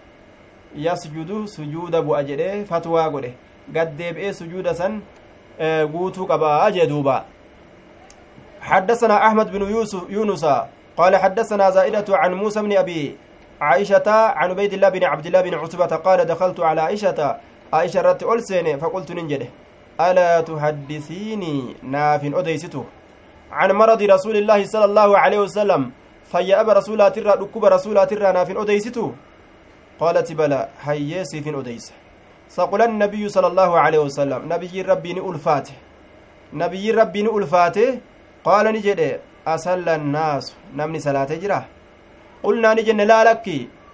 yasjudu 0.75 1.47
sujuuda 1.47 2.01
bu'a 2.01 2.23
jedhee 2.23 2.65
fatwaa 2.65 3.09
godhe 3.09 3.33
gaddeebi'ee 3.73 4.33
sujuuda 4.33 4.75
san 4.75 5.01
guutuu 5.91 6.27
qabaa 6.27 6.71
jee 6.71 6.87
duuba 6.87 7.25
حدثنا 8.63 9.27
أحمد 9.27 9.51
بن 9.51 9.61
يوسف 9.71 10.03
يونس 10.09 10.45
قال 10.97 11.15
حدثنا 11.15 11.69
زائدة 11.69 12.05
عن 12.09 12.33
موسى 12.33 12.61
بن 12.61 12.77
أبي 12.77 13.15
عائشة 13.61 14.07
عن 14.07 14.49
عبيد 14.49 14.73
الله 14.73 14.89
بن 14.89 15.03
عبد 15.03 15.25
الله 15.25 15.41
بن 15.41 15.53
عتبة 15.53 15.85
قال 15.85 16.25
دخلت 16.25 16.59
على 16.59 16.81
عائشة 16.81 17.37
عائشة 17.73 18.01
رت 18.01 18.23
ألسين 18.23 18.79
فقلت 18.79 19.11
ننجده 19.11 19.47
ألا 20.01 20.41
تحدثيني؟ 20.41 21.75
ناف 21.83 22.23
أديسته 22.25 22.85
عن 23.51 23.71
مرض 23.71 24.01
رسول 24.01 24.35
الله 24.37 24.65
صلى 24.65 24.85
الله 24.85 25.17
عليه 25.17 25.39
وسلم 25.39 25.91
فيا 26.31 26.61
أبا 26.61 26.73
رسولا 26.73 27.09
ترى 27.09 27.29
ركوب 27.29 27.65
رسولا 27.65 28.05
ترى 28.05 28.31
ناف 28.33 28.49
أديسته 28.57 29.13
قالت 29.99 30.31
بلى 30.31 30.69
هيسي 30.81 31.41
في 31.41 31.59
أديس. 31.59 31.93
فقل 32.49 32.81
النبي 32.81 33.29
صلى 33.29 33.47
الله 33.47 33.79
عليه 33.79 33.99
وسلم 33.99 34.41
نبي 34.53 34.81
ربي 34.81 35.11
ألفاته 35.11 35.73
نبي 36.53 36.91
ربي 36.91 37.21
ألفاته 37.21 37.99
قال 38.43 38.65
نجد 38.65 39.19
أسل 39.47 39.89
الناس. 39.89 40.55
نمني 40.75 40.99
صلاة 40.99 41.31
جرا. 41.41 41.65
قلنا 42.43 42.73
نجن 42.73 43.01
لا 43.01 43.23
لك. 43.23 43.47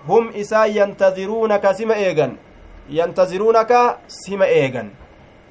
هم 0.08 0.30
إسا 0.36 0.66
ينتظرونك 0.66 1.72
سما 1.72 1.96
إيغن. 1.96 2.32
ينتظرونك 2.90 3.72
سما 4.08 4.46
إيغن. 4.46 4.90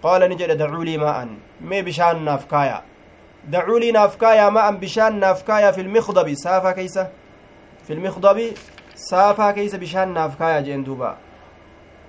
قال 0.03 0.31
نجد 0.31 0.51
دعوا 0.57 0.85
لي 0.85 0.97
ماء 0.99 1.29
مي 1.61 1.83
بشان 1.83 2.25
نافكايا 2.25 2.83
دعوا 3.45 3.79
لي 3.79 3.93
نافكايا 3.93 4.51
ماء 4.51 4.73
بشان 4.73 5.20
نافكايا 5.20 5.70
في 5.70 5.81
المخضب 5.81 6.35
سافا 6.35 6.73
كيسة 6.73 7.09
في 7.87 7.93
المخضب 7.93 8.39
keeysa 9.55 9.79
bishaan 9.79 10.12
naaf 10.12 10.37
kaaya 10.39 10.62
jeen 10.62 10.85
duuba 10.85 11.16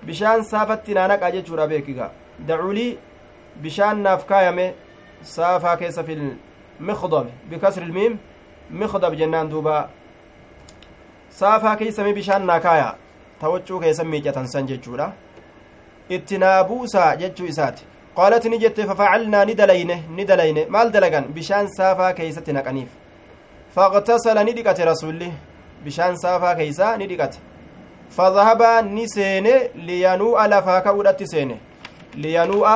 bishaan 0.06 0.44
saafatti 0.44 0.94
naanaqaa 0.94 1.32
jechuudha 1.32 1.68
beekiga 1.68 2.12
daculii 2.48 2.98
bishaan 3.62 4.04
naaf 4.04 4.26
kaayame 4.26 4.74
saafaa 5.22 5.78
keessa 5.78 6.04
fil 6.04 6.24
mikdab 6.80 7.28
bikasri 7.50 7.86
ilmiim 7.86 8.18
mikdab 8.72 9.16
jennaan 9.16 9.50
duuba 9.50 9.90
saafaa 11.30 11.76
keeysame 11.76 12.14
bishaan 12.14 12.46
naa 12.46 12.60
kaaya 12.60 12.96
tawaccuu 13.40 13.80
keessa 13.80 14.04
miicatan 14.04 14.48
san 14.48 14.68
jechuudha 14.68 15.14
itti 16.10 16.38
naa 16.38 16.64
buusaa 16.64 17.16
jechuu 17.16 17.46
isaati. 17.46 17.84
Qaalat 18.16 18.46
ni 18.46 18.58
jette 18.58 18.86
fafacalnaa 18.88 19.46
ni 19.46 19.54
dalayne 19.56 20.04
ni 20.16 20.26
dalayne 20.26 20.66
maal 20.70 20.92
dalagan? 20.92 21.26
Bishaan 21.36 21.68
saafaa 21.78 22.14
keeysatti 22.14 22.54
naqaniif. 22.54 22.90
Faqtasala 23.76 24.44
ni 24.44 24.54
dhiqate 24.54 24.86
rasulli 24.86 25.30
bishaan 25.84 26.18
saafaa 26.24 26.56
keeysaa 26.56 26.98
ni 26.98 27.08
dhiqate. 27.08 27.38
Fadahaba 28.18 28.82
ni 28.82 29.06
seene 29.10 29.54
liyanuu'a 29.76 30.48
lafaa 30.48 30.82
ka'uudhatti 30.82 31.28
seene. 31.28 31.60
Liyanuu'a 32.16 32.76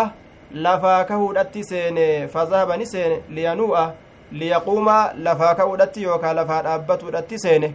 lafaa 0.54 1.04
kahuudhatti 1.06 1.64
seene. 1.64 2.28
Fadahaba 2.28 2.78
ni 2.78 2.86
seene 2.86 3.20
liyanuu'a 3.30 3.92
liyaquuma 4.32 5.14
lafaa 5.18 5.56
ka'uudhatti 5.56 6.04
yookaa 6.04 6.34
lafaa 6.34 6.62
dhaabbatuudhatti 6.62 7.40
seene. 7.40 7.74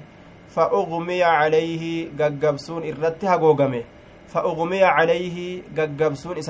Fa'ugmiya 0.55 1.39
calayhi 1.41 2.11
gaggabsuun 2.17 2.85
irratti 2.85 3.27
hagoogame 3.27 3.85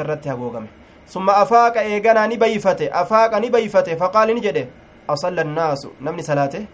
irratti 0.02 0.28
hagoogame 0.28 0.68
summa 1.06 1.36
afaaqa 1.42 1.84
eeganaa 1.84 2.26
ni 2.26 2.36
bayfate 2.36 2.90
afaaqa 3.02 3.40
ni 3.40 3.50
bayfate 3.50 3.96
faqaali 3.96 4.34
ni 4.34 4.40
jedhe 4.40 4.68
asalla 5.08 5.42
annaasu 5.42 5.88
namni 6.00 6.22
salaate 6.22 6.66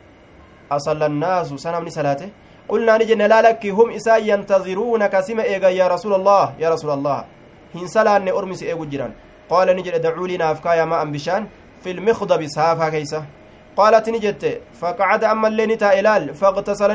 أصلى 0.72 1.06
الناس 1.06 1.54
سنمني 1.54 1.90
صلاته؟ 1.90 2.28
قلنا 2.68 2.98
نجن 2.98 3.22
لا 3.22 3.42
لك 3.42 3.66
هم 3.66 3.90
إسا 3.90 4.16
ينتظرونك 4.16 5.20
سما 5.20 5.42
إيغا 5.42 5.68
يا 5.68 5.88
رسول 5.88 6.14
الله 6.14 6.54
يا 6.58 6.68
رسول 6.70 6.90
الله. 6.90 7.24
هن 7.74 7.86
سلان 7.86 8.28
أرمس 8.28 8.62
إيغو 8.62 8.84
جران 8.84 9.12
قال 9.50 9.76
نجد 9.76 10.00
دعوا 10.00 10.28
لنا 10.28 10.50
أفكايا 10.52 10.84
ما 10.84 11.02
أنبشان. 11.02 11.46
في 11.82 11.90
المخضب 11.90 12.46
سافا 12.46 12.88
كيسة 12.88 13.24
قالت 13.76 14.08
نجت 14.08 14.60
فقعد 14.80 15.24
أما 15.24 15.48
اللي 15.48 15.66
نتا 15.66 16.00
إلال 16.00 16.34
فاغتسل 16.34 16.90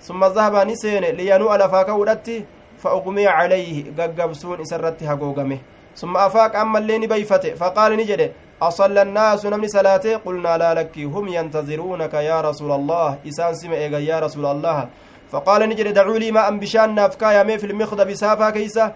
ثم 0.00 0.24
ذهب 0.24 0.54
نسين 0.68 1.04
لينوء 1.04 1.56
لفاك 1.56 1.88
ودتي. 1.88 2.44
فأغمي 2.84 3.26
عليه 3.26 3.76
ققبسون 3.98 4.60
إسرتها 4.60 5.14
قوقمه 5.14 5.58
ثم 5.96 6.16
أفاق 6.16 6.56
أما 6.56 6.78
اللي 6.78 6.98
نبيفته 6.98 7.54
فقال 7.54 7.96
نجد 7.96 8.32
أصلى 8.62 9.02
الناس 9.02 9.46
نمني 9.46 9.68
صلاته؟ 9.68 10.16
قلنا 10.16 10.58
لا 10.58 10.74
لك 10.74 10.98
هم 10.98 11.28
ينتظرونك 11.28 12.14
يا 12.14 12.40
رسول 12.40 12.72
الله. 12.72 13.18
إسان 13.28 13.54
سمع 13.54 13.76
يا 14.10 14.18
رسول 14.20 14.46
الله. 14.46 14.88
فقال 15.32 15.60
نجري 15.68 15.92
دعوا 15.92 16.18
لي 16.18 16.30
ما 16.30 16.48
أن 16.48 16.58
بشان 16.58 16.94
نافكا 16.94 17.26
يا 17.36 17.56
في 17.56 17.66
المخضب 17.66 18.14
سافا 18.14 18.50
كيسة 18.50 18.92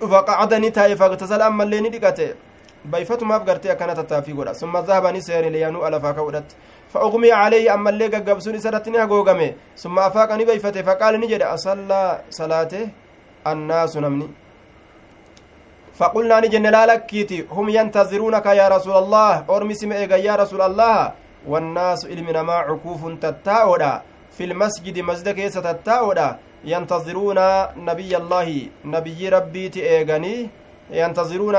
فقعد 0.00 0.54
نتاي 0.54 0.96
فاغتسل 0.96 1.42
أما 1.42 1.64
اللي 1.64 1.80
ندقته 1.80 2.34
بيفت 2.84 3.22
ما 3.22 3.38
فقرتي 3.38 3.74
كانت 3.74 3.98
التافي 3.98 4.54
ثم 4.60 4.78
ذهب 4.78 5.06
نسير 5.06 5.48
ليانو 5.48 5.86
ألفا 5.86 6.12
كودت 6.12 6.48
فأغمي 6.92 7.32
عليه 7.32 7.74
أما 7.74 7.90
اللي 7.90 8.06
قبسوني 8.06 8.58
سرتني 8.58 8.98
هقوقمي 9.04 9.48
ثم 9.76 9.98
أفاقني 9.98 10.44
بيفته 10.44 10.82
فقال 10.82 11.20
نجري 11.20 11.44
أصلى 11.44 12.20
صلاته؟ 12.30 12.88
الناس 13.46 13.96
نمني. 13.96 14.28
فقلنا 15.94 16.40
نجن 16.40 16.66
لا 16.66 16.86
لكيتي 16.86 17.46
هم 17.50 17.68
ينتظرونك 17.68 18.46
يا 18.46 18.68
رسول 18.68 18.96
الله. 19.02 19.44
أرمي 19.50 19.74
سمعك 19.74 20.10
يا 20.10 20.36
رسول 20.36 20.62
الله 20.62 21.12
والناس 21.48 22.00
إلمنا 22.12 22.42
ما 22.42 22.52
عكوف 22.68 23.00
تتاودا. 23.20 24.02
في 24.36 24.44
المسجد 24.44 24.98
مسجد 25.00 25.28
كيسة 25.28 25.60
تتاودا. 25.60 26.38
ينتظرون 26.64 27.38
نبي 27.88 28.16
الله 28.16 28.48
نبي 28.84 29.28
ربي 29.28 29.68
تيغني. 29.68 30.50
ينتظرون 30.90 31.56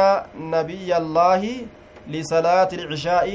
نبي 0.56 0.98
الله 0.98 1.44
لصلاة 2.08 2.72
العشاء. 2.74 3.30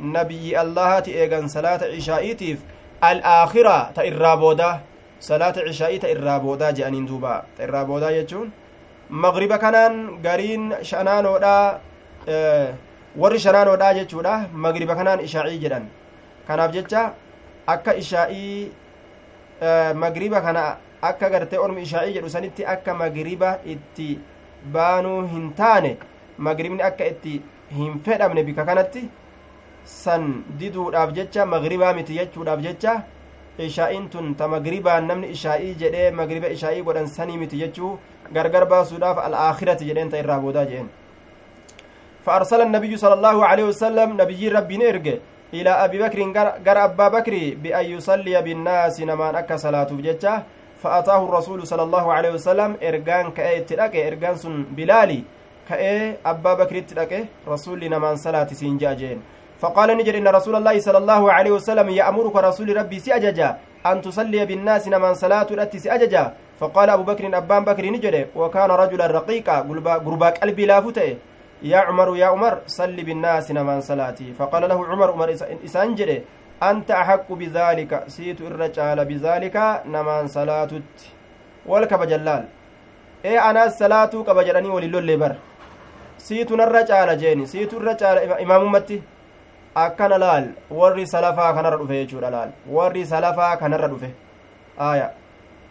نبي 0.00 0.60
الله 0.60 1.00
تيغن 1.00 1.48
صلاة 1.48 1.80
عشائيتيف 1.96 2.58
الآخرة 3.04 3.90
تإرابودا 3.96 4.80
صلاة 5.20 5.56
عشائي 5.68 5.98
تإرابودا 5.98 6.70
جانين 6.70 7.06
دوبا 7.06 7.42
تإرابودا 7.58 8.10
يجون 8.10 8.50
magriba 9.12 9.60
kanaan 9.60 10.24
gariin 10.24 10.72
shanaanoodha 10.80 11.80
warri 13.16 13.38
shanaanoodha 13.44 13.94
jechuudha 13.98 14.48
magriba 14.64 14.96
kanaan 14.96 15.20
ishaa'ii 15.20 15.58
jedhan 15.60 15.84
kanaaf 16.48 16.72
jecha 16.72 17.12
akka 17.66 17.92
ishaa'ii 18.02 18.72
magriba 20.04 20.40
kana 20.40 20.62
akka 21.02 21.28
gartee 21.28 21.60
ormi 21.60 21.82
ishaa'ii 21.82 22.14
jedhu 22.16 22.32
sanitti 22.32 22.64
akka 22.64 22.94
magriba 22.94 23.58
itti 23.74 24.16
baanuu 24.72 25.28
hin 25.34 25.52
taane 25.60 25.92
magribni 26.38 26.82
akka 26.82 27.04
itti 27.12 27.42
hin 27.76 28.00
fedhamne 28.06 28.44
bika 28.48 28.64
kanatti 28.64 29.08
san 29.84 30.44
diduudhaaf 30.58 31.12
jecha 31.12 31.46
magribaa 31.46 31.92
miti 31.92 32.14
jechuudhaaf 32.18 32.60
jecha 32.62 33.02
ishaa'iin 33.58 34.08
tun 34.10 34.34
ta 34.34 34.48
magribaan 34.48 35.06
namni 35.06 35.30
ishaa'ii 35.36 35.74
jedhee 35.82 36.10
magriba 36.10 36.48
ishaa'ii 36.56 36.82
godhan 36.82 37.06
sanii 37.06 37.38
miti 37.38 37.58
jechuu 37.62 37.98
gargar 38.32 38.64
baasuudhaaf 38.66 39.18
al'aakhirati 39.26 39.84
jedheen 39.90 40.10
ta 40.10 40.18
irraa 40.18 40.40
boodaa 40.40 40.66
jeen 40.66 40.88
فأرسل 42.26 42.60
النبي 42.60 42.96
صلى 42.96 43.14
الله 43.18 43.46
عليه 43.46 43.64
وسلم 43.64 44.08
نبي 44.22 44.48
ربي 44.48 44.76
نرجع 44.76 45.14
إلى 45.54 45.70
أبي 45.84 45.98
بكر 45.98 46.18
جر 46.66 46.78
أبا 46.84 47.08
بكر 47.08 47.34
بأن 47.62 47.84
يصلي 47.84 48.42
بالناس 48.42 49.00
نمان 49.00 49.34
أكا 49.42 49.56
صلاة 49.56 49.90
بجتة 49.90 50.42
فأتاه 50.82 51.20
الرسول 51.28 51.66
صلى 51.66 51.82
الله 51.82 52.12
عليه 52.12 52.30
وسلم 52.38 52.70
إرجان 52.82 53.30
كأي 53.36 53.60
تلقى 53.66 54.08
إرجان 54.08 54.34
سن 54.38 54.54
بلالي 54.70 55.20
كأي 55.68 56.16
أبا 56.26 56.52
بكر 56.54 56.76
تلقى 56.80 57.20
رسول 57.48 57.80
نمان 57.90 58.16
صلاة 58.16 58.46
سنجاجين 58.60 59.18
فقال 59.62 59.88
نجر 59.98 60.14
إن 60.18 60.28
رسول 60.28 60.54
الله 60.58 60.76
صلى 60.86 60.98
الله 60.98 61.22
عليه 61.32 61.52
وسلم 61.58 61.88
يأمرك 62.00 62.36
رسول 62.48 62.68
ربي 62.76 62.98
سأججا 62.98 63.48
أن 63.86 63.96
تصلي 64.02 64.40
بالناس 64.50 64.88
نمان 64.88 65.14
صلاة 65.14 65.46
التي 65.50 65.78
سأججا. 65.78 66.24
فقال 66.60 66.90
أبو 66.90 67.02
بكر 67.02 67.24
أبان 67.38 67.62
بكر 67.64 67.84
نجري 67.94 68.26
وكان 68.38 68.70
رجلا 68.70 69.06
رقيقا 69.06 69.56
قربا 70.06 70.28
قلبي 70.42 70.66
لا 70.66 70.80
فتئ. 70.80 71.14
يا 71.62 71.78
عمر 71.86 72.16
يا 72.16 72.26
عمر 72.26 72.54
صل 72.66 72.96
بالناس 73.06 73.50
نمان 73.50 73.80
صلاتي 73.80 74.34
فقال 74.38 74.62
له 74.70 74.78
عمر 74.90 75.08
عمر 75.14 75.28
إسانجري 75.66 76.22
أنت 76.62 76.90
أحق 76.90 77.28
بذلك؟ 77.32 77.92
سيت 78.06 78.40
الرجال 78.40 78.98
بذلك 79.04 79.56
نمان 79.86 80.26
صلاتت 80.26 80.90
والكب 81.66 82.02
جلال. 82.02 82.44
إيه 83.24 83.50
أنا 83.50 83.66
الصلاة 83.66 84.12
كبجراني 84.26 84.68
وللول 84.68 85.16
بر. 85.16 85.34
سيت 86.18 86.50
الرجال 86.52 87.08
جيني. 87.18 87.46
سيت 87.46 87.74
الرجال 87.74 88.16
إمام 88.42 88.62
أمتي. 88.66 89.02
Akkana 89.74 90.18
laal 90.18 90.48
warri 90.70 91.06
salafaa 91.06 91.52
kanarra 91.54 91.76
dhufe 91.76 92.04
jechuudha 92.04 92.30
laal. 92.30 92.50
Warri 92.66 93.06
salafaa 93.06 93.56
kanarra 93.56 93.88
dhufe. 93.88 94.10
Aya 94.78 95.10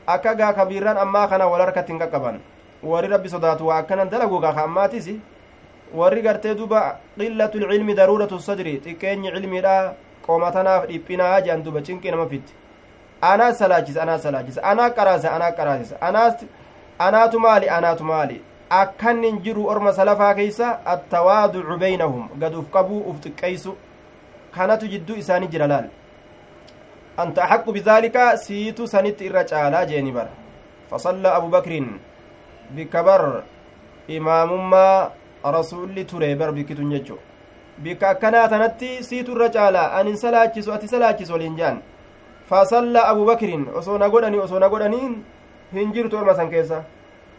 akka 0.08 0.36
gaa 0.36 0.54
kabiirran 0.54 0.98
ammaa 0.98 1.28
kana 1.28 1.48
wal 1.48 1.62
harkatti 1.62 1.94
hin 1.94 2.00
qaqqaban. 2.00 2.40
Warri 2.84 3.08
rabbi 3.08 3.30
sodaatu 3.30 3.68
waa 3.68 3.78
akkanan 3.78 4.10
dalagu 4.10 4.40
gaa 4.40 4.54
ka 4.54 4.64
ammaatiis 4.64 5.10
warri 5.94 6.22
gartee 6.22 6.56
duba 6.56 7.00
qillatu 7.18 7.60
lcilmi 7.60 7.94
daruuratu 7.96 8.40
sadri 8.40 8.80
xiqqeenyi 8.84 9.32
cilmiidha 9.32 9.94
qoomatanaaf 10.26 10.88
dhiphinaa 10.88 11.42
jean 11.42 11.64
duba 11.64 11.82
cinqii 11.82 12.12
nama 12.12 12.26
fitti. 12.28 12.54
Anaas 13.22 13.58
salaachisa 13.58 14.02
anaas 14.02 14.24
salaachisa 14.24 14.64
anaa 14.64 14.90
qaraasa 14.90 15.36
anaa 15.36 15.52
qaraasisa. 15.52 16.02
Anaas 16.02 16.46
anaatu 17.00 17.40
maali 17.40 17.70
anaatu 17.70 18.04
maali? 18.04 18.42
Akkan 18.70 19.24
hin 19.24 19.42
jiru 19.44 19.68
orma 19.68 19.94
salafaa 19.94 20.34
keeysa 20.34 20.80
attawaaducu 20.86 21.78
beynahum 21.78 22.30
gad 22.40 22.56
uf 22.56 22.72
qabuu 22.72 23.04
uf 23.10 23.18
xiqqeeysu 23.24 23.76
kanatu 24.56 24.88
jidduu 24.94 25.16
isaanii 25.24 25.48
jira 25.54 25.68
laal 25.68 25.88
anta 27.18 27.44
axaqqu 27.44 27.72
bidaalika 27.78 28.38
siitu 28.38 28.88
sanitti 28.88 29.26
irra 29.30 29.44
caalaa 29.52 29.86
jeeni 29.86 30.12
bara 30.12 30.32
fasalla 30.90 31.36
abu 31.40 31.50
bakrin 31.56 31.88
bikka 32.76 33.04
bar 33.04 33.44
imaamummaa 34.08 35.12
rasuulli 35.58 36.06
ture 36.06 36.36
bar 36.36 36.52
bikkitun 36.58 36.92
jechu 36.92 37.18
bikka 37.84 38.10
akkanaa 38.10 38.48
tanatti 38.48 39.04
siitu 39.04 39.32
irra 39.36 39.50
caalaa 39.50 39.92
anin 40.00 40.18
salaachisu 40.24 40.74
ati 40.74 40.88
salaachisu 40.88 41.34
waliin 41.34 41.56
jaan 41.58 41.82
fasalla 42.50 43.08
abu 43.12 43.26
bakrin 43.26 43.68
osoo 43.76 43.98
na 43.98 44.10
godhani 44.10 44.38
osoo 44.46 44.60
na 44.60 44.70
godhaniin 44.70 45.14
hin 45.74 45.94
jirtu 45.94 46.18
orma 46.18 46.36
san 46.36 46.50
keessa 46.50 46.84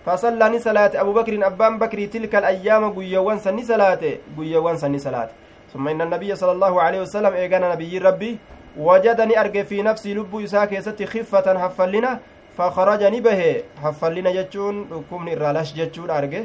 fasallaa 0.04 0.48
ni 0.48 0.60
salaate 0.60 0.98
abu 0.98 1.12
bakrin 1.12 1.42
abbaan 1.48 1.78
bakrii 1.78 2.08
tilka 2.08 2.38
alayyaama 2.38 2.90
guyyawwan 2.96 3.38
san 3.40 3.54
ni 3.56 3.64
salaate 3.64 4.20
guyyawwan 4.36 4.78
san 4.78 4.92
ni 4.92 5.00
salaate 5.00 5.34
ثم 5.72 5.88
إن 5.88 6.00
النبي 6.02 6.34
صلى 6.36 6.52
الله 6.52 6.82
عليه 6.82 7.00
وسلم 7.00 7.32
إيقانا 7.32 7.74
نبي 7.74 7.98
ربي 7.98 8.38
وجدني 8.76 9.40
أرجع 9.40 9.62
في 9.62 9.82
نفسي 9.82 10.14
لب 10.14 10.32
إساء 10.44 10.64
كيستي 10.64 11.06
خفة 11.06 11.58
حفلنا 11.58 12.20
فخرجني 12.58 13.20
به. 13.20 13.62
حفلنا 13.82 14.30
جتشون 14.32 14.88
ركومن 14.92 15.32
الرالش 15.32 15.72
جتشون 15.72 16.10
أرجع 16.10 16.42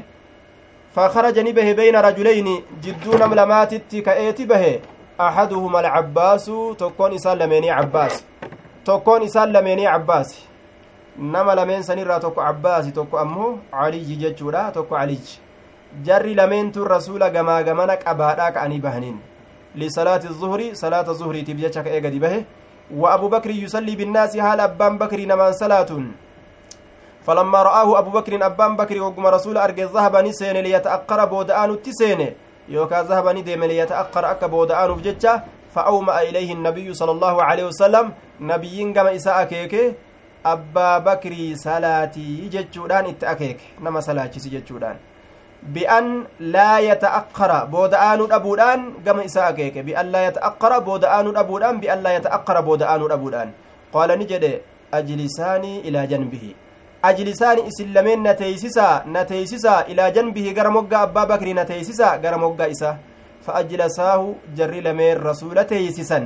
فخرجني 0.95 1.51
به 1.51 1.71
بين 1.71 1.95
رجلين 1.95 2.63
جدون 2.83 3.29
ملمات 3.29 3.75
كأيتي 3.75 4.45
به. 4.45 4.79
أحدهما 5.19 5.79
العباس 5.79 6.51
تكون 6.77 7.13
إسان 7.13 7.37
لميني 7.37 7.71
عباس. 7.71 8.23
تكون 8.85 9.23
إسان 9.23 9.51
لميني 9.53 9.87
عباس. 9.87 10.47
nama 11.17 11.55
lameen 11.55 11.83
sanirraa 11.83 12.19
tokko 12.19 12.41
abbaasi 12.41 12.91
tokko 12.91 13.17
ammoo 13.19 13.57
caliyyi 13.71 14.15
jechuudha 14.15 14.71
tokko 14.71 14.95
caliyyi 14.95 15.39
jarri 16.03 16.35
lameentuun 16.35 16.87
rasuula 16.87 17.29
gamaa 17.29 17.63
gamana 17.63 17.97
qabaadhaa 17.97 18.51
ka'anii 18.51 18.79
bahaniin 18.85 19.17
lisalaati 19.75 20.27
zuhri 20.43 20.69
salaata 20.75 21.13
zuhriitiif 21.13 21.57
jecha 21.65 21.83
ka'ee 21.83 22.01
gadi 22.01 22.19
bahe 22.19 22.45
wa 22.91 23.11
abu 23.13 23.29
bakri 23.29 23.59
yusallii 23.63 23.95
binnaasi 23.95 24.39
haala 24.39 24.63
abbaan 24.71 24.97
bakrii 25.03 25.25
namaan 25.33 25.53
salaatuun 25.53 26.07
فلما 27.27 27.63
رآه 27.63 27.99
أبو 27.99 28.09
بكر 28.09 28.45
أبان 28.45 28.75
بكر 28.79 29.01
وقم 29.01 29.25
رسول 29.27 29.57
أرجع 29.57 29.83
ذهبني 29.91 30.31
سين 30.31 30.57
ليتأقر 30.63 31.25
بودآن 31.25 31.69
التسين 31.69 32.21
يوكا 32.69 33.03
ذهبني 33.03 33.41
ديم 33.41 33.63
ليتأقر 33.63 34.31
أك 34.31 34.43
بودآن 34.47 34.91
بجتة 34.95 35.41
فأومأ 35.75 36.21
إليه 36.21 36.53
النبي 36.53 36.87
صلى 36.93 37.11
الله 37.11 37.35
عليه 37.43 37.65
وسلم 37.67 38.05
نبيين 38.39 38.93
كما 38.95 39.15
إساء 39.15 39.43
كيكي 39.43 40.07
bakrii 41.05 41.57
salaatii 41.57 42.47
jechuudhaan 42.49 43.05
itti 43.11 43.25
akeeke 43.25 43.65
nama 43.83 44.01
salaachisi 44.01 44.49
jechuudhaan 44.49 44.95
bi'an 45.63 46.27
laa 46.39 46.79
yata'akkara 46.79 47.65
booda'aanuu 47.73 48.27
dhabuudhaan 48.33 48.81
gama 49.05 49.23
isaa 49.29 49.47
akeeke 49.51 49.83
bi'an 49.83 50.11
laa 50.11 50.21
yata'akkara 50.29 50.79
booda'aanuu 50.87 51.33
dhabuudhaan 51.39 51.81
bi'an 51.83 52.03
laa 52.05 52.13
yata'akkara 52.19 52.61
booda'aanuu 52.69 53.09
dhabuudhaan 53.13 53.51
qaala 53.93 54.15
ni 54.15 54.25
jedhe 54.31 54.53
ajlisaanii 54.99 55.81
ilaa 55.89 56.05
janbihi 56.13 56.55
ajlisaani 57.09 57.67
isin 57.69 57.93
lameen 57.93 58.23
na 58.23 58.33
teeysisaa 58.33 59.03
na 59.05 59.25
teeysisaa 59.25 59.83
ilaa 59.93 60.09
janbihi 60.11 60.53
gara 60.53 60.71
moggaa 60.77 61.01
abbaa 61.09 61.25
bakrii 61.33 61.53
na 61.59 61.65
teeysisaa 61.65 62.17
gara 62.17 62.37
moggaa 62.37 62.67
isaa 62.77 62.97
فأجلساه 63.47 64.21
جري 64.57 64.79
لمن 64.81 65.13
رسول 65.29 65.57
تيسسا 65.71 66.19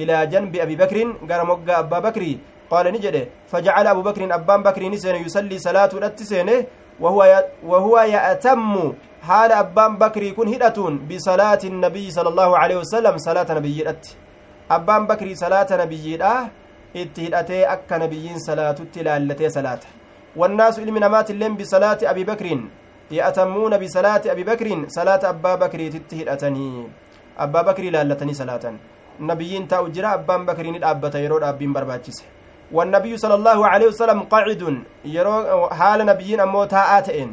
إلى 0.00 0.26
جنب 0.26 0.56
أبي 0.56 0.76
بكر 0.82 0.98
قال 1.30 1.40
مقا 1.46 1.78
أبا 1.78 1.98
بكري 2.06 2.32
قال 2.70 2.86
نجده 2.94 3.24
فجعل 3.50 3.86
أبو 3.94 4.02
بكر 4.02 4.22
أبان 4.34 4.60
بكر 4.66 4.82
نسين 4.92 5.16
يصلي 5.26 5.58
صلاة 5.58 5.92
الاتسينه 5.98 6.56
وهو 7.00 7.98
يأتم 7.98 8.92
حال 9.22 9.52
أبان 9.52 9.96
بكر 9.98 10.22
يكون 10.22 10.48
هدأتون 10.54 11.08
بصلاة 11.08 11.58
النبي 11.64 12.10
صلى 12.10 12.28
الله 12.28 12.58
عليه 12.58 12.76
وسلم 12.76 13.14
صلاة 13.16 13.46
نبي 13.58 13.82
الأت 13.82 14.06
أبان 14.70 15.06
بكر 15.06 15.34
صلاة 15.34 15.66
نبي 15.72 16.14
الأه 16.14 16.50
اتهدأتي 16.96 17.64
أكا 17.64 17.98
نبيين 17.98 18.38
صلاة 18.38 18.78
التلالتي 18.80 19.48
صلاة. 19.48 19.82
والناس 20.36 20.78
إلم 20.78 20.98
نمات 20.98 21.30
اللين 21.30 21.54
بصلاة 21.58 21.98
أبي 22.02 22.24
بكر. 22.24 22.46
يأتمون 23.10 23.72
بصلاة 23.82 24.22
أبي 24.26 24.44
بكر 24.44 24.68
صلاة 24.88 25.22
أبا 25.30 25.54
بكر 25.54 25.80
تتهدأتني 25.94 26.88
أبا 27.38 27.60
بكر 27.62 27.82
لالتني 27.82 28.34
صلاة. 28.34 28.64
نبيين 29.20 29.68
تاو 29.68 29.88
جرا 29.88 30.14
أبان 30.14 30.46
بكر 30.46 30.64
الأبة 30.78 31.14
يرود 31.18 31.42
أبين 31.42 31.72
برباجسه 31.72 32.24
والنبي 32.76 33.12
صلى 33.22 33.34
الله 33.34 33.58
عليه 33.72 33.86
وسلم 33.92 34.18
قاعد 34.32 34.62
يرو 35.16 35.70
حال 35.78 35.98
نبيين 36.10 36.40
أمو 36.40 36.64
تاءاتئن 36.74 37.30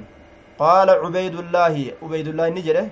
قال 0.63 0.89
عبيد 0.89 1.35
الله 1.43 1.75
عبيد 2.03 2.27
الله 2.27 2.47
نجده. 2.57 2.85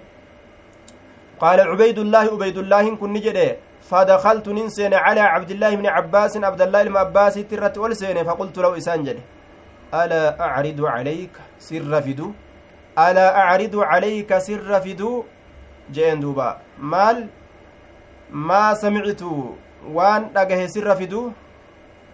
قال 1.44 1.60
عبيد 1.72 1.98
الله 2.06 2.26
عبيد 2.34 2.58
الله 2.58 2.86
كن 2.96 3.14
نجده. 3.14 3.50
فدخلت 3.90 4.48
ننسين 4.58 4.94
على 4.94 5.22
عبد 5.22 5.52
الله 5.52 5.72
بن 5.76 5.88
عباس 5.88 6.34
عبد 6.38 6.62
الله 6.62 6.82
بن 6.84 6.98
عباس 6.98 7.36
ترت 7.50 7.78
ولسين 7.78 8.18
فقلت 8.28 8.58
له 8.58 8.78
إسان 8.78 9.04
جده. 9.04 9.24
ألا 9.94 10.24
أعرض 10.46 10.80
عليك 10.96 11.34
سر 11.60 11.94
فدو؟ 12.06 12.28
ألا 13.06 13.28
أعرض 13.42 13.76
عليك 13.92 14.38
سر 14.38 14.72
فدو؟ 14.86 15.24
جين 15.92 16.20
دوبا. 16.20 16.50
مال؟ 16.78 17.18
ما 18.30 18.74
سمعت. 18.74 19.22
وان 19.96 20.22
أجه 20.38 20.60
سر 20.74 20.90
فدو؟ 20.96 21.32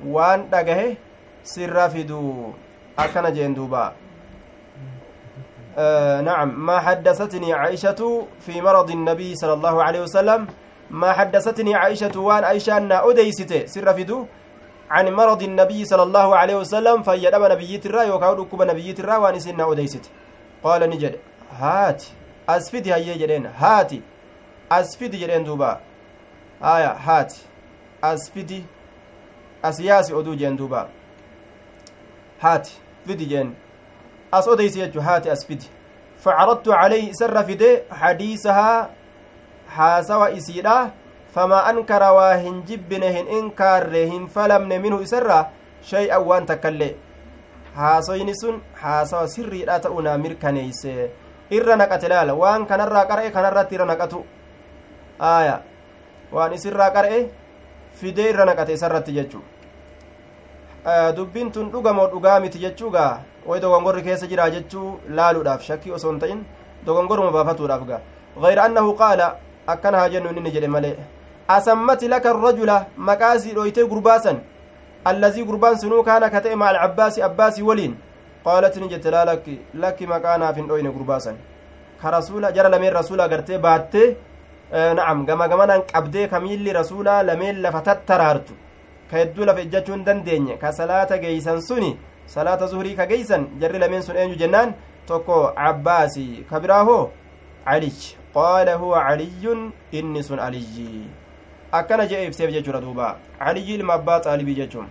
Waan 0.04 0.50
dhagahe 0.50 0.98
sirra 1.44 1.90
fidu 1.90 2.54
akkana 2.98 3.32
jeen 3.32 3.56
duuba. 3.56 3.94
نعم 6.24 6.66
ما 6.66 6.80
حدثتني 6.80 7.54
عائشة 7.54 8.28
في 8.40 8.62
مرض 8.62 8.92
النبي 8.92 9.36
صلى 9.36 9.54
الله 9.54 9.84
عليه 9.84 10.02
وسلم 10.02 10.48
ما 10.90 11.12
حدثتني 11.12 11.76
عائشة 11.76 12.20
وان 12.20 12.44
عائشة 12.44 12.78
أن 12.78 12.92
أديست 12.92 13.66
سر 13.66 13.94
فدو 13.94 14.26
عن 14.90 15.14
مرض 15.14 15.44
النبي 15.44 15.86
صلى 15.86 16.04
الله 16.04 16.36
عليه 16.36 16.56
وسلم 16.56 17.04
فيدب 17.04 17.44
نبي 17.52 17.78
ترى 17.78 18.08
يوكاو 18.08 18.34
ركب 18.34 18.62
نبي 18.62 18.94
ترى 18.94 19.16
وان 19.18 19.40
سنة 19.40 19.72
أديست 19.72 20.12
قال 20.64 20.90
نجد 20.90 21.20
هات 21.52 22.04
أسفدي 22.50 22.94
هيا 22.94 23.18
جدين 23.18 23.46
هاتي 23.46 24.02
أسفدي 24.72 25.18
جدين 25.18 25.44
دوبا 25.44 25.80
آية 26.64 26.92
هات 26.92 27.34
أسفدي 28.04 28.64
asiyaasi 29.70 30.14
oduu 30.20 30.36
jeen 30.42 30.58
duuba 30.58 30.82
haati 32.44 32.78
fidi 33.08 33.26
jeen 33.32 33.56
as 34.32 34.48
odeysi 34.48 34.80
jechu 34.84 35.02
haati 35.08 35.30
as 35.36 35.48
fidi 35.48 35.70
facaradtu 36.26 36.72
calayhi 36.72 37.10
isarra 37.16 37.44
fide 37.50 37.70
xadiisahaa 38.02 38.90
haasawa 39.78 40.30
isiidha 40.40 40.78
famaa 41.36 41.64
ankara 41.72 42.14
waa 42.18 42.36
hin 42.46 42.64
jibbine 42.70 43.12
hin 43.18 43.28
inkaarre 43.40 44.06
hin 44.12 44.28
falamne 44.36 44.80
minhu 44.86 45.02
isarra 45.08 45.40
shay'an 45.92 46.28
waan 46.30 46.46
takkaillee 46.52 46.94
haasoyni 47.76 48.36
sun 48.42 48.62
haasawa 48.84 49.28
sirriidha 49.36 49.80
ta'u 49.86 50.02
naa 50.02 50.18
mirkaneeyse 50.26 50.94
irra 51.60 51.76
naqate 51.82 52.08
laala 52.14 52.34
waan 52.44 52.68
kanarraa 52.70 53.06
qara'e 53.12 53.32
kanarratti 53.40 53.76
irra 53.80 53.88
naqatu 53.92 54.22
aaya 55.32 55.58
waan 56.38 56.54
isirraa 56.60 56.90
qara'e 56.98 57.20
fidee 58.00 58.30
irra 58.34 58.46
naqate 58.52 58.74
isarratti 58.80 59.18
jechuu 59.18 59.44
dubbiin 61.16 61.52
tun 61.52 61.72
dhugamoo 61.72 62.08
dhugaa 62.08 62.40
miti 62.40 62.60
jechuugaa 62.60 63.14
way 63.46 63.60
dogongorri 63.60 64.04
keessa 64.04 64.28
jira 64.28 64.50
jechuu 64.58 65.00
laaluudhaaf 65.10 65.64
shakkii 65.70 65.96
osoo 65.98 66.12
hin 66.12 66.20
ta'in 66.20 66.44
dogongoruma 66.86 67.32
baafatuudhaaf 67.32 67.88
gaa. 67.88 68.02
غير 68.44 68.66
أنه 68.66 68.92
قال 68.92 69.32
أكن 69.70 69.96
هاجن 69.96 70.28
إني 70.28 70.50
جري 70.50 70.68
ملئ 70.68 70.96
أسمت 71.50 72.04
لك 72.04 72.26
الرجل 72.28 72.72
مقاسي 72.98 73.52
رويتي 73.54 73.82
قرباسا 73.82 74.34
الذي 75.08 75.42
قربان 75.42 75.76
سنو 75.76 76.04
كان 76.04 76.28
كتئ 76.28 76.56
مع 76.56 76.72
العباس 76.72 77.20
أباسي 77.20 77.62
ولين 77.64 77.94
قالت 78.46 78.76
نجت 78.80 79.08
لا 79.08 79.22
لك 79.30 79.46
لك 79.74 80.00
مكانا 80.12 80.52
في 80.52 80.62
أين 80.76 80.88
قرباسا 80.96 81.32
كرسول 82.02 82.54
جرى 82.56 82.70
لمن 82.74 82.92
رسول 83.00 83.22
قرتي 83.32 83.58
باتي 83.58 84.04
نعم 85.00 85.26
كما 85.26 85.48
كما 85.48 85.66
قبدي 85.96 86.28
كميلي 86.28 86.72
رسول 86.72 87.08
لمن 87.28 87.54
لفتت 87.64 88.00
ترارتو 88.08 88.54
ka 89.12 89.18
hedduu 89.18 89.46
lafa 89.46 89.62
ejjachuu 89.62 89.94
hin 89.94 90.06
dandeenye 90.06 90.58
ka 90.58 90.72
salaata 90.74 91.18
geeysan 91.18 91.62
suni 91.62 91.98
salaata 92.26 92.68
zuhurii 92.68 92.96
ka 92.96 93.06
geeysan 93.06 93.48
jarri 93.60 93.80
lameen 93.80 94.02
sun 94.02 94.18
eenyu 94.18 94.36
jennaan 94.36 94.74
tokko 95.08 95.54
cabbaasi 95.56 96.46
ka 96.50 96.60
biraa 96.60 96.84
hoo 96.84 97.12
calij 97.66 98.18
qaala 98.34 98.76
huwa 98.84 99.04
caliyyun 99.08 99.72
inni 99.92 100.24
sun 100.24 100.40
aliyyi 100.40 101.08
akkana 101.72 102.08
jee 102.08 102.26
ibseef 102.28 102.52
jechuudha 102.52 102.82
duuba 102.82 103.16
caliyyi 103.40 103.76
ilma 103.80 103.94
abbaa 103.94 104.20
xaalibii 104.20 104.56
jechuun 104.62 104.88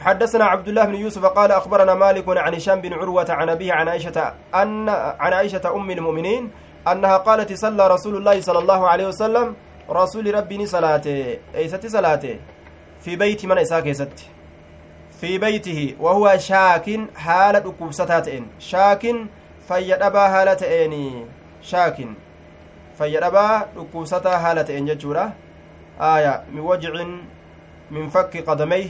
حدثنا 0.00 0.44
عبد 0.44 0.68
الله 0.68 0.84
بن 0.84 0.94
يوسف 0.94 1.24
قال 1.24 1.52
أخبرنا 1.52 1.94
مالك 1.94 2.24
عن 2.28 2.54
هشام 2.54 2.80
بن 2.80 2.92
عروة 2.92 3.26
عن 3.28 3.48
أبيه 3.48 3.72
عن 3.72 3.88
عائشة 3.88 4.32
أن 4.54 4.88
عن 4.88 5.32
عائشة 5.32 5.60
أم 5.76 5.90
المؤمنين 5.90 6.50
أنها 6.88 7.16
قالت 7.16 7.52
صلى 7.52 7.88
رسول 7.88 8.16
الله 8.16 8.40
صلى 8.40 8.58
الله 8.58 8.88
عليه 8.88 9.06
وسلم 9.08 9.54
rasuuli 9.98 10.32
rabbiini 10.32 10.66
salaate 10.74 11.16
eeysatti 11.54 11.90
salaate 11.96 12.36
fi 13.00 13.16
beyti 13.16 13.46
mana 13.46 13.66
isaa 13.68 13.82
keessatti 13.88 14.30
في 15.20 15.38
بيته 15.38 15.96
وهو 16.00 16.38
شاك 16.38 16.86
حالة 17.16 17.58
دكوبستاتين 17.58 18.48
شاك 18.58 19.02
فيدبا 19.68 20.26
هالتين 20.26 21.26
شاك 21.62 21.96
فيدبا 22.98 23.66
دكوبستا 23.76 24.36
هالتين 24.36 24.86
ججورة 24.86 25.32
آية 26.00 26.42
من 26.52 26.60
وجع 26.60 27.04
من 27.90 28.08
فك 28.08 28.48
قدميه 28.48 28.88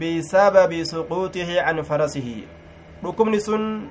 بسبب 0.00 0.82
سقوطه 0.82 1.60
عن 1.60 1.82
فرسه 1.82 2.42
sun 3.46 3.90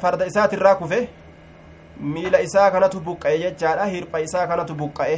farda 0.00 0.26
isaati 0.26 0.56
irraa 0.56 0.74
kufe 0.74 1.08
miila 2.00 2.40
isaa 2.40 2.70
kanatu 2.70 3.00
buqqa'e 3.00 3.38
jechaadha 3.38 3.84
hirpha 3.86 4.20
isaa 4.20 4.46
kanatu 4.46 4.74
buqqa'e 4.74 5.16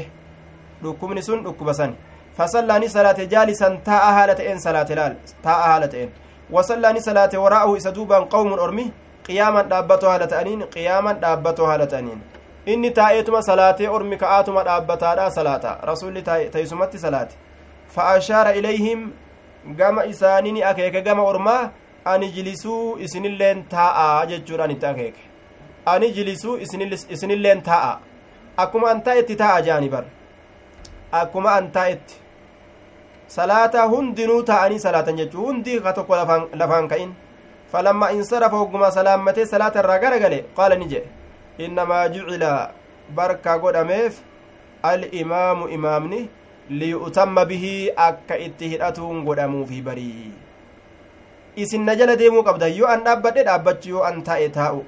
dhukkubni 0.87 1.23
sun 1.29 1.43
dhukkuba 1.49 1.75
san 1.81 1.97
fasallaani 2.39 2.89
salaate 2.95 3.27
jaalisan 3.35 3.77
taa'a 3.89 4.13
haala 4.19 4.35
ta'een 4.41 4.61
salaate 4.67 4.95
laal 5.01 5.15
taa'a 5.49 5.67
haala 5.73 5.89
ta'een 5.95 6.11
wasallaani 6.57 7.01
salaate 7.09 7.37
waraa'ahu 7.45 7.77
isa 7.77 7.93
duubaan 7.99 8.29
qawmun 8.35 8.59
ormi 8.69 8.87
qiyaaman 9.29 9.69
dhaabbatoo 9.71 10.11
haala 10.11 10.27
ta'aniin 10.33 10.67
qiyaaman 10.75 11.21
dhaabbatoo 11.23 11.67
haala 11.71 11.87
ta'aniin 11.95 12.21
inni 12.75 12.91
taa'eetuma 12.99 13.43
salaatee 13.49 13.89
ormi 13.99 14.17
ka'aatuma 14.23 14.65
dhaabbataadha 14.69 15.31
salaata 15.39 15.77
rasulli 15.91 16.23
teeysumatti 16.57 16.99
salaate 16.99 17.35
fa 17.97 18.09
ashaara 18.19 18.53
ilayhim 18.61 19.07
gama 19.81 20.05
isaanii 20.13 20.53
ni 20.57 20.63
akeeke 20.73 21.03
gama 21.09 21.23
ormaa 21.33 21.63
ani 22.05 22.31
jilisuu 22.37 22.97
isinilleen 23.09 23.65
taa'a 23.75 24.27
jechuudhaan 24.33 24.71
itti 24.77 24.87
akeeke 24.87 25.23
ani 25.95 26.13
jilisuu 26.19 26.57
isinilleen 27.11 27.63
taa'a 27.71 27.93
akkuma 28.65 28.91
an 28.91 29.03
taa'etti 29.09 29.37
taa'a 29.43 29.63
jaani 29.71 29.89
bar 29.95 30.05
akkuma 31.13 31.53
an 31.55 31.71
taa'etti 31.73 32.15
salaata 33.37 33.83
hundinuu 33.93 34.43
taa'anii 34.43 34.79
salaatan 34.79 35.17
jechuu 35.17 35.47
hundi 35.47 35.81
ka 35.81 35.93
tokko 35.93 36.17
lafaan 36.17 36.89
ka'in. 36.89 37.15
Falamma 37.73 38.13
insarafa 38.13 38.57
hogguma 38.57 38.91
salaammatee 38.91 39.47
salaata 39.47 39.81
irraa 39.81 39.99
garagale 39.99 40.45
qaala 40.57 40.77
ni 40.77 40.87
jedhe. 40.87 41.09
Innamaa 41.59 42.09
jucila 42.09 42.71
barka 43.15 43.59
godhameef 43.59 44.21
al-imaamu 44.83 45.69
imaamni 45.69 46.29
liyu'tamma 46.71 47.45
bihii 47.45 47.91
akka 48.09 48.39
itti 48.39 48.69
hidhatuun 48.69 49.25
godhamuufi 49.25 49.83
barii. 49.83 50.33
Isin 51.57 51.85
na 51.85 51.97
jala 51.97 52.17
deemuu 52.17 52.43
qabda 52.45 52.67
yoo 52.69 52.87
an 52.89 53.05
dhaabbadhe 53.05 53.45
dhaabbachu 53.45 53.89
yoo 53.89 54.03
an 54.05 54.23
taa'e 54.23 54.49
taa'u. 54.49 54.85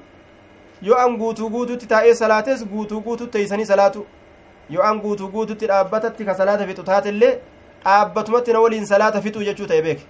Yoo 0.81 0.97
an 0.97 1.17
guutuu 1.17 1.49
guututti 1.49 1.87
taa'ee 1.87 2.15
salaates 2.15 2.65
guutuu 2.65 3.01
guututti 3.01 3.31
teeysanii 3.37 3.65
salaatu 3.65 4.05
yoo 4.69 4.83
an 4.83 5.01
guutuu 5.01 5.27
guututti 5.27 5.67
dhaabbatatti 5.67 6.25
ka 6.25 6.33
salaata 6.35 6.67
fixu 6.67 6.83
taatellee 6.83 7.33
dhaabbatumatti 7.83 8.53
na 8.53 8.59
waliin 8.59 8.85
salaata 8.85 9.21
fixuu 9.21 9.43
jechuu 9.43 9.67
ta'e 9.67 9.81
beeke. 9.81 10.05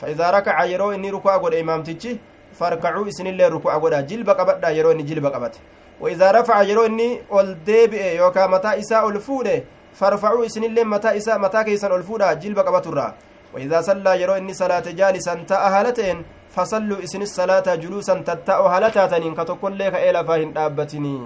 فإذا 0.00 0.30
ركع 0.30 0.64
يرو 0.64 0.92
إني 0.92 1.10
ركوع 1.10 1.36
قد 1.36 1.54
إمامتي 1.54 2.18
فاركعوا 2.58 3.08
إسن 3.08 3.26
الله 3.26 3.48
ركوع 3.48 3.74
قد 3.78 4.06
جلب 4.06 4.30
قبدا 4.30 4.68
يرو 4.70 4.90
إني 4.90 5.02
جلب 5.02 5.26
قبت 5.26 5.54
وإذا 6.00 6.30
رفع 6.30 6.62
يرو 6.62 6.86
إني 6.86 7.08
والديب 7.30 7.92
يوكا 7.94 8.46
متى 8.46 8.70
إساء 8.80 9.08
الفودة 9.08 9.56
فارفعوا 9.94 10.46
إسن 10.46 10.64
الله 10.64 10.84
متى 10.84 11.16
إساء 11.16 11.38
متى 11.38 11.64
كيسان 11.64 11.92
الفودة 11.92 12.32
جلب 12.42 12.58
قبت 12.58 12.86
الرا 12.86 13.14
وإذا 13.54 13.80
صلى 13.80 14.12
يرو 14.22 14.34
إني 14.34 14.54
صلاة 14.54 14.86
جالسا 15.00 15.34
تاء 15.48 15.62
هالتين 15.74 16.18
فصلوا 16.54 16.98
إسن 17.04 17.22
الصلاة 17.22 17.74
جلوسا 17.82 18.14
تتاء 18.28 18.60
هالتاتنين 18.66 19.34
كتقول 19.38 19.78
لك 19.78 19.94
إلى 19.94 20.20
فاهن 20.28 20.52
دابتني 20.52 21.16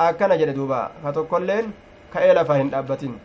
أكنا 0.00 0.36
جل 0.36 0.54
دوبا 0.54 0.90
كتقول 1.04 1.48
لك 1.48 1.64
كإلى 2.14 2.44
فاهن 2.44 2.70
دابتني 2.70 3.18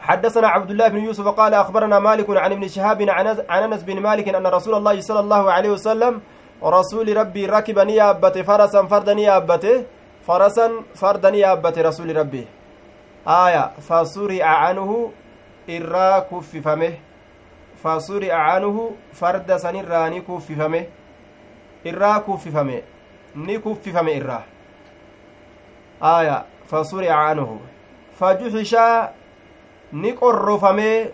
حدثنا 0.00 0.48
عبد 0.48 0.70
الله 0.70 0.88
بن 0.88 0.98
يوسف 1.04 1.28
قال 1.28 1.54
أخبرنا 1.54 1.98
مالك 1.98 2.28
عن 2.30 2.52
ابن 2.52 2.68
شهاب 2.68 3.02
عن 3.08 3.26
أنس 3.64 3.82
بن 3.82 4.00
مالك 4.00 4.28
أن 4.28 4.46
رسول 4.46 4.74
الله 4.74 5.00
صلى 5.00 5.20
الله 5.20 5.52
عليه 5.52 5.70
وسلم 5.70 6.20
رسول 6.64 7.16
ربي 7.16 7.46
ركب 7.46 7.78
نيابته 7.78 8.42
فرسا 8.42 8.82
فردا 8.86 9.14
نيابته 9.14 9.84
فرسا 10.26 10.66
فردا 10.94 11.30
نيابته 11.30 11.82
رسول 11.82 12.16
ربي. 12.16 12.46
آية 13.26 13.64
فسرع 13.88 14.44
عنه 14.44 15.10
fasuri'a 17.82 18.38
anhu 18.54 18.96
farda 19.12 19.58
san 19.58 19.76
irraa 19.76 20.08
ni 20.10 20.20
kuffifame 20.22 20.80
irraa 21.84 22.20
kuffifame 22.20 22.82
ni 23.34 23.58
kuffifame 23.58 24.12
irraa 24.16 24.42
aya 26.02 26.44
fasuri'a 26.70 27.16
anhu 27.30 27.60
fajuxishaa 28.18 29.08
ni 29.92 30.12
qorrofamee 30.12 31.10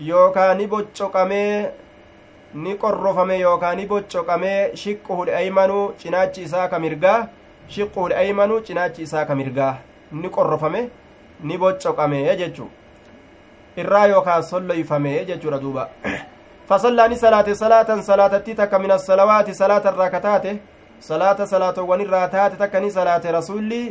yookaa 0.00 0.54
ni 0.54 0.66
boccoqamee 0.66 1.68
ni 2.54 2.74
qorrofame 2.82 3.38
yookaa 3.40 3.74
ni 3.74 3.86
boccoqamee 3.86 4.76
shiqquhul 4.76 5.28
aymanuu 5.40 5.92
cinaachi 6.02 6.42
isaa 6.42 6.68
ka 6.68 6.78
mirgaa 6.78 7.28
shiqquhul 7.76 8.12
aymanuu 8.12 8.60
cinaachi 8.60 9.02
isaa 9.02 9.24
ka 9.24 9.34
mirgaa 9.34 9.74
ni 10.12 10.28
qorrofame 10.36 10.88
ni 11.42 11.58
boccoqame 11.58 12.36
jechuu 12.40 12.70
irraa 13.76 14.06
yookaan 14.06 14.42
solloyfame 14.42 15.12
jechuudha 15.28 15.58
duuba 15.64 15.88
fasallaani 16.68 17.16
salaate 17.16 17.54
salaatan 17.54 18.02
salaatattii 18.02 18.54
takka 18.54 18.78
min 18.78 18.90
assalawaati 18.90 19.54
salaata 19.54 19.92
irraa 19.94 20.10
ka 20.10 20.20
taate 20.26 20.58
salaata 21.08 21.46
salaatowwan 21.46 22.00
irraa 22.06 22.28
taate 22.28 22.56
takka 22.62 22.80
ni 22.80 22.90
salaate 22.90 23.32
rasulli 23.38 23.82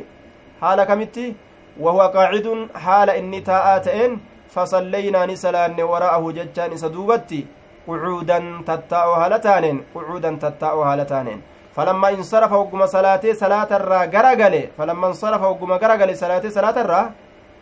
haala 0.62 0.86
kamitti 0.86 1.36
wahuwa 1.80 2.10
qaacidun 2.16 2.70
haala 2.86 3.16
inni 3.22 3.42
taa'aa 3.50 3.80
ta'een 3.90 4.20
fasallaynaa 4.56 5.26
ni 5.28 5.38
salaanne 5.44 5.84
wara'ahu 5.92 6.34
jechaan 6.40 6.74
isa 6.78 6.90
duubatti 6.96 7.46
qucuudan 7.86 8.48
tattaa'oo 8.70 9.16
haala 9.22 9.40
taaneen 9.48 9.84
qucuudan 9.94 10.40
tattaa'oo 10.44 10.84
haala 10.90 11.06
taaneen 11.14 11.44
falamma 11.76 12.12
insarafa 12.18 12.56
hogguma 12.56 12.88
salaatee 12.96 13.34
salaata 13.44 13.80
irraa 13.82 14.08
garagale 14.16 14.62
falamma 14.78 15.08
insarafa 15.14 15.46
hogguma 15.52 15.80
garagale 15.84 16.16
salaatee 16.24 16.52
salaata 16.58 16.84
irraa 16.88 17.06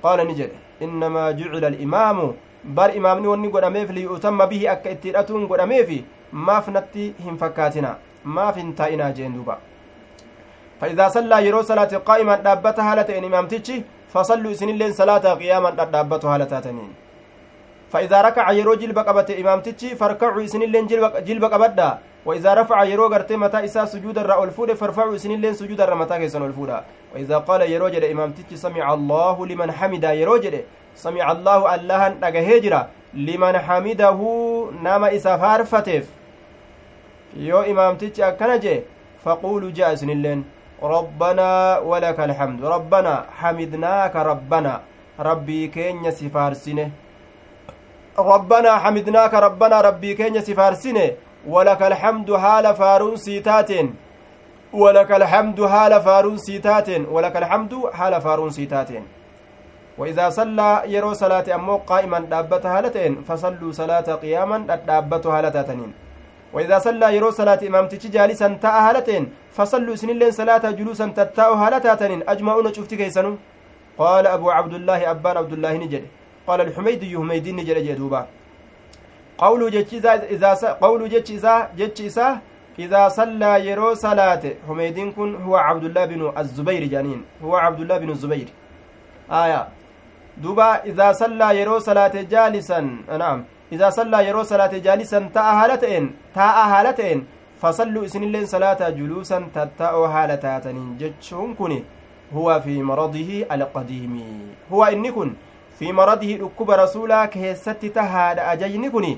qaala 0.03 0.23
ni 0.29 0.35
jedhe 0.39 0.57
innamaa 0.87 1.29
jucila 1.39 1.67
alimaamu 1.67 2.33
bar 2.79 2.89
imaamni 2.99 3.27
wanni 3.27 3.49
godhameef 3.55 3.89
liyu'tamma 3.97 4.47
bihi 4.51 4.67
akka 4.73 4.89
itti 4.95 5.07
hidhatuun 5.11 5.47
godhameefi 5.51 6.03
maaf 6.49 6.67
natti 6.77 7.13
hin 7.25 7.37
fakkaatina 7.43 7.95
maaf 8.37 8.55
hin 8.61 8.73
taa'inaa 8.79 9.11
jeen 9.19 9.35
duuba 9.37 9.57
فإذا 10.81 11.07
صلى 11.07 11.37
يرو 11.47 11.61
صلاة 11.61 11.91
قائما 12.09 12.35
دابت 12.45 12.79
هالة 12.79 13.09
إن 13.17 13.23
إمامتشي 13.23 13.75
فصلوا 14.13 14.51
إسن 14.51 14.69
اللين 14.69 14.91
صلاة 14.93 15.25
قياما 15.33 15.69
دابت 15.69 16.25
هالة 16.25 16.45
تاتنين 16.45 16.93
فإذا 17.91 18.21
ركع 18.21 18.51
يرو 18.51 18.73
جلب 18.73 18.97
قبت 18.99 19.31
إمامتشي 19.31 19.95
فاركعوا 19.95 20.43
إسن 20.45 20.61
اللين 20.61 20.87
جلب 21.27 21.43
قبدا 21.45 21.97
وإذا 22.25 22.53
رفع 22.53 22.83
يرو 22.83 23.07
غرتي 23.13 23.35
متى 23.37 23.65
إسا 23.65 23.85
سجود 23.85 24.17
الرأى 24.17 24.43
الفود 24.43 24.73
فارفعوا 24.73 25.15
إسن 25.15 25.31
اللين 25.31 25.53
سجود 25.53 25.81
الرأى 25.81 25.97
متى 25.97 26.17
كيسن 26.17 26.43
الفودا 26.45 26.83
وإذا 27.15 27.37
قال 27.37 27.61
يرو 27.61 27.87
جد 27.89 28.03
إمامتشي 28.03 28.55
سمع 28.57 28.93
الله 28.93 29.45
لمن 29.45 29.71
حمد 29.71 30.03
يرو 30.03 30.37
جد 30.37 30.65
سمع 30.95 31.31
الله 31.31 31.75
الله 31.75 32.01
نغهجرا 32.23 32.81
لمن 33.13 33.55
حمده 33.57 34.19
نما 34.83 35.15
إسا 35.15 35.37
فارفتف. 35.37 36.05
يو 37.37 37.59
إمامتشي 37.61 38.23
أكنجي 38.27 38.75
فقولوا 39.23 39.71
جاء 39.71 39.93
إسن 39.93 40.09
اللين 40.09 40.39
ربنا 40.83 41.79
ولك 41.79 42.19
الحمد. 42.19 42.65
ربنا 42.65 43.25
حمدناك 43.39 44.15
ربنا. 44.15 44.81
ربي 45.19 45.67
كين 45.67 46.11
سفارسنه 46.11 46.91
ربنا 48.19 48.71
حمدناك 48.77 49.33
ربنا. 49.33 49.81
ربي 49.81 50.13
كين 50.13 50.41
سفارسنه 50.41 51.11
ولك 51.47 51.81
الحمد 51.83 52.35
حال 52.35 52.75
فارون 52.75 53.15
سيتاتين. 53.15 53.95
ولك 54.73 55.11
الحمد 55.11 55.65
حال 55.65 56.01
فارون 56.01 56.37
سيتاتين. 56.37 57.05
ولك 57.05 57.35
الحمد 57.37 57.73
حال 57.93 58.21
فارون 58.21 58.49
سيتاتين. 58.49 59.03
وإذا 59.97 60.29
صلى 60.29 60.83
يرو 60.91 61.13
صلاة 61.13 61.55
أمو 61.55 61.77
قائما 61.87 62.19
دابت 62.19 62.65
هالتين 62.65 63.23
فصلوا 63.27 63.71
صلاة 63.71 64.07
قياما 64.23 64.57
دابت 64.87 65.27
هالتاتنين. 65.27 66.04
وإذا 66.55 66.77
صلى 66.79 67.07
يرو 67.15 67.29
صلاة 67.39 67.59
إمامتي 67.67 68.07
جالسا 68.15 68.47
تاء 68.63 68.75
هالتين 68.85 69.23
فصلوا 69.57 69.95
سنين 69.95 70.31
صلاة 70.31 70.63
جلوسا 70.79 71.07
تتاء 71.17 71.53
هالتاتنين. 71.53 72.21
أجمعون 72.31 72.73
شفتي 72.73 72.95
كيسنو 72.95 73.35
قال 73.97 74.27
أبو 74.27 74.47
عبد 74.57 74.73
الله 74.73 75.11
أبان 75.11 75.37
عبد 75.37 75.53
الله 75.53 75.73
نجد. 75.83 76.03
قال 76.47 76.59
الحميدي 76.61 77.17
حميدي 77.17 77.51
نجد 77.51 77.77
جدوبا 77.87 78.21
قول 79.37 79.61
جتش 79.71 79.93
إذا 80.35 80.51
قول 80.83 81.01
جتش 81.09 81.31
إذا 81.31 81.69
جتش 81.77 82.01
إذا 82.01 82.27
إذا 82.79 83.01
صلى 83.07 83.51
يرو 83.67 83.93
صلاة. 83.93 84.43
حميدين 84.67 85.11
كن 85.11 85.35
هو 85.35 85.55
عبد 85.55 85.83
الله 85.83 86.05
بن 86.05 86.21
الزبير 86.37 86.83
جانين. 86.93 87.21
هو 87.43 87.55
عبد 87.55 87.79
الله 87.79 87.97
بن 87.97 88.09
الزبير. 88.09 88.47
آية. 89.31 89.67
دوبا 90.37 90.83
إذا 90.85 91.11
صلى 91.11 91.47
يرو 91.59 91.79
صلاة 91.79 92.15
جالسا 92.31 92.79
نعم. 93.19 93.39
إذا 93.71 93.89
صلى 93.89 94.27
يرو 94.27 94.43
صلاة 94.43 94.73
جالسا 94.77 95.29
تاء 95.33 95.43
هالتين 95.59 96.03
تاء 96.35 96.57
هالتين 96.71 97.25
فصلوا 97.61 98.05
إسن 98.05 98.23
اللين 98.23 98.45
صلاة 98.45 98.89
جلوسا 98.89 99.49
تتاء 99.55 99.95
هالتاتنين 100.15 100.97
جتشون 100.99 101.53
كني 101.59 101.83
هو 102.35 102.61
في 102.65 102.83
مرضه 102.83 103.45
القديم 103.51 104.13
هو 104.73 104.83
إني 104.83 105.11
كن 105.11 105.33
في 105.79 105.91
مرضه 105.91 106.31
ركب 106.45 106.69
رسولا 106.71 107.25
كهست 107.25 107.85
تهاد 107.85 108.39
أججني 108.39 108.89
كني 108.89 109.17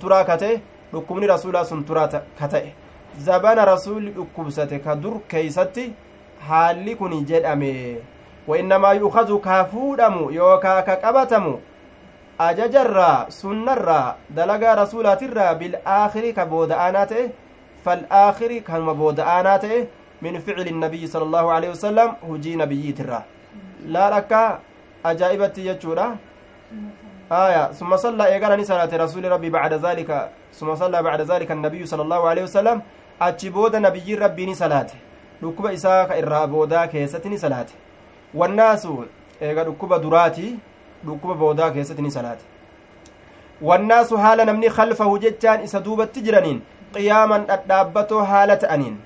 turaa 0.00 0.24
kate 0.24 0.60
dhukkubni 0.92 1.26
rasuulaa 1.26 1.64
sun 1.64 1.84
turaa 1.84 2.08
ka 2.38 2.48
ta'e 2.48 2.72
zabana 3.26 3.64
rasuulli 3.64 4.10
dhukkubsate 4.10 4.78
ka 4.84 4.96
dur 4.96 5.20
keeysatti 5.28 5.92
haalli 6.48 6.96
kun 6.96 7.24
jedhame 7.30 7.98
wainnamaa 8.48 8.94
yu'kazu 8.94 9.38
kaa 9.38 9.64
fuudhamu 9.64 10.30
yookaa 10.30 10.82
ka 10.82 10.96
qabatamu 10.96 11.52
ajajarraa 12.38 13.30
sunnarraa 13.30 14.16
dalagaa 14.34 14.74
rasuulaatirraa 14.82 15.54
bilaakhiri 15.54 16.32
ka 16.32 16.46
booda'aanaa 16.52 17.06
ta'e 17.12 17.24
falaakhiri 17.84 18.60
kanuma 18.68 18.94
booda'aanaa 19.00 19.58
ta'e 19.64 19.80
min 20.26 20.40
ficli 20.46 20.76
nabiyyi 20.84 21.08
sala 21.08 21.26
allahu 21.28 21.50
alehi 21.56 21.72
wasalam 21.74 22.14
hujii 22.28 22.56
nabiyyiitirraa 22.62 23.24
laal 23.96 24.18
akka 24.22 24.42
ajaa'ibatti 25.12 25.68
jechuudha 25.68 26.08
آية 27.32 27.72
ثم 27.72 27.96
صلى 27.96 28.24
إيقانا 28.26 28.64
صلاة 28.64 28.88
رسول 29.04 29.24
ربي 29.24 29.50
بعد 29.50 29.72
ذلك 29.74 30.30
ثم 30.52 30.74
صلى 30.74 31.02
بعد 31.02 31.20
ذلك 31.20 31.50
النبي 31.50 31.86
صلى 31.86 32.02
الله 32.02 32.28
عليه 32.28 32.42
وسلم 32.42 32.82
أتشبود 33.22 33.76
نبي 33.76 34.14
ربي 34.14 34.54
صلاة 34.54 34.90
ركب 35.44 35.66
إساك 35.66 36.10
إرابودا 36.12 36.86
كيستني 36.86 37.36
صلاة 37.36 37.66
والناس 38.34 38.88
إيقا 39.42 39.62
ركب 39.62 39.92
دراتي 40.00 40.48
ركب 41.10 41.30
بودا 41.38 41.68
كيستني 41.68 42.10
صلاة 42.10 42.38
والناس 43.62 44.14
حال 44.14 44.38
نمني 44.46 44.68
خلفه 44.70 45.18
جتان 45.18 45.58
إسا 45.66 45.78
دوبت 45.78 46.14
تجرنين 46.16 46.58
قياما 46.94 47.38
أدابته 47.54 48.24
حالة 48.24 48.62
أنين 48.74 48.96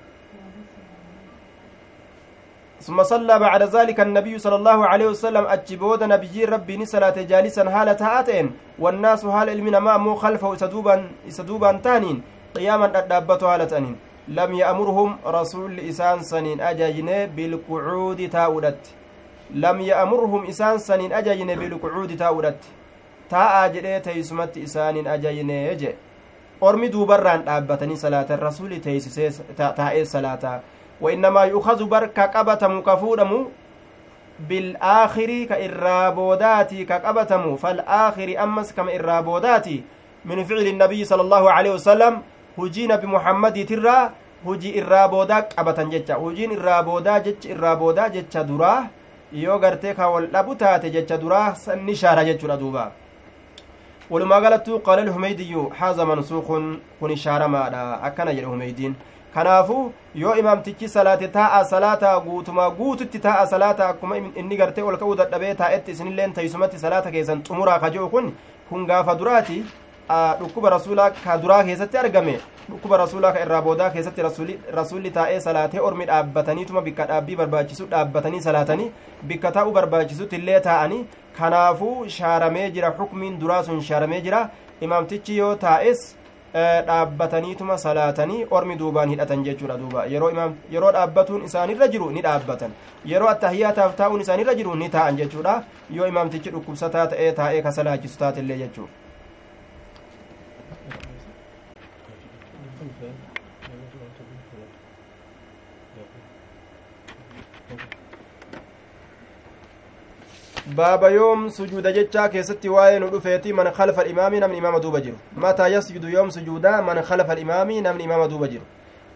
ثم 2.82 3.02
صلى 3.02 3.38
بعد 3.38 3.62
ذلك 3.62 4.00
النبي 4.00 4.38
صلى 4.38 4.56
الله 4.60 4.78
عليه 4.86 5.06
وسلم 5.06 5.44
أجبود 5.46 6.02
نبي 6.02 6.44
ربي 6.44 6.84
صلاة 6.84 7.16
جالسا 7.30 7.70
حالة 7.70 8.00
هاتين 8.00 8.46
والناس 8.78 9.26
حال 9.26 9.48
المنا 9.48 9.78
ما 9.80 9.96
مو 9.96 10.14
خلفه 10.14 10.56
سدوبا 10.56 10.94
سدوبا 11.28 11.72
تانين 11.84 12.22
قياما 12.56 12.86
أدابته 12.98 13.46
حالة 13.50 13.70
أنين 13.78 13.96
لم 14.28 14.50
يأمرهم 14.54 15.10
رسول 15.26 15.80
إسان 15.80 16.22
سنين 16.22 16.60
أجاجن 16.60 17.26
بالقعود 17.36 18.28
تاودت 18.30 18.82
لم 19.54 19.80
يأمرهم 19.80 20.46
إسان 20.46 20.78
سنين 20.78 21.12
أجاجن 21.12 21.54
بالقعود 21.54 22.16
تاودت 22.16 22.64
تاء 23.30 23.68
جدee 23.72 24.00
teeysumatti 24.00 24.60
isaanin 24.60 25.06
ajajne 25.08 25.76
je 25.80 25.96
ormi 26.60 26.92
duubarraan 26.92 27.44
dhaabbatanii 27.46 27.96
salaata 27.96 28.36
rasuuli 28.36 28.80
teeysisee 28.80 29.30
taa'ee 29.56 30.04
salaataa 30.04 30.60
وإنما 31.02 31.42
يؤخذ 31.44 31.84
بركة 31.84 32.22
قبتم 32.22 32.80
كفودم 32.80 33.46
بالآخر 34.48 35.44
كإرابوداتي 35.44 36.84
كقبتم 36.84 37.56
فالآخر 37.56 38.28
أمس 38.42 38.72
كم 38.72 38.88
إرابوداتي 38.88 39.82
من 40.24 40.44
فعل 40.44 40.66
النبي 40.66 41.04
صلى 41.04 41.22
الله 41.22 41.50
عليه 41.50 41.70
وسلم 41.70 42.22
هجين 42.58 42.96
بمحمد 42.96 43.56
ترى 43.66 44.10
qabatan 44.42 45.90
jecha 45.90 46.14
hujiin 46.18 46.50
irraa 46.52 46.82
boodaa 46.82 47.20
jecha 47.20 47.48
irraa 47.54 47.76
boodaa 47.76 48.08
jecha 48.08 48.42
duraa 48.44 48.88
yoo 49.32 49.58
gartee 49.58 49.94
ka 49.94 50.08
wal 50.10 50.26
dhabu 50.26 50.54
taate 50.54 50.90
jecha 50.90 51.16
duraa 51.18 51.54
sanni 51.54 51.96
shaara 51.96 52.24
jechuudha 52.24 52.56
duuba 52.56 52.90
walumaa 54.10 54.40
galattuu 54.40 54.78
qaala 54.80 55.04
lhumeydiyu 55.04 55.68
haaza 55.78 56.06
mansuukun 56.06 56.80
kun 57.00 57.10
ishaaramaadha 57.10 58.02
akkana 58.02 58.34
jedhe 58.34 58.46
humeydiin 58.46 58.94
kanaafu 59.34 59.92
yoo 60.14 60.34
imaamtichi 60.36 60.88
salaate 60.88 61.28
taa'a 61.28 61.64
salaata 61.64 62.20
guutumaa 62.20 62.70
guututti 62.70 63.18
taa'a 63.18 63.46
salaata 63.46 63.88
akkuma 63.88 64.16
inni 64.16 64.56
gartee 64.56 64.82
ol 64.84 64.96
ka'uu 64.96 65.14
dadhabee 65.16 65.54
taa'etti 65.54 65.92
isinilleen 65.92 66.32
taysumatti 66.32 66.78
salaata 66.78 67.10
keessan 67.10 67.42
xumuraa 67.42 67.78
ka 67.78 67.90
ji'u 67.90 68.08
kun 68.08 68.32
kun 68.68 68.86
gaafa 68.86 69.14
duraati 69.14 69.64
dhukkuba 70.40 70.70
rasuulaa 70.76 71.10
ka 71.24 71.36
duraa 71.42 71.62
keessatti 71.64 71.98
argame 71.98 72.34
dhukkuba 72.70 72.96
rasuulaa 73.02 73.32
ka 73.32 73.40
irraa 73.44 73.60
boodaa 73.66 73.90
keessatti 73.90 74.22
rasuulli 74.78 75.10
taa'ee 75.18 75.40
salaatee 75.46 75.80
ormi 75.88 76.04
dhaabbataniituma 76.10 76.82
bikka 76.88 77.06
dhaabbii 77.10 77.36
barbaachisu 77.42 77.86
dhaabbatanii 77.92 78.40
salaatanii 78.48 78.90
bikka 79.32 79.52
taa'uu 79.58 79.72
barbaachisutti 79.78 80.36
illee 80.42 80.60
taa'anii 80.68 81.04
kanaafuu 81.38 82.08
shaaramee 82.16 82.70
jira 82.70 82.92
xukmiin 82.98 83.38
duraa 83.44 83.62
sun 83.68 83.80
shaaramee 83.90 84.20
jira 84.26 84.42
imaamtichi 84.88 85.36
yoo 85.38 85.54
taa'es 85.66 86.02
dhaabbataniituma 86.86 87.76
salaatanii 87.84 88.46
ormi 88.50 88.76
duubaan 88.80 89.08
hidhatan 89.14 89.44
jechuudha 89.44 89.78
duuba 89.82 90.06
yeroo 90.06 90.92
dhaabbatuun 90.96 91.44
isaanirra 91.50 91.88
jiru 91.94 92.10
ni 92.16 92.22
dhaabbatan 92.26 92.74
yeroo 93.12 93.28
attahiyyaataaf 93.34 93.94
taa'uun 94.00 94.20
isaanirra 94.26 94.54
jiru 94.60 94.74
ni 94.82 94.88
taa'an 94.96 95.16
jechuudha 95.22 95.62
yoo 95.98 96.06
imaamtichi 96.14 96.50
dhukkubsataa 96.56 97.06
ta'ee 97.14 97.32
taa'ee 97.40 97.62
ka 97.68 97.72
salaachisu 97.78 98.18
taatellee 98.24 98.58
jechuudha 98.64 99.01
baaba 110.66 111.10
yoom 111.10 111.50
sujuuda 111.50 111.92
jechaa 111.92 112.28
keessatti 112.28 112.68
waa'ee 112.68 112.98
nu 112.98 113.10
dhufeeti 113.10 113.52
man 113.52 113.72
khalfa 113.72 114.00
alimaami 114.00 114.40
namni 114.40 114.58
imaama 114.58 114.80
duuba 114.80 115.00
jiru 115.00 115.16
mataa 115.36 115.68
yasjudu 115.68 116.08
yoom 116.08 116.30
sujuuda 116.30 116.82
man 116.82 117.02
khalfa 117.02 117.32
alimaami 117.32 117.80
namni 117.80 118.04
imaama 118.04 118.28
duuba 118.28 118.48
jiru 118.48 118.62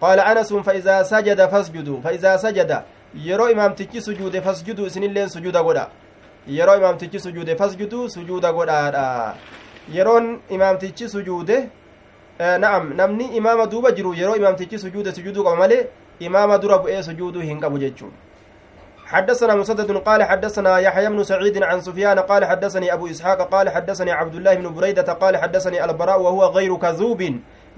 qaala 0.00 0.26
anasun 0.26 0.62
faidaa 0.62 1.04
sajada 1.04 1.48
fasjudu 1.48 2.00
faidaa 2.02 2.38
sajada 2.38 2.82
yeroo 3.14 3.48
imaamtichi 3.50 4.00
sujuude 4.00 4.40
fasjudu 4.40 4.86
isinilleen 4.86 5.28
sujuuda 5.28 5.62
godha 5.62 5.88
yeroo 6.48 6.76
imaamtichi 6.76 7.20
sujuude 7.20 7.56
fasjudu 7.56 8.08
sujuuda 8.10 8.52
godhaadha 8.52 9.34
yeroon 9.92 10.38
imaamtichi 10.50 11.08
sujuude 11.08 11.68
na'am 12.38 12.94
namni 12.96 13.24
imaama 13.36 13.66
duuba 13.66 13.92
jiru 13.92 14.14
yeroo 14.14 14.36
imaamtichi 14.36 14.78
sujuude 14.78 15.12
sujuduu 15.12 15.44
qaba 15.44 15.56
malee 15.56 15.86
imaama 16.18 16.58
dura 16.58 16.78
bu'ee 16.78 17.02
sujuuduu 17.02 17.40
hin 17.40 17.60
qabu 17.60 17.78
jechuudha 17.78 18.25
حدثنا 19.06 19.54
مسدد 19.54 19.90
قال 19.96 20.22
حدثنا 20.22 20.78
يحيى 20.78 21.08
بن 21.08 21.22
سعيد 21.22 21.62
عن 21.62 21.80
سفيان 21.80 22.18
قال 22.18 22.44
حدثني 22.44 22.92
أبو 22.92 23.06
إسحاق 23.06 23.50
قال 23.50 23.70
حدثني 23.70 24.10
عبد 24.12 24.34
الله 24.34 24.54
بن 24.54 24.74
بريدة 24.74 25.12
قال 25.12 25.36
حدثني 25.36 25.84
البراء 25.84 26.20
وهو 26.20 26.44
غير 26.46 26.76
كذوب. 26.76 27.22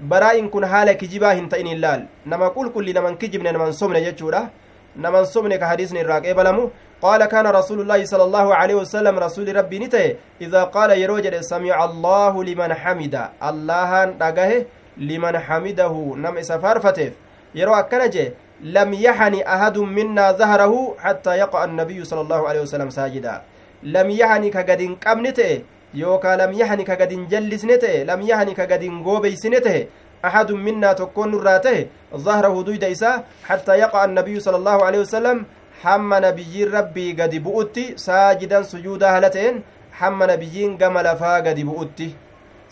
براء 0.01 0.47
كن 0.47 0.65
حال 0.65 0.91
كجباه 0.91 1.39
تئن 1.53 1.67
اللال. 1.67 2.07
نما 2.25 2.47
قل 2.47 2.69
كل 2.73 2.93
نمن 2.93 3.15
كجبن 3.15 3.53
نمن 3.53 3.71
صمن 3.71 3.95
يجورا. 3.95 4.49
نمن 4.97 5.23
صمن 5.23 5.55
كحديث 5.55 5.93
الراقي 5.93 6.33
بلمو. 6.33 6.69
قال 7.01 7.25
كان 7.25 7.47
رسول 7.47 7.81
الله 7.81 8.05
صلى 8.05 8.23
الله 8.23 8.55
عليه 8.55 8.75
وسلم 8.75 9.19
رسول 9.19 9.55
ربي 9.55 9.79
نته. 9.79 10.15
إذا 10.41 10.63
قال 10.63 10.97
يروجد 10.97 11.35
سمع 11.41 11.85
الله 11.85 12.43
لمن 12.43 12.73
حمد 12.73 13.15
الله 13.43 14.05
نغه 14.05 14.65
لمن 14.97 15.35
حمده. 15.39 15.93
نم 16.17 16.41
سفارفته 16.41 17.11
يرو 17.55 17.73
أكنجه 17.73 18.33
لم 18.61 18.93
يحن 18.93 19.33
أحد 19.39 19.77
منا 19.77 20.31
ظهره 20.31 20.95
حتى 20.99 21.33
يقع 21.37 21.63
النبي 21.63 22.03
صلى 22.03 22.21
الله 22.21 22.41
عليه 22.49 22.61
وسلم 22.61 22.89
ساجدا. 22.89 23.41
لم 23.83 24.09
يحن 24.09 24.49
كقد 24.49 24.81
قمنته 25.05 25.63
يوكا 25.93 26.35
لم 26.35 26.51
يحن 26.53 26.79
كقد 26.83 27.11
جلسنته 27.29 28.03
لم 28.03 28.21
يحن 28.21 28.49
كقد 28.53 28.83
غوبيسنته 29.05 29.77
أحد 30.25 30.51
منا 30.51 30.93
تكون 30.93 31.31
راته 31.39 31.87
ظهره 32.15 32.55
دويد 32.63 32.83
إسا 32.83 33.23
حتى 33.47 33.73
يقع 33.79 34.05
النبي 34.05 34.39
صلى 34.39 34.57
الله 34.57 34.77
عليه 34.85 34.99
وسلم. 34.99 35.45
حم 35.79 36.11
نبي 36.13 36.63
ربي 36.63 37.15
قد 37.15 37.35
بؤتي 37.35 37.95
ساجدا 37.95 38.67
سجودا 38.67 39.07
هلتين 39.15 39.63
حم 39.95 40.19
نبيين 40.23 40.75
قمل 40.77 41.07
فا 41.15 41.39
قد 41.39 41.59
بؤتي. 41.59 42.09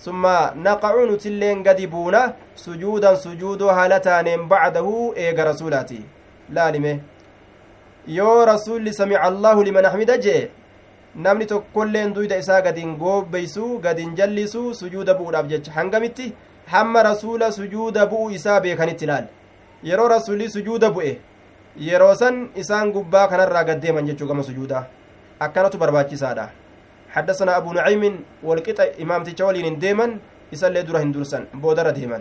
ثم 0.05 0.23
نقع 0.67 0.93
نتلين 1.11 1.63
قد 1.67 1.81
بونا 1.81 2.33
سجودا 2.55 3.15
سجود 3.15 3.61
هالتان 3.61 4.47
بعده 4.47 4.87
إيغا 5.17 5.43
رسولاتي 5.43 6.01
لا 6.49 6.71
لمه 6.71 6.99
yoo 8.07 8.45
rasuulli 8.45 8.93
samica 8.93 9.21
allaahu 9.29 9.63
liman 9.67 9.85
axmida 9.85 10.15
jee 10.25 10.49
namni 11.23 11.45
tokkolleen 11.45 12.13
duyda 12.15 12.37
isaa 12.43 12.61
gadin 12.67 12.93
goobbeysuu 13.01 13.79
gadin 13.85 14.13
jallisuu 14.19 14.73
sujuuda 14.81 15.13
bu'uudhaaf 15.17 15.49
jecha 15.53 15.71
hangamitti 15.77 16.27
hamma 16.73 17.03
rasuula 17.09 17.51
sujuuda 17.57 18.05
bu'u 18.11 18.29
isaa 18.37 18.59
beekanitti 18.65 19.05
ilaal 19.07 19.25
yeroo 19.89 20.07
rasuulli 20.15 20.47
sujuuda 20.55 20.91
bu'e 20.95 21.11
yeroo 21.87 22.13
san 22.21 22.39
isaan 22.63 22.93
gubbaa 22.95 23.27
kanarraa 23.33 23.63
gaddeeman 23.71 24.07
jechuu 24.09 24.27
gama 24.31 24.43
sujuudaa 24.49 24.83
akkanatu 25.47 25.77
barbaachisaadha 25.83 26.47
حدثنا 27.17 27.57
أبو 27.57 27.73
نعيم 27.73 28.03
والقطع 28.45 28.85
إمام 29.01 29.21
تشولين 29.25 29.79
ديما 29.81 30.07
يسلي 30.53 30.81
درة 30.85 31.01
درسا 31.15 31.39
بودر 31.63 31.89
ديما 31.89 32.19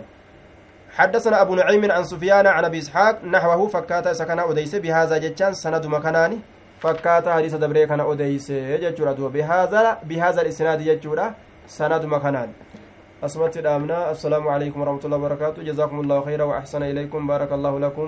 حدثنا 0.97 1.41
أبو 1.41 1.53
نعيم 1.61 1.91
عن 1.91 2.03
سفيان 2.03 2.45
عن 2.47 2.65
أبي 2.65 2.79
إسحاق 2.83 3.15
نحوه 3.33 3.61
فكاتا 3.67 4.13
سكن 4.17 4.39
أديس 4.39 4.73
بهذا 4.75 5.15
جتان 5.17 5.53
سند 5.53 5.85
مكاناني. 5.85 6.39
فكاتا 6.81 7.33
حديث 7.33 7.55
دبري 7.55 7.85
كان 7.89 8.01
أديس 8.01 8.51
جتورا 8.51 9.13
بهذا 9.13 9.83
بهذا 10.09 10.39
الإسناد 10.41 10.79
جتورا 10.81 11.33
سند 11.67 12.05
مكانان 12.05 12.49
أسمت 13.25 13.57
الأمنا 13.57 14.11
السلام 14.11 14.45
عليكم 14.47 14.77
ورحمة 14.81 15.03
الله 15.05 15.17
وبركاته. 15.17 15.59
جزاكم 15.63 15.97
الله 15.99 16.17
خيرا 16.25 16.43
وأحسن 16.43 16.83
إليكم. 16.83 17.27
بارك 17.27 17.51
الله 17.57 17.73
لكم. 17.79 18.07